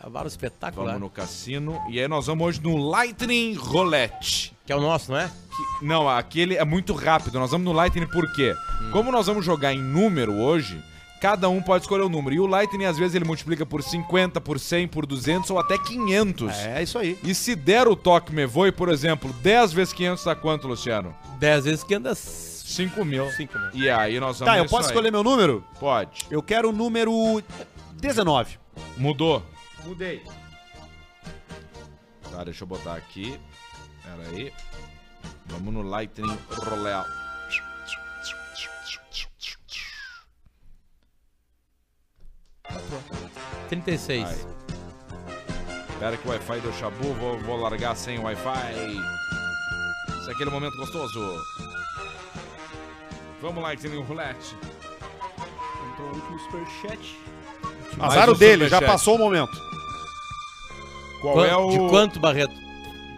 Cavalo 0.07 0.29
espetacular. 0.29 0.87
Vamos 0.87 1.01
no 1.01 1.11
cassino. 1.11 1.83
E 1.91 1.99
aí 1.99 2.07
nós 2.07 2.29
vamos 2.29 2.47
hoje 2.47 2.61
no 2.63 2.77
Lightning 2.77 3.55
Roulette. 3.55 4.53
Que 4.65 4.73
é 4.73 4.77
o 4.77 4.81
nosso, 4.81 5.11
não 5.11 5.19
é? 5.19 5.27
Que- 5.27 5.85
não, 5.85 6.09
aquele 6.09 6.55
é 6.57 6.65
muito 6.65 6.93
rápido. 6.95 7.41
Nós 7.41 7.51
vamos 7.51 7.65
no 7.65 7.73
Lightning 7.73 8.07
por 8.07 8.33
quê? 8.33 8.55
Como 8.93 9.11
nós 9.11 9.27
vamos 9.27 9.45
jogar 9.45 9.75
em 9.75 9.83
número 9.83 10.33
hoje, 10.35 10.81
cada 11.21 11.49
um 11.49 11.61
pode 11.61 11.83
escolher 11.83 12.05
o 12.05 12.09
número. 12.09 12.37
E 12.37 12.39
o 12.39 12.47
Lightning, 12.47 12.85
às 12.85 12.97
vezes, 12.97 13.17
ele 13.17 13.25
multiplica 13.25 13.67
por 13.67 13.83
50, 13.83 14.41
por 14.41 14.61
100, 14.61 14.87
por 14.87 15.07
200 15.07 15.51
ou 15.51 15.59
até 15.59 15.77
500. 15.77 16.55
É 16.57 16.85
isso 16.85 16.99
aí. 17.01 17.19
E 17.25 17.35
se 17.35 17.57
der 17.57 17.89
o 17.89 17.97
toque 17.97 18.33
me 18.33 18.47
voe, 18.47 18.71
por 18.71 18.89
exemplo, 18.89 19.33
10 19.43 19.73
vezes 19.73 19.93
500 19.93 20.23
dá 20.25 20.37
quanto, 20.37 20.69
Luciano? 20.69 21.17
10 21.41 21.65
vezes 21.65 21.83
que 21.83 21.95
anda 21.97 22.15
5 22.15 23.05
mil. 23.05 23.29
5 23.33 23.59
mil. 23.59 23.71
E 23.75 23.91
aí 23.91 24.21
nós 24.21 24.39
vamos 24.39 24.55
Tá, 24.55 24.57
eu 24.57 24.67
posso 24.67 24.85
aí. 24.85 24.93
escolher 24.95 25.11
meu 25.11 25.25
número? 25.25 25.65
Pode. 25.81 26.27
Eu 26.31 26.41
quero 26.45 26.69
o 26.69 26.73
número 26.73 27.43
19. 27.97 28.57
Mudou. 28.97 29.43
Mudei. 29.87 30.22
Tá, 32.30 32.45
deixa 32.45 32.64
eu 32.64 32.68
botar 32.68 32.97
aqui. 32.97 33.41
Pera 34.03 34.28
aí. 34.30 34.53
Vamos 35.47 35.72
no 35.72 35.82
Lightning 35.82 36.39
Roulette. 36.51 37.09
36. 43.68 44.22
Vai. 44.22 44.57
Espera 45.89 46.16
que 46.16 46.28
o 46.28 46.30
Wi-Fi 46.30 46.61
deu 46.61 46.72
chabu, 46.74 47.14
vou, 47.14 47.39
vou 47.39 47.57
largar 47.57 47.97
sem 47.97 48.18
o 48.18 48.22
Wi-Fi. 48.24 48.74
Esse 50.20 50.28
é 50.28 50.32
aquele 50.32 50.51
momento 50.51 50.76
gostoso. 50.76 51.20
Vamos 53.41 53.62
lá, 53.62 53.68
Lightning 53.68 54.03
Roulette. 54.03 54.55
Entrou 55.93 56.09
o 56.09 56.14
último 56.14 56.39
superchat. 56.41 57.18
Azar 57.99 58.28
o 58.28 58.34
dele, 58.34 58.68
já 58.68 58.82
passou 58.82 59.14
o 59.14 59.18
momento. 59.18 59.66
Qual 61.21 61.45
é 61.45 61.57
o... 61.57 61.71
De 61.71 61.79
quanto, 61.91 62.21
Barreto? 62.21 62.55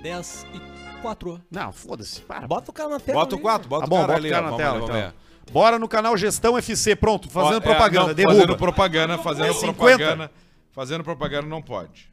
10 0.03 0.47
e 0.55 1.01
4. 1.01 1.41
Não, 1.51 1.73
foda-se. 1.73 2.21
Para. 2.23 2.47
Bota 2.47 2.71
o 2.71 2.75
cara 2.75 2.89
na 2.91 3.01
tela. 3.01 3.19
Bota 3.21 3.35
o 3.35 3.39
ali, 3.39 3.43
4, 3.43 3.69
bota 3.69 3.81
Tá 3.81 3.87
o 3.87 3.91
bom, 3.91 3.97
cara 3.97 4.07
bota 4.09 4.19
ali. 4.19 4.29
o 4.29 4.31
cara 4.33 4.43
na 4.43 4.51
vamos 4.51 4.63
tela, 4.65 4.79
vamos 4.79 4.89
então. 4.91 5.11
ver. 5.11 5.53
Bora 5.53 5.79
no 5.79 5.89
canal 5.89 6.17
Gestão 6.17 6.59
FC, 6.59 6.95
pronto, 6.95 7.29
fazendo 7.31 7.55
Ó, 7.55 7.57
é, 7.57 7.61
propaganda, 7.61 8.09
não, 8.09 8.15
derruba. 8.15 8.35
Fazendo 8.35 8.57
propaganda, 8.59 9.19
fazendo 9.19 9.47
É 9.47 9.53
50. 9.55 9.75
propaganda. 9.75 10.31
Fazendo 10.73 11.05
propaganda 11.05 11.47
não 11.49 11.63
pode. 11.63 12.13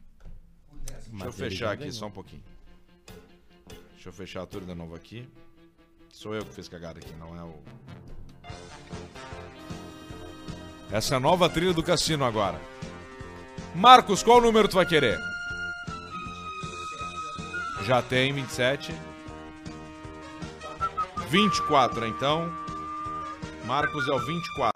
Deixa 1.08 1.26
eu 1.26 1.32
fechar 1.32 1.72
aqui 1.72 1.92
só 1.92 2.06
um 2.06 2.10
pouquinho. 2.10 2.42
Deixa 3.92 4.08
eu 4.08 4.12
fechar 4.12 4.46
tudo 4.46 4.66
de 4.66 4.74
novo 4.74 4.94
aqui. 4.94 5.28
Sou 6.12 6.34
eu 6.34 6.44
que 6.44 6.54
fiz 6.54 6.66
cagada 6.68 6.98
aqui, 6.98 7.12
não 7.18 7.36
é 7.38 7.42
o. 7.42 7.54
Essa 10.90 11.14
é 11.14 11.16
a 11.16 11.20
nova 11.20 11.48
trilha 11.48 11.74
do 11.74 11.82
cassino 11.82 12.24
agora. 12.24 12.58
Marcos, 13.74 14.22
qual 14.22 14.40
número 14.40 14.66
tu 14.68 14.76
vai 14.76 14.86
querer? 14.86 15.18
Já 17.86 18.02
tem 18.02 18.32
27. 18.32 18.92
24, 21.28 22.08
então. 22.08 22.52
Marcos 23.64 24.08
é 24.08 24.12
o 24.12 24.18
24. 24.18 24.72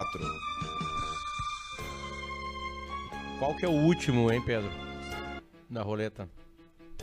Qual 3.37 3.53
que 3.57 3.65
é 3.65 3.67
o 3.67 3.73
último, 3.73 4.31
hein, 4.31 4.41
Pedro? 4.45 4.71
Na 5.69 5.81
roleta. 5.81 6.29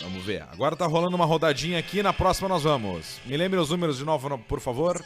Vamos 0.00 0.24
ver. 0.24 0.42
Agora 0.52 0.76
tá 0.76 0.86
rolando 0.86 1.16
uma 1.16 1.24
rodadinha 1.26 1.78
aqui. 1.78 2.02
Na 2.02 2.12
próxima 2.12 2.48
nós 2.48 2.62
vamos. 2.62 3.20
Me 3.26 3.36
lembre 3.36 3.58
os 3.58 3.70
números 3.70 3.98
de 3.98 4.04
novo, 4.04 4.28
no- 4.28 4.38
por 4.38 4.60
favor. 4.60 5.04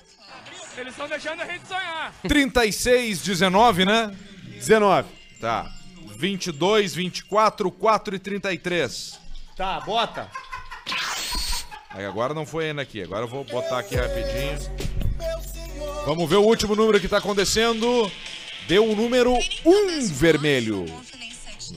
Eles 0.76 0.92
estão 0.92 1.08
deixando 1.08 1.40
a 1.40 1.46
gente 1.46 1.66
sonhar. 1.66 2.14
36, 2.26 3.22
19, 3.22 3.84
né? 3.84 4.14
19. 4.56 5.08
Tá. 5.40 5.70
22, 6.16 6.94
24, 6.94 7.70
4 7.70 8.14
e 8.16 8.18
33. 8.18 9.18
Tá, 9.56 9.80
bota. 9.80 10.30
Aí 11.90 12.04
agora 12.06 12.32
não 12.32 12.46
foi 12.46 12.68
ainda 12.68 12.82
aqui. 12.82 13.02
Agora 13.02 13.22
eu 13.24 13.28
vou 13.28 13.44
botar 13.44 13.78
aqui 13.80 13.96
rapidinho. 13.96 14.58
Vamos 16.06 16.28
ver 16.28 16.36
o 16.36 16.42
último 16.42 16.74
número 16.74 16.98
que 17.00 17.08
tá 17.08 17.18
acontecendo. 17.18 18.10
Deu 18.66 18.88
o 18.88 18.96
número 18.96 19.34
1 19.64 20.06
vermelho. 20.08 20.84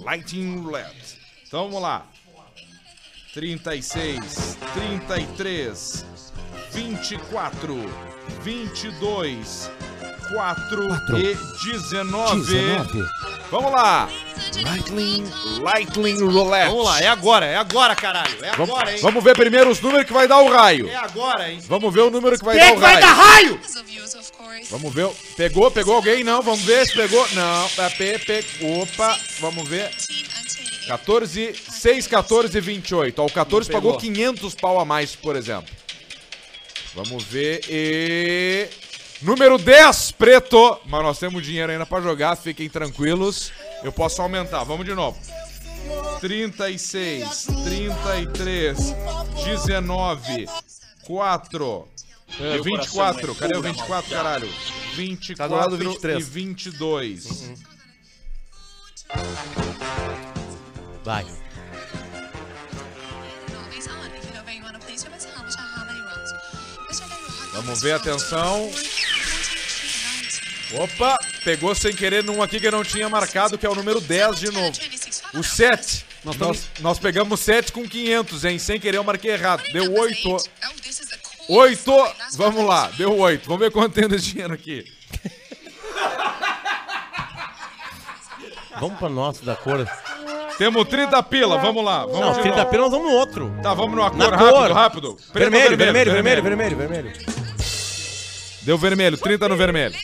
Lighting 0.03 0.57
Roulette. 0.57 1.17
Então 1.47 1.65
vamos 1.65 1.81
lá. 1.81 2.05
36, 3.33 4.57
33, 4.73 6.05
24, 6.71 7.75
22, 8.41 9.71
4 10.33 11.17
e 11.17 11.35
19. 11.73 13.09
Vamos 13.51 13.71
lá. 13.71 14.09
Lightning, 14.63 15.25
Lightning 15.61 16.19
Roulette. 16.21 16.69
Vamos 16.69 16.85
lá, 16.85 17.01
é 17.01 17.07
agora, 17.07 17.45
é 17.45 17.55
agora, 17.57 17.95
caralho. 17.95 18.35
É 18.43 18.51
Vamos, 18.55 18.69
agora, 18.75 18.91
hein? 18.93 18.99
vamos 19.01 19.23
ver 19.23 19.35
primeiro 19.35 19.69
os 19.69 19.79
números 19.81 20.05
que 20.05 20.13
vai 20.13 20.27
dar 20.27 20.39
o 20.39 20.49
raio. 20.49 20.87
É 20.89 20.95
agora, 20.95 21.51
hein? 21.51 21.59
Vamos 21.67 21.93
ver 21.93 22.01
o 22.01 22.09
número 22.09 22.37
que 22.37 22.45
vai 22.45 22.55
Quem 22.57 22.63
dar 22.63 22.69
é 22.69 22.71
o 22.71 22.75
que 22.75 22.81
vai 22.81 22.93
raio. 22.93 23.01
dar 23.05 23.13
raio? 23.13 23.59
Vamos 24.69 24.93
ver. 24.93 25.09
Pegou, 25.35 25.69
pegou 25.71 25.95
alguém? 25.95 26.23
Não, 26.23 26.41
vamos 26.41 26.61
ver 26.61 26.85
se 26.87 26.93
pegou. 26.93 27.27
Não, 27.33 27.69
tá, 27.69 27.89
pe, 27.89 28.17
pe, 28.19 28.45
opa, 28.81 29.17
vamos 29.39 29.67
ver. 29.67 29.91
14, 30.87 31.55
6, 31.71 32.07
14 32.07 32.57
e 32.57 32.61
28. 32.61 33.19
Ó, 33.21 33.25
o 33.25 33.31
14 33.31 33.69
Não 33.69 33.75
pegou. 33.79 33.93
pagou 33.93 34.01
500 34.01 34.55
pau 34.55 34.79
a 34.79 34.85
mais, 34.85 35.15
por 35.15 35.35
exemplo. 35.35 35.69
Vamos 36.93 37.23
ver 37.23 37.61
e... 37.69 38.67
Número 39.21 39.57
10, 39.57 40.11
preto. 40.11 40.79
Mas 40.85 41.01
nós 41.03 41.17
temos 41.19 41.43
dinheiro 41.43 41.71
ainda 41.71 41.85
pra 41.85 41.99
jogar, 42.01 42.35
fiquem 42.35 42.69
tranquilos. 42.69 43.51
Eu 43.85 43.91
posso 43.91 44.19
aumentar, 44.19 44.63
vamos 44.63 44.83
de 44.83 44.95
novo. 44.95 45.15
36, 46.19 47.45
33, 47.63 48.77
19, 49.43 50.47
4, 51.03 51.87
é, 52.39 52.57
24. 52.63 53.35
Cadê 53.35 53.55
o 53.55 53.61
24, 53.61 54.09
caralho? 54.09 54.49
24 54.95 55.35
Tá 55.35 55.47
do 55.47 55.53
lado 55.53 55.77
do 55.77 55.89
23. 55.91 56.17
e 56.19 56.23
22. 56.27 57.53
Vai. 61.03 61.27
Vamos 67.53 67.81
ver, 67.81 67.91
atenção. 67.91 68.71
Opa, 70.73 71.19
pegou 71.45 71.75
sem 71.75 71.93
querer 71.93 72.23
num 72.23 72.41
aqui 72.41 72.59
que 72.59 72.65
eu 72.67 72.71
não 72.71 72.83
tinha 72.83 73.07
marcado, 73.07 73.55
que 73.57 73.65
é 73.65 73.69
o 73.69 73.75
número 73.75 74.01
10 74.01 74.39
de 74.39 74.51
novo. 74.51 74.73
O 75.35 75.43
7. 75.43 76.05
Nós, 76.25 76.37
nós, 76.37 76.67
nós 76.79 76.99
pegamos 76.99 77.39
7 77.39 77.71
com 77.71 77.87
500, 77.87 78.45
hein? 78.45 78.57
Sem 78.59 78.79
querer 78.79 78.97
eu 78.97 79.03
marquei 79.03 79.31
errado. 79.31 79.61
Deu 79.71 79.93
8. 79.93 80.37
8. 81.47 81.91
Vamos 82.33 82.65
lá, 82.65 82.91
deu 82.97 83.15
8. 83.15 83.45
Vamos 83.45 83.59
ver 83.59 83.71
quanto 83.71 83.93
tem 83.93 84.07
desse 84.07 84.25
dinheiro 84.31 84.55
aqui. 84.55 84.83
Vamos 88.79 88.97
pra 88.99 89.07
nossa 89.07 89.45
da 89.45 89.55
cor. 89.55 89.87
Temos 90.57 90.87
30 90.87 91.21
pila, 91.23 91.57
vamos 91.59 91.83
lá. 91.83 92.05
Vamos 92.05 92.19
Não, 92.19 92.33
de 92.33 92.41
30 92.41 92.57
novo. 92.57 92.69
pila 92.71 92.83
nós 92.83 92.91
vamos 92.91 93.07
no 93.11 93.13
outro. 93.17 93.55
Tá, 93.61 93.73
vamos 93.73 93.95
numa 93.95 94.09
Na 94.09 94.29
cor, 94.37 94.37
cor. 94.37 94.71
rápido, 94.71 94.73
rápido. 94.73 95.07
Ou 95.09 95.17
Vermelho, 95.33 95.77
vermelho, 95.77 96.11
vermelho, 96.11 96.41
vermelho, 96.43 96.77
vermelho. 96.77 97.13
Deu 98.63 98.77
vermelho, 98.77 99.17
30 99.17 99.47
no 99.47 99.55
vermelho. 99.55 99.95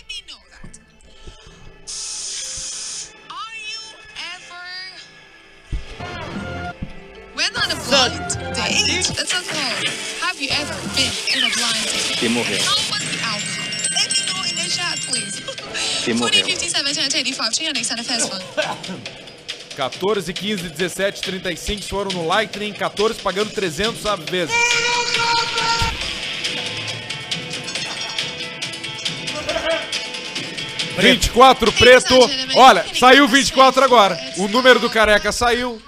Date? 8.71 9.07
That's 9.15 9.33
not 9.33 9.45
normal. 9.45 9.91
Have 10.21 10.39
you 10.41 10.49
ever 10.51 10.73
been 10.95 11.11
in 11.33 11.43
a 11.43 11.49
blind 11.53 11.85
date? 11.85 12.17
Quem 12.19 12.29
morreu? 12.31 12.57
How 12.63 12.79
was 12.91 13.03
the 13.11 13.19
outcome? 13.23 13.69
Let 13.91 14.07
me 14.13 14.21
know 14.27 14.41
in 14.49 14.55
the 14.55 14.67
chat, 14.69 14.99
please. 15.07 15.41
Quem 16.03 16.15
morreu? 16.15 16.43
2057, 16.43 16.85
1085, 16.85 17.55
300 17.55 18.05
festival. 18.05 18.39
14, 19.99 20.23
15, 20.23 20.89
17, 20.89 21.21
35 21.21 21.83
foram 21.83 22.11
no 22.13 22.27
Lightning, 22.27 22.73
14 22.73 23.15
pagando 23.21 23.51
300 23.51 24.05
a 24.07 24.15
vezes. 24.17 24.55
E 31.03 31.29
quatro 31.29 31.71
preto. 31.71 32.15
Olha, 32.55 32.85
saiu 32.93 33.27
24 33.27 33.83
agora. 33.83 34.17
O 34.37 34.47
número 34.47 34.79
do 34.79 34.89
careca 34.89 35.31
saiu. 35.31 35.81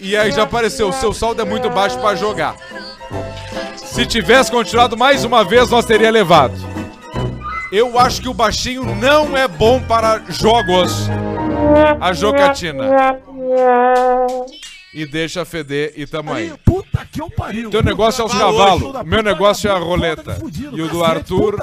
E 0.00 0.16
aí 0.16 0.32
já 0.32 0.42
apareceu. 0.42 0.88
O 0.88 0.92
seu 0.92 1.12
saldo 1.12 1.40
é 1.42 1.44
muito 1.44 1.70
baixo 1.70 1.98
pra 1.98 2.14
jogar. 2.14 2.56
Se 3.76 4.06
tivesse 4.06 4.50
continuado 4.50 4.96
mais 4.96 5.24
uma 5.24 5.44
vez, 5.44 5.70
nós 5.70 5.84
teria 5.84 6.10
levado. 6.10 6.54
Eu 7.70 7.98
acho 7.98 8.20
que 8.20 8.28
o 8.28 8.34
baixinho 8.34 8.84
não 8.96 9.36
é 9.36 9.48
bom 9.48 9.80
para 9.80 10.20
jogos. 10.28 11.08
A 12.00 12.12
jocatina. 12.12 12.84
E 14.94 15.06
deixa 15.06 15.44
feder 15.44 15.94
e 15.96 16.06
tamo 16.06 16.32
aí. 16.32 16.52
Puta 16.64 17.06
que 17.10 17.20
eu 17.20 17.30
pariu. 17.30 17.70
Teu 17.70 17.82
negócio 17.82 18.20
é 18.20 18.24
os 18.26 18.32
cavalos, 18.32 19.04
meu 19.06 19.22
negócio 19.22 19.70
é 19.70 19.72
a 19.72 19.78
roleta. 19.78 20.38
E 20.72 20.82
o 20.82 20.88
do 20.88 21.02
Arthur 21.02 21.56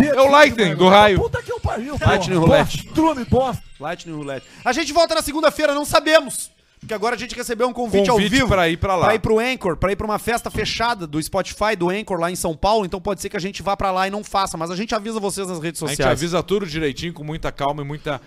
é 0.00 0.20
o 0.20 0.28
Lightning 0.30 0.74
do 0.74 0.88
raio. 0.88 1.20
Puta 1.20 1.40
que 1.42 1.52
eu 1.52 1.60
pariu. 1.60 1.96
Lightning. 2.00 2.36
Roulette. 2.36 2.86
Trume, 2.88 3.24
bosta. 3.24 3.62
Lightning 3.78 4.14
Roulette. 4.16 4.46
A 4.64 4.72
gente 4.72 4.92
volta 4.92 5.14
na 5.14 5.22
segunda-feira, 5.22 5.72
não 5.72 5.84
sabemos. 5.84 6.50
Porque 6.80 6.92
agora 6.92 7.14
a 7.14 7.18
gente 7.18 7.34
recebeu 7.34 7.66
um 7.66 7.72
convite, 7.72 8.10
ao 8.10 8.16
Convite 8.16 8.30
vivo. 8.30 8.48
pra 8.48 8.68
ir 8.68 8.76
pra 8.76 8.94
lá. 8.94 9.06
Pra 9.06 9.14
ir 9.14 9.18
pro 9.18 9.38
Anchor, 9.38 9.76
pra 9.76 9.90
ir 9.92 9.96
pra 9.96 10.04
uma 10.06 10.18
festa 10.18 10.50
fechada 10.50 11.06
do 11.06 11.22
Spotify, 11.22 11.74
do 11.78 11.88
Anchor 11.88 12.18
lá 12.20 12.30
em 12.30 12.36
São 12.36 12.54
Paulo. 12.54 12.84
Então 12.84 13.00
pode 13.00 13.22
ser 13.22 13.30
que 13.30 13.36
a 13.38 13.40
gente 13.40 13.62
vá 13.62 13.74
pra 13.76 13.90
lá 13.90 14.06
e 14.06 14.10
não 14.10 14.22
faça. 14.22 14.58
Mas 14.58 14.70
a 14.70 14.76
gente 14.76 14.94
avisa 14.94 15.18
vocês 15.18 15.48
nas 15.48 15.60
redes 15.60 15.82
A 15.82 15.86
gente 15.86 15.96
sociais. 15.96 16.12
avisa 16.12 16.42
tudo 16.42 16.66
direitinho, 16.66 17.14
com 17.14 17.24
muita 17.24 17.50
calma 17.50 17.80
e 17.82 17.86
muita 17.86 18.20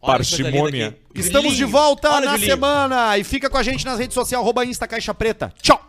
Parcimônia. 0.00 0.96
Estamos 1.14 1.56
de 1.56 1.64
volta 1.64 2.10
Olha, 2.10 2.26
na 2.26 2.32
Julinho. 2.32 2.50
semana. 2.50 3.18
E 3.18 3.24
fica 3.24 3.50
com 3.50 3.56
a 3.56 3.62
gente 3.62 3.84
nas 3.84 3.98
redes 3.98 4.14
sociais, 4.14 4.42
arroba 4.42 4.64
Insta 4.64 4.86
Caixa 4.86 5.12
Preta. 5.12 5.52
Tchau! 5.60 5.87